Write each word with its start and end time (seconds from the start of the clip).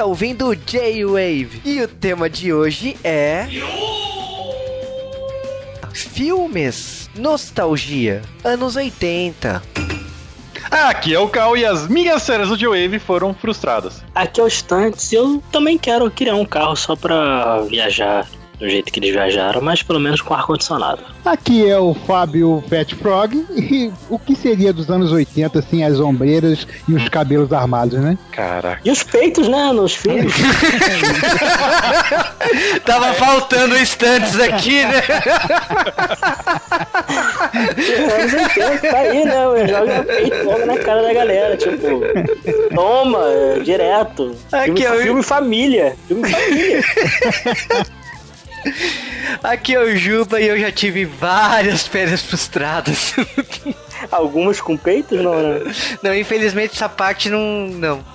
Você 0.00 0.04
está 0.04 0.08
ouvindo 0.08 0.46
o 0.46 0.56
J-Wave 0.56 1.60
e 1.62 1.82
o 1.82 1.86
tema 1.86 2.30
de 2.30 2.54
hoje 2.54 2.96
é. 3.04 3.46
Filmes, 5.92 7.10
nostalgia, 7.14 8.22
anos 8.42 8.76
80. 8.76 9.62
Aqui 10.70 11.14
é 11.14 11.18
o 11.18 11.28
Cal 11.28 11.54
e 11.54 11.66
as 11.66 11.86
minhas 11.86 12.22
séries 12.22 12.48
do 12.48 12.56
J-Wave 12.56 12.98
foram 12.98 13.34
frustradas. 13.34 14.02
Aqui 14.14 14.40
é 14.40 14.44
o 14.44 14.48
Stunts 14.48 15.12
e 15.12 15.16
eu 15.16 15.42
também 15.52 15.76
quero 15.76 16.10
criar 16.10 16.36
um 16.36 16.46
carro 16.46 16.76
só 16.76 16.96
pra 16.96 17.60
viajar 17.68 18.26
do 18.60 18.68
jeito 18.68 18.92
que 18.92 19.00
eles 19.00 19.10
viajaram, 19.12 19.60
mas 19.62 19.82
pelo 19.82 19.98
menos 19.98 20.20
com 20.20 20.34
ar-condicionado. 20.34 21.00
Aqui 21.24 21.68
é 21.68 21.78
o 21.78 21.94
Fábio 21.94 22.62
Pet 22.68 22.94
Frog 22.94 23.34
e 23.56 23.90
o 24.10 24.18
que 24.18 24.36
seria 24.36 24.70
dos 24.72 24.90
anos 24.90 25.10
80 25.12 25.58
assim, 25.58 25.82
as 25.82 25.98
ombreiras 25.98 26.66
e 26.86 26.94
os 26.94 27.08
cabelos 27.08 27.52
armados, 27.52 27.98
né? 27.98 28.18
Caraca. 28.32 28.80
E 28.84 28.90
os 28.90 29.02
peitos, 29.02 29.48
né, 29.48 29.72
nos 29.72 29.94
filmes. 29.94 30.34
Tava 32.84 33.14
faltando 33.14 33.76
instantes 33.78 34.38
aqui, 34.38 34.84
né? 34.84 35.02
anos 38.12 38.32
80, 38.34 38.78
tá 38.90 38.98
aí, 38.98 39.24
né? 39.24 39.66
Joga 39.68 40.02
peito 40.04 40.44
logo 40.44 40.66
na 40.66 40.78
cara 40.78 41.02
da 41.02 41.12
galera, 41.14 41.56
tipo, 41.56 42.02
toma, 42.74 43.20
direto. 43.64 44.36
Aqui 44.52 44.82
filme, 44.82 44.84
é 44.84 44.92
o- 44.92 45.02
filme 45.02 45.22
família. 45.22 45.96
Filme 46.08 46.28
família. 46.28 46.82
Aqui 49.42 49.74
é 49.74 49.80
o 49.80 49.96
Juba 49.96 50.40
e 50.40 50.48
eu 50.48 50.58
já 50.58 50.70
tive 50.70 51.04
várias 51.04 51.86
férias 51.86 52.22
frustradas. 52.22 53.14
Algumas 54.10 54.60
com 54.60 54.76
peitos, 54.76 55.20
não, 55.20 55.34
né? 55.34 55.60
Não, 56.02 56.14
infelizmente 56.14 56.74
essa 56.74 56.88
parte 56.88 57.28
não. 57.28 57.68
Não. 57.68 58.00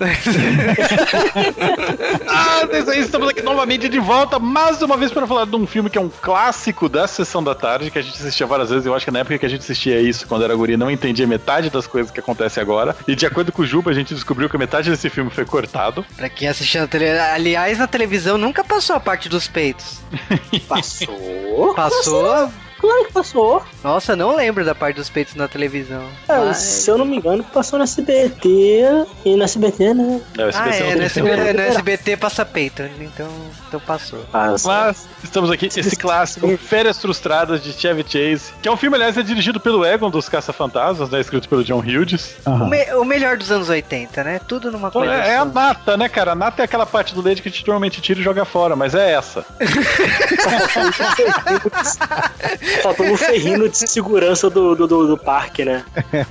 Ah, 2.28 2.66
é 2.70 2.78
isso 2.80 2.90
aí, 2.90 3.00
estamos 3.00 3.28
aqui 3.28 3.42
novamente 3.42 3.88
de 3.88 3.98
volta, 3.98 4.38
mais 4.38 4.80
uma 4.82 4.96
vez 4.96 5.10
para 5.12 5.26
falar 5.26 5.46
de 5.46 5.56
um 5.56 5.66
filme 5.66 5.88
que 5.90 5.98
é 5.98 6.00
um 6.00 6.08
clássico 6.08 6.88
da 6.88 7.06
sessão 7.06 7.42
da 7.42 7.54
tarde, 7.54 7.90
que 7.90 7.98
a 7.98 8.02
gente 8.02 8.14
assistia 8.16 8.46
várias 8.46 8.70
vezes. 8.70 8.86
Eu 8.86 8.94
acho 8.94 9.04
que 9.04 9.10
na 9.10 9.20
época 9.20 9.38
que 9.38 9.46
a 9.46 9.48
gente 9.48 9.60
assistia 9.60 10.00
isso, 10.00 10.26
quando 10.26 10.44
era 10.44 10.54
guri, 10.54 10.76
não 10.76 10.90
entendia 10.90 11.26
metade 11.26 11.70
das 11.70 11.86
coisas 11.86 12.10
que 12.10 12.20
acontecem 12.20 12.62
agora. 12.62 12.96
E 13.06 13.14
de 13.14 13.26
acordo 13.26 13.52
com 13.52 13.62
o 13.62 13.66
Juba, 13.66 13.90
a 13.90 13.94
gente 13.94 14.14
descobriu 14.14 14.48
que 14.48 14.58
metade 14.58 14.90
desse 14.90 15.08
filme 15.10 15.30
foi 15.30 15.44
cortado. 15.44 16.04
pra 16.16 16.28
quem 16.28 16.48
assistia 16.48 16.80
na 16.82 16.86
televisão. 16.86 17.24
Aliás, 17.32 17.78
na 17.78 17.86
televisão 17.86 18.36
nunca 18.38 18.62
passou 18.64 18.96
a 18.96 19.00
parte 19.00 19.28
dos 19.28 19.46
peitos. 19.48 20.00
Passou. 20.68 21.74
Passou? 21.74 22.50
Claro 22.86 23.04
que 23.06 23.12
passou. 23.12 23.62
Nossa, 23.82 24.14
não 24.14 24.36
lembro 24.36 24.64
da 24.64 24.74
parte 24.74 24.96
dos 24.96 25.10
peitos 25.10 25.34
na 25.34 25.48
televisão. 25.48 26.04
É, 26.28 26.38
Mas- 26.38 26.58
Se 26.58 26.88
eu 26.90 26.96
não 26.96 27.04
me 27.04 27.16
engano, 27.16 27.42
passou 27.42 27.78
no 27.78 27.82
SBT. 27.84 28.84
E 29.24 29.34
no 29.36 29.42
SBT, 29.42 29.92
né? 29.94 30.20
É, 30.38 30.44
o 30.44 30.46
Ah, 30.46 30.48
SBT 30.50 30.80
não 30.84 30.90
é, 30.90 30.94
no 30.96 31.02
SBT, 31.02 31.52
no 31.52 31.60
SBT 31.62 32.16
passa 32.16 32.44
peito, 32.44 32.82
então, 33.00 33.28
então 33.66 33.80
passou. 33.80 34.20
Passa. 34.30 34.68
Mas 34.68 35.08
estamos 35.24 35.50
aqui, 35.50 35.66
esse 35.66 35.96
clássico, 35.96 36.56
Férias 36.56 37.00
Frustradas 37.00 37.60
de 37.62 37.72
Chevy 37.72 38.04
Chase, 38.06 38.52
que 38.62 38.68
é 38.68 38.72
um 38.72 38.76
filme, 38.76 38.94
aliás, 38.96 39.16
é 39.18 39.22
dirigido 39.22 39.58
pelo 39.58 39.84
Egon 39.84 40.10
dos 40.10 40.28
Caça-Fantasmas, 40.28 41.10
né? 41.10 41.20
Escrito 41.20 41.48
pelo 41.48 41.64
John 41.64 41.80
Hughes. 41.80 42.36
O, 42.46 42.50
Aham. 42.50 42.68
me- 42.68 42.94
o 42.94 43.04
melhor 43.04 43.36
dos 43.36 43.50
anos 43.50 43.68
80, 43.68 44.22
né? 44.22 44.40
Tudo 44.46 44.70
numa 44.70 44.90
coisa 44.92 45.12
É, 45.12 45.30
é 45.30 45.36
só. 45.36 45.42
a 45.42 45.44
nata, 45.46 45.96
né, 45.96 46.08
cara? 46.08 46.32
A 46.32 46.36
nata 46.36 46.62
é 46.62 46.64
aquela 46.64 46.86
parte 46.86 47.12
do 47.14 47.20
leite 47.22 47.42
que 47.42 47.48
a 47.48 47.50
gente 47.50 47.66
normalmente 47.66 48.00
tira 48.00 48.20
e 48.20 48.22
joga 48.22 48.44
fora, 48.44 48.76
mas 48.76 48.94
é 48.94 49.12
essa. 49.12 49.44
Faltou 52.82 53.06
um 53.06 53.16
ferrino 53.16 53.68
de 53.68 53.76
segurança 53.76 54.48
do, 54.50 54.74
do, 54.74 54.86
do, 54.86 55.06
do 55.08 55.18
parque, 55.18 55.64
né? 55.64 55.84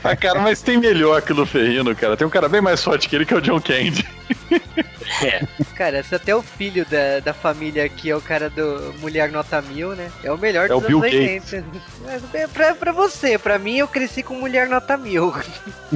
Ah, 0.04 0.16
cara, 0.16 0.40
mas 0.40 0.62
tem 0.62 0.78
melhor 0.78 1.22
que 1.22 1.32
o 1.32 1.36
Luferrino, 1.36 1.96
cara. 1.96 2.16
Tem 2.16 2.26
um 2.26 2.30
cara 2.30 2.48
bem 2.48 2.62
mais 2.62 2.84
forte 2.84 3.10
que 3.10 3.16
ele, 3.16 3.26
que 3.26 3.34
é 3.34 3.38
o 3.38 3.42
John 3.42 3.60
Candy. 3.60 4.06
É. 5.24 5.46
Cara, 5.76 6.04
se 6.04 6.16
até 6.16 6.36
o 6.36 6.42
filho 6.42 6.86
da, 6.86 7.20
da 7.20 7.34
família 7.34 7.86
aqui 7.86 8.10
é 8.10 8.16
o 8.16 8.22
cara 8.22 8.50
do 8.50 8.94
Mulher 9.00 9.32
Nota 9.32 9.62
Mil, 9.62 9.96
né? 9.96 10.12
É 10.24 10.32
o 10.32 10.38
melhor 10.38 10.66
É 10.66 10.70
dos 10.70 10.84
o 10.84 10.88
Bill 10.88 11.00
anos 11.00 11.14
80. 11.14 11.66
Mas 12.04 12.24
é 12.34 12.48
pra, 12.48 12.76
pra 12.76 12.92
você, 12.92 13.38
pra 13.38 13.60
mim 13.60 13.78
eu 13.78 13.88
cresci 13.88 14.24
com 14.24 14.36
Mulher 14.36 14.68
Nota 14.68 14.98
Mil. 14.98 15.34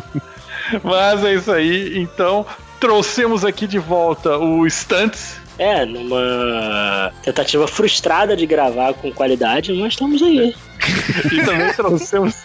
Mas 0.84 1.24
é 1.24 1.34
isso 1.34 1.52
aí. 1.52 1.98
Então, 1.98 2.46
trouxemos 2.80 3.44
aqui 3.44 3.68
de 3.68 3.80
volta 3.80 4.38
o 4.38 4.68
Stunts. 4.70 5.38
É, 5.60 5.86
numa 5.86 7.12
tentativa 7.22 7.68
frustrada 7.68 8.36
de 8.36 8.46
gravar 8.46 8.94
com 8.94 9.12
qualidade, 9.12 9.74
mas 9.74 9.94
estamos 9.94 10.24
aí. 10.24 10.56
E 11.32 11.44
também 11.44 11.74
trouxemos 11.74 12.36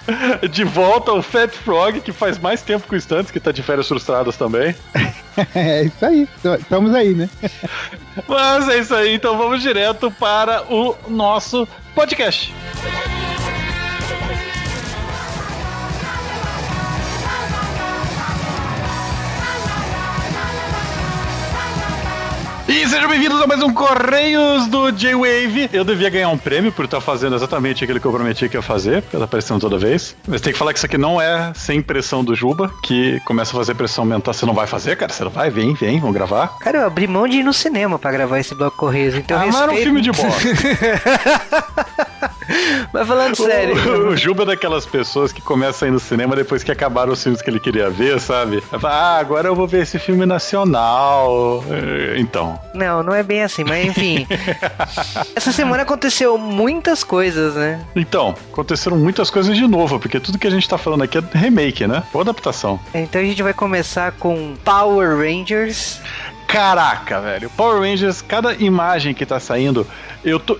de 0.50 0.64
volta 0.64 1.12
o 1.12 1.22
Fat 1.22 1.50
Frog, 1.50 2.00
que 2.00 2.12
faz 2.12 2.38
mais 2.38 2.60
tempo 2.60 2.88
que 2.88 2.97
o 2.97 3.00
Stunts, 3.00 3.30
que 3.30 3.38
tá 3.38 3.52
de 3.52 3.62
férias 3.62 3.88
frustradas 3.88 4.36
também. 4.36 4.75
É 5.52 5.82
isso 5.82 6.06
aí. 6.06 6.28
Estamos 6.60 6.94
aí, 6.94 7.12
né? 7.12 7.28
Mas 8.28 8.69
é 8.69 8.78
isso 8.78 8.94
aí, 8.94 9.16
então 9.16 9.36
vamos 9.36 9.60
direto 9.60 10.08
para 10.12 10.62
o 10.72 10.94
nosso 11.08 11.66
podcast. 11.92 12.54
E 22.75 22.89
sejam 22.89 23.09
bem-vindos 23.09 23.41
a 23.41 23.47
mais 23.47 23.62
um 23.62 23.73
Correios 23.73 24.67
do 24.67 24.91
J-Wave. 24.91 25.71
Eu 25.73 25.85
devia 25.85 26.11
ganhar 26.11 26.29
um 26.31 26.37
prêmio 26.37 26.73
por 26.73 26.87
estar 26.87 27.01
fazendo 27.01 27.37
exatamente 27.37 27.85
aquilo 27.85 28.01
que 28.01 28.05
eu 28.05 28.11
prometi 28.11 28.49
que 28.49 28.57
ia 28.57 28.62
fazer, 28.62 29.01
porque 29.01 29.17
tá 29.17 29.23
aparecendo 29.23 29.61
toda 29.61 29.79
vez. 29.79 30.17
Mas 30.27 30.41
tem 30.41 30.53
que 30.53 30.59
falar 30.59 30.73
que 30.73 30.81
isso 30.81 30.87
aqui 30.87 30.99
não 30.99 31.21
é 31.21 31.53
sem 31.55 31.81
pressão 31.81 32.25
do 32.25 32.35
Juba, 32.35 32.73
que 32.83 33.21
começa 33.21 33.53
a 33.53 33.55
fazer 33.55 33.77
pressão 33.77 34.05
mental. 34.05 34.35
Você 34.35 34.45
não 34.45 34.55
vai 34.55 34.67
fazer, 34.67 34.97
cara? 34.97 35.12
Você 35.12 35.23
não 35.23 35.31
vai? 35.31 35.51
Vem, 35.51 35.73
vem, 35.75 36.01
vamos 36.01 36.17
gravar. 36.17 36.49
Cara, 36.59 36.79
eu 36.79 36.87
abri 36.89 37.07
mão 37.07 37.29
de 37.29 37.37
ir 37.37 37.45
no 37.45 37.53
cinema 37.53 37.97
pra 37.97 38.11
gravar 38.11 38.41
esse 38.41 38.57
bloco 38.57 38.77
Correios, 38.77 39.15
então 39.15 39.41
ah, 39.41 39.47
mas 39.47 39.55
era 39.55 39.71
um 39.71 39.77
filme 39.77 40.01
de 40.01 40.11
bosta. 40.11 40.49
Mas 42.93 43.06
falando 43.06 43.37
sério. 43.37 43.75
O, 43.75 44.09
o 44.09 44.16
Juba 44.16 44.43
é 44.43 44.47
daquelas 44.47 44.87
pessoas 44.87 45.32
que 45.32 45.41
começam 45.43 45.87
a 45.87 45.88
ir 45.88 45.93
no 45.93 46.00
cinema 46.00 46.37
depois 46.37 46.62
que 46.62 46.71
acabaram 46.71 47.12
os 47.12 47.22
filmes 47.22 47.41
que 47.43 47.50
ele 47.50 47.60
queria 47.60 47.91
ver, 47.91 48.21
sabe? 48.21 48.60
Fala, 48.60 48.91
ah, 48.94 49.19
agora 49.19 49.49
eu 49.49 49.55
vou 49.55 49.66
ver 49.66 49.82
esse 49.82 49.99
filme 49.99 50.25
nacional. 50.27 51.65
Eh, 51.71 52.15
Então. 52.19 52.59
Não, 52.75 53.03
não 53.03 53.15
é 53.15 53.22
bem 53.22 53.43
assim, 53.43 53.65
mas 53.65 53.87
enfim. 53.87 54.27
Essa 55.34 55.53
semana 55.53 55.82
aconteceu 55.82 56.37
muitas 56.38 57.03
coisas, 57.05 57.55
né? 57.55 57.81
Então, 57.94 58.34
aconteceram 58.53 58.97
muitas 58.97 59.31
coisas 59.31 59.56
de 59.56 59.66
novo, 59.66 59.99
porque 59.99 60.19
tudo 60.21 60.38
que 60.38 60.47
a 60.47 60.50
gente 60.50 60.69
tá 60.69 60.78
falando 60.78 61.03
aqui 61.03 61.19
é 61.19 61.22
remake, 61.32 61.87
né? 61.87 62.03
Ou 62.12 62.21
adaptação. 62.21 62.78
Então 62.93 63.21
a 63.21 63.25
gente 63.25 63.43
vai 63.43 63.53
começar 63.53 64.12
com 64.12 64.55
Power 64.65 65.16
Rangers. 65.19 66.00
Caraca, 66.47 67.21
velho. 67.21 67.50
Power 67.50 67.81
Rangers, 67.81 68.22
cada 68.22 68.55
imagem 68.55 69.15
que 69.15 69.27
tá 69.27 69.41
saindo, 69.41 69.87
eu 70.25 70.38
tô. 70.38 70.59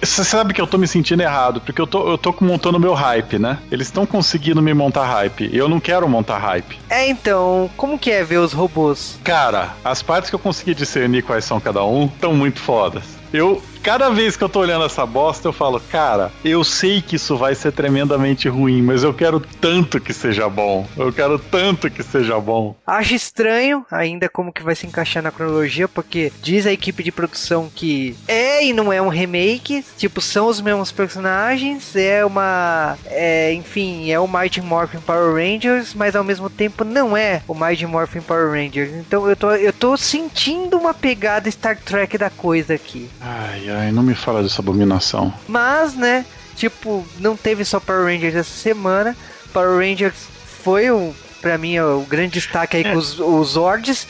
Você 0.00 0.24
sabe 0.24 0.52
que 0.52 0.60
eu 0.60 0.66
tô 0.66 0.76
me 0.76 0.86
sentindo 0.86 1.22
errado, 1.22 1.60
porque 1.60 1.80
eu 1.80 1.86
tô, 1.86 2.08
eu 2.08 2.18
tô 2.18 2.34
montando 2.40 2.78
meu 2.78 2.94
hype, 2.94 3.38
né? 3.38 3.58
Eles 3.70 3.86
estão 3.86 4.04
conseguindo 4.04 4.60
me 4.60 4.74
montar 4.74 5.06
hype. 5.06 5.48
E 5.52 5.56
eu 5.56 5.68
não 5.68 5.80
quero 5.80 6.08
montar 6.08 6.38
hype. 6.38 6.78
É, 6.90 7.08
então, 7.08 7.70
como 7.76 7.98
que 7.98 8.10
é 8.10 8.24
ver 8.24 8.38
os 8.38 8.52
robôs? 8.52 9.18
Cara, 9.24 9.74
as 9.84 10.02
partes 10.02 10.30
que 10.30 10.36
eu 10.36 10.40
consegui 10.40 10.74
discernir 10.74 11.22
quais 11.22 11.44
são 11.44 11.60
cada 11.60 11.84
um 11.84 12.06
estão 12.06 12.34
muito 12.34 12.60
fodas. 12.60 13.04
Eu, 13.32 13.62
cada 13.86 14.10
vez 14.10 14.36
que 14.36 14.42
eu 14.42 14.48
tô 14.48 14.58
olhando 14.58 14.84
essa 14.84 15.06
bosta, 15.06 15.46
eu 15.46 15.52
falo, 15.52 15.78
cara, 15.78 16.32
eu 16.44 16.64
sei 16.64 17.00
que 17.00 17.14
isso 17.14 17.36
vai 17.36 17.54
ser 17.54 17.70
tremendamente 17.70 18.48
ruim, 18.48 18.82
mas 18.82 19.04
eu 19.04 19.14
quero 19.14 19.38
tanto 19.38 20.00
que 20.00 20.12
seja 20.12 20.48
bom. 20.48 20.84
Eu 20.96 21.12
quero 21.12 21.38
tanto 21.38 21.88
que 21.88 22.02
seja 22.02 22.40
bom. 22.40 22.74
Acho 22.84 23.14
estranho 23.14 23.86
ainda 23.88 24.28
como 24.28 24.52
que 24.52 24.64
vai 24.64 24.74
se 24.74 24.88
encaixar 24.88 25.22
na 25.22 25.30
cronologia, 25.30 25.86
porque 25.86 26.32
diz 26.42 26.66
a 26.66 26.72
equipe 26.72 27.04
de 27.04 27.12
produção 27.12 27.70
que 27.72 28.16
é 28.26 28.64
e 28.64 28.72
não 28.72 28.92
é 28.92 29.00
um 29.00 29.06
remake, 29.06 29.84
tipo, 29.96 30.20
são 30.20 30.48
os 30.48 30.60
mesmos 30.60 30.90
personagens, 30.90 31.94
é 31.94 32.24
uma. 32.24 32.98
É, 33.06 33.52
enfim, 33.52 34.10
é 34.10 34.18
o 34.18 34.26
Mighty 34.26 34.62
Morphin 34.62 34.98
Power 34.98 35.32
Rangers, 35.32 35.94
mas 35.94 36.16
ao 36.16 36.24
mesmo 36.24 36.50
tempo 36.50 36.82
não 36.82 37.16
é 37.16 37.40
o 37.46 37.54
Mighty 37.54 37.86
Morphin 37.86 38.20
Power 38.20 38.50
Rangers. 38.50 38.90
Então 38.90 39.28
eu 39.28 39.36
tô, 39.36 39.52
eu 39.52 39.72
tô 39.72 39.96
sentindo 39.96 40.76
uma 40.76 40.92
pegada 40.92 41.48
Star 41.48 41.78
Trek 41.78 42.18
da 42.18 42.30
coisa 42.30 42.74
aqui. 42.74 43.08
Ai, 43.20 43.68
ai, 43.68 43.75
não 43.92 44.02
me 44.02 44.14
fala 44.14 44.42
dessa 44.42 44.60
abominação. 44.62 45.32
Mas, 45.48 45.94
né, 45.94 46.24
tipo, 46.56 47.06
não 47.18 47.36
teve 47.36 47.64
só 47.64 47.78
Power 47.80 48.04
Rangers 48.04 48.34
essa 48.34 48.50
semana. 48.50 49.16
Power 49.52 49.78
Rangers 49.78 50.14
foi 50.62 50.90
o, 50.90 51.14
pra 51.40 51.56
mim, 51.58 51.78
o 51.78 52.00
grande 52.08 52.34
destaque 52.34 52.76
aí 52.76 52.84
com 52.84 52.96
os, 52.96 53.18
os 53.18 53.48
Zords. 53.50 54.06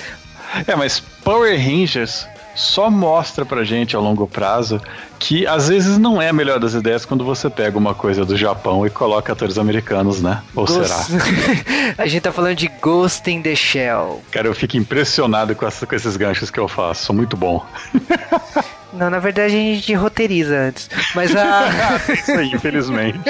É, 0.66 0.74
mas 0.76 1.00
Power 1.00 1.56
Rangers 1.58 2.26
só 2.54 2.88
mostra 2.88 3.44
pra 3.44 3.64
gente 3.64 3.94
a 3.94 3.98
longo 3.98 4.26
prazo 4.26 4.80
que 5.18 5.46
às 5.46 5.68
vezes 5.68 5.98
não 5.98 6.22
é 6.22 6.30
a 6.30 6.32
melhor 6.32 6.58
das 6.58 6.72
ideias 6.72 7.04
quando 7.04 7.22
você 7.22 7.50
pega 7.50 7.76
uma 7.76 7.94
coisa 7.94 8.24
do 8.24 8.34
Japão 8.34 8.86
e 8.86 8.90
coloca 8.90 9.30
atores 9.32 9.58
americanos, 9.58 10.22
né? 10.22 10.42
Ou 10.54 10.64
Ghost- 10.64 10.86
será? 10.86 11.04
a 11.98 12.06
gente 12.06 12.22
tá 12.22 12.32
falando 12.32 12.54
de 12.54 12.68
Ghost 12.80 13.30
in 13.30 13.42
the 13.42 13.54
Shell. 13.54 14.22
Cara, 14.30 14.46
eu 14.48 14.54
fico 14.54 14.76
impressionado 14.78 15.54
com, 15.54 15.66
essa- 15.66 15.86
com 15.86 15.94
esses 15.94 16.16
ganchos 16.16 16.50
que 16.50 16.58
eu 16.58 16.66
faço. 16.68 17.04
Sou 17.04 17.14
muito 17.16 17.36
bom. 17.36 17.62
Não, 18.96 19.10
na 19.10 19.18
verdade 19.18 19.54
a 19.54 19.58
gente 19.58 19.92
roteiriza 19.94 20.56
antes. 20.56 20.88
Mas 21.14 21.34
a. 21.34 22.00
Isso 22.12 22.32
aí, 22.32 22.52
infelizmente. 22.52 23.18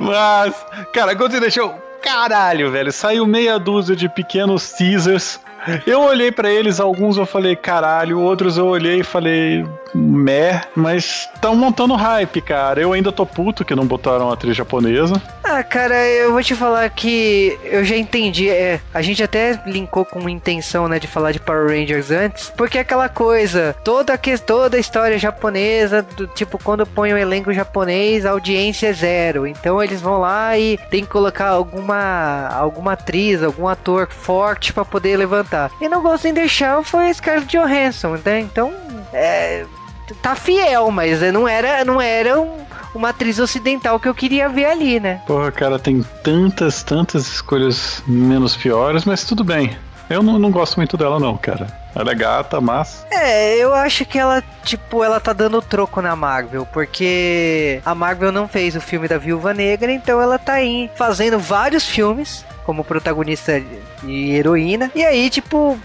Mas, 0.00 0.54
cara, 0.92 1.14
the 1.14 1.50
Shell, 1.50 1.74
caralho, 2.02 2.70
velho. 2.70 2.92
Saiu 2.92 3.26
meia 3.26 3.58
dúzia 3.58 3.96
de 3.96 4.08
pequenos 4.08 4.72
teasers 4.72 5.40
Eu 5.86 6.02
olhei 6.02 6.30
pra 6.30 6.50
eles, 6.50 6.78
alguns 6.78 7.16
eu 7.16 7.26
falei 7.26 7.56
caralho, 7.56 8.20
outros 8.20 8.56
eu 8.56 8.66
olhei 8.66 9.00
e 9.00 9.04
falei 9.04 9.66
meh, 9.94 10.60
mas 10.74 11.28
estão 11.34 11.54
montando 11.54 11.94
hype, 11.94 12.40
cara. 12.40 12.80
Eu 12.80 12.92
ainda 12.92 13.10
tô 13.12 13.24
puto 13.24 13.64
que 13.64 13.74
não 13.74 13.86
botaram 13.86 14.30
a 14.30 14.34
atriz 14.34 14.56
japonesa. 14.56 15.20
Ah, 15.44 15.62
cara, 15.62 15.94
eu 16.08 16.32
vou 16.32 16.42
te 16.42 16.54
falar 16.54 16.88
que 16.90 17.58
eu 17.64 17.84
já 17.84 17.96
entendi. 17.96 18.48
É, 18.50 18.80
a 18.92 19.00
gente 19.00 19.22
até 19.22 19.60
linkou 19.66 20.04
com 20.04 20.28
intenção, 20.28 20.88
né, 20.88 20.98
de 20.98 21.06
falar 21.06 21.32
de 21.32 21.38
Power 21.40 21.68
Rangers 21.68 22.10
antes, 22.10 22.52
porque 22.56 22.78
é 22.78 22.80
aquela 22.80 23.08
coisa, 23.08 23.74
toda 23.84 24.16
que- 24.18 24.36
toda 24.38 24.76
a 24.76 24.80
história 24.80 25.18
japonesa, 25.18 26.02
do 26.02 26.26
tipo, 26.26 26.58
quando 26.62 26.84
põe 26.86 27.14
um 27.14 27.18
elenco 27.18 27.52
japonês, 27.52 28.26
a 28.26 28.30
audiência 28.30 28.88
é 28.88 28.92
zero. 28.92 29.46
Então 29.46 29.82
eles 29.82 30.00
vão 30.00 30.18
lá 30.18 30.58
e 30.58 30.76
tem 30.90 31.02
que 31.04 31.10
colocar 31.10 31.48
alguma, 31.48 32.48
alguma 32.48 32.92
atriz, 32.92 33.42
algum 33.42 33.68
ator 33.68 34.08
forte 34.10 34.72
pra 34.72 34.84
poder 34.84 35.16
levantar. 35.16 35.70
E 35.80 35.88
não 35.88 36.02
gostem 36.02 36.34
de 36.34 36.40
deixar 36.40 36.82
foi 36.82 37.12
Scarlett 37.14 37.56
Johansson, 37.56 38.18
né? 38.24 38.40
Então, 38.40 38.72
é, 39.12 39.64
tá 40.14 40.34
fiel, 40.34 40.90
mas 40.90 41.20
não 41.32 41.46
era, 41.48 41.84
não 41.84 42.00
era 42.00 42.40
um- 42.40 42.64
uma 42.94 43.10
atriz 43.10 43.38
ocidental 43.38 43.98
que 44.00 44.08
eu 44.08 44.14
queria 44.14 44.48
ver 44.48 44.66
ali, 44.66 44.98
né? 45.00 45.20
Porra, 45.26 45.52
cara, 45.52 45.78
tem 45.78 46.02
tantas, 46.22 46.82
tantas 46.82 47.26
escolhas 47.26 48.02
menos 48.06 48.56
piores, 48.56 49.04
mas 49.04 49.24
tudo 49.24 49.44
bem. 49.44 49.76
Eu 50.08 50.22
não, 50.22 50.38
não 50.38 50.50
gosto 50.52 50.76
muito 50.76 50.96
dela, 50.96 51.18
não, 51.18 51.36
cara. 51.36 51.66
Ela 51.94 52.12
é 52.12 52.14
gata, 52.14 52.60
mas. 52.60 53.04
É, 53.10 53.56
eu 53.56 53.74
acho 53.74 54.04
que 54.04 54.16
ela, 54.18 54.42
tipo, 54.62 55.02
ela 55.02 55.18
tá 55.18 55.32
dando 55.32 55.60
troco 55.60 56.00
na 56.00 56.14
Marvel, 56.14 56.64
porque 56.72 57.80
a 57.84 57.92
Marvel 57.94 58.30
não 58.30 58.46
fez 58.46 58.76
o 58.76 58.80
filme 58.80 59.08
da 59.08 59.18
Viúva 59.18 59.52
Negra, 59.52 59.90
então 59.92 60.20
ela 60.20 60.38
tá 60.38 60.52
aí 60.54 60.88
fazendo 60.94 61.38
vários 61.40 61.84
filmes 61.86 62.44
como 62.66 62.82
protagonista 62.82 63.62
e 64.04 64.34
heroína. 64.34 64.90
E 64.92 65.04
aí, 65.04 65.30
tipo, 65.30 65.78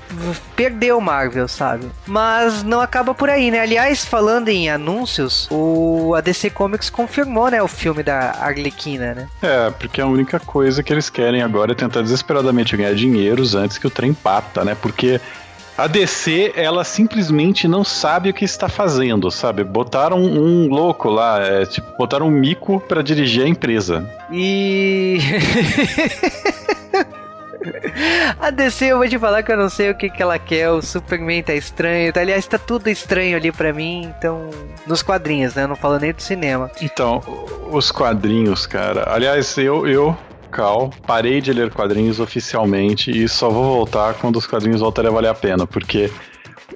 perdeu 0.56 1.00
Marvel, 1.00 1.48
sabe? 1.48 1.86
Mas 2.08 2.64
não 2.64 2.82
acaba 2.82 3.14
por 3.14 3.30
aí, 3.30 3.52
né? 3.52 3.60
Aliás, 3.60 4.04
falando 4.04 4.50
em 4.50 4.68
anúncios, 4.68 5.48
o 5.52 6.16
a 6.16 6.22
DC 6.22 6.50
Comics 6.50 6.90
confirmou, 6.90 7.52
né, 7.52 7.62
o 7.62 7.68
filme 7.68 8.02
da 8.02 8.32
Arlequina, 8.42 9.14
né? 9.14 9.30
É, 9.42 9.70
porque 9.70 10.02
a 10.02 10.08
única 10.08 10.40
coisa 10.40 10.82
que 10.82 10.92
eles 10.92 11.10
querem 11.10 11.44
agora 11.44 11.74
é 11.74 11.76
tentar 11.76 12.02
desesperadamente 12.02 12.76
ganhar 12.76 12.96
dinheiros 12.96 13.54
antes 13.54 13.78
que 13.78 13.86
o 13.86 13.92
trem 13.92 14.14
pata, 14.14 14.66
né? 14.66 14.76
Porque 14.76 15.22
a 15.78 15.88
DC, 15.88 16.54
ela 16.56 16.84
simplesmente 16.84 17.68
não 17.68 17.84
sabe 17.84 18.30
o 18.30 18.34
que 18.34 18.46
está 18.46 18.70
fazendo, 18.70 19.32
sabe? 19.32 19.64
Botaram 19.64 20.20
um 20.20 20.68
louco 20.68 21.10
lá, 21.10 21.40
é, 21.40 21.66
tipo, 21.66 21.88
botaram 21.98 22.28
um 22.28 22.32
mico 22.32 22.80
pra 22.82 23.02
dirigir 23.02 23.44
a 23.44 23.48
empresa. 23.48 24.08
E. 24.32 25.18
A 28.40 28.50
DC, 28.50 28.86
eu 28.86 28.98
vou 28.98 29.08
te 29.08 29.20
falar 29.20 29.44
que 29.44 29.52
eu 29.52 29.58
não 29.58 29.70
sei 29.70 29.92
o 29.92 29.96
que, 29.96 30.10
que 30.10 30.22
ela 30.22 30.40
quer. 30.40 30.70
O 30.70 30.82
Superman 30.82 31.44
tá 31.44 31.54
estranho. 31.54 32.12
Aliás, 32.16 32.46
tá 32.48 32.58
tudo 32.58 32.90
estranho 32.90 33.38
ali 33.38 33.52
pra 33.52 33.72
mim. 33.72 34.12
Então, 34.18 34.50
nos 34.88 35.02
quadrinhos, 35.02 35.56
né? 35.56 35.64
Eu 35.64 35.68
não 35.68 35.76
falo 35.76 36.00
nem 36.00 36.12
do 36.12 36.22
cinema. 36.22 36.72
Então, 36.82 37.22
os 37.72 37.92
quadrinhos, 37.92 38.66
cara. 38.66 39.14
Aliás, 39.14 39.58
eu, 39.58 39.88
eu, 39.88 40.18
Cal, 40.52 40.92
parei 41.08 41.40
de 41.40 41.54
ler 41.54 41.72
quadrinhos 41.72 42.20
oficialmente 42.20 43.10
e 43.10 43.28
só 43.30 43.50
vou 43.50 43.64
voltar 43.64 44.16
quando 44.16 44.36
os 44.36 44.46
quadrinhos 44.46 44.82
voltarem 44.82 45.10
a 45.10 45.14
valer 45.14 45.30
a 45.30 45.34
pena, 45.34 45.66
porque 45.66 46.12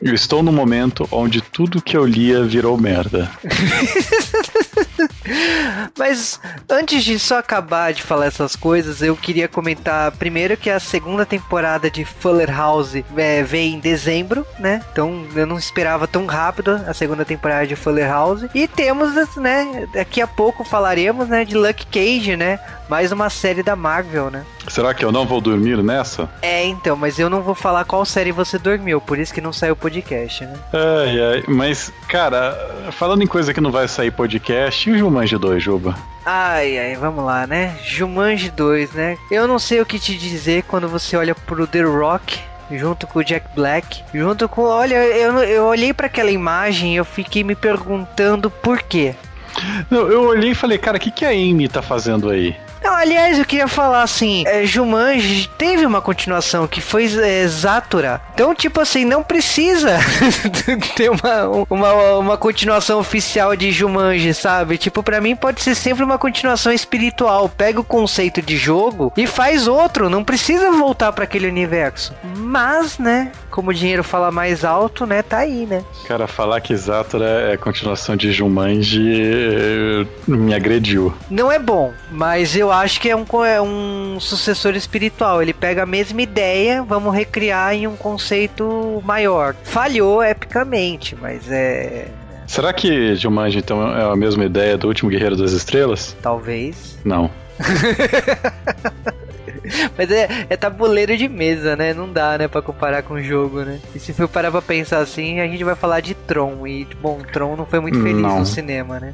eu 0.01 0.13
estou 0.13 0.41
no 0.41 0.51
momento 0.51 1.07
onde 1.11 1.41
tudo 1.41 1.81
que 1.81 1.95
eu 1.97 2.05
lia 2.05 2.43
virou 2.43 2.77
merda. 2.77 3.29
Mas 5.97 6.39
antes 6.69 7.03
de 7.03 7.17
só 7.17 7.39
acabar 7.39 7.93
de 7.93 8.03
falar 8.03 8.27
essas 8.27 8.55
coisas, 8.55 9.01
eu 9.01 9.15
queria 9.15 9.47
comentar 9.47 10.11
primeiro 10.11 10.57
que 10.57 10.69
a 10.69 10.79
segunda 10.79 11.25
temporada 11.25 11.89
de 11.89 12.05
Fuller 12.05 12.49
House 12.49 12.95
é, 13.17 13.43
veio 13.43 13.75
em 13.75 13.79
dezembro, 13.79 14.45
né? 14.59 14.81
Então 14.91 15.25
eu 15.35 15.45
não 15.45 15.57
esperava 15.57 16.07
tão 16.07 16.25
rápido 16.25 16.79
a 16.87 16.93
segunda 16.93 17.25
temporada 17.25 17.67
de 17.67 17.75
Fuller 17.75 18.07
House. 18.07 18.45
E 18.53 18.67
temos, 18.67 19.13
né? 19.35 19.87
Daqui 19.93 20.21
a 20.21 20.27
pouco 20.27 20.63
falaremos, 20.63 21.27
né? 21.27 21.45
De 21.45 21.55
Lucky 21.55 21.85
Cage, 21.87 22.35
né? 22.35 22.59
Mais 22.87 23.11
uma 23.11 23.29
série 23.29 23.63
da 23.63 23.75
Marvel, 23.75 24.29
né? 24.29 24.45
Será 24.67 24.93
que 24.93 25.03
eu 25.03 25.11
não 25.11 25.25
vou 25.25 25.39
dormir 25.39 25.81
nessa? 25.83 26.29
É, 26.41 26.65
então, 26.65 26.95
mas 26.95 27.19
eu 27.19 27.29
não 27.29 27.41
vou 27.41 27.55
falar 27.55 27.85
qual 27.85 28.03
série 28.05 28.31
você 28.31 28.57
dormiu, 28.57 28.99
por 28.99 29.17
isso 29.17 29.33
que 29.33 29.41
não 29.41 29.53
saiu 29.53 29.73
o 29.73 29.75
podcast, 29.75 30.43
né? 30.43 30.53
Ai, 30.73 31.19
ai, 31.19 31.43
mas, 31.47 31.91
cara, 32.07 32.57
falando 32.91 33.21
em 33.21 33.27
coisa 33.27 33.53
que 33.53 33.61
não 33.61 33.71
vai 33.71 33.87
sair 33.87 34.11
podcast, 34.11 34.89
e 34.89 35.03
o 35.03 35.11
Jumanji 35.15 35.37
2, 35.37 35.63
Juba? 35.63 35.95
Ai, 36.25 36.77
ai, 36.77 36.95
vamos 36.95 37.23
lá, 37.23 37.47
né? 37.47 37.73
Jumanji 37.81 38.51
2, 38.51 38.91
né? 38.91 39.17
Eu 39.31 39.47
não 39.47 39.57
sei 39.57 39.79
o 39.79 39.85
que 39.85 39.97
te 39.97 40.17
dizer 40.17 40.63
quando 40.63 40.89
você 40.89 41.15
olha 41.15 41.33
pro 41.33 41.65
The 41.65 41.83
Rock 41.83 42.37
junto 42.69 43.07
com 43.07 43.19
o 43.19 43.23
Jack 43.23 43.47
Black, 43.55 44.03
junto 44.13 44.49
com, 44.49 44.63
olha, 44.63 44.95
eu, 44.95 45.37
eu 45.39 45.65
olhei 45.67 45.93
para 45.93 46.07
aquela 46.07 46.31
imagem 46.31 46.93
e 46.93 46.97
eu 46.97 47.05
fiquei 47.05 47.45
me 47.45 47.55
perguntando 47.55 48.51
por 48.51 48.81
quê. 48.81 49.15
Não, 49.89 50.01
eu 50.07 50.23
olhei 50.23 50.51
e 50.51 50.55
falei, 50.55 50.77
cara, 50.77 50.97
o 50.97 50.99
que, 50.99 51.09
que 51.09 51.23
a 51.23 51.29
Amy 51.29 51.69
tá 51.69 51.81
fazendo 51.81 52.29
aí? 52.29 52.53
Não, 52.85 52.93
aliás, 52.93 53.39
eu 53.39 53.45
queria 53.45 53.67
falar 53.67 54.03
assim, 54.03 54.43
é, 54.45 54.63
Jumanji 54.63 55.49
teve 55.57 55.87
uma 55.87 56.01
continuação 56.01 56.67
que 56.67 56.79
foi 56.79 57.05
é, 57.05 57.47
Zatura. 57.47 58.21
Então, 58.35 58.53
tipo 58.53 58.79
assim, 58.79 59.03
não 59.03 59.23
precisa 59.23 59.97
ter 60.95 61.09
uma, 61.09 61.65
uma, 61.67 61.93
uma 62.17 62.37
continuação 62.37 62.99
oficial 62.99 63.55
de 63.55 63.71
Jumanji, 63.71 64.35
sabe? 64.35 64.77
Tipo, 64.77 65.01
pra 65.01 65.19
mim 65.19 65.35
pode 65.35 65.63
ser 65.63 65.73
sempre 65.73 66.03
uma 66.03 66.19
continuação 66.19 66.71
espiritual. 66.71 67.49
Pega 67.49 67.79
o 67.79 67.83
conceito 67.83 68.39
de 68.39 68.55
jogo 68.55 69.11
e 69.17 69.25
faz 69.25 69.67
outro. 69.67 70.07
Não 70.07 70.23
precisa 70.23 70.69
voltar 70.69 71.11
para 71.11 71.23
aquele 71.23 71.47
universo. 71.47 72.13
Mas, 72.37 72.99
né? 72.99 73.31
Como 73.49 73.71
o 73.71 73.73
dinheiro 73.73 74.03
fala 74.03 74.29
mais 74.29 74.63
alto, 74.63 75.07
né? 75.07 75.23
Tá 75.23 75.39
aí, 75.39 75.65
né? 75.65 75.83
Cara, 76.07 76.27
falar 76.27 76.61
que 76.61 76.75
Zatora 76.75 77.51
é 77.51 77.57
continuação 77.57 78.15
de 78.15 78.31
Jumanji 78.31 79.23
eh, 79.23 80.05
me 80.27 80.53
agrediu. 80.53 81.11
Não 81.31 81.51
é 81.51 81.57
bom, 81.57 81.91
mas 82.11 82.55
eu 82.55 82.74
acho 82.79 82.99
que 82.99 83.09
é 83.09 83.15
um, 83.15 83.25
é 83.45 83.61
um 83.61 84.19
sucessor 84.19 84.75
espiritual. 84.75 85.41
Ele 85.41 85.53
pega 85.53 85.83
a 85.83 85.85
mesma 85.85 86.21
ideia, 86.21 86.83
vamos 86.83 87.13
recriar 87.13 87.73
em 87.73 87.87
um 87.87 87.95
conceito 87.95 89.01
maior. 89.05 89.55
Falhou 89.63 90.23
epicamente, 90.23 91.15
mas 91.15 91.49
é. 91.51 92.07
Será 92.47 92.71
que 92.71 93.15
Jumanji, 93.15 93.57
então, 93.57 93.95
é 93.95 94.11
a 94.11 94.15
mesma 94.15 94.45
ideia 94.45 94.77
do 94.77 94.87
último 94.87 95.09
Guerreiro 95.09 95.35
das 95.35 95.51
Estrelas? 95.51 96.15
Talvez. 96.21 96.97
Não. 97.03 97.31
Mas 99.97 100.11
é, 100.11 100.45
é 100.49 100.57
tabuleiro 100.57 101.17
de 101.17 101.27
mesa, 101.27 101.75
né? 101.75 101.93
Não 101.93 102.11
dá, 102.11 102.37
né, 102.37 102.47
pra 102.47 102.61
comparar 102.61 103.03
com 103.03 103.15
o 103.15 103.23
jogo, 103.23 103.61
né? 103.61 103.79
E 103.93 103.99
se 103.99 104.13
for 104.13 104.27
parar 104.27 104.51
pra 104.51 104.61
pensar 104.61 104.99
assim, 104.99 105.39
a 105.39 105.47
gente 105.47 105.63
vai 105.63 105.75
falar 105.75 106.01
de 106.01 106.13
Tron. 106.13 106.67
E, 106.67 106.87
bom, 107.01 107.19
Tron 107.31 107.55
não 107.55 107.65
foi 107.65 107.79
muito 107.79 107.99
feliz 108.01 108.21
Não. 108.21 108.39
no 108.39 108.45
cinema, 108.45 108.99
né? 108.99 109.13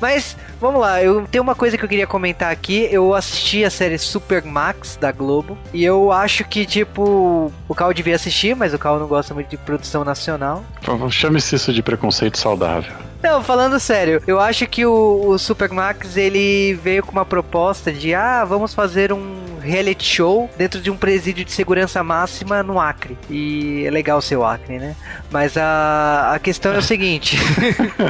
Mas, 0.00 0.36
vamos 0.60 0.80
lá, 0.80 1.02
eu 1.02 1.26
tenho 1.26 1.42
uma 1.42 1.54
coisa 1.54 1.78
que 1.78 1.84
eu 1.84 1.88
queria 1.88 2.06
comentar 2.06 2.52
aqui. 2.52 2.88
Eu 2.90 3.14
assisti 3.14 3.64
a 3.64 3.70
série 3.70 3.98
Super 3.98 4.42
Max 4.44 4.96
da 5.00 5.10
Globo. 5.10 5.56
E 5.72 5.84
eu 5.84 6.12
acho 6.12 6.44
que, 6.44 6.66
tipo, 6.66 7.52
o 7.68 7.74
Cal 7.74 7.92
devia 7.94 8.14
assistir, 8.14 8.54
mas 8.54 8.74
o 8.74 8.78
Cal 8.78 8.98
não 8.98 9.06
gosta 9.06 9.32
muito 9.32 9.48
de 9.48 9.56
produção 9.56 10.04
nacional. 10.04 10.64
Chame-se 11.10 11.56
isso 11.56 11.72
de 11.72 11.82
preconceito 11.82 12.38
saudável. 12.38 12.92
Não, 13.22 13.42
falando 13.42 13.78
sério, 13.80 14.22
eu 14.26 14.38
acho 14.38 14.66
que 14.66 14.84
o, 14.86 15.28
o 15.28 15.38
Super 15.38 15.70
Max 15.70 16.16
ele 16.16 16.74
veio 16.74 17.02
com 17.02 17.12
uma 17.12 17.24
proposta 17.24 17.92
de 17.92 18.14
ah, 18.14 18.44
vamos 18.44 18.74
fazer 18.74 19.12
um 19.12 19.46
reality 19.60 20.04
show 20.04 20.48
dentro 20.56 20.80
de 20.80 20.90
um 20.90 20.96
presídio 20.96 21.44
de 21.44 21.52
segurança 21.52 22.02
máxima 22.02 22.62
no 22.62 22.78
Acre. 22.78 23.18
E 23.28 23.84
é 23.84 23.90
legal 23.90 24.22
ser 24.22 24.36
o 24.36 24.44
Acre, 24.44 24.78
né? 24.78 24.94
Mas 25.30 25.56
a, 25.56 26.32
a 26.34 26.38
questão 26.38 26.72
é 26.72 26.78
o 26.78 26.82
seguinte: 26.82 27.36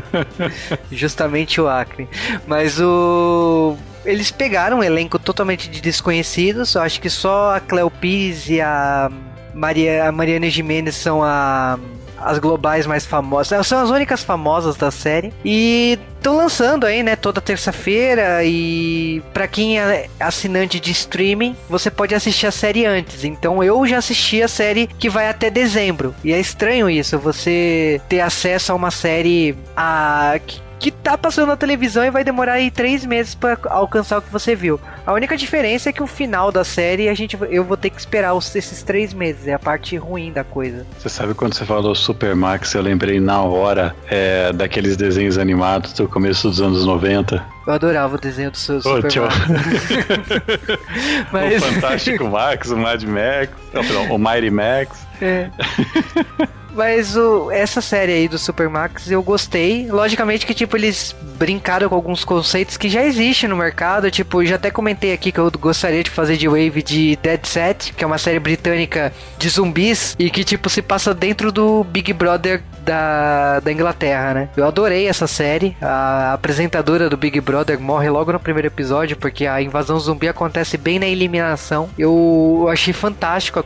justamente 0.92 1.60
o 1.60 1.68
Acre. 1.68 2.08
Mas 2.46 2.78
o. 2.80 3.76
Eles 4.04 4.30
pegaram 4.30 4.78
um 4.78 4.84
elenco 4.84 5.18
totalmente 5.18 5.68
de 5.68 5.80
desconhecidos. 5.80 6.74
Eu 6.74 6.82
acho 6.82 7.00
que 7.00 7.10
só 7.10 7.56
a 7.56 7.60
Cleo 7.60 7.90
Pires 7.90 8.48
e 8.48 8.60
a, 8.60 9.10
Maria, 9.52 10.08
a 10.08 10.12
Mariana 10.12 10.48
Jimenez 10.48 10.94
são 10.94 11.24
a 11.24 11.76
as 12.18 12.38
globais 12.38 12.86
mais 12.86 13.04
famosas. 13.04 13.66
São 13.66 13.82
as 13.82 13.90
únicas 13.90 14.22
famosas 14.22 14.76
da 14.76 14.90
série. 14.90 15.32
E 15.44 15.98
estão 16.26 16.36
lançando 16.36 16.84
aí, 16.86 17.02
né, 17.04 17.14
toda 17.14 17.40
terça-feira. 17.40 18.42
E 18.44 19.22
para 19.32 19.46
quem 19.46 19.78
é 19.78 20.08
assinante 20.18 20.80
de 20.80 20.90
streaming, 20.90 21.54
você 21.68 21.90
pode 21.90 22.14
assistir 22.14 22.46
a 22.46 22.50
série 22.50 22.84
antes. 22.84 23.22
Então 23.24 23.62
eu 23.62 23.86
já 23.86 23.98
assisti 23.98 24.42
a 24.42 24.48
série 24.48 24.86
que 24.88 25.08
vai 25.08 25.28
até 25.28 25.48
dezembro. 25.50 26.14
E 26.24 26.32
é 26.32 26.40
estranho 26.40 26.90
isso, 26.90 27.18
você 27.18 28.00
ter 28.08 28.20
acesso 28.20 28.72
a 28.72 28.74
uma 28.74 28.90
série 28.90 29.56
a. 29.76 30.38
que- 30.78 30.90
tá 31.06 31.16
passando 31.16 31.48
na 31.48 31.56
televisão 31.56 32.04
e 32.04 32.10
vai 32.10 32.22
demorar 32.22 32.54
aí 32.54 32.70
três 32.70 33.04
meses 33.06 33.34
para 33.34 33.56
alcançar 33.70 34.18
o 34.18 34.22
que 34.22 34.30
você 34.30 34.54
viu. 34.54 34.78
A 35.06 35.12
única 35.12 35.36
diferença 35.36 35.88
é 35.88 35.92
que 35.92 36.02
o 36.02 36.06
final 36.06 36.52
da 36.52 36.64
série 36.64 37.08
a 37.08 37.14
gente, 37.14 37.36
eu 37.48 37.64
vou 37.64 37.76
ter 37.76 37.90
que 37.90 37.98
esperar 37.98 38.34
os- 38.34 38.54
esses 38.54 38.82
três 38.82 39.14
meses. 39.14 39.46
É 39.48 39.54
a 39.54 39.58
parte 39.58 39.96
ruim 39.96 40.32
da 40.32 40.44
coisa. 40.44 40.84
Você 40.98 41.08
sabe 41.08 41.32
quando 41.34 41.54
você 41.54 41.64
falou 41.64 41.94
Super 41.94 42.34
Max, 42.36 42.74
eu 42.74 42.82
lembrei 42.82 43.18
na 43.20 43.40
hora 43.42 43.94
é, 44.10 44.52
daqueles 44.52 44.96
desenhos 44.96 45.38
animados 45.38 45.92
do 45.92 46.06
começo 46.16 46.48
dos 46.48 46.62
anos 46.62 46.86
90. 46.86 47.44
Eu 47.66 47.72
adorava 47.74 48.14
o 48.14 48.18
desenho 48.18 48.50
do 48.50 48.56
seu 48.56 48.78
Ô, 48.78 48.80
Super. 48.80 49.12
Mas- 51.30 51.62
O 51.62 51.66
Fantástico 51.74 52.24
Max, 52.24 52.70
o 52.70 52.76
Mad 52.78 53.02
Max, 53.02 53.50
não, 53.74 53.82
perdão, 53.84 54.14
o 54.14 54.18
Mighty 54.18 54.50
Max. 54.50 55.06
É. 55.20 55.50
Mas 56.76 57.16
o, 57.16 57.50
essa 57.50 57.80
série 57.80 58.12
aí 58.12 58.28
do 58.28 58.38
Supermax 58.38 59.10
eu 59.10 59.22
gostei. 59.22 59.90
Logicamente 59.90 60.44
que, 60.44 60.52
tipo, 60.52 60.76
eles 60.76 61.16
brincaram 61.38 61.88
com 61.88 61.94
alguns 61.94 62.22
conceitos 62.22 62.76
que 62.76 62.88
já 62.88 63.02
existem 63.02 63.48
no 63.48 63.56
mercado. 63.56 64.10
Tipo, 64.10 64.44
já 64.44 64.56
até 64.56 64.70
comentei 64.70 65.12
aqui 65.12 65.32
que 65.32 65.40
eu 65.40 65.50
gostaria 65.58 66.04
de 66.04 66.10
fazer 66.10 66.36
de 66.36 66.46
Wave 66.46 66.82
de 66.82 67.16
Dead 67.16 67.44
Set, 67.46 67.94
que 67.94 68.04
é 68.04 68.06
uma 68.06 68.18
série 68.18 68.38
britânica 68.38 69.12
de 69.38 69.48
zumbis 69.48 70.14
e 70.18 70.28
que, 70.28 70.44
tipo, 70.44 70.68
se 70.68 70.82
passa 70.82 71.14
dentro 71.14 71.50
do 71.50 71.82
Big 71.84 72.12
Brother 72.12 72.62
da, 72.82 73.58
da 73.60 73.72
Inglaterra, 73.72 74.34
né? 74.34 74.48
Eu 74.56 74.66
adorei 74.66 75.08
essa 75.08 75.26
série. 75.26 75.76
A 75.80 76.34
apresentadora 76.34 77.08
do 77.08 77.16
Big 77.16 77.40
Brother 77.40 77.80
morre 77.80 78.10
logo 78.10 78.32
no 78.32 78.38
primeiro 78.38 78.68
episódio, 78.68 79.16
porque 79.16 79.46
a 79.46 79.62
invasão 79.62 79.98
zumbi 79.98 80.28
acontece 80.28 80.76
bem 80.76 80.98
na 80.98 81.06
eliminação. 81.06 81.88
Eu 81.98 82.68
achei 82.70 82.92
fantástico. 82.92 83.64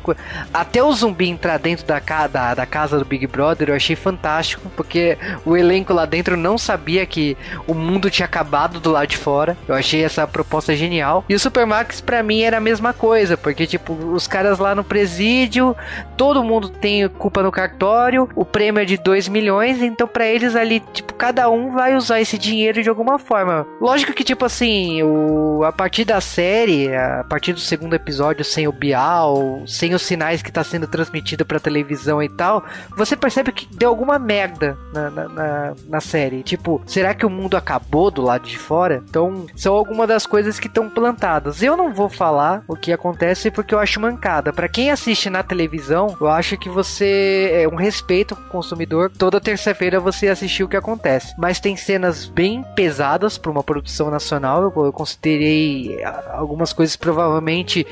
Até 0.55 0.83
o 0.83 0.93
zumbi 0.93 1.29
entrar 1.29 1.59
dentro 1.59 1.85
da, 1.85 2.01
da, 2.29 2.55
da 2.55 2.67
casa 2.67 3.00
do 3.01 3.05
Big 3.05 3.27
Brother, 3.27 3.71
eu 3.71 3.75
achei 3.75 3.97
fantástico, 3.97 4.71
porque 4.77 5.19
o 5.45 5.57
elenco 5.57 5.93
lá 5.93 6.05
dentro 6.05 6.37
não 6.37 6.57
sabia 6.57 7.05
que 7.05 7.37
o 7.67 7.75
mundo 7.75 8.11
tinha 8.11 8.27
acabado 8.27 8.79
do 8.81 8.91
lado 8.91 9.09
de 9.09 9.17
fora. 9.17 9.57
Eu 9.67 9.75
achei 9.75 10.05
essa 10.05 10.27
proposta 10.27 10.75
genial. 10.75 11.25
E 11.29 11.35
o 11.35 11.41
Supermax, 11.41 12.01
para 12.01 12.23
mim, 12.23 12.43
era 12.43 12.59
a 12.59 12.61
mesma 12.61 12.93
coisa, 12.93 13.37
porque, 13.37 13.67
tipo, 13.67 13.93
os 13.93 14.27
caras 14.27 14.59
lá 14.59 14.75
no 14.75 14.85
presídio, 14.85 15.77
todo 16.17 16.45
mundo 16.45 16.69
tem 16.69 17.09
culpa 17.09 17.43
no 17.43 17.51
cartório, 17.51 18.29
o 18.35 18.45
prêmio 18.45 18.83
é 18.83 18.85
de 18.85 18.97
2 18.97 19.29
milhões, 19.29 19.83
então 19.83 20.07
para 20.07 20.27
eles 20.27 20.55
ali, 20.55 20.81
tipo, 20.93 21.15
cada 21.15 21.49
um 21.49 21.73
vai 21.73 21.97
usar 21.97 22.21
esse 22.21 22.39
dinheiro 22.39 22.83
de 22.83 22.89
alguma 22.89 23.19
forma. 23.19 23.67
Lógico 23.81 24.13
que, 24.13 24.25
tipo 24.25 24.45
assim, 24.45 25.03
o, 25.03 25.63
a 25.65 25.73
partir 25.73 26.05
da 26.05 26.21
série, 26.21 26.95
a 26.95 27.25
partir 27.29 27.53
do 27.53 27.61
segundo 27.61 27.95
episódio, 27.95 28.45
sem 28.45 28.69
o 28.69 28.73
Bial, 28.73 29.63
sem 29.67 29.95
os 29.95 30.03
sinais 30.03 30.43
que 30.43 30.53
tá 30.53 30.63
sendo 30.63 30.87
transmitido 30.87 31.45
pra 31.45 31.61
televisão 31.61 32.23
e 32.23 32.29
tal, 32.29 32.65
você 32.97 33.17
percebe 33.17 33.53
que 33.53 33.67
deu 33.67 33.89
alguma 33.89 34.19
merda 34.19 34.77
na, 34.93 35.11
na, 35.11 35.29
na, 35.29 35.75
na 35.89 36.01
série. 36.01 36.43
Tipo, 36.43 36.83
será 36.87 37.15
que 37.15 37.27
o 37.27 37.31
mundo 37.31 37.57
acabou 37.57 38.11
do 38.11 38.23
lado 38.23 38.47
de 38.47 38.59
fora? 38.59 39.03
Então, 39.09 39.47
são 39.57 39.75
algumas 39.75 40.09
das 40.09 40.27
coisas 40.27 40.59
que 40.59 40.67
estão 40.67 40.89
plantadas. 40.89 41.63
Eu 41.63 41.77
não 41.77 41.93
vou 41.93 42.09
falar 42.09 42.63
o 42.69 42.77
que 42.77 42.93
acontece 42.93 43.51
porque 43.51 43.75
eu 43.75 43.79
acho 43.79 44.01
mancada. 44.01 44.53
Para 44.53 44.69
quem 44.69 44.91
assiste 44.91 45.31
na 45.31 45.43
televisão, 45.43 46.17
eu 46.21 46.29
acho 46.29 46.57
que 46.57 46.69
você 46.69 47.51
é 47.53 47.69
um 47.69 47.77
respeito 47.77 48.35
com 48.35 48.43
o 48.43 48.51
consumidor 48.51 49.11
toda 49.21 49.41
terça-feira 49.41 50.01
você 50.01 50.29
assistiu 50.29 50.67
o 50.67 50.69
que 50.69 50.77
acontece. 50.77 51.35
Mas 51.39 51.61
tem 51.61 51.77
cenas 51.77 52.27
bem 52.27 52.65
pesadas 52.75 53.37
para 53.37 53.51
uma 53.51 53.63
produção 53.63 54.11
nacional. 54.11 54.63
Eu, 54.63 54.85
eu 54.85 54.93
considerei 54.93 56.03
algumas 56.33 56.73
coisas 56.73 56.97
provavelmente 56.97 57.87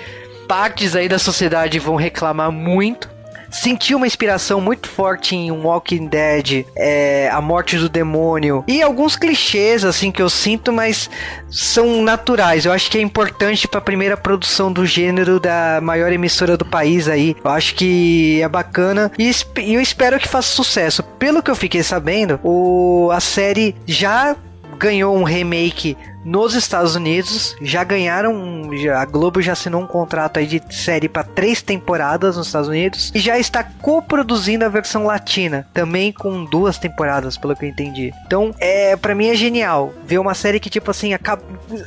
partes 0.49 0.97
aí 0.97 1.09
da 1.09 1.19
sociedade 1.19 1.78
vão 1.78 1.97
reclamar 1.97 2.50
muito 2.50 3.17
senti 3.50 3.95
uma 3.95 4.07
inspiração 4.07 4.61
muito 4.61 4.88
forte 4.88 5.35
em 5.35 5.50
Walking 5.50 6.07
Dead, 6.07 6.67
é, 6.76 7.28
A 7.33 7.40
Morte 7.40 7.76
do 7.76 7.88
Demônio 7.88 8.64
e 8.67 8.83
alguns 8.83 9.17
clichês 9.17 9.85
assim 9.85 10.11
que 10.11 10.23
eu 10.23 10.28
sinto, 10.28 10.73
mas 10.73 11.11
são 11.50 12.02
naturais. 12.02 12.64
Eu 12.64 12.73
acho 12.73 12.90
que 12.90 12.99
é 12.99 13.00
importante 13.00 13.67
para 13.67 13.78
a 13.78 13.83
primeira 13.83 14.17
produção 14.17 14.73
do 14.73 14.85
gênero 14.85 15.40
da 15.40 15.81
maior 15.83 16.12
emissora 16.12 16.57
do 16.57 16.64
país 16.64 17.09
aí. 17.09 17.37
Eu 17.43 17.50
acho 17.50 17.75
que 17.75 18.40
é 18.43 18.49
bacana 18.49 19.11
e 19.19 19.31
eu 19.75 19.81
espero 19.81 20.19
que 20.19 20.28
faça 20.28 20.49
sucesso. 20.49 21.02
Pelo 21.02 21.43
que 21.43 21.50
eu 21.50 21.57
fiquei 21.57 21.83
sabendo, 21.83 22.38
o, 22.43 23.11
a 23.12 23.21
série 23.21 23.75
já 23.87 24.37
ganhou 24.78 25.17
um 25.17 25.25
remake 25.25 25.97
nos 26.25 26.54
Estados 26.54 26.94
Unidos. 26.94 27.56
Já 27.60 27.84
ganharam, 27.84 28.70
já, 28.76 29.00
a 29.00 29.04
Globo 29.04 29.40
já 29.40 29.52
assinou 29.52 29.82
um 29.82 29.87
contrato 29.87 30.38
aí 30.38 30.46
de 30.46 30.62
série 30.70 31.08
para 31.08 31.25
três 31.25 31.62
temporadas 31.62 32.37
nos 32.37 32.46
Estados 32.46 32.68
Unidos 32.68 33.12
e 33.14 33.18
já 33.18 33.38
está 33.38 33.62
coproduzindo 33.62 34.64
a 34.64 34.68
versão 34.68 35.04
latina, 35.04 35.66
também 35.72 36.12
com 36.12 36.44
duas 36.44 36.78
temporadas, 36.78 37.37
pelo 37.37 37.56
que 37.56 37.64
eu 37.64 37.68
entendi. 37.68 38.12
Então, 38.26 38.54
é 38.58 38.96
para 38.96 39.14
mim 39.14 39.28
é 39.28 39.34
genial 39.34 39.92
ver 40.04 40.18
uma 40.18 40.34
série 40.34 40.60
que 40.60 40.70
tipo 40.70 40.90
assim 40.90 41.14
acab 41.14 41.42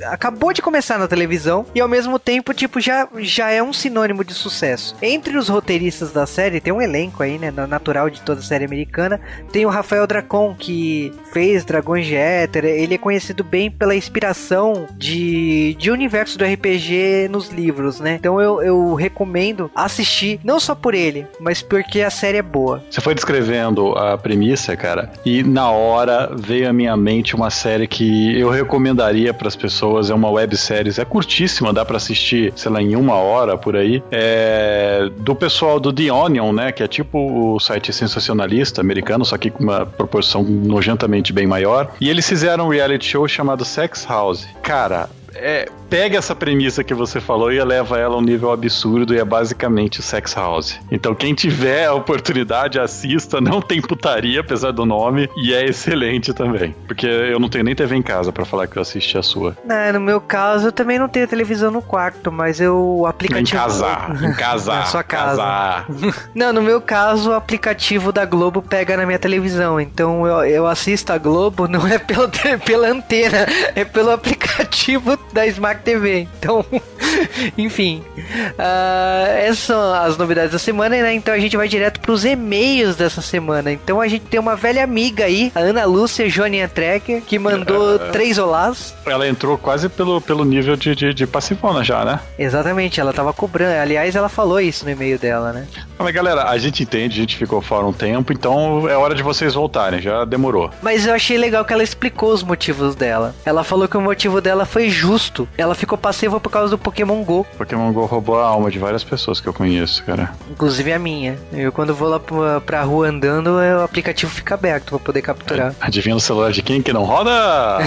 acabou 0.06 0.54
de 0.54 0.62
começar 0.62 0.98
na 0.98 1.08
televisão 1.08 1.66
e 1.74 1.82
ao 1.82 1.88
mesmo 1.88 2.18
tempo 2.18 2.54
tipo 2.54 2.80
já 2.80 3.08
já 3.20 3.50
é 3.50 3.62
um 3.62 3.74
sinônimo 3.74 4.24
de 4.24 4.34
sucesso. 4.34 4.96
Entre 5.02 5.38
os 5.38 5.50
roteiristas 5.50 6.12
da 6.12 6.26
série 6.26 6.62
tem 6.62 6.74
um 6.74 6.82
elenco 6.82 7.24
aí, 7.24 7.38
né, 7.38 7.52
natural 7.52 8.10
de 8.10 8.22
toda 8.22 8.42
série 8.42 8.66
americana. 8.66 9.20
Tem 9.52 9.66
o 9.66 9.70
Rafael 9.70 10.08
Dracon 10.08 10.56
que 10.58 11.14
fez 11.32 11.66
Dragões 11.66 12.06
de 12.06 12.16
Éter. 12.16 12.66
Ele 12.66 12.96
é 12.96 12.98
conhecido 12.98 13.44
bem 13.44 13.70
pela 13.70 13.96
inspiração 13.96 14.21
inspiração 14.22 14.88
de, 14.96 15.76
de 15.80 15.90
universo 15.90 16.38
do 16.38 16.46
RPG 16.46 17.28
nos 17.30 17.50
livros, 17.50 18.00
né? 18.00 18.18
Então 18.20 18.40
eu, 18.40 18.62
eu 18.62 18.94
recomendo 18.94 19.72
assistir, 19.76 20.40
não 20.44 20.60
só 20.60 20.76
por 20.76 20.94
ele, 20.94 21.26
mas 21.40 21.62
porque 21.62 22.02
a 22.02 22.10
série 22.10 22.38
é 22.38 22.42
boa. 22.42 22.84
Você 22.90 23.02
foi 23.02 23.16
descrevendo 23.16 23.98
a 23.98 24.18
premissa, 24.18 24.76
cara, 24.76 25.12
e 25.26 25.42
na 25.44 25.72
hora 25.72 26.30
veio 26.36 26.70
à 26.70 26.74
minha 26.74 26.96
mente 26.96 27.36
uma 27.36 27.50
série 27.50 27.88
que 27.88 28.40
eu 28.40 28.50
recomendaria 28.50 29.34
para 29.34 29.48
as 29.48 29.56
pessoas. 29.56 30.10
É 30.10 30.14
uma 30.14 30.30
websérie, 30.30 30.92
é 30.98 31.06
curtíssima, 31.06 31.74
dá 31.74 31.84
para 31.84 31.98
assistir, 31.98 32.54
sei 32.56 32.72
lá, 32.72 32.82
em 32.82 32.96
uma 32.96 33.16
hora 33.16 33.58
por 33.58 33.76
aí. 33.76 34.04
É 34.12 35.10
do 35.18 35.36
pessoal 35.36 35.80
do 35.80 35.92
The 35.92 36.12
Onion, 36.12 36.52
né? 36.52 36.72
Que 36.72 36.84
é 36.84 36.88
tipo 36.88 37.56
o 37.56 37.60
site 37.60 37.92
sensacionalista 37.92 38.82
americano, 38.82 39.26
só 39.26 39.38
que 39.38 39.50
com 39.50 39.64
uma 39.64 39.86
proporção 39.86 40.44
nojentamente 40.44 41.34
bem 41.34 41.48
maior. 41.48 41.92
E 42.00 42.10
eles 42.10 42.28
fizeram 42.28 42.68
um 42.68 42.70
reality 42.70 43.06
show 43.06 43.28
chamado 43.28 43.66
Sex 43.66 44.06
House. 44.12 44.48
Cara, 44.62 45.10
é, 45.36 45.70
pega 45.90 46.18
essa 46.18 46.36
premissa 46.36 46.84
que 46.84 46.94
você 46.94 47.20
falou 47.20 47.52
e 47.52 47.58
eleva 47.58 47.98
ela 47.98 48.16
a 48.16 48.18
um 48.18 48.22
nível 48.22 48.52
absurdo 48.52 49.14
e 49.14 49.20
é 49.20 49.26
basicamente 49.26 50.00
o 50.00 50.04
Sex 50.04 50.34
House. 50.34 50.80
Então 50.92 51.14
quem 51.14 51.34
tiver 51.34 51.86
a 51.86 51.94
oportunidade, 51.94 52.80
assista, 52.80 53.40
não 53.42 53.62
tem 53.62 53.82
putaria, 53.82 54.42
apesar 54.42 54.72
do 54.72 54.86
nome, 54.86 55.30
e 55.38 55.54
é 55.54 55.66
excelente 55.66 56.34
também. 56.34 56.76
Porque 56.88 57.06
eu 57.06 57.40
não 57.40 57.50
tenho 57.50 57.64
nem 57.64 57.76
TV 57.76 57.96
em 57.96 58.02
casa 58.02 58.32
para 58.32 58.46
falar 58.46 58.68
que 58.68 58.78
eu 58.78 58.82
assisti 58.82 59.18
a 59.18 59.24
sua. 59.24 59.58
Não, 59.66 59.94
no 59.94 60.00
meu 60.00 60.22
caso, 60.22 60.68
eu 60.68 60.72
também 60.72 61.00
não 61.00 61.08
tenho 61.08 61.28
televisão 61.28 61.72
no 61.72 61.82
quarto, 61.82 62.32
mas 62.32 62.60
eu 62.60 62.82
o 62.82 63.06
aplicativo... 63.06 63.58
Em 63.58 63.60
casar, 63.60 64.24
em 64.24 64.34
casar. 64.36 64.80
Na 64.80 64.86
sua 64.86 65.04
casa. 65.04 65.86
não, 66.36 66.54
no 66.54 66.62
meu 66.62 66.82
caso, 66.82 67.32
o 67.32 67.34
aplicativo 67.34 68.12
da 68.12 68.26
Globo 68.26 68.62
pega 68.62 68.98
na 68.98 69.06
minha 69.06 69.20
televisão, 69.20 69.80
então 69.80 70.26
eu, 70.26 70.46
eu 70.46 70.68
assisto 70.68 71.12
a 71.14 71.18
Globo 71.18 71.68
não 71.68 71.88
é 71.88 71.98
pelo, 71.98 72.30
pela 72.66 72.88
antena, 72.88 73.46
é 73.76 73.84
pelo 73.84 74.12
aplicativo 74.12 75.18
da 75.32 75.46
Smart 75.48 75.82
TV. 75.84 76.28
Então, 76.40 76.66
enfim. 77.58 78.04
Uh, 78.18 79.28
essas 79.40 79.60
são 79.60 79.94
as 79.94 80.18
novidades 80.18 80.52
da 80.52 80.60
semana, 80.60 81.02
né? 81.02 81.14
Então 81.14 81.34
a 81.34 81.40
gente 81.40 81.56
vai 81.56 81.68
direto 81.68 82.00
para 82.00 82.12
os 82.12 82.26
e-mails 82.26 82.96
dessa 82.96 83.22
semana. 83.22 83.72
Então 83.72 84.02
a 84.02 84.08
gente 84.08 84.26
tem 84.26 84.40
uma 84.40 84.56
velha 84.56 84.84
amiga 84.84 85.26
aí, 85.26 85.52
a 85.56 85.60
Ana 85.60 85.86
Lúcia 85.86 86.30
Joaninha 86.30 86.68
Trecker, 86.68 87.22
que 87.22 87.38
mandou 87.38 87.96
uh, 87.96 88.00
três 88.12 88.38
olás. 88.38 88.96
Ela 89.06 89.28
entrou 89.28 89.58
quase 89.58 89.90
pelo, 89.90 90.22
pelo 90.22 90.44
nível 90.44 90.76
de, 90.76 90.96
de, 90.96 91.14
de 91.14 91.28
passivona 91.28 91.84
já, 91.84 92.04
né? 92.04 92.20
Exatamente, 92.38 93.00
ela 93.00 93.14
tava 93.14 93.34
cobrando. 93.34 93.80
Aliás, 93.80 94.16
ela 94.16 94.30
falou 94.30 94.60
isso 94.60 94.86
no 94.86 94.92
e-mail 94.92 95.18
dela, 95.18 95.54
né? 95.54 95.68
Mas 95.98 96.14
galera, 96.14 96.50
a 96.50 96.58
gente 96.58 96.84
entende, 96.84 97.16
a 97.16 97.22
gente 97.22 97.38
ficou 97.38 97.62
fora 97.62 97.86
um 97.86 97.94
tempo, 97.94 98.34
então 98.34 98.90
é 98.90 98.98
hora 98.98 99.14
de 99.14 99.22
vocês 99.22 99.54
voltarem, 99.54 100.02
já 100.02 100.26
demorou. 100.26 100.72
Mas 100.82 101.06
eu 101.06 101.14
achei 101.14 101.38
legal 101.38 101.64
que 101.64 101.74
ela 101.74 101.84
explicou 101.84 102.34
os 102.34 102.44
motivos 102.44 102.96
dela. 102.96 103.36
Ela 103.46 103.64
falou 103.64 103.88
que 103.88 103.98
o 103.98 104.02
motivo 104.02 104.42
dela 104.42 104.66
foi 104.66 104.90
justo. 104.90 105.11
Ela 105.58 105.76
ficou 105.76 105.98
passiva 105.98 106.40
por 106.40 106.50
causa 106.50 106.70
do 106.70 106.78
Pokémon 106.78 107.24
Go. 107.24 107.46
Pokémon 107.58 107.92
Go 107.92 108.06
roubou 108.06 108.40
a 108.40 108.46
alma 108.46 108.70
de 108.72 108.80
várias 108.80 109.04
pessoas 109.04 109.40
que 109.40 109.48
eu 109.48 109.54
conheço, 109.54 110.04
cara. 110.04 110.32
Inclusive 110.50 110.94
a 110.94 111.00
minha. 111.00 111.38
Eu 111.52 111.72
quando 111.72 111.94
vou 111.94 112.10
lá 112.10 112.20
pra, 112.20 112.62
pra 112.62 112.82
rua 112.84 113.08
andando, 113.08 113.52
o 113.58 113.84
aplicativo 113.84 114.32
fica 114.32 114.56
aberto 114.56 114.90
pra 114.92 115.00
poder 115.00 115.22
capturar. 115.22 115.74
Adivinha 115.82 116.16
o 116.16 116.20
celular 116.20 116.52
de 116.52 116.62
quem 116.62 116.82
que 116.82 116.94
não 116.94 117.04
roda? 117.04 117.32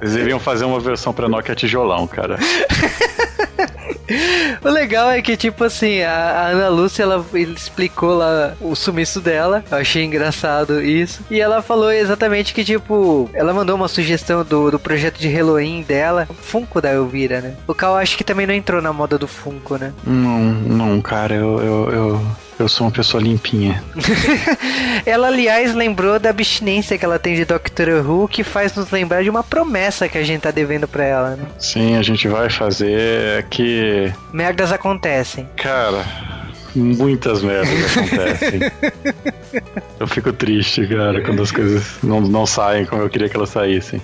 Eles 0.00 0.14
iriam 0.16 0.40
fazer 0.40 0.64
uma 0.64 0.80
versão 0.80 1.12
pra 1.12 1.28
Nokia 1.28 1.54
tijolão, 1.54 2.08
cara. 2.08 2.36
o 4.62 4.68
legal 4.68 5.10
é 5.10 5.22
que, 5.22 5.36
tipo 5.36 5.64
assim, 5.64 6.02
a, 6.02 6.48
Ana 6.48 6.68
Lúcia, 6.68 7.02
ela 7.02 7.24
explicou 7.34 8.14
lá 8.14 8.54
o 8.60 8.74
sumiço 8.74 9.20
dela. 9.20 9.64
Eu 9.70 9.78
achei 9.78 10.04
engraçado 10.04 10.82
isso. 10.82 11.22
E 11.30 11.40
ela 11.40 11.62
falou 11.62 11.92
exatamente 11.92 12.54
que, 12.54 12.64
tipo, 12.64 13.30
ela 13.34 13.52
mandou 13.52 13.76
uma 13.76 13.88
sugestão 13.88 14.44
do, 14.44 14.70
do 14.70 14.78
projeto 14.78 15.18
de 15.18 15.28
Halloween 15.28 15.82
dela. 15.82 16.28
Funko 16.40 16.80
da 16.80 16.92
Elvira, 16.92 17.40
né? 17.40 17.54
O 17.66 17.74
Cal 17.74 17.96
acho 17.96 18.16
que 18.16 18.24
também 18.24 18.46
não 18.46 18.54
entrou 18.54 18.82
na 18.82 18.92
moda 18.92 19.18
do 19.18 19.28
Funko, 19.28 19.76
né? 19.76 19.92
Não, 20.04 20.40
não, 20.40 21.00
cara, 21.00 21.34
eu, 21.34 21.60
eu, 21.60 21.92
eu... 21.92 22.26
Eu 22.62 22.68
sou 22.68 22.86
uma 22.86 22.92
pessoa 22.92 23.20
limpinha. 23.20 23.82
ela, 25.04 25.26
aliás, 25.26 25.74
lembrou 25.74 26.20
da 26.20 26.30
abstinência 26.30 26.96
que 26.96 27.04
ela 27.04 27.18
tem 27.18 27.34
de 27.34 27.44
Doctor 27.44 27.88
Who, 28.08 28.28
que 28.28 28.44
faz 28.44 28.72
nos 28.76 28.88
lembrar 28.92 29.24
de 29.24 29.28
uma 29.28 29.42
promessa 29.42 30.08
que 30.08 30.16
a 30.16 30.22
gente 30.22 30.42
tá 30.42 30.52
devendo 30.52 30.86
pra 30.86 31.02
ela, 31.02 31.30
né? 31.34 31.44
Sim, 31.58 31.96
a 31.96 32.02
gente 32.02 32.28
vai 32.28 32.48
fazer 32.48 33.44
que. 33.50 34.12
Merdas 34.32 34.70
acontecem. 34.70 35.48
Cara, 35.56 36.04
muitas 36.72 37.42
merdas 37.42 37.74
acontecem. 37.98 38.60
eu 39.98 40.06
fico 40.06 40.32
triste, 40.32 40.86
cara, 40.86 41.20
quando 41.20 41.42
as 41.42 41.50
coisas 41.50 41.96
não, 42.00 42.20
não 42.20 42.46
saem 42.46 42.86
como 42.86 43.02
eu 43.02 43.10
queria 43.10 43.28
que 43.28 43.36
elas 43.36 43.50
saíssem. 43.50 44.00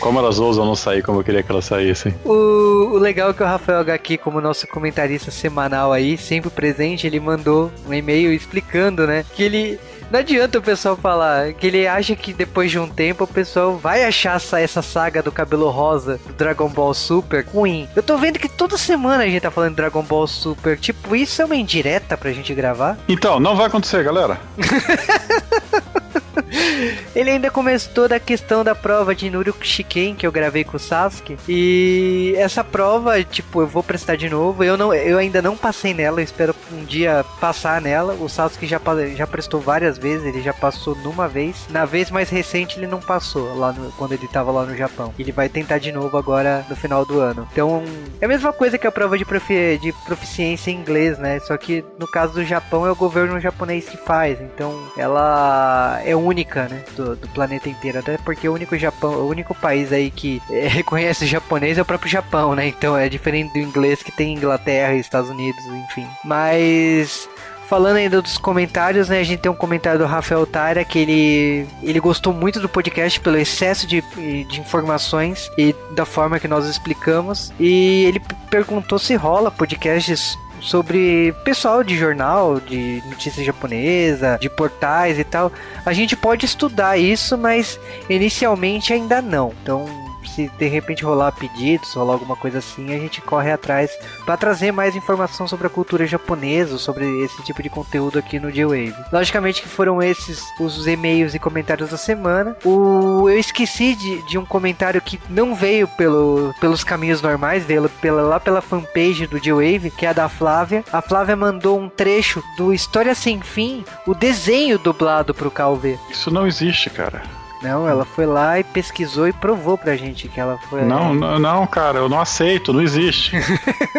Como 0.00 0.18
elas 0.18 0.38
ousam 0.38 0.64
não 0.64 0.74
sair 0.74 1.02
como 1.02 1.20
eu 1.20 1.24
queria 1.24 1.42
que 1.42 1.52
elas 1.52 1.64
saíssem. 1.64 2.14
O, 2.24 2.94
o 2.94 2.98
legal 2.98 3.30
é 3.30 3.32
que 3.34 3.42
o 3.42 3.46
Rafael 3.46 3.80
HQ, 3.80 4.18
como 4.18 4.40
nosso 4.40 4.66
comentarista 4.66 5.30
semanal 5.30 5.92
aí, 5.92 6.16
sempre 6.16 6.50
presente, 6.50 7.06
ele 7.06 7.20
mandou 7.20 7.70
um 7.86 7.94
e-mail 7.94 8.32
explicando, 8.32 9.06
né? 9.06 9.24
Que 9.34 9.42
ele 9.42 9.78
não 10.10 10.18
adianta 10.18 10.58
o 10.58 10.62
pessoal 10.62 10.96
falar 10.96 11.52
que 11.52 11.68
ele 11.68 11.86
acha 11.86 12.16
que 12.16 12.32
depois 12.32 12.68
de 12.68 12.80
um 12.80 12.88
tempo 12.88 13.22
o 13.22 13.28
pessoal 13.28 13.76
vai 13.76 14.02
achar 14.02 14.36
essa, 14.36 14.58
essa 14.58 14.82
saga 14.82 15.22
do 15.22 15.30
cabelo 15.30 15.70
rosa 15.70 16.18
do 16.26 16.32
Dragon 16.32 16.68
Ball 16.68 16.92
Super 16.92 17.46
ruim. 17.46 17.88
Eu 17.94 18.02
tô 18.02 18.18
vendo 18.18 18.38
que 18.38 18.48
toda 18.48 18.76
semana 18.76 19.22
a 19.22 19.26
gente 19.26 19.42
tá 19.42 19.52
falando 19.52 19.70
de 19.70 19.76
Dragon 19.76 20.02
Ball 20.02 20.26
Super. 20.26 20.76
Tipo, 20.76 21.14
isso 21.14 21.40
é 21.40 21.44
uma 21.44 21.54
indireta 21.54 22.16
pra 22.16 22.32
gente 22.32 22.52
gravar? 22.52 22.98
Então, 23.08 23.38
não 23.38 23.54
vai 23.54 23.66
acontecer, 23.66 24.02
galera. 24.02 24.40
Ele 27.14 27.30
ainda 27.30 27.50
começou 27.50 28.08
da 28.08 28.20
questão 28.20 28.64
da 28.64 28.74
prova 28.74 29.14
de 29.14 29.30
Nuru 29.30 29.54
Shiken 29.60 30.14
que 30.14 30.26
eu 30.26 30.32
gravei 30.32 30.64
com 30.64 30.76
o 30.76 30.80
Sasuke. 30.80 31.36
E 31.48 32.34
essa 32.36 32.62
prova, 32.62 33.22
tipo, 33.22 33.60
eu 33.62 33.66
vou 33.66 33.82
prestar 33.82 34.16
de 34.16 34.28
novo. 34.28 34.62
Eu, 34.64 34.76
não, 34.76 34.92
eu 34.94 35.18
ainda 35.18 35.42
não 35.42 35.56
passei 35.56 35.94
nela, 35.94 36.22
espero 36.22 36.54
um 36.72 36.84
dia 36.84 37.24
passar 37.40 37.80
nela. 37.80 38.14
O 38.14 38.28
Sasuke 38.28 38.66
já, 38.66 38.80
já 39.16 39.26
prestou 39.26 39.60
várias 39.60 39.98
vezes, 39.98 40.26
ele 40.26 40.42
já 40.42 40.52
passou 40.52 40.94
numa 40.96 41.28
vez. 41.28 41.66
Na 41.68 41.84
vez 41.84 42.10
mais 42.10 42.30
recente 42.30 42.78
ele 42.78 42.86
não 42.86 43.00
passou, 43.00 43.54
lá 43.56 43.72
no, 43.72 43.90
quando 43.92 44.12
ele 44.12 44.28
tava 44.28 44.50
lá 44.50 44.64
no 44.64 44.76
Japão. 44.76 45.12
Ele 45.18 45.32
vai 45.32 45.48
tentar 45.48 45.78
de 45.78 45.92
novo 45.92 46.16
agora 46.16 46.64
no 46.68 46.76
final 46.76 47.04
do 47.04 47.20
ano. 47.20 47.48
Então, 47.52 47.82
é 48.20 48.24
a 48.24 48.28
mesma 48.28 48.52
coisa 48.52 48.78
que 48.78 48.86
a 48.86 48.92
prova 48.92 49.18
de, 49.18 49.24
profi 49.24 49.78
de 49.78 49.92
proficiência 50.04 50.70
em 50.70 50.76
inglês, 50.76 51.18
né? 51.18 51.38
Só 51.40 51.56
que 51.56 51.84
no 51.98 52.06
caso 52.06 52.34
do 52.34 52.44
Japão 52.44 52.86
é 52.86 52.90
o 52.90 52.96
governo 52.96 53.40
japonês 53.40 53.88
que 53.88 53.96
faz. 53.96 54.40
Então, 54.40 54.78
ela 54.96 56.00
é 56.04 56.14
única, 56.24 56.68
né? 56.68 56.82
Do, 56.96 57.16
do 57.16 57.28
planeta 57.28 57.68
inteiro. 57.68 57.98
Até 57.98 58.16
porque 58.18 58.48
o 58.48 58.54
único 58.54 58.76
Japão, 58.76 59.12
o 59.12 59.28
único 59.28 59.54
país 59.54 59.92
aí 59.92 60.10
que 60.10 60.40
é, 60.50 60.66
reconhece 60.66 61.24
o 61.24 61.28
japonês 61.28 61.78
é 61.78 61.82
o 61.82 61.84
próprio 61.84 62.10
Japão, 62.10 62.54
né? 62.54 62.68
Então 62.68 62.96
é 62.96 63.08
diferente 63.08 63.52
do 63.52 63.58
inglês 63.58 64.02
que 64.02 64.12
tem 64.12 64.34
Inglaterra 64.34 64.94
Estados 64.94 65.30
Unidos, 65.30 65.64
enfim. 65.66 66.06
Mas 66.24 67.28
Falando 67.70 67.98
ainda 67.98 68.20
dos 68.20 68.36
comentários, 68.36 69.08
né? 69.08 69.20
A 69.20 69.22
gente 69.22 69.38
tem 69.38 69.52
um 69.52 69.54
comentário 69.54 70.00
do 70.00 70.04
Rafael 70.04 70.44
Taira 70.44 70.84
que 70.84 70.98
ele, 70.98 71.68
ele 71.84 72.00
gostou 72.00 72.32
muito 72.32 72.58
do 72.58 72.68
podcast 72.68 73.20
pelo 73.20 73.36
excesso 73.36 73.86
de, 73.86 74.02
de 74.44 74.60
informações 74.60 75.48
e 75.56 75.72
da 75.92 76.04
forma 76.04 76.40
que 76.40 76.48
nós 76.48 76.66
explicamos. 76.66 77.52
E 77.60 78.06
ele 78.06 78.20
perguntou 78.50 78.98
se 78.98 79.14
rola 79.14 79.52
podcasts 79.52 80.36
sobre 80.60 81.34
pessoal 81.44 81.82
de 81.82 81.96
jornal, 81.96 82.60
de 82.60 83.02
notícia 83.06 83.44
japonesa, 83.44 84.38
de 84.40 84.48
portais 84.48 85.18
e 85.18 85.24
tal. 85.24 85.52
A 85.84 85.92
gente 85.92 86.16
pode 86.16 86.46
estudar 86.46 86.98
isso, 86.98 87.36
mas 87.36 87.78
inicialmente 88.08 88.92
ainda 88.92 89.20
não. 89.20 89.52
Então 89.62 90.09
se 90.28 90.48
de 90.58 90.66
repente 90.66 91.04
rolar 91.04 91.32
pedidos, 91.32 91.92
rolar 91.94 92.14
alguma 92.14 92.36
coisa 92.36 92.58
assim, 92.58 92.94
a 92.94 92.98
gente 92.98 93.20
corre 93.20 93.50
atrás 93.50 93.90
para 94.24 94.36
trazer 94.36 94.72
mais 94.72 94.96
informação 94.96 95.46
sobre 95.46 95.66
a 95.66 95.70
cultura 95.70 96.06
japonesa, 96.06 96.78
sobre 96.78 97.06
esse 97.22 97.42
tipo 97.42 97.62
de 97.62 97.70
conteúdo 97.70 98.18
aqui 98.18 98.38
no 98.38 98.50
J-Wave. 98.50 98.94
Logicamente 99.12 99.62
que 99.62 99.68
foram 99.68 100.02
esses 100.02 100.44
os 100.58 100.86
e-mails 100.86 101.34
e 101.34 101.38
comentários 101.38 101.90
da 101.90 101.96
semana. 101.96 102.56
O, 102.64 103.28
eu 103.28 103.38
esqueci 103.38 103.94
de, 103.94 104.22
de 104.22 104.38
um 104.38 104.44
comentário 104.44 105.00
que 105.00 105.20
não 105.28 105.54
veio 105.54 105.88
pelo, 105.88 106.54
pelos 106.60 106.84
caminhos 106.84 107.22
normais, 107.22 107.64
veio 107.64 107.88
pela, 108.00 108.22
lá 108.22 108.40
pela 108.40 108.60
fanpage 108.60 109.26
do 109.26 109.40
J-Wave, 109.40 109.90
que 109.90 110.06
é 110.06 110.10
a 110.10 110.12
da 110.12 110.28
Flávia. 110.28 110.84
A 110.92 111.00
Flávia 111.00 111.36
mandou 111.36 111.78
um 111.78 111.88
trecho 111.88 112.42
do 112.56 112.72
História 112.72 113.14
Sem 113.14 113.40
Fim, 113.40 113.84
o 114.06 114.14
desenho 114.14 114.78
dublado 114.78 115.34
pro 115.34 115.50
Calver. 115.50 115.98
Isso 116.10 116.30
não 116.30 116.46
existe, 116.46 116.90
cara. 116.90 117.39
Não, 117.62 117.88
ela 117.88 118.04
foi 118.04 118.24
lá 118.24 118.58
e 118.58 118.64
pesquisou 118.64 119.28
e 119.28 119.32
provou 119.32 119.76
pra 119.76 119.94
gente 119.94 120.28
que 120.28 120.40
ela 120.40 120.58
foi. 120.68 120.82
Não, 120.82 121.14
não, 121.14 121.38
não 121.38 121.66
cara, 121.66 121.98
eu 121.98 122.08
não 122.08 122.20
aceito, 122.20 122.72
não 122.72 122.80
existe. 122.80 123.32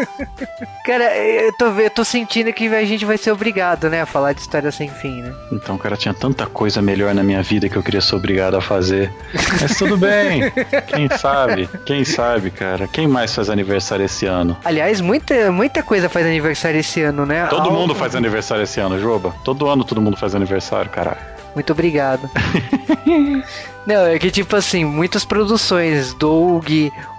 cara, 0.86 1.16
eu 1.16 1.54
tô, 1.54 1.66
eu 1.68 1.90
tô 1.90 2.04
sentindo 2.04 2.52
que 2.52 2.68
a 2.68 2.84
gente 2.86 3.06
vai 3.06 3.18
ser 3.18 3.32
obrigado, 3.32 3.90
né, 3.90 4.02
a 4.02 4.06
falar 4.06 4.34
de 4.34 4.42
história 4.42 4.72
sem 4.72 4.90
fim, 4.90 5.22
né? 5.22 5.34
Então, 5.52 5.78
cara, 5.78 5.96
tinha 5.96 6.14
tanta 6.14 6.48
coisa 6.48 6.82
melhor 6.82 7.14
na 7.14 7.24
minha 7.24 7.44
vida 7.44 7.70
que 7.70 7.76
eu 7.76 7.84
queria 7.84 8.02
ser 8.02 8.16
obrigado 8.16 8.56
a 8.56 8.62
fazer. 8.62 9.14
Mas 9.62 9.78
tudo 9.78 9.96
bem. 9.96 10.52
Quem 10.88 11.08
sabe? 11.10 11.70
Quem 11.86 12.04
sabe, 12.04 12.50
cara? 12.50 12.88
Quem 12.88 13.08
mais 13.08 13.34
faz 13.34 13.50
aniversário 13.50 14.06
esse 14.06 14.26
ano? 14.26 14.58
Aliás, 14.66 15.00
muita, 15.02 15.52
muita 15.52 15.84
coisa 15.84 16.10
faz 16.10 16.26
aniversário 16.26 16.80
esse 16.80 17.02
ano, 17.02 17.26
né? 17.26 17.46
Todo 17.48 17.72
mundo 17.72 17.94
faz 17.94 18.16
aniversário 18.16 18.64
esse 18.64 18.80
ano, 18.80 19.00
Joba. 19.00 19.34
Todo 19.44 19.70
ano 19.70 19.84
todo 19.84 20.02
mundo 20.02 20.18
faz 20.18 20.34
aniversário, 20.34 20.90
caralho. 20.90 21.31
Muito 21.54 21.72
obrigado. 21.74 22.30
Não, 23.86 24.06
é 24.06 24.20
que 24.20 24.30
tipo 24.30 24.56
assim, 24.56 24.86
muitas 24.86 25.26
produções, 25.26 26.14
Doug, 26.14 26.70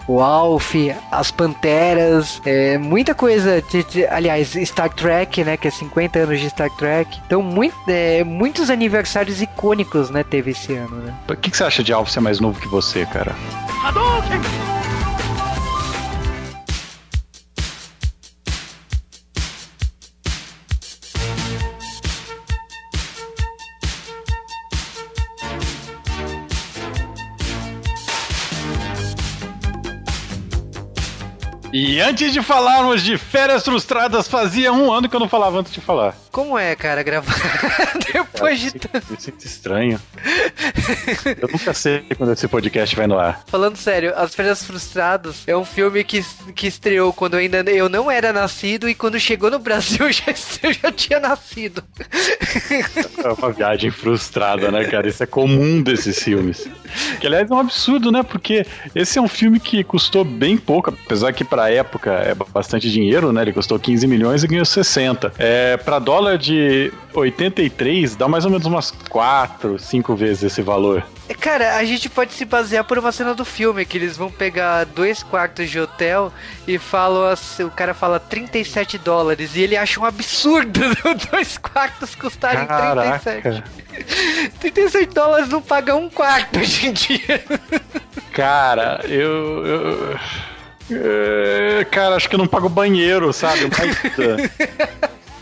o 0.06 0.20
Alf, 0.20 0.74
as 1.10 1.30
Panteras, 1.30 2.40
é, 2.44 2.78
muita 2.78 3.14
coisa. 3.14 3.62
De, 3.62 3.82
de, 3.84 4.06
aliás, 4.06 4.54
Star 4.64 4.90
Trek, 4.90 5.44
né? 5.44 5.56
Que 5.56 5.68
é 5.68 5.70
50 5.70 6.18
anos 6.20 6.40
de 6.40 6.50
Star 6.50 6.70
Trek. 6.70 7.20
Então, 7.26 7.42
muito, 7.42 7.76
é, 7.88 8.24
muitos 8.24 8.70
aniversários 8.70 9.42
icônicos, 9.42 10.10
né? 10.10 10.22
Teve 10.22 10.52
esse 10.52 10.74
ano, 10.74 10.96
né? 10.96 11.14
O 11.28 11.36
que, 11.36 11.50
que 11.50 11.56
você 11.56 11.64
acha 11.64 11.82
de 11.82 11.92
Alf 11.92 12.10
ser 12.10 12.20
mais 12.20 12.40
novo 12.40 12.60
que 12.60 12.68
você, 12.68 13.04
cara? 13.06 13.34
Hadouken! 13.84 14.71
E 31.84 32.00
antes 32.00 32.32
de 32.32 32.40
falarmos 32.40 33.02
de 33.02 33.18
férias 33.18 33.64
frustradas, 33.64 34.28
fazia 34.28 34.72
um 34.72 34.92
ano 34.92 35.08
que 35.08 35.16
eu 35.16 35.20
não 35.20 35.28
falava 35.28 35.58
antes 35.58 35.72
de 35.72 35.80
falar. 35.80 36.14
Como 36.30 36.56
é, 36.56 36.76
cara, 36.76 37.02
gravar 37.02 37.34
depois 38.12 38.60
de 38.60 38.70
tanto. 38.70 39.04
Eu 39.10 39.18
sinto 39.18 39.44
estranho. 39.44 40.00
eu 41.40 41.48
nunca 41.48 41.74
sei 41.74 42.04
quando 42.16 42.32
esse 42.32 42.46
podcast 42.46 42.94
vai 42.94 43.06
no 43.06 43.18
ar. 43.18 43.42
Falando 43.48 43.76
sério, 43.76 44.14
As 44.16 44.34
Férias 44.34 44.62
Frustradas 44.62 45.42
é 45.46 45.56
um 45.56 45.64
filme 45.64 46.04
que, 46.04 46.24
que 46.54 46.68
estreou 46.68 47.12
quando 47.12 47.34
eu 47.34 47.40
ainda 47.40 47.58
eu 47.68 47.88
não 47.88 48.08
era 48.08 48.32
nascido 48.32 48.88
e 48.88 48.94
quando 48.94 49.18
chegou 49.18 49.50
no 49.50 49.58
Brasil 49.58 50.06
eu 50.06 50.12
já, 50.12 50.32
eu 50.62 50.72
já 50.72 50.92
tinha 50.92 51.18
nascido. 51.18 51.82
é 53.24 53.28
uma 53.28 53.52
viagem 53.52 53.90
frustrada, 53.90 54.70
né, 54.70 54.84
cara? 54.84 55.08
Isso 55.08 55.22
é 55.22 55.26
comum 55.26 55.82
desses 55.82 56.22
filmes. 56.22 56.68
Que 57.20 57.26
aliás 57.26 57.50
é 57.50 57.54
um 57.54 57.58
absurdo, 57.58 58.12
né? 58.12 58.22
Porque 58.22 58.64
esse 58.94 59.18
é 59.18 59.22
um 59.22 59.28
filme 59.28 59.58
que 59.58 59.82
custou 59.82 60.24
bem 60.24 60.56
pouco, 60.56 60.90
apesar 60.90 61.32
que 61.32 61.44
para 61.44 61.62
pra 61.62 61.71
época 61.72 62.10
é 62.10 62.34
bastante 62.34 62.90
dinheiro, 62.90 63.32
né? 63.32 63.42
Ele 63.42 63.52
custou 63.52 63.78
15 63.78 64.06
milhões 64.06 64.44
e 64.44 64.46
ganhou 64.46 64.64
60. 64.64 65.32
É, 65.38 65.76
pra 65.76 65.98
dólar 65.98 66.38
de 66.38 66.92
83, 67.14 68.16
dá 68.16 68.28
mais 68.28 68.44
ou 68.44 68.50
menos 68.50 68.66
umas 68.66 68.90
4, 69.08 69.78
5 69.78 70.14
vezes 70.14 70.44
esse 70.44 70.62
valor. 70.62 71.04
É, 71.28 71.34
cara, 71.34 71.76
a 71.76 71.84
gente 71.84 72.08
pode 72.10 72.32
se 72.32 72.44
basear 72.44 72.84
por 72.84 72.98
uma 72.98 73.12
cena 73.12 73.34
do 73.34 73.44
filme, 73.44 73.84
que 73.84 73.96
eles 73.96 74.16
vão 74.16 74.30
pegar 74.30 74.84
dois 74.84 75.22
quartos 75.22 75.70
de 75.70 75.80
hotel 75.80 76.32
e 76.66 76.78
falam 76.78 77.26
assim, 77.26 77.64
o 77.64 77.70
cara 77.70 77.94
fala 77.94 78.20
37 78.20 78.98
dólares, 78.98 79.56
e 79.56 79.62
ele 79.62 79.76
acha 79.76 79.98
um 80.00 80.04
absurdo 80.04 80.80
dois 81.30 81.56
quartos 81.56 82.14
custarem 82.14 82.66
Caraca. 82.66 83.18
37. 83.18 83.62
37 84.60 85.14
dólares 85.14 85.48
não 85.48 85.62
paga 85.62 85.94
um 85.94 86.10
quarto 86.10 86.58
hoje 86.58 86.88
em 86.88 86.92
dia. 86.92 87.44
Cara, 88.32 89.00
eu... 89.04 89.66
eu... 89.66 90.18
É, 90.94 91.86
cara, 91.90 92.16
acho 92.16 92.28
que 92.28 92.34
eu 92.34 92.38
não 92.38 92.46
pago 92.46 92.68
banheiro, 92.68 93.32
sabe? 93.32 93.62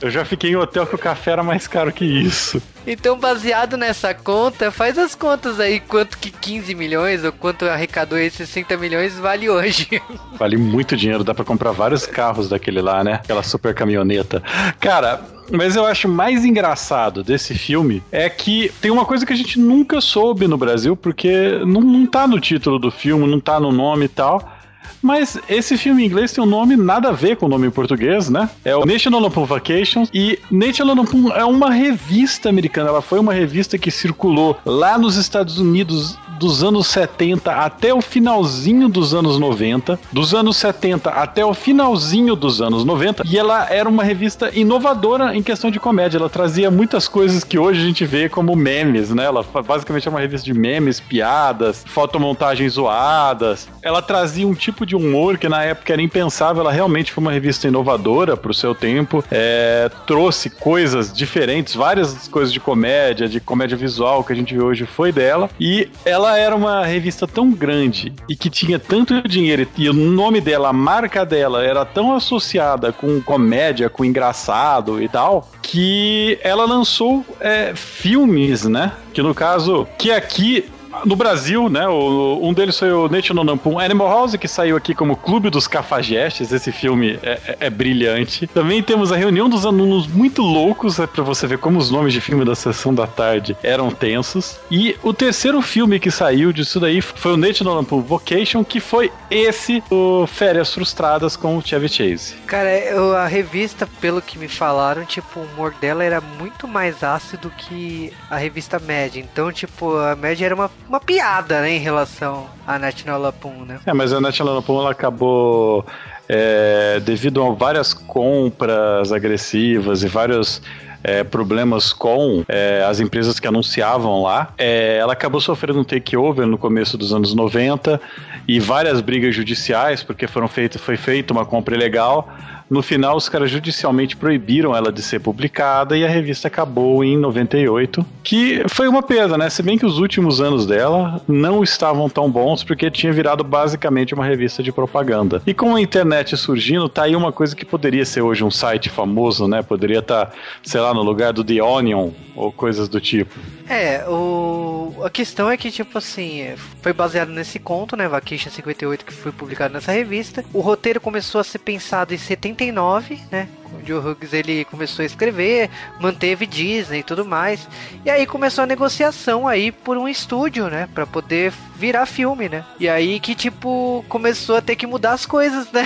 eu 0.00 0.10
já 0.10 0.24
fiquei 0.24 0.50
em 0.50 0.56
hotel 0.56 0.86
que 0.86 0.94
o 0.94 0.98
café 0.98 1.32
era 1.32 1.42
mais 1.42 1.66
caro 1.66 1.92
que 1.92 2.04
isso. 2.04 2.62
Então, 2.86 3.18
baseado 3.18 3.76
nessa 3.76 4.14
conta, 4.14 4.70
faz 4.70 4.96
as 4.96 5.14
contas 5.14 5.60
aí 5.60 5.78
quanto 5.80 6.16
que 6.16 6.30
15 6.30 6.74
milhões 6.74 7.24
ou 7.24 7.32
quanto 7.32 7.66
arrecadou 7.66 8.18
esses 8.18 8.48
60 8.48 8.76
milhões 8.78 9.18
vale 9.18 9.50
hoje. 9.50 9.88
Vale 10.38 10.56
muito 10.56 10.96
dinheiro, 10.96 11.22
dá 11.22 11.34
para 11.34 11.44
comprar 11.44 11.72
vários 11.72 12.06
carros 12.06 12.48
daquele 12.48 12.80
lá, 12.80 13.04
né? 13.04 13.14
Aquela 13.14 13.42
super 13.42 13.74
caminhoneta. 13.74 14.42
Cara, 14.80 15.20
mas 15.50 15.76
eu 15.76 15.84
acho 15.84 16.08
mais 16.08 16.46
engraçado 16.46 17.22
desse 17.22 17.52
filme 17.54 18.02
é 18.10 18.26
que 18.30 18.72
tem 18.80 18.90
uma 18.90 19.04
coisa 19.04 19.26
que 19.26 19.34
a 19.34 19.36
gente 19.36 19.58
nunca 19.58 20.00
soube 20.00 20.48
no 20.48 20.56
Brasil, 20.56 20.96
porque 20.96 21.60
não, 21.66 21.82
não 21.82 22.06
tá 22.06 22.26
no 22.26 22.40
título 22.40 22.78
do 22.78 22.90
filme, 22.90 23.26
não 23.26 23.38
tá 23.38 23.60
no 23.60 23.70
nome 23.70 24.06
e 24.06 24.08
tal 24.08 24.60
mas 25.02 25.38
esse 25.48 25.76
filme 25.76 26.02
em 26.02 26.06
inglês 26.06 26.32
tem 26.32 26.42
um 26.42 26.46
nome 26.46 26.76
nada 26.76 27.08
a 27.08 27.12
ver 27.12 27.36
com 27.36 27.46
o 27.46 27.48
nome 27.48 27.66
em 27.66 27.70
português, 27.70 28.28
né? 28.28 28.48
É 28.64 28.76
o 28.76 28.84
National 28.84 29.20
Lampoon 29.20 29.44
Vacations. 29.44 30.08
E 30.12 30.38
National 30.50 30.96
Lampoon 30.96 31.32
é 31.32 31.44
uma 31.44 31.70
revista 31.70 32.48
americana. 32.48 32.88
Ela 32.88 33.02
foi 33.02 33.18
uma 33.18 33.32
revista 33.32 33.78
que 33.78 33.90
circulou 33.90 34.58
lá 34.64 34.98
nos 34.98 35.16
Estados 35.16 35.58
Unidos 35.58 36.18
dos 36.40 36.64
anos 36.64 36.86
70 36.86 37.52
até 37.52 37.92
o 37.92 38.00
finalzinho 38.00 38.88
dos 38.88 39.12
anos 39.12 39.38
90, 39.38 40.00
dos 40.10 40.32
anos 40.34 40.56
70 40.56 41.10
até 41.10 41.44
o 41.44 41.52
finalzinho 41.52 42.34
dos 42.34 42.62
anos 42.62 42.82
90, 42.82 43.24
e 43.26 43.36
ela 43.36 43.66
era 43.70 43.86
uma 43.86 44.02
revista 44.02 44.50
inovadora 44.54 45.36
em 45.36 45.42
questão 45.42 45.70
de 45.70 45.78
comédia. 45.78 46.16
Ela 46.16 46.30
trazia 46.30 46.70
muitas 46.70 47.06
coisas 47.06 47.44
que 47.44 47.58
hoje 47.58 47.82
a 47.82 47.84
gente 47.84 48.06
vê 48.06 48.28
como 48.28 48.56
memes, 48.56 49.10
né? 49.10 49.24
Ela 49.24 49.44
basicamente 49.66 50.08
é 50.08 50.10
uma 50.10 50.20
revista 50.20 50.46
de 50.46 50.58
memes, 50.58 50.98
piadas, 50.98 51.84
fotomontagens 51.86 52.72
zoadas. 52.72 53.68
Ela 53.82 54.00
trazia 54.00 54.48
um 54.48 54.54
tipo 54.54 54.86
de 54.90 54.96
humor 54.96 55.38
que 55.38 55.48
na 55.48 55.62
época 55.62 55.92
era 55.92 56.03
impensável. 56.03 56.62
Ela 56.62 56.72
realmente 56.72 57.12
foi 57.12 57.22
uma 57.22 57.33
revista 57.33 57.68
inovadora 57.68 58.37
para 58.37 58.50
o 58.50 58.55
seu 58.55 58.74
tempo. 58.74 59.24
É, 59.31 59.90
trouxe 60.07 60.50
coisas 60.50 61.12
diferentes, 61.12 61.74
várias 61.74 62.26
coisas 62.29 62.53
de 62.53 62.59
comédia, 62.59 63.29
de 63.29 63.40
comédia 63.40 63.76
visual 63.76 64.24
que 64.24 64.33
a 64.33 64.37
gente 64.37 64.55
vê 64.55 64.62
hoje 64.62 64.85
foi 64.87 65.12
dela. 65.12 65.48
E 65.61 65.88
ela 66.05 66.37
era 66.38 66.55
uma 66.55 66.85
revista 66.85 67.26
tão 67.26 67.53
grande 67.53 68.12
e 68.29 68.35
que 68.35 68.50
tinha 68.50 68.79
tanto 68.79 69.26
dinheiro 69.29 69.61
e 69.76 69.88
o 69.88 69.92
nome 69.92 70.40
dela, 70.40 70.68
a 70.68 70.72
marca 70.72 71.24
dela, 71.24 71.64
era 71.64 71.85
tão 71.85 72.14
associada 72.14 72.92
com 72.92 73.20
comédia, 73.20 73.88
com 73.88 74.05
engraçado 74.05 75.03
e 75.03 75.09
tal, 75.09 75.50
que 75.62 76.38
ela 76.42 76.64
lançou 76.64 77.24
é, 77.40 77.72
filmes, 77.74 78.64
né? 78.64 78.92
Que 79.12 79.22
no 79.22 79.35
caso, 79.35 79.87
que 79.98 80.11
aqui 80.11 80.68
no 81.05 81.16
Brasil, 81.16 81.68
né? 81.68 81.87
O, 81.88 82.40
um 82.42 82.53
deles 82.53 82.79
foi 82.79 82.92
o 82.92 83.09
National 83.09 83.44
Lampoon 83.44 83.79
Animal 83.79 84.09
House, 84.09 84.37
que 84.37 84.48
saiu 84.48 84.76
aqui 84.76 84.94
como 84.94 85.16
Clube 85.16 85.50
dos 85.50 85.66
Cafajestes. 85.66 86.53
Esse 86.53 86.72
filme 86.72 87.18
é, 87.22 87.40
é, 87.46 87.57
é 87.61 87.70
brilhante. 87.70 88.46
Também 88.46 88.83
temos 88.83 89.12
a 89.12 89.16
Reunião 89.16 89.48
dos 89.48 89.64
Alunos 89.64 90.07
Muito 90.07 90.42
Loucos, 90.42 90.98
é 90.98 91.07
pra 91.07 91.22
você 91.22 91.46
ver 91.46 91.59
como 91.59 91.79
os 91.79 91.90
nomes 91.90 92.12
de 92.12 92.20
filme 92.20 92.44
da 92.44 92.55
sessão 92.55 92.94
da 92.94 93.07
tarde 93.07 93.57
eram 93.62 93.90
tensos. 93.90 94.59
E 94.70 94.96
o 95.03 95.12
terceiro 95.12 95.61
filme 95.62 95.98
que 95.98 96.11
saiu 96.11 96.53
disso 96.53 96.81
daí 96.81 97.00
foi 97.00 97.33
o 97.33 97.37
National 97.37 97.74
Lampoon 97.76 98.00
Vocation, 98.00 98.64
que 98.64 98.81
foi 98.81 99.11
esse, 99.31 99.83
o 99.90 100.26
Férias 100.26 100.72
Frustradas 100.72 101.37
com 101.37 101.57
o 101.57 101.62
Chevy 101.62 101.88
Chase. 101.88 102.35
Cara, 102.46 102.76
eu, 102.79 103.16
a 103.16 103.26
revista, 103.26 103.88
pelo 104.00 104.20
que 104.20 104.38
me 104.38 104.48
falaram, 104.48 105.05
tipo, 105.05 105.40
o 105.40 105.42
humor 105.44 105.74
dela 105.81 106.05
era 106.05 106.20
muito 106.20 106.66
mais 106.66 107.03
ácido 107.03 107.50
que 107.50 108.12
a 108.29 108.37
revista 108.37 108.79
média. 108.79 109.20
Então, 109.20 109.53
tipo, 109.53 109.96
a 109.96 110.16
média 110.16 110.46
era 110.46 110.55
uma 110.55 110.70
uma 110.90 110.98
piada, 110.98 111.61
né, 111.61 111.76
em 111.76 111.79
relação 111.79 112.46
à 112.66 112.76
National 112.76 113.20
Lapum, 113.20 113.64
né? 113.64 113.79
É, 113.87 113.92
mas 113.92 114.12
a 114.12 114.20
National 114.20 114.57
Lapum 114.57 114.81
ela 114.81 114.90
acabou 114.90 115.87
é, 116.29 116.98
devido 116.98 117.40
a 117.44 117.53
várias 117.53 117.94
compras 117.94 119.12
agressivas 119.12 120.03
e 120.03 120.09
vários 120.09 120.61
é, 121.05 121.22
problemas 121.22 121.92
com 121.92 122.44
é, 122.48 122.85
as 122.85 122.98
empresas 122.98 123.38
que 123.38 123.46
anunciavam 123.46 124.20
lá. 124.22 124.53
É, 124.59 124.96
ela 124.96 125.12
acabou 125.12 125.40
sofrendo 125.40 125.79
um 125.79 125.85
takeover 125.85 126.44
no 126.44 126.59
começo 126.59 126.98
dos 126.98 127.14
anos 127.14 127.35
90 127.35 128.00
e 128.48 128.59
várias 128.59 129.00
brigas 129.00 129.33
judiciais, 129.33 130.03
porque 130.03 130.26
foram 130.26 130.48
feito, 130.48 130.76
foi 130.76 130.96
feita 130.96 131.33
uma 131.33 131.46
compra 131.46 131.72
ilegal. 131.76 132.29
No 132.70 132.83
final, 132.83 133.16
os 133.16 133.28
caras 133.28 133.50
judicialmente 133.50 134.16
proibiram 134.16 134.76
ela 134.76 134.92
de 134.92 135.02
ser 135.02 135.18
publicada 135.18 135.96
e 135.96 136.04
a 136.04 136.09
revista 136.09 136.46
acabou 136.46 137.02
em 137.02 137.16
98, 137.16 138.06
que 138.22 138.62
foi 138.68 138.87
uma 138.87 139.02
perda, 139.02 139.37
né? 139.37 139.50
Se 139.50 139.61
bem 139.61 139.76
que 139.76 139.85
os 139.85 139.98
últimos 139.98 140.40
anos 140.40 140.64
dela 140.66 141.20
não 141.26 141.64
estavam 141.64 142.09
tão 142.09 142.30
bons 142.30 142.62
porque 142.62 142.88
tinha 142.88 143.12
virado 143.12 143.42
basicamente 143.42 144.14
uma 144.14 144.24
revista 144.24 144.62
de 144.62 144.70
propaganda. 144.70 145.42
E 145.44 145.52
com 145.52 145.74
a 145.74 145.80
internet 145.80 146.37
surgindo, 146.37 146.88
tá 146.88 147.02
aí 147.02 147.16
uma 147.16 147.33
coisa 147.33 147.56
que 147.56 147.64
poderia 147.64 148.04
ser 148.04 148.22
hoje 148.22 148.44
um 148.44 148.52
site 148.52 148.88
famoso, 148.88 149.48
né? 149.48 149.62
Poderia 149.62 149.98
estar, 149.98 150.26
tá, 150.26 150.33
sei 150.62 150.80
lá, 150.80 150.94
no 150.94 151.02
lugar 151.02 151.33
do 151.33 151.42
The 151.42 151.61
Onion 151.61 152.11
ou 152.37 152.52
coisas 152.52 152.88
do 152.88 153.00
tipo. 153.00 153.37
É, 153.68 154.04
o... 154.09 154.94
a 155.02 155.11
questão 155.11 155.50
é 155.50 155.56
que, 155.56 155.72
tipo 155.72 155.98
assim, 155.98 156.54
foi 156.80 156.92
baseado 156.92 157.30
nesse 157.30 157.59
conto, 157.59 157.96
né? 157.96 158.06
Vacation 158.06 158.50
58, 158.50 159.04
que 159.04 159.12
foi 159.12 159.33
publicado 159.33 159.74
nessa 159.74 159.90
revista. 159.90 160.44
O 160.52 160.61
roteiro 160.61 161.00
começou 161.00 161.40
a 161.40 161.44
ser 161.44 161.59
pensado 161.59 162.14
em 162.14 162.18
70 162.18 162.60
89, 162.61 163.18
né? 163.31 163.49
O 163.73 163.87
Joe 163.87 163.99
Hughes 163.99 164.33
ele 164.33 164.64
começou 164.66 165.03
a 165.03 165.07
escrever, 165.07 165.70
manteve 165.99 166.46
Disney 166.46 167.01
e 167.01 167.03
tudo 167.03 167.25
mais. 167.25 167.66
E 168.05 168.11
aí 168.11 168.27
começou 168.27 168.64
a 168.64 168.66
negociação 168.66 169.49
aí 169.49 169.73
por 169.73 169.96
um 169.96 170.09
estúdio, 170.09 170.68
né, 170.68 170.88
para 170.92 171.07
poder 171.07 171.53
virar 171.77 172.05
filme, 172.05 172.49
né? 172.49 172.64
E 172.79 172.88
aí 172.88 173.18
que 173.18 173.35
tipo 173.35 174.05
começou 174.09 174.57
a 174.57 174.61
ter 174.61 174.77
que 174.77 174.87
mudar 174.87 175.12
as 175.12 175.25
coisas, 175.25 175.70
né? 175.73 175.85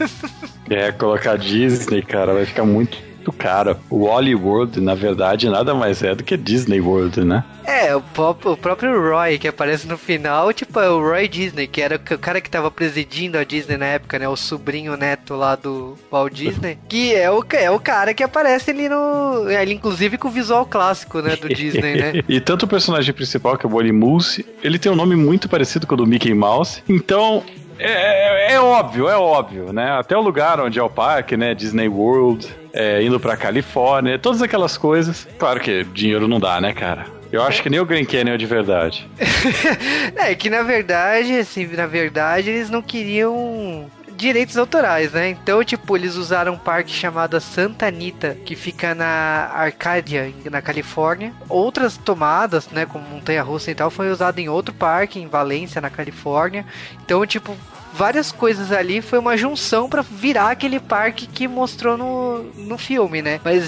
é, 0.70 0.92
colocar 0.92 1.36
Disney, 1.36 2.02
cara, 2.02 2.32
vai 2.32 2.46
ficar 2.46 2.64
muito 2.64 3.07
muito 3.28 3.32
caro. 3.32 3.76
O 3.90 4.06
Wally 4.06 4.34
World, 4.34 4.80
na 4.80 4.94
verdade, 4.94 5.48
nada 5.48 5.74
mais 5.74 6.02
é 6.02 6.14
do 6.14 6.24
que 6.24 6.36
Disney 6.36 6.80
World, 6.80 7.22
né? 7.24 7.44
É, 7.64 7.94
o, 7.94 7.98
o 7.98 8.56
próprio 8.56 9.10
Roy 9.10 9.38
que 9.38 9.46
aparece 9.46 9.86
no 9.86 9.98
final, 9.98 10.52
tipo, 10.52 10.80
é 10.80 10.88
o 10.88 11.00
Roy 11.00 11.28
Disney, 11.28 11.66
que 11.66 11.82
era 11.82 11.96
o 11.96 12.18
cara 12.18 12.40
que 12.40 12.48
tava 12.48 12.70
presidindo 12.70 13.36
a 13.36 13.44
Disney 13.44 13.76
na 13.76 13.86
época, 13.86 14.18
né? 14.18 14.26
O 14.26 14.36
sobrinho 14.36 14.96
neto 14.96 15.34
lá 15.34 15.54
do 15.54 15.96
Walt 16.10 16.32
Disney. 16.32 16.78
Que 16.88 17.14
é 17.14 17.30
o, 17.30 17.44
é 17.52 17.70
o 17.70 17.78
cara 17.78 18.14
que 18.14 18.22
aparece 18.22 18.70
ali 18.70 18.88
no. 18.88 19.50
Ele, 19.50 19.74
inclusive, 19.74 20.16
com 20.16 20.28
o 20.28 20.30
visual 20.30 20.64
clássico, 20.64 21.20
né? 21.20 21.36
Do 21.36 21.48
Disney, 21.52 21.96
né? 21.96 22.22
e 22.26 22.40
tanto 22.40 22.64
o 22.64 22.68
personagem 22.68 23.12
principal, 23.12 23.58
que 23.58 23.66
é 23.66 23.68
o 23.68 23.72
Wally 23.72 23.92
Moose, 23.92 24.46
ele 24.62 24.78
tem 24.78 24.90
um 24.90 24.96
nome 24.96 25.14
muito 25.14 25.48
parecido 25.48 25.86
com 25.86 25.94
o 25.94 25.98
do 25.98 26.06
Mickey 26.06 26.32
Mouse. 26.32 26.82
Então, 26.88 27.42
é, 27.78 28.50
é, 28.50 28.52
é, 28.54 28.60
óbvio, 28.60 29.08
é 29.08 29.16
óbvio, 29.16 29.72
né? 29.72 29.92
Até 29.92 30.16
o 30.16 30.20
lugar 30.20 30.60
onde 30.60 30.78
é 30.78 30.82
o 30.82 30.90
parque, 30.90 31.36
né? 31.36 31.54
Disney 31.54 31.88
World, 31.88 32.48
é, 32.72 33.02
indo 33.02 33.18
pra 33.18 33.36
Califórnia, 33.36 34.18
todas 34.18 34.42
aquelas 34.42 34.76
coisas. 34.76 35.26
Claro 35.38 35.60
que 35.60 35.84
dinheiro 35.84 36.28
não 36.28 36.40
dá, 36.40 36.60
né, 36.60 36.72
cara? 36.72 37.06
Eu 37.30 37.42
acho 37.42 37.62
que 37.62 37.68
nem 37.68 37.78
o 37.78 37.84
Grand 37.84 38.04
Canyon 38.06 38.34
é 38.34 38.36
de 38.38 38.46
verdade. 38.46 39.08
é 40.16 40.34
que 40.34 40.48
na 40.48 40.62
verdade, 40.62 41.38
assim, 41.38 41.66
na 41.66 41.86
verdade 41.86 42.48
eles 42.48 42.70
não 42.70 42.80
queriam 42.80 43.90
direitos 44.18 44.56
autorais, 44.56 45.12
né? 45.12 45.28
Então, 45.28 45.62
tipo, 45.62 45.96
eles 45.96 46.16
usaram 46.16 46.54
um 46.54 46.58
parque 46.58 46.90
chamado 46.90 47.40
Santa 47.40 47.86
Anita, 47.86 48.36
que 48.44 48.56
fica 48.56 48.94
na 48.94 49.48
Arcadia, 49.54 50.32
na 50.50 50.60
Califórnia. 50.60 51.32
Outras 51.48 51.96
tomadas, 51.96 52.68
né, 52.68 52.84
como 52.84 53.08
Montanha 53.08 53.42
Russa 53.42 53.70
e 53.70 53.74
tal, 53.74 53.90
foi 53.90 54.10
usado 54.10 54.40
em 54.40 54.48
outro 54.48 54.74
parque, 54.74 55.20
em 55.20 55.28
Valência, 55.28 55.80
na 55.80 55.88
Califórnia. 55.88 56.66
Então, 57.04 57.24
tipo, 57.24 57.56
várias 57.98 58.30
coisas 58.30 58.70
ali 58.70 59.02
foi 59.02 59.18
uma 59.18 59.36
junção 59.36 59.88
para 59.88 60.02
virar 60.02 60.52
aquele 60.52 60.78
parque 60.78 61.26
que 61.26 61.48
mostrou 61.48 61.98
no, 61.98 62.44
no 62.54 62.78
filme, 62.78 63.20
né? 63.20 63.40
Mas 63.44 63.64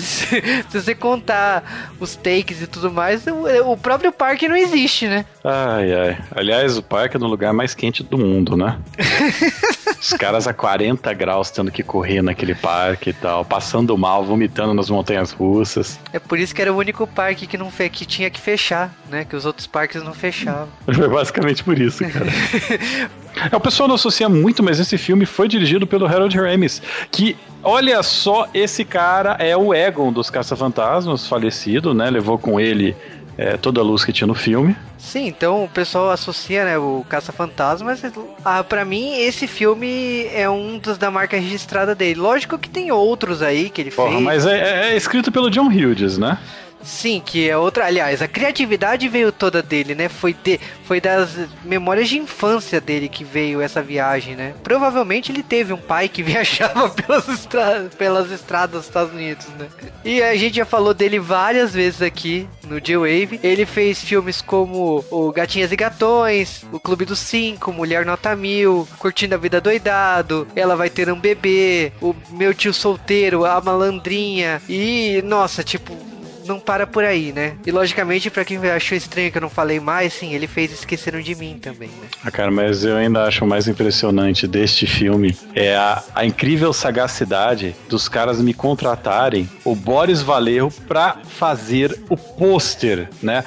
se 0.70 0.80
você 0.80 0.94
contar 0.94 1.90
os 1.98 2.14
takes 2.14 2.62
e 2.62 2.68
tudo 2.68 2.92
mais, 2.92 3.26
o, 3.26 3.72
o, 3.72 3.76
próprio 3.76 4.12
parque 4.12 4.48
não 4.48 4.56
existe, 4.56 5.08
né? 5.08 5.26
Ai, 5.42 5.92
ai. 5.92 6.18
Aliás, 6.30 6.78
o 6.78 6.82
parque 6.82 7.16
é 7.16 7.18
no 7.18 7.26
lugar 7.26 7.52
mais 7.52 7.74
quente 7.74 8.04
do 8.04 8.16
mundo, 8.16 8.56
né? 8.56 8.78
Os 10.00 10.14
caras 10.14 10.46
a 10.46 10.54
40 10.54 11.12
graus 11.12 11.50
tendo 11.50 11.70
que 11.70 11.82
correr 11.82 12.22
naquele 12.22 12.54
parque 12.54 13.10
e 13.10 13.12
tal, 13.12 13.44
passando 13.44 13.96
mal, 13.98 14.24
vomitando 14.24 14.72
nas 14.72 14.88
montanhas 14.88 15.30
russas. 15.30 16.00
É 16.10 16.18
por 16.18 16.38
isso 16.38 16.54
que 16.54 16.62
era 16.62 16.72
o 16.72 16.76
único 16.76 17.06
parque 17.06 17.46
que 17.46 17.58
não 17.58 17.70
que 17.70 18.06
tinha 18.06 18.30
que 18.30 18.40
fechar, 18.40 18.94
né? 19.10 19.26
Que 19.26 19.36
os 19.36 19.44
outros 19.44 19.66
parques 19.66 20.02
não 20.02 20.14
fechavam. 20.14 20.68
Foi 20.86 21.08
basicamente 21.08 21.62
por 21.62 21.78
isso, 21.78 22.02
cara. 22.08 22.26
É, 23.50 23.56
o 23.56 23.60
pessoal 23.60 23.88
não 23.88 23.94
associa 23.94 24.28
muito, 24.28 24.62
mas 24.62 24.80
esse 24.80 24.98
filme 24.98 25.24
foi 25.26 25.48
dirigido 25.48 25.86
pelo 25.86 26.06
Harold 26.06 26.36
Ramis, 26.36 26.82
que 27.10 27.36
olha 27.62 28.02
só, 28.02 28.48
esse 28.52 28.84
cara 28.84 29.36
é 29.38 29.56
o 29.56 29.72
Egon 29.74 30.12
dos 30.12 30.30
Caça-Fantasmas, 30.30 31.26
falecido, 31.26 31.94
né? 31.94 32.10
Levou 32.10 32.38
com 32.38 32.58
ele 32.58 32.96
é, 33.38 33.56
toda 33.56 33.80
a 33.80 33.84
luz 33.84 34.04
que 34.04 34.12
tinha 34.12 34.26
no 34.26 34.34
filme. 34.34 34.76
Sim, 34.98 35.26
então 35.26 35.64
o 35.64 35.68
pessoal 35.68 36.10
associa, 36.10 36.64
né, 36.64 36.78
o 36.78 37.04
Caça-Fantasmas. 37.08 38.02
Ah, 38.44 38.62
para 38.62 38.84
mim, 38.84 39.18
esse 39.18 39.46
filme 39.46 40.26
é 40.34 40.48
um 40.48 40.78
dos 40.78 40.98
da 40.98 41.10
marca 41.10 41.38
registrada 41.38 41.94
dele. 41.94 42.20
Lógico 42.20 42.58
que 42.58 42.68
tem 42.68 42.92
outros 42.92 43.40
aí 43.40 43.70
que 43.70 43.80
ele 43.80 43.90
Porra, 43.90 44.10
fez. 44.10 44.22
Mas 44.22 44.46
é, 44.46 44.58
é, 44.58 44.92
é 44.92 44.96
escrito 44.96 45.32
pelo 45.32 45.50
John 45.50 45.68
Hughes, 45.68 46.18
né? 46.18 46.36
Sim, 46.82 47.22
que 47.24 47.48
é 47.48 47.56
outra. 47.56 47.86
Aliás, 47.86 48.22
a 48.22 48.28
criatividade 48.28 49.08
veio 49.08 49.30
toda 49.32 49.62
dele, 49.62 49.94
né? 49.94 50.08
Foi, 50.08 50.32
de, 50.32 50.58
foi 50.84 51.00
das 51.00 51.30
memórias 51.64 52.08
de 52.08 52.18
infância 52.18 52.80
dele 52.80 53.08
que 53.08 53.24
veio 53.24 53.60
essa 53.60 53.82
viagem, 53.82 54.34
né? 54.34 54.54
Provavelmente 54.62 55.30
ele 55.30 55.42
teve 55.42 55.72
um 55.72 55.78
pai 55.78 56.08
que 56.08 56.22
viajava 56.24 56.88
pelas, 56.90 57.48
pelas 57.96 58.30
estradas 58.30 58.70
dos 58.70 58.86
Estados 58.86 59.12
Unidos, 59.12 59.46
né? 59.58 59.68
E 60.04 60.22
a 60.22 60.34
gente 60.36 60.56
já 60.56 60.64
falou 60.64 60.94
dele 60.94 61.18
várias 61.18 61.74
vezes 61.74 62.02
aqui 62.02 62.48
no 62.64 62.80
J-Wave. 62.80 63.40
Ele 63.42 63.66
fez 63.66 64.02
filmes 64.02 64.40
como 64.40 65.04
o 65.10 65.32
Gatinhas 65.32 65.72
e 65.72 65.76
Gatões, 65.76 66.64
O 66.72 66.80
Clube 66.80 67.04
dos 67.04 67.18
Cinco, 67.18 67.72
Mulher 67.72 68.06
Nota 68.06 68.34
Mil, 68.34 68.88
Curtindo 68.98 69.34
a 69.34 69.38
Vida 69.38 69.60
Doidado, 69.60 70.46
Ela 70.56 70.76
Vai 70.76 70.88
Ter 70.88 71.10
um 71.10 71.20
Bebê, 71.20 71.92
O 72.00 72.14
Meu 72.30 72.54
Tio 72.54 72.72
Solteiro, 72.72 73.44
A 73.44 73.60
Malandrinha. 73.60 74.62
E, 74.68 75.20
nossa, 75.24 75.62
tipo, 75.62 76.09
não 76.50 76.58
para 76.58 76.86
por 76.86 77.04
aí, 77.04 77.32
né? 77.32 77.54
E 77.64 77.70
logicamente, 77.70 78.28
para 78.28 78.44
quem 78.44 78.58
achou 78.70 78.96
estranho 78.98 79.30
que 79.30 79.38
eu 79.38 79.42
não 79.42 79.48
falei 79.48 79.78
mais, 79.78 80.12
sim, 80.12 80.34
ele 80.34 80.46
fez 80.46 80.72
Esqueceram 80.72 81.20
de 81.20 81.34
Mim 81.34 81.58
também, 81.60 81.88
né? 81.88 82.08
Ah, 82.24 82.30
cara, 82.30 82.50
mas 82.50 82.84
eu 82.84 82.96
ainda 82.96 83.24
acho 83.24 83.46
mais 83.46 83.68
impressionante 83.68 84.46
deste 84.46 84.86
filme 84.86 85.36
é 85.54 85.76
a, 85.76 86.02
a 86.14 86.26
incrível 86.26 86.72
sagacidade 86.72 87.74
dos 87.88 88.08
caras 88.08 88.40
me 88.40 88.52
contratarem 88.52 89.48
o 89.64 89.74
Boris 89.74 90.22
Valerro 90.22 90.72
pra 90.88 91.18
fazer 91.24 91.98
o 92.08 92.16
pôster, 92.16 93.08
né? 93.22 93.44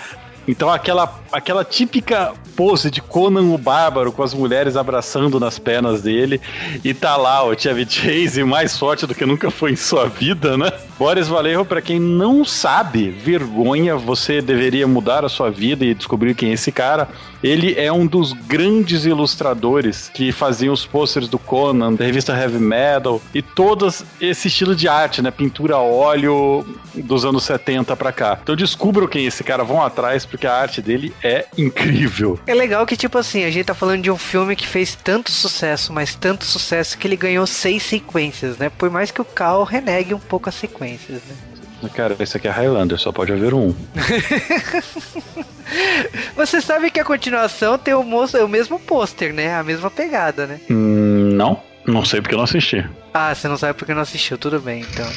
Então 0.47 0.69
aquela, 0.69 1.19
aquela 1.31 1.63
típica 1.63 2.33
pose 2.55 2.91
de 2.91 3.01
Conan 3.01 3.53
o 3.53 3.57
Bárbaro 3.57 4.11
com 4.11 4.23
as 4.23 4.33
mulheres 4.33 4.75
abraçando 4.75 5.39
nas 5.39 5.59
pernas 5.59 6.01
dele. 6.01 6.39
E 6.83 6.93
tá 6.93 7.15
lá 7.17 7.43
o 7.43 7.57
Chevy 7.57 7.85
Chase, 7.89 8.43
mais 8.43 8.77
forte 8.77 9.05
do 9.05 9.15
que 9.15 9.25
nunca 9.25 9.49
foi 9.49 9.71
em 9.71 9.75
sua 9.75 10.07
vida, 10.07 10.57
né? 10.57 10.71
Boris 10.97 11.27
Vallejo, 11.27 11.65
para 11.65 11.81
quem 11.81 11.99
não 11.99 12.45
sabe, 12.45 13.09
vergonha, 13.09 13.95
você 13.95 14.41
deveria 14.41 14.87
mudar 14.87 15.25
a 15.25 15.29
sua 15.29 15.49
vida 15.49 15.83
e 15.83 15.93
descobrir 15.93 16.35
quem 16.35 16.51
é 16.51 16.53
esse 16.53 16.71
cara. 16.71 17.09
Ele 17.43 17.73
é 17.77 17.91
um 17.91 18.05
dos 18.05 18.31
grandes 18.31 19.03
ilustradores 19.05 20.09
que 20.13 20.31
faziam 20.31 20.73
os 20.73 20.85
posters 20.85 21.27
do 21.27 21.37
Conan, 21.39 21.93
da 21.93 22.05
revista 22.05 22.31
Heavy 22.31 22.59
Metal 22.59 23.21
e 23.33 23.41
todo 23.41 23.87
esse 24.21 24.47
estilo 24.47 24.75
de 24.75 24.87
arte, 24.87 25.21
né? 25.21 25.31
Pintura 25.31 25.75
a 25.75 25.81
óleo 25.81 26.65
dos 26.95 27.25
anos 27.25 27.43
70 27.43 27.95
para 27.95 28.11
cá. 28.11 28.39
Então 28.41 28.55
descubram 28.55 29.07
quem 29.07 29.25
é 29.25 29.27
esse 29.27 29.43
cara, 29.43 29.63
vão 29.63 29.81
atrás, 29.81 30.25
porque 30.33 30.47
a 30.47 30.55
arte 30.55 30.81
dele 30.81 31.13
é 31.23 31.45
incrível. 31.55 32.39
É 32.47 32.55
legal 32.55 32.87
que, 32.87 32.97
tipo 32.97 33.19
assim, 33.19 33.45
a 33.45 33.51
gente 33.51 33.65
tá 33.65 33.75
falando 33.75 34.01
de 34.01 34.09
um 34.09 34.17
filme 34.17 34.55
que 34.55 34.67
fez 34.67 34.95
tanto 34.95 35.29
sucesso, 35.29 35.93
mas 35.93 36.15
tanto 36.15 36.43
sucesso 36.43 36.97
que 36.97 37.07
ele 37.07 37.15
ganhou 37.15 37.45
seis 37.45 37.83
sequências, 37.83 38.57
né? 38.57 38.71
Por 38.75 38.89
mais 38.89 39.11
que 39.11 39.21
o 39.21 39.25
Cal 39.25 39.63
renegue 39.63 40.11
um 40.11 40.19
pouco 40.19 40.49
as 40.49 40.55
sequências, 40.55 41.21
né? 41.27 41.35
Cara, 41.93 42.15
esse 42.19 42.35
aqui 42.35 42.47
é 42.47 42.51
Highlander, 42.51 42.97
só 42.97 43.11
pode 43.11 43.31
haver 43.31 43.53
um. 43.53 43.75
Você 46.35 46.61
sabe 46.61 46.89
que 46.89 46.99
a 46.99 47.05
continuação 47.05 47.77
tem 47.77 47.93
o, 47.93 48.01
moço, 48.01 48.43
o 48.43 48.47
mesmo 48.47 48.79
pôster, 48.79 49.31
né? 49.31 49.53
A 49.53 49.63
mesma 49.63 49.91
pegada, 49.91 50.47
né? 50.47 50.59
Hum, 50.67 51.29
não, 51.33 51.61
não 51.85 52.05
sei 52.05 52.21
porque 52.21 52.33
eu 52.33 52.37
não 52.37 52.45
assisti. 52.45 52.87
Ah, 53.13 53.33
você 53.33 53.47
não 53.47 53.57
sabe 53.57 53.77
porque 53.77 53.93
não 53.93 54.01
assistiu, 54.01 54.37
tudo 54.37 54.59
bem, 54.59 54.81
então. 54.81 55.09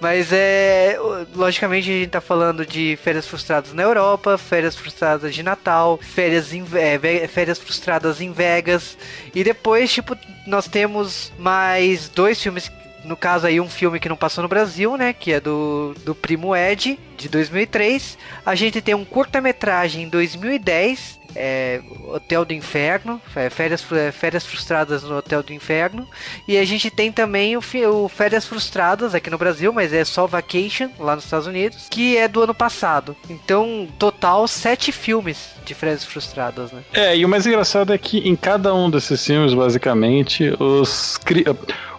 Mas 0.00 0.32
é. 0.32 0.98
Logicamente 1.34 1.90
a 1.90 1.92
gente 1.92 2.10
tá 2.10 2.20
falando 2.20 2.66
de 2.66 2.98
férias 3.02 3.26
frustradas 3.26 3.72
na 3.72 3.82
Europa, 3.82 4.36
férias 4.36 4.76
frustradas 4.76 5.34
de 5.34 5.42
Natal, 5.42 5.98
férias, 6.02 6.52
em, 6.52 6.64
é, 6.74 7.26
férias 7.28 7.58
frustradas 7.58 8.20
em 8.20 8.32
Vegas. 8.32 8.98
E 9.34 9.42
depois, 9.44 9.92
tipo, 9.92 10.16
nós 10.46 10.66
temos 10.66 11.32
mais 11.38 12.08
dois 12.08 12.42
filmes 12.42 12.70
no 13.04 13.16
caso 13.16 13.46
aí 13.46 13.60
um 13.60 13.68
filme 13.68 14.00
que 14.00 14.08
não 14.08 14.16
passou 14.16 14.42
no 14.42 14.48
Brasil, 14.48 14.96
né, 14.96 15.12
que 15.12 15.32
é 15.32 15.38
do, 15.38 15.94
do 16.04 16.14
Primo 16.14 16.56
Ed, 16.56 16.98
de 17.16 17.28
2003. 17.28 18.18
A 18.44 18.54
gente 18.54 18.80
tem 18.80 18.94
um 18.94 19.04
curta-metragem 19.04 20.04
em 20.04 20.08
2010, 20.08 21.20
é, 21.34 21.80
Hotel 22.06 22.44
do 22.44 22.52
Inferno, 22.52 23.20
é, 23.34 23.50
férias, 23.50 23.84
é, 23.92 24.12
férias 24.12 24.46
Frustradas 24.46 25.02
no 25.02 25.16
Hotel 25.16 25.42
do 25.42 25.52
Inferno. 25.52 26.06
E 26.46 26.56
a 26.56 26.64
gente 26.64 26.90
tem 26.90 27.10
também 27.10 27.56
o, 27.56 27.60
o, 27.60 28.08
Férias 28.08 28.46
Frustradas 28.46 29.14
aqui 29.14 29.30
no 29.30 29.38
Brasil, 29.38 29.72
mas 29.72 29.92
é 29.92 30.04
só 30.04 30.26
Vacation 30.26 30.90
lá 30.98 31.14
nos 31.14 31.24
Estados 31.24 31.46
Unidos, 31.46 31.88
que 31.90 32.16
é 32.16 32.28
do 32.28 32.42
ano 32.42 32.54
passado. 32.54 33.16
Então, 33.28 33.88
total, 33.98 34.46
sete 34.46 34.92
filmes 34.92 35.50
de 35.64 35.74
Férias 35.74 36.04
Frustradas, 36.04 36.72
né? 36.72 36.82
É, 36.92 37.16
e 37.16 37.24
o 37.24 37.28
mais 37.28 37.46
engraçado 37.46 37.92
é 37.92 37.98
que 37.98 38.18
em 38.18 38.36
cada 38.36 38.74
um 38.74 38.90
desses 38.90 39.24
filmes, 39.24 39.54
basicamente, 39.54 40.54
os 40.58 41.18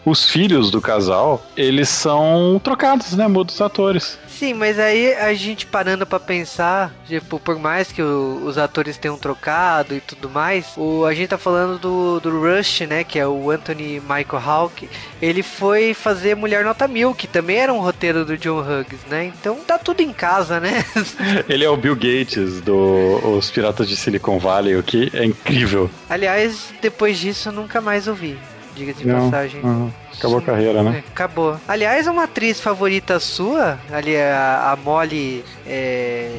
os 0.05 0.29
filhos 0.29 0.69
do 0.69 0.79
casal, 0.79 1.43
eles 1.57 1.89
são 1.89 2.61
trocados, 2.63 3.13
né? 3.13 3.27
Mudos 3.27 3.59
atores. 3.59 4.19
Sim, 4.37 4.53
mas 4.53 4.77
aí 4.77 5.13
a 5.13 5.33
gente 5.33 5.65
parando 5.65 6.05
para 6.05 6.19
pensar, 6.19 6.93
tipo, 7.07 7.39
por 7.39 7.57
mais 7.57 7.89
que 7.89 8.01
o, 8.01 8.41
os 8.45 8.57
atores 8.57 8.97
tenham 8.97 9.17
trocado 9.17 9.95
e 9.95 10.01
tudo 10.01 10.29
mais, 10.29 10.73
o, 10.75 11.05
a 11.05 11.13
gente 11.13 11.29
tá 11.29 11.37
falando 11.37 11.79
do, 11.79 12.19
do 12.19 12.41
Rush, 12.41 12.81
né, 12.81 13.05
que 13.05 13.17
é 13.17 13.25
o 13.25 13.49
Anthony 13.49 14.01
Michael 14.01 14.43
Hawke, 14.45 14.89
ele 15.21 15.41
foi 15.41 15.93
fazer 15.93 16.35
Mulher 16.35 16.65
Nota 16.65 16.85
Mil, 16.85 17.15
que 17.15 17.27
também 17.27 17.57
era 17.57 17.73
um 17.73 17.79
roteiro 17.79 18.25
do 18.25 18.37
John 18.37 18.59
Hughes, 18.59 18.99
né, 19.09 19.25
então 19.25 19.55
tá 19.65 19.79
tudo 19.79 20.01
em 20.01 20.11
casa, 20.11 20.59
né. 20.59 20.83
ele 21.47 21.63
é 21.63 21.69
o 21.69 21.77
Bill 21.77 21.95
Gates 21.95 22.59
dos 22.59 23.49
Piratas 23.51 23.87
de 23.87 23.95
Silicon 23.95 24.37
Valley, 24.37 24.75
o 24.75 24.83
que 24.83 25.09
é 25.13 25.23
incrível. 25.23 25.89
Aliás, 26.09 26.73
depois 26.81 27.17
disso 27.17 27.47
eu 27.49 27.53
nunca 27.53 27.79
mais 27.79 28.05
ouvi 28.05 28.37
diga 28.75 28.93
de 28.93 29.05
passagem. 29.05 29.61
Não. 29.63 29.91
Acabou 30.17 30.39
Sim, 30.39 30.43
a 30.43 30.47
carreira, 30.47 30.83
né? 30.83 31.03
É, 31.05 31.09
acabou. 31.09 31.59
Aliás, 31.67 32.07
uma 32.07 32.23
atriz 32.23 32.59
favorita 32.59 33.19
sua, 33.19 33.77
ali 33.91 34.15
a, 34.15 34.71
a 34.71 34.75
Molly. 34.75 35.43
É... 35.65 36.31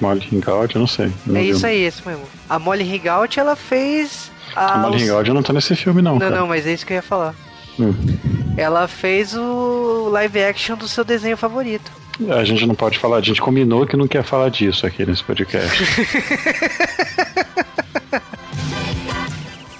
Molly 0.00 0.20
Ringout, 0.20 0.74
eu 0.74 0.80
não 0.80 0.86
sei. 0.86 1.12
Não 1.26 1.36
é 1.36 1.42
isso 1.42 1.66
aí, 1.66 1.86
isso 1.86 2.02
mesmo. 2.06 2.24
A 2.48 2.58
Molly 2.58 2.84
Ringout, 2.84 3.38
ela 3.38 3.56
fez. 3.56 4.30
A, 4.54 4.74
a 4.74 4.78
Molly 4.78 4.96
os... 4.96 5.02
Ringout 5.02 5.30
não 5.32 5.42
tá 5.42 5.52
nesse 5.52 5.74
filme, 5.74 6.00
não. 6.00 6.12
Não, 6.12 6.20
cara. 6.20 6.36
não, 6.36 6.46
mas 6.46 6.66
é 6.66 6.72
isso 6.72 6.86
que 6.86 6.92
eu 6.92 6.96
ia 6.96 7.02
falar. 7.02 7.34
Hum. 7.78 7.92
Ela 8.56 8.86
fez 8.86 9.34
o 9.36 10.08
live 10.10 10.42
action 10.42 10.76
do 10.76 10.86
seu 10.86 11.04
desenho 11.04 11.36
favorito. 11.36 11.90
A 12.30 12.44
gente 12.44 12.64
não 12.64 12.76
pode 12.76 12.98
falar, 12.98 13.16
a 13.16 13.20
gente 13.20 13.40
combinou 13.40 13.84
que 13.86 13.96
não 13.96 14.06
quer 14.06 14.22
falar 14.22 14.48
disso 14.48 14.86
aqui 14.86 15.04
nesse 15.04 15.24
podcast. 15.24 15.82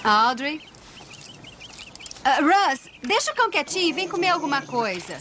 Audrey, 0.02 0.60
Uh, 2.24 2.40
Russ, 2.42 2.80
deixa 3.02 3.32
o 3.32 3.34
cão 3.34 3.50
quietinho 3.50 3.90
e 3.90 3.92
vem 3.92 4.08
comer 4.08 4.30
alguma 4.30 4.62
coisa. 4.62 5.20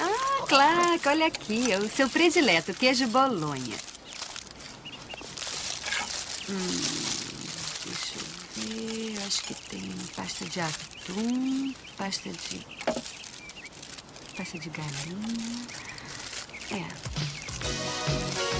Ah, 0.00 0.46
claro, 0.48 1.00
olha 1.06 1.26
aqui, 1.26 1.74
o 1.74 1.90
seu 1.90 2.08
predileto, 2.08 2.72
queijo 2.74 3.08
bolonha. 3.08 3.76
Hum, 6.48 6.80
deixa 7.84 8.18
eu 8.20 8.24
ver, 8.54 9.18
acho 9.26 9.42
que 9.42 9.54
tem 9.68 9.92
pasta 10.14 10.44
de 10.44 10.60
atum, 10.60 11.74
pasta 11.96 12.30
de... 12.30 12.64
pasta 14.36 14.58
de 14.60 14.70
galinha. 14.70 15.66
É. 16.70 18.55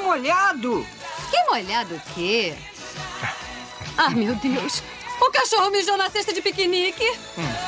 molhado. 0.00 0.86
Que 1.30 1.42
molhado 1.50 1.94
o 1.94 2.00
quê? 2.14 2.54
Ah, 3.98 4.10
meu 4.10 4.34
Deus. 4.34 4.82
O 5.18 5.30
cachorro 5.30 5.70
mijou 5.70 5.96
na 5.96 6.10
cesta 6.10 6.30
de 6.30 6.42
piquenique. 6.42 7.02
Hum. 7.38 7.65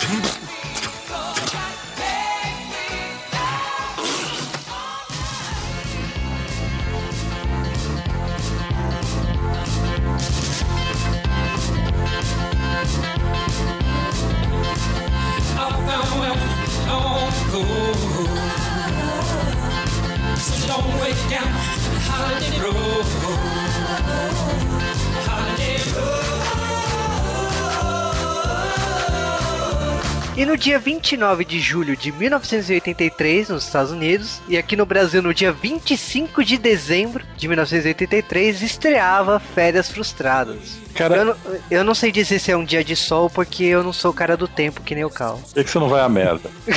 E 30.38 30.46
no 30.46 30.57
dia 30.57 30.79
29 30.79 31.44
de 31.44 31.59
julho 31.59 31.96
de 31.96 32.12
1983, 32.12 33.48
nos 33.48 33.64
Estados 33.64 33.90
Unidos, 33.90 34.40
e 34.48 34.57
aqui 34.57 34.77
no 34.77 34.87
Brasil 34.87 35.20
no 35.20 35.35
dia 35.35 35.51
25 35.51 36.44
de 36.44 36.57
dezembro 36.57 37.24
de 37.37 37.48
1983, 37.48 38.62
estreava 38.62 39.40
Férias 39.40 39.90
Frustradas. 39.90 40.79
Cara... 40.94 41.16
Eu, 41.16 41.24
não, 41.24 41.37
eu 41.68 41.83
não 41.83 41.92
sei 41.92 42.12
dizer 42.12 42.38
se 42.38 42.53
é 42.53 42.57
um 42.57 42.64
dia 42.64 42.85
de 42.85 42.94
sol, 42.94 43.29
porque 43.29 43.64
eu 43.64 43.83
não 43.83 43.92
sou 43.92 44.12
o 44.12 44.14
cara 44.14 44.37
do 44.37 44.46
tempo, 44.46 44.81
que 44.83 44.94
nem 44.94 45.05
o 45.05 45.11
Cal. 45.11 45.38
Por 45.38 45.55
que, 45.55 45.64
que 45.64 45.70
você 45.72 45.79
não 45.81 45.88
vai 45.88 46.03
à 46.03 46.09
merda? 46.09 46.48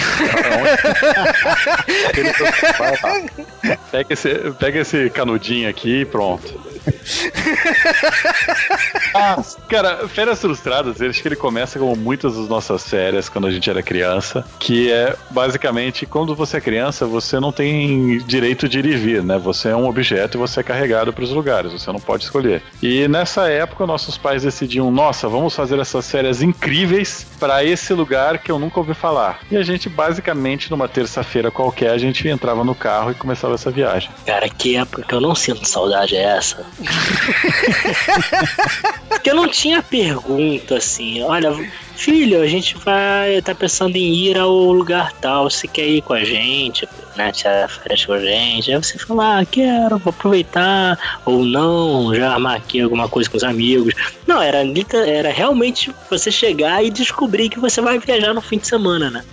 Ó. 2.82 3.78
Pega 3.91 4.12
esse, 4.12 4.30
pega 4.60 4.80
esse 4.80 5.08
canudinho 5.12 5.69
aqui 5.69 6.02
e 6.02 6.06
pronto. 6.06 6.70
Ah, 9.13 9.41
cara, 9.67 10.08
Férias 10.08 10.39
Frustradas, 10.39 11.02
acho 11.02 11.22
que 11.22 11.28
ele 11.28 11.36
começa 11.36 11.78
como 11.78 11.96
muitas 11.96 12.38
das 12.38 12.48
nossas 12.48 12.88
férias 12.88 13.28
quando 13.28 13.48
a 13.48 13.52
gente 13.52 13.70
era 13.70 13.84
criança, 13.84 14.46
que 14.58 14.91
é 14.91 15.15
basicamente 15.30 16.06
quando 16.06 16.34
você 16.34 16.58
é 16.58 16.62
criança, 16.62 17.06
você 17.06 17.39
não 17.39 17.52
tem 17.52 18.20
direito 18.20 18.70
de 18.70 18.80
ir 18.80 18.86
e 18.86 18.96
vir, 18.96 19.24
né? 19.24 19.38
Você 19.38 19.70
é 19.70 19.76
um 19.76 19.88
objeto 19.88 20.38
e 20.38 20.39
você 20.39 20.62
é 20.62 20.63
carregado 20.63 21.12
para 21.12 21.24
os 21.24 21.32
lugares, 21.32 21.74
você 21.74 21.91
não 21.91 22.00
pode 22.00 22.24
escolher. 22.24 22.63
E 22.82 23.08
nessa 23.08 23.50
época, 23.50 23.86
nossos 23.86 24.17
pais 24.17 24.44
decidiam: 24.44 24.89
nossa, 24.89 25.28
vamos 25.28 25.56
fazer 25.56 25.78
essas 25.80 26.10
férias 26.10 26.41
incríveis 26.41 27.26
para 27.39 27.63
esse 27.63 27.94
lugar 27.94 28.38
que 28.38 28.52
eu 28.52 28.58
nunca 28.58 28.80
ouvi 28.80 28.94
falar. 28.94 29.41
E 29.52 29.58
a 29.58 29.63
gente, 29.63 29.89
basicamente, 29.89 30.72
numa 30.72 30.88
terça-feira 30.88 31.52
qualquer, 31.52 31.91
a 31.91 31.98
gente 31.98 32.28
entrava 32.28 32.63
no 32.63 32.74
carro 32.74 33.12
e 33.12 33.15
começava 33.15 33.56
essa 33.56 33.70
viagem. 33.70 34.10
Cara, 34.26 34.48
que 34.50 34.78
época 34.78 35.04
que 35.04 35.13
eu 35.13 35.22
não 35.22 35.36
sinto 35.36 35.67
saudade 35.67 36.15
é 36.15 36.38
essa? 36.38 36.65
Porque 39.10 39.29
eu 39.29 39.36
não 39.36 39.47
tinha 39.47 39.84
pergunta 39.84 40.77
assim, 40.77 41.21
olha, 41.21 41.53
filho, 41.95 42.41
a 42.41 42.47
gente 42.47 42.77
vai 42.77 43.41
tá 43.41 43.53
pensando 43.53 43.95
em 43.95 44.13
ir 44.13 44.38
ao 44.38 44.71
lugar 44.71 45.12
tal, 45.13 45.49
você 45.49 45.67
quer 45.67 45.88
ir 45.88 46.01
com 46.01 46.13
a 46.13 46.23
gente, 46.23 46.88
tirar 47.32 47.67
férias 47.69 48.06
com 48.06 48.13
a 48.13 48.19
gente? 48.19 48.71
Aí 48.71 48.78
você 48.78 48.97
fala, 48.97 49.39
ah, 49.39 49.45
quero, 49.45 49.97
vou 49.97 50.12
aproveitar, 50.12 50.97
ou 51.26 51.43
não, 51.45 52.13
já 52.15 52.32
armar 52.34 52.56
aqui 52.58 52.82
alguma 52.82 53.08
coisa 53.10 53.30
com 53.30 53.38
os 53.38 53.43
amigos. 53.43 53.93
Não, 54.28 54.41
era, 54.41 54.60
era 55.06 55.30
realmente 55.32 55.93
você 56.10 56.32
chegar 56.32 56.84
e 56.84 56.89
descobrir 56.89 57.50
que 57.50 57.60
você 57.60 57.82
vai 57.82 58.00
viajar 58.00 58.34
no 58.34 58.41
fim 58.41 58.58
de 58.58 58.67
semana, 58.67 59.10
né? 59.10 59.24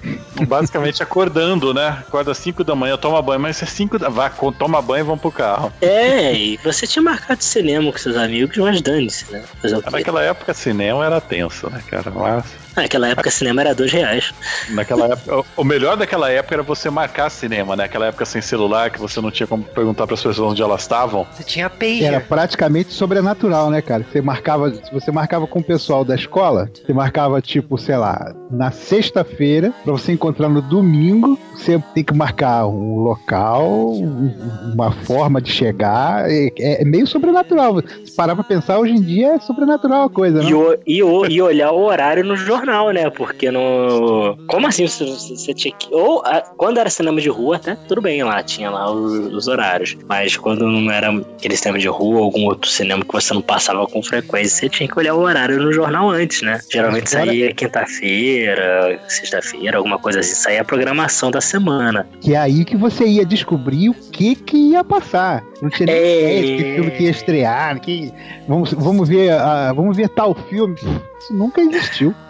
Basicamente 0.46 1.02
acordando, 1.02 1.74
né? 1.74 1.88
Acorda 2.06 2.32
às 2.32 2.38
5 2.38 2.62
da 2.64 2.74
manhã, 2.74 2.96
toma 2.96 3.20
banho, 3.20 3.40
mas 3.40 3.62
é 3.62 3.66
5 3.66 3.98
da. 3.98 4.08
Vai, 4.08 4.30
co- 4.30 4.52
toma 4.52 4.80
banho 4.80 5.02
e 5.02 5.06
vamos 5.06 5.20
pro 5.20 5.32
carro. 5.32 5.72
É, 5.80 6.32
e 6.32 6.56
você 6.58 6.86
tinha 6.86 7.02
marcado 7.02 7.42
cinema 7.42 7.90
com 7.90 7.98
seus 7.98 8.16
amigos, 8.16 8.56
mas 8.56 8.80
dane-se, 8.80 9.30
né? 9.32 9.42
Naquela 9.90 10.22
época, 10.22 10.54
cinema 10.54 11.04
era 11.04 11.20
tenso, 11.20 11.68
né, 11.70 11.82
cara? 11.88 12.10
Mas 12.10 12.44
Naquela 12.82 13.08
época, 13.08 13.30
cinema 13.30 13.60
era 13.62 13.74
dois 13.74 13.92
reais. 13.92 14.32
naquela 14.70 15.06
época. 15.12 15.44
O 15.56 15.64
melhor 15.64 15.96
daquela 15.96 16.30
época 16.30 16.54
era 16.54 16.62
você 16.62 16.88
marcar 16.90 17.28
cinema, 17.30 17.74
né? 17.76 17.84
Aquela 17.84 18.06
época 18.06 18.24
sem 18.24 18.40
celular, 18.40 18.90
que 18.90 18.98
você 18.98 19.20
não 19.20 19.30
tinha 19.30 19.46
como 19.46 19.64
perguntar 19.64 20.06
pras 20.06 20.20
pessoas 20.22 20.38
onde 20.50 20.62
elas 20.62 20.82
estavam. 20.82 21.26
Você 21.32 21.42
tinha 21.44 21.68
pager. 21.68 22.04
Era 22.04 22.20
praticamente 22.20 22.92
sobrenatural, 22.92 23.70
né, 23.70 23.82
cara? 23.82 24.04
Você 24.10 24.20
marcava, 24.20 24.70
se 24.72 24.92
você 24.92 25.10
marcava 25.10 25.46
com 25.46 25.58
o 25.58 25.64
pessoal 25.64 26.04
da 26.04 26.14
escola, 26.14 26.70
você 26.84 26.92
marcava 26.92 27.40
tipo, 27.40 27.76
sei 27.78 27.96
lá, 27.96 28.32
na 28.50 28.70
sexta-feira, 28.70 29.72
pra 29.84 29.92
você 29.92 30.12
encontrar 30.12 30.48
no 30.48 30.60
domingo, 30.62 31.38
você 31.54 31.82
tem 31.94 32.04
que 32.04 32.14
marcar 32.14 32.66
um 32.66 32.96
local, 33.00 33.66
um- 33.92 34.72
uma 34.74 34.92
forma 34.92 35.40
de 35.40 35.50
chegar, 35.50 36.24
é, 36.30 36.50
é 36.58 36.84
meio 36.84 37.06
sobrenatural. 37.06 37.80
Se 38.04 38.14
parar 38.14 38.34
pra 38.34 38.44
pensar, 38.44 38.78
hoje 38.78 38.92
em 38.92 39.00
dia 39.02 39.34
é 39.34 39.40
sobrenatural 39.40 40.04
a 40.04 40.10
coisa, 40.10 40.42
E, 40.42 40.46
né? 40.46 40.54
o- 40.54 40.78
e, 40.86 41.02
o- 41.02 41.26
e 41.26 41.40
olhar 41.42 41.72
o 41.72 41.80
horário 41.82 42.24
no 42.24 42.36
jornal, 42.36 42.67
né? 42.92 43.10
Porque 43.10 43.50
no. 43.50 44.36
Como 44.46 44.66
assim 44.66 44.86
você, 44.86 45.04
você 45.04 45.54
tinha 45.54 45.74
que. 45.74 45.88
Ou 45.92 46.20
a- 46.24 46.40
quando 46.56 46.78
era 46.78 46.88
cinema 46.90 47.20
de 47.20 47.28
rua, 47.28 47.56
até 47.56 47.74
tudo 47.88 48.00
bem 48.00 48.22
lá, 48.22 48.42
tinha 48.42 48.70
lá 48.70 48.90
os, 48.90 49.32
os 49.32 49.48
horários. 49.48 49.96
Mas 50.08 50.36
quando 50.36 50.66
não 50.66 50.90
era 50.90 51.10
aquele 51.10 51.56
cinema 51.56 51.78
de 51.78 51.88
rua, 51.88 52.20
algum 52.20 52.44
outro 52.46 52.70
cinema 52.70 53.04
que 53.04 53.12
você 53.12 53.32
não 53.34 53.42
passava 53.42 53.86
com 53.86 54.02
frequência, 54.02 54.56
você 54.56 54.68
tinha 54.68 54.88
que 54.88 54.98
olhar 54.98 55.14
o 55.14 55.20
horário 55.20 55.58
no 55.62 55.72
jornal 55.72 56.10
antes, 56.10 56.42
né? 56.42 56.60
Geralmente 56.70 57.14
Agora- 57.16 57.30
saía 57.30 57.52
quinta-feira, 57.54 59.00
sexta-feira, 59.08 59.76
alguma 59.78 59.98
coisa 59.98 60.20
assim. 60.20 60.34
Saía 60.34 60.60
a 60.62 60.64
programação 60.64 61.30
da 61.30 61.40
semana. 61.40 62.08
Que 62.20 62.34
é 62.34 62.38
aí 62.38 62.64
que 62.64 62.76
você 62.76 63.04
ia 63.06 63.24
descobrir 63.24 63.88
o 63.90 63.94
que 63.94 64.34
que 64.34 64.56
ia 64.72 64.84
passar. 64.84 65.42
Não 65.62 65.70
tinha 65.70 65.88
É. 65.90 66.40
que 66.42 66.58
filme 66.74 66.90
que 66.92 67.02
ia 67.04 67.10
estrear, 67.10 67.80
que 67.80 68.12
vamos, 68.46 68.72
vamos 68.72 69.08
ver, 69.08 69.32
ah, 69.32 69.72
vamos 69.74 69.96
ver 69.96 70.08
tal 70.08 70.34
filme. 70.34 70.76
Isso 71.20 71.32
nunca 71.34 71.60
existiu. 71.60 72.14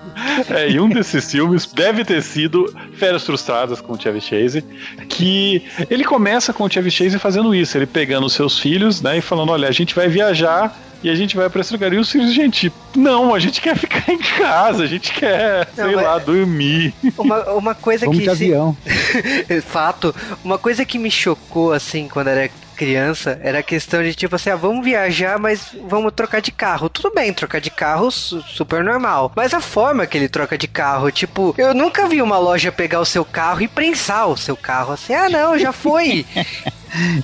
É, 0.51 0.69
e 0.69 0.81
um 0.81 0.89
desses 0.89 1.31
filmes 1.31 1.65
deve 1.67 2.05
ter 2.05 2.21
sido 2.23 2.75
Férias 2.95 3.25
Frustradas 3.25 3.81
com 3.81 3.93
o 3.93 4.01
Chevy 4.01 4.21
Chase, 4.21 4.65
que 5.09 5.63
ele 5.89 6.03
começa 6.03 6.53
com 6.53 6.65
o 6.65 6.69
Chevy 6.71 6.91
Chase 6.91 7.19
fazendo 7.21 7.55
isso, 7.55 7.79
ele 7.79 7.87
pegando 7.87 8.27
os 8.27 8.33
seus 8.33 8.59
filhos, 8.59 9.01
né, 9.01 9.19
e 9.19 9.21
falando, 9.21 9.53
olha, 9.53 9.69
a 9.69 9.71
gente 9.71 9.95
vai 9.95 10.09
viajar 10.09 10.77
e 11.05 11.09
a 11.11 11.15
gente 11.15 11.37
vai 11.37 11.49
pra 11.49 11.61
esse 11.61 11.73
lugar. 11.73 11.93
E 11.93 11.99
os 11.99 12.11
filhos, 12.11 12.33
gente, 12.33 12.73
não, 12.97 13.33
a 13.33 13.39
gente 13.39 13.61
quer 13.61 13.77
ficar 13.77 14.11
em 14.13 14.19
casa, 14.19 14.83
a 14.83 14.87
gente 14.87 15.13
quer, 15.13 15.69
Não, 15.77 15.85
sei 15.87 15.95
lá, 15.95 16.19
dormir. 16.19 16.93
Uma, 17.17 17.45
uma 17.53 17.75
coisa 17.77 18.05
Vamos 18.07 18.19
que. 18.21 18.29
de 18.29 18.37
se- 18.37 18.45
avião. 18.45 18.77
Fato. 19.67 20.13
Uma 20.43 20.59
coisa 20.59 20.85
que 20.85 20.99
me 20.99 21.11
chocou, 21.13 21.73
assim, 21.73 22.09
quando 22.09 22.29
era 22.29 22.51
criança, 22.79 23.39
era 23.43 23.63
questão 23.63 24.03
de 24.03 24.15
tipo 24.15 24.37
assim, 24.37 24.51
ah, 24.51 24.57
vamos 24.57 24.85
viajar, 24.85 25.39
mas 25.39 25.75
vamos 25.89 26.13
trocar 26.15 26.41
de 26.41 26.53
carro. 26.53 26.89
Tudo 26.89 27.13
bem, 27.13 27.33
trocar 27.33 27.61
de 27.61 27.71
carro, 27.71 28.11
su- 28.11 28.41
super 28.43 28.85
normal. 28.85 29.33
Mas 29.35 29.53
a 29.53 29.61
forma 29.61 30.07
que 30.07 30.17
ele 30.17 30.29
troca 30.29 30.57
de 30.57 30.69
carro, 30.69 31.11
tipo, 31.11 31.55
eu 31.59 31.75
nunca 31.75 32.07
vi 32.09 32.23
uma 32.23 32.39
loja 32.39 32.71
pegar 32.71 33.01
o 33.01 33.05
seu 33.05 33.25
carro 33.25 33.61
e 33.63 33.69
prensar 33.69 34.29
o 34.29 34.37
seu 34.37 34.57
carro 34.57 34.93
assim, 34.93 35.13
ah 35.15 35.29
não, 35.29 35.59
já 35.59 35.73
foi. 35.73 36.25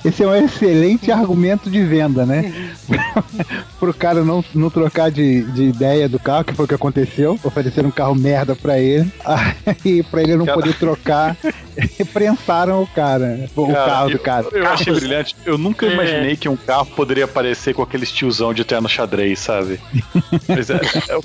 Esse 0.05 0.23
é 0.23 0.27
um 0.27 0.35
excelente 0.35 1.11
argumento 1.11 1.71
de 1.71 1.83
venda, 1.85 2.25
né? 2.27 2.53
Pro 3.81 3.93
cara 3.95 4.23
não, 4.25 4.45
não 4.55 4.71
trocar 4.71 5.11
de, 5.11 5.43
de 5.53 5.65
ideia 5.65 6.09
do 6.09 6.19
carro, 6.19 6.45
que 6.45 6.55
foi 6.55 6.65
o 6.65 6.69
que 6.69 6.75
aconteceu. 6.75 7.39
Ofereceram 7.43 7.89
um 7.89 7.93
carro 7.93 8.15
merda 8.15 8.55
pra 8.55 8.79
ele. 8.79 9.11
Aí, 9.25 10.03
pra 10.11 10.23
ele 10.23 10.37
não 10.37 10.47
Cara. 10.47 10.59
poder 10.59 10.75
trocar, 10.75 11.37
prensaram 12.13 12.83
o 12.83 12.87
cara. 12.87 13.49
O 13.57 13.67
Cara, 13.67 13.85
carro 13.87 14.11
eu, 14.11 14.17
do 14.17 14.23
cara. 14.23 14.47
Eu 14.53 14.67
achei 14.69 14.87
Carros- 14.87 15.01
brilhante. 15.01 15.37
Eu 15.45 15.59
nunca 15.59 15.87
É. 15.87 15.93
imaginei 15.93 16.37
que 16.37 16.49
um 16.49 16.57
carro 16.57 16.87
poderia 16.87 17.25
aparecer 17.25 17.75
com 17.75 17.83
aqueles 17.83 18.11
tiozão 18.13 18.53
de 18.55 18.65
terno 18.65 18.89
xadrez, 18.89 19.39
sabe? 19.39 19.81
Mas 20.49 20.71
é, 20.71 20.77
é, 20.77 21.21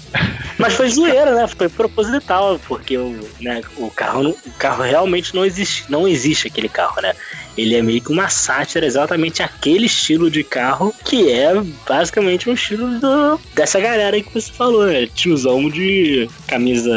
Mas 0.57 0.73
foi 0.73 0.89
zoeira, 0.89 1.35
né? 1.35 1.47
Foi 1.47 1.69
proposital, 1.69 2.59
porque 2.67 2.97
o, 2.97 3.19
né, 3.41 3.61
o 3.77 3.89
carro 3.89 4.29
o 4.29 4.51
carro 4.57 4.83
realmente 4.83 5.33
não 5.35 5.45
existe, 5.45 5.85
não 5.89 6.07
existe 6.07 6.47
aquele 6.47 6.69
carro, 6.69 7.01
né? 7.01 7.13
Ele 7.57 7.75
é 7.75 7.81
meio 7.81 8.01
que 8.01 8.11
uma 8.11 8.28
sátira 8.29 8.85
exatamente 8.85 9.41
aquele 9.43 9.85
estilo 9.85 10.29
de 10.29 10.43
carro 10.43 10.93
que 11.05 11.31
é 11.31 11.53
basicamente 11.87 12.49
um 12.49 12.53
estilo 12.53 12.99
do, 12.99 13.39
dessa 13.55 13.79
galera 13.79 14.15
aí 14.15 14.23
que 14.23 14.33
você 14.33 14.51
falou, 14.51 14.85
né? 14.85 15.07
Tiozão 15.13 15.69
de 15.69 16.29
camisa 16.47 16.95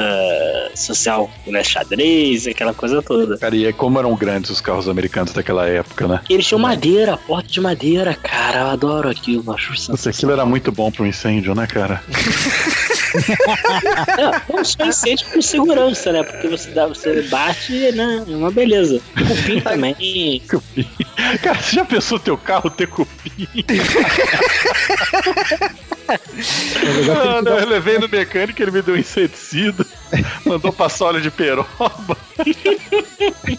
social, 0.75 1.31
né? 1.47 1.63
Xadrez, 1.65 2.47
aquela 2.47 2.75
coisa 2.75 3.03
toda. 3.03 3.37
cara, 3.39 3.55
e 3.57 3.67
é 3.67 3.73
como 3.73 3.99
eram 3.99 4.15
grandes 4.15 4.51
os 4.51 4.61
carros 4.61 4.89
americanos 4.89 5.33
daquela 5.33 5.67
época, 5.69 6.07
né? 6.07 6.21
Eles 6.29 6.47
tinham 6.47 6.59
madeira, 6.61 7.17
porta 7.17 7.49
de 7.49 7.61
madeira, 7.61 8.15
cara. 8.15 8.61
Eu 8.61 8.67
adoro 8.69 9.09
aquilo, 9.09 9.53
acho 9.53 9.71
Nossa, 9.71 9.83
sensacional. 9.83 10.15
aquilo 10.15 10.33
era 10.33 10.47
muito 10.47 10.71
bom 10.73 10.91
pro 10.91 11.07
incêndio, 11.07 11.55
né, 11.55 11.67
cara? 11.67 12.03
Não, 14.17 14.57
não 14.57 14.65
só 14.65 14.87
incêndio 14.87 15.27
com 15.33 15.43
segurança, 15.43 16.13
né? 16.13 16.23
Porque 16.23 16.49
você, 16.49 16.71
dá, 16.71 16.87
você 16.87 17.23
bate, 17.23 17.93
né? 17.93 18.25
É 18.27 18.37
uma 18.37 18.51
beleza. 18.51 19.01
Cupim 19.15 19.61
também. 19.63 20.41
Cupim. 20.49 20.87
Cara, 21.43 21.61
você 21.61 21.77
já 21.77 21.85
pensou 21.85 22.19
teu 22.19 22.37
carro 22.37 22.71
ter 22.71 22.87
cupim? 22.89 23.49
Ele 23.67 23.81
Ah, 27.11 27.41
eu 27.61 27.69
levei 27.69 27.99
no 27.99 28.09
mecânico, 28.09 28.61
ele 28.61 28.71
me 28.71 28.83
deu 28.83 28.95
um 28.95 28.99
inseticida, 28.99 29.87
mandou 30.45 30.73
passar 30.73 31.07
óleo 31.07 31.21
de 31.21 31.31
peroba. 31.31 32.17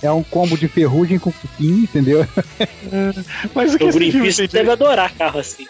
É 0.02 0.12
um 0.12 0.24
combo 0.24 0.58
de 0.58 0.68
ferrugem 0.68 1.18
com 1.20 1.32
cupim, 1.32 1.84
entendeu? 1.84 2.26
Mas 3.54 3.74
o 3.74 3.78
que 3.78 3.84
O 3.86 3.90
esse 3.90 4.12
filme 4.12 4.34
tem 4.34 4.48
de... 4.48 4.54
deve 4.54 4.72
adorar 4.72 5.12
carro 5.14 5.40
assim. 5.40 5.66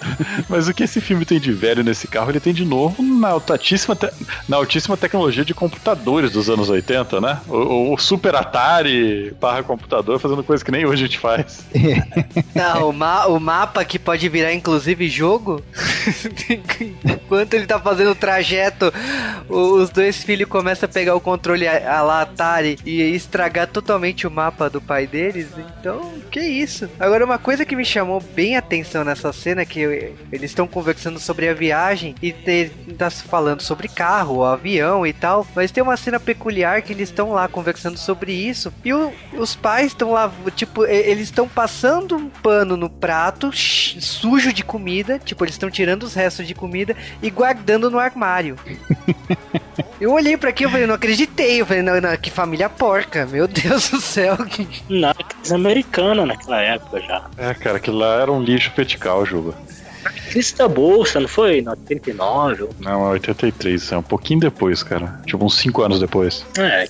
Mas 0.50 0.68
o 0.68 0.74
que 0.74 0.84
esse 0.84 1.00
filme 1.02 1.26
tem 1.26 1.40
de 1.40 1.52
velho 1.52 1.84
nesse 1.84 2.08
carro, 2.08 2.32
ele 2.32 2.40
tem 2.40 2.54
de 2.54 2.66
novo 2.66 3.02
na 3.04 3.30
altíssima, 3.30 3.96
te- 3.96 4.10
na 4.48 4.58
altíssima 4.58 4.98
tecnologia 4.98 5.46
de 5.46 5.54
computadores 5.54 6.32
dos 6.32 6.50
anos 6.50 6.70
80, 6.70 7.22
né? 7.22 7.40
O, 7.48 7.94
o 7.94 7.98
Super 7.98 8.36
Atari 8.36 9.34
barra 9.40 9.64
computador 9.64 10.20
fazendo 10.20 10.44
coisa 10.44 10.64
que 10.64 10.72
nem 10.72 10.86
hoje 10.86 11.04
a 11.04 11.08
gente 11.08 11.20
faz. 11.20 11.64
Não, 12.56 12.90
o, 12.90 12.94
ma- 12.94 13.26
o 13.28 13.40
mapa 13.40 13.84
que 13.86 14.00
pode 14.00 14.28
virar 14.30 14.54
inclusive 14.54 15.08
jogo. 15.10 15.62
Enquanto 17.04 17.54
ele 17.54 17.66
tá 17.66 17.80
fazendo 17.80 18.12
o 18.12 18.16
trajeto, 18.16 18.92
os 19.50 19.90
dois 19.90 20.24
filhos 20.24 20.48
começam 20.50 20.73
a 20.82 20.88
pegar 20.88 21.16
o 21.16 21.22
controle 21.22 21.68
a, 21.68 21.92
a 22.02 22.22
Atari 22.22 22.78
e 22.86 23.02
estragar 23.02 23.68
totalmente 23.68 24.26
o 24.28 24.32
mapa 24.32 24.70
do 24.70 24.82
pai 24.82 25.06
deles. 25.08 25.48
Então, 25.80 26.12
que 26.32 26.40
isso? 26.40 26.90
Agora, 27.00 27.26
uma 27.26 27.38
coisa 27.38 27.66
que 27.66 27.76
me 27.76 27.86
chamou 27.86 28.20
bem 28.22 28.56
a 28.56 28.60
atenção 28.60 29.04
nessa 29.04 29.32
cena 29.34 29.62
é 29.62 29.66
que 29.66 29.80
eles 30.32 30.52
estão 30.52 30.68
conversando 30.68 31.20
sobre 31.20 31.48
a 31.50 31.54
viagem 31.54 32.16
e 32.22 32.32
tá 32.98 33.10
falando 33.10 33.62
sobre 33.62 33.88
carro, 33.88 34.44
avião 34.44 35.06
e 35.06 35.14
tal. 35.14 35.46
Mas 35.56 35.72
tem 35.72 35.84
uma 35.84 35.98
cena 35.98 36.20
peculiar 36.20 36.82
que 36.82 36.94
eles 36.94 37.10
estão 37.10 37.32
lá 37.34 37.48
conversando 37.48 37.98
sobre 37.98 38.32
isso 38.34 38.74
e 38.84 38.94
o- 38.94 39.14
os 39.34 39.56
pais 39.56 39.88
estão 39.88 40.12
lá, 40.12 40.32
tipo, 40.56 40.86
eles 40.86 41.24
estão 41.26 41.48
passando 41.48 42.16
um 42.16 42.30
pano 42.30 42.76
no 42.78 42.90
prato 42.90 43.52
sujo 43.54 44.52
de 44.54 44.64
comida, 44.64 45.20
tipo, 45.20 45.44
eles 45.44 45.56
estão 45.56 45.70
tirando 45.70 46.04
os 46.04 46.14
restos 46.14 46.48
de 46.48 46.56
comida 46.56 46.96
e 47.22 47.30
guardando 47.30 47.90
no 47.92 48.00
armário. 48.00 48.56
Eu 50.04 50.12
olhei 50.12 50.36
pra 50.36 50.50
aqui 50.50 50.66
e 50.66 50.70
falei, 50.70 50.86
não 50.86 50.96
acreditei. 50.96 51.62
Eu 51.62 51.66
falei, 51.66 51.82
não, 51.82 52.02
não, 52.02 52.18
que 52.18 52.30
família 52.30 52.68
porca. 52.68 53.26
Meu 53.26 53.48
Deus 53.48 53.90
do 53.90 54.02
céu. 54.02 54.36
Não, 54.90 55.14
crise 55.14 55.56
americana 55.56 56.26
naquela 56.26 56.60
época 56.60 57.00
já. 57.00 57.26
É, 57.38 57.54
cara, 57.54 57.78
aquilo 57.78 58.00
lá 58.00 58.22
era 58.22 58.30
um 58.30 58.44
lixo 58.44 58.70
vertical, 58.76 59.26
Juba. 59.26 59.54
Crise 60.30 60.58
da 60.58 60.68
Bolsa, 60.68 61.22
não 61.22 61.28
foi? 61.30 61.62
Na 61.62 61.72
89? 61.72 62.68
Não, 62.82 63.08
é 63.08 63.12
83, 63.12 63.94
é 63.94 63.98
um 63.98 64.04
pouquinho 64.04 64.42
depois, 64.42 64.84
cara. 64.84 65.22
Tipo, 65.26 65.46
uns 65.46 65.58
5 65.60 65.82
anos 65.82 66.00
depois. 66.02 66.46
É, 66.58 66.86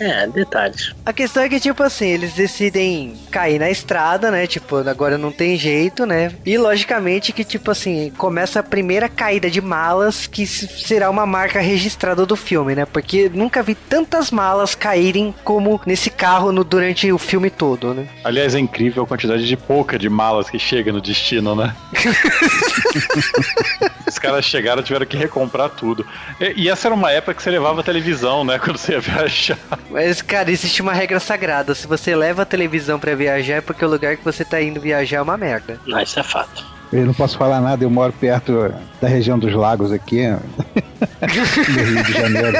é, 0.00 0.26
detalhes. 0.26 0.94
A 1.04 1.12
questão 1.12 1.42
é 1.42 1.48
que, 1.48 1.60
tipo 1.60 1.82
assim, 1.82 2.06
eles 2.06 2.32
decidem 2.32 3.14
cair 3.30 3.58
na 3.58 3.70
estrada, 3.70 4.30
né? 4.30 4.46
Tipo, 4.46 4.76
agora 4.76 5.18
não 5.18 5.32
tem 5.32 5.56
jeito, 5.56 6.06
né? 6.06 6.32
E 6.44 6.56
logicamente 6.56 7.32
que, 7.32 7.44
tipo 7.44 7.70
assim, 7.70 8.12
começa 8.16 8.60
a 8.60 8.62
primeira 8.62 9.08
caída 9.08 9.50
de 9.50 9.60
malas, 9.60 10.26
que 10.26 10.46
será 10.46 11.10
uma 11.10 11.26
marca 11.26 11.60
registrada 11.60 12.24
do 12.24 12.36
filme, 12.36 12.74
né? 12.74 12.84
Porque 12.84 13.30
nunca 13.32 13.62
vi 13.62 13.74
tantas 13.74 14.30
malas 14.30 14.74
caírem 14.74 15.34
como 15.44 15.80
nesse 15.84 16.10
carro 16.10 16.52
no, 16.52 16.64
durante 16.64 17.10
o 17.12 17.18
filme 17.18 17.50
todo, 17.50 17.94
né? 17.94 18.08
Aliás, 18.24 18.54
é 18.54 18.58
incrível 18.58 19.02
a 19.02 19.06
quantidade 19.06 19.46
de 19.46 19.56
pouca 19.56 19.98
de 19.98 20.08
malas 20.08 20.48
que 20.48 20.58
chega 20.58 20.92
no 20.92 21.00
destino, 21.00 21.54
né? 21.54 21.74
Os 24.06 24.18
caras 24.18 24.44
chegaram 24.44 24.80
e 24.80 24.84
tiveram 24.84 25.06
que 25.06 25.16
recomprar 25.16 25.70
tudo. 25.70 26.06
E, 26.40 26.64
e 26.64 26.68
essa 26.68 26.88
era 26.88 26.94
uma 26.94 27.10
época 27.10 27.34
que 27.34 27.42
você 27.42 27.50
levava 27.50 27.82
televisão, 27.82 28.44
né? 28.44 28.58
Quando 28.58 28.76
você 28.76 28.92
ia 28.92 29.00
viajar. 29.00 29.58
Mas, 29.90 30.20
cara, 30.22 30.50
existe 30.50 30.82
uma 30.82 30.92
regra 30.92 31.18
sagrada. 31.18 31.74
Se 31.74 31.86
você 31.86 32.14
leva 32.14 32.42
a 32.42 32.46
televisão 32.46 32.98
pra 32.98 33.14
viajar, 33.14 33.56
é 33.56 33.60
porque 33.60 33.84
o 33.84 33.88
lugar 33.88 34.16
que 34.16 34.24
você 34.24 34.44
tá 34.44 34.60
indo 34.60 34.80
viajar 34.80 35.18
é 35.18 35.22
uma 35.22 35.36
merda. 35.36 35.80
Não, 35.86 36.00
isso 36.00 36.20
é 36.20 36.22
fato. 36.22 36.64
Eu 36.92 37.04
não 37.04 37.12
posso 37.12 37.36
falar 37.36 37.60
nada, 37.60 37.84
eu 37.84 37.90
moro 37.90 38.12
perto 38.12 38.72
da 39.00 39.08
região 39.08 39.38
dos 39.38 39.54
lagos 39.54 39.92
aqui, 39.92 40.22
no 40.26 41.82
Rio 41.84 42.02
de 42.04 42.12
Janeiro. 42.12 42.58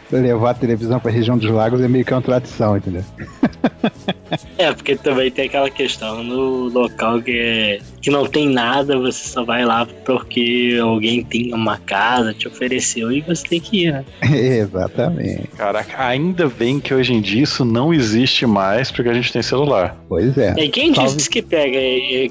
Levar 0.20 0.50
a 0.50 0.54
televisão 0.54 1.00
pra 1.00 1.10
região 1.10 1.36
dos 1.36 1.50
lagos 1.50 1.80
é 1.80 1.88
meio 1.88 2.04
que 2.04 2.12
uma 2.12 2.22
tradição, 2.22 2.76
entendeu? 2.76 3.04
É, 4.58 4.72
porque 4.72 4.96
também 4.96 5.30
tem 5.30 5.46
aquela 5.46 5.70
questão 5.70 6.24
no 6.24 6.68
local 6.68 7.20
que, 7.22 7.38
é- 7.38 7.78
que 8.00 8.10
não 8.10 8.26
tem 8.26 8.48
nada, 8.48 8.98
você 8.98 9.28
só 9.28 9.44
vai 9.44 9.64
lá 9.64 9.86
porque 10.04 10.76
alguém 10.82 11.22
tem 11.22 11.52
uma 11.54 11.76
casa, 11.78 12.32
te 12.34 12.48
ofereceu 12.48 13.12
e 13.12 13.20
você 13.20 13.46
tem 13.46 13.60
que 13.60 13.84
ir, 13.84 13.92
né? 13.92 14.04
Exatamente. 14.34 15.48
Caraca, 15.56 16.04
ainda 16.06 16.48
bem 16.48 16.80
que 16.80 16.92
hoje 16.92 17.12
em 17.12 17.20
dia 17.20 17.42
isso 17.42 17.64
não 17.64 17.92
existe 17.94 18.44
mais 18.46 18.90
porque 18.90 19.08
a 19.08 19.14
gente 19.14 19.32
tem 19.32 19.42
celular. 19.42 19.96
Pois 20.08 20.36
é. 20.36 20.54
E 20.58 20.68
quem 20.68 20.92
Salve. 20.94 21.16
disse 21.16 21.30
que 21.30 21.42
pega 21.42 21.76
é, 21.76 22.24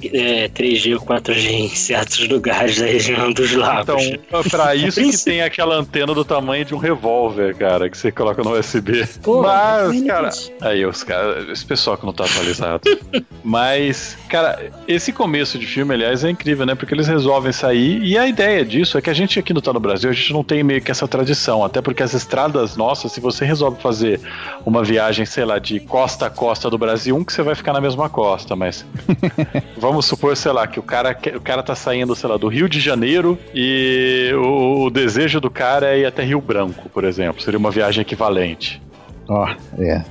é, 0.44 0.50
3G 0.50 0.96
ou 0.96 1.02
4G 1.02 1.50
em 1.52 1.70
certos 1.70 2.28
lugares 2.28 2.80
da 2.80 2.86
região 2.86 3.32
dos 3.32 3.54
lagos? 3.54 4.04
Então, 4.04 4.44
pra 4.50 4.76
isso 4.76 5.00
que 5.02 5.24
tem 5.24 5.42
aquela 5.42 5.76
antena 5.76 6.14
do 6.14 6.26
tamanho 6.26 6.66
de 6.66 6.74
um 6.76 6.80
revólver, 6.80 7.56
cara, 7.56 7.72
que 7.89 7.97
você 7.97 8.11
coloca 8.11 8.43
no 8.43 8.57
USB. 8.57 9.05
Mas, 9.41 9.88
mas- 9.88 10.03
cara, 10.03 10.30
aí 10.61 10.86
os 10.86 11.03
caras, 11.03 11.49
esse 11.49 11.65
pessoal 11.65 11.97
que 11.97 12.05
não 12.05 12.13
tá 12.13 12.26
atualizado. 12.26 12.82
Mas, 13.43 14.17
cara, 14.30 14.71
esse 14.88 15.11
começo 15.11 15.59
de 15.59 15.65
filme, 15.65 15.93
aliás, 15.93 16.24
é 16.24 16.30
incrível, 16.30 16.65
né? 16.65 16.76
Porque 16.76 16.93
eles 16.93 17.07
resolvem 17.07 17.51
sair 17.51 18.01
e 18.01 18.17
a 18.17 18.26
ideia 18.26 18.63
disso 18.63 18.97
é 18.97 19.01
que 19.01 19.09
a 19.09 19.13
gente 19.13 19.38
aqui 19.38 19.53
no 19.53 19.61
Tá 19.61 19.74
no 19.74 19.80
Brasil, 19.80 20.09
a 20.09 20.13
gente 20.13 20.32
não 20.32 20.43
tem 20.43 20.63
meio 20.63 20.82
que 20.82 20.91
essa 20.91 21.07
tradição, 21.07 21.63
até 21.63 21.82
porque 21.82 22.01
as 22.03 22.13
estradas 22.13 22.76
nossas, 22.78 23.11
se 23.11 23.19
você 23.21 23.43
resolve 23.45 23.82
fazer 23.82 24.19
uma 24.65 24.84
viagem, 24.84 25.26
sei 25.26 25.45
lá, 25.45 25.59
de 25.59 25.80
costa 25.80 26.28
a 26.28 26.30
costa 26.30 26.69
do 26.69 26.78
Brasil, 26.78 27.15
um 27.15 27.24
que 27.24 27.32
você 27.34 27.41
vai 27.41 27.55
ficar 27.55 27.74
na 27.74 27.82
mesma 27.82 28.09
costa, 28.09 28.55
mas 28.55 28.86
vamos 29.78 30.05
supor, 30.05 30.36
sei 30.36 30.51
lá, 30.51 30.67
que 30.67 30.80
o 30.80 30.84
cara, 30.84 31.17
o 31.36 31.41
cara 31.41 31.63
tá 31.63 31.76
saindo, 31.76 32.15
sei 32.15 32.30
lá, 32.30 32.38
do 32.38 32.47
Rio 32.47 32.67
de 32.69 32.80
Janeiro 32.80 33.38
e 33.53 34.32
o, 34.36 34.86
o 34.86 34.89
desejo 34.89 35.39
do 35.39 35.49
cara 35.49 35.95
é 35.95 35.99
ir 35.99 36.05
até 36.05 36.24
Rio 36.24 36.41
Branco, 36.41 36.89
por 36.89 37.03
exemplo. 37.03 37.41
Seria 37.41 37.59
uma 37.64 37.72
viagem 37.72 38.01
equivalente. 38.01 38.82
Ó, 39.28 39.47
é. 39.80 40.03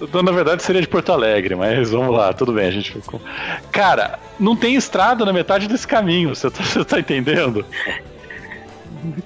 Então, 0.00 0.22
na 0.22 0.30
verdade, 0.30 0.62
seria 0.62 0.80
de 0.82 0.88
Porto 0.88 1.10
Alegre, 1.10 1.54
mas 1.54 1.90
vamos 1.90 2.14
lá, 2.14 2.32
tudo 2.34 2.52
bem, 2.52 2.66
a 2.66 2.70
gente 2.70 2.92
ficou. 2.92 3.18
Cara, 3.72 4.18
não 4.38 4.54
tem 4.54 4.74
estrada 4.74 5.24
na 5.24 5.32
metade 5.32 5.66
desse 5.66 5.86
caminho, 5.88 6.34
você 6.34 6.50
tá, 6.50 6.62
você 6.64 6.84
tá 6.84 7.00
entendendo? 7.00 7.64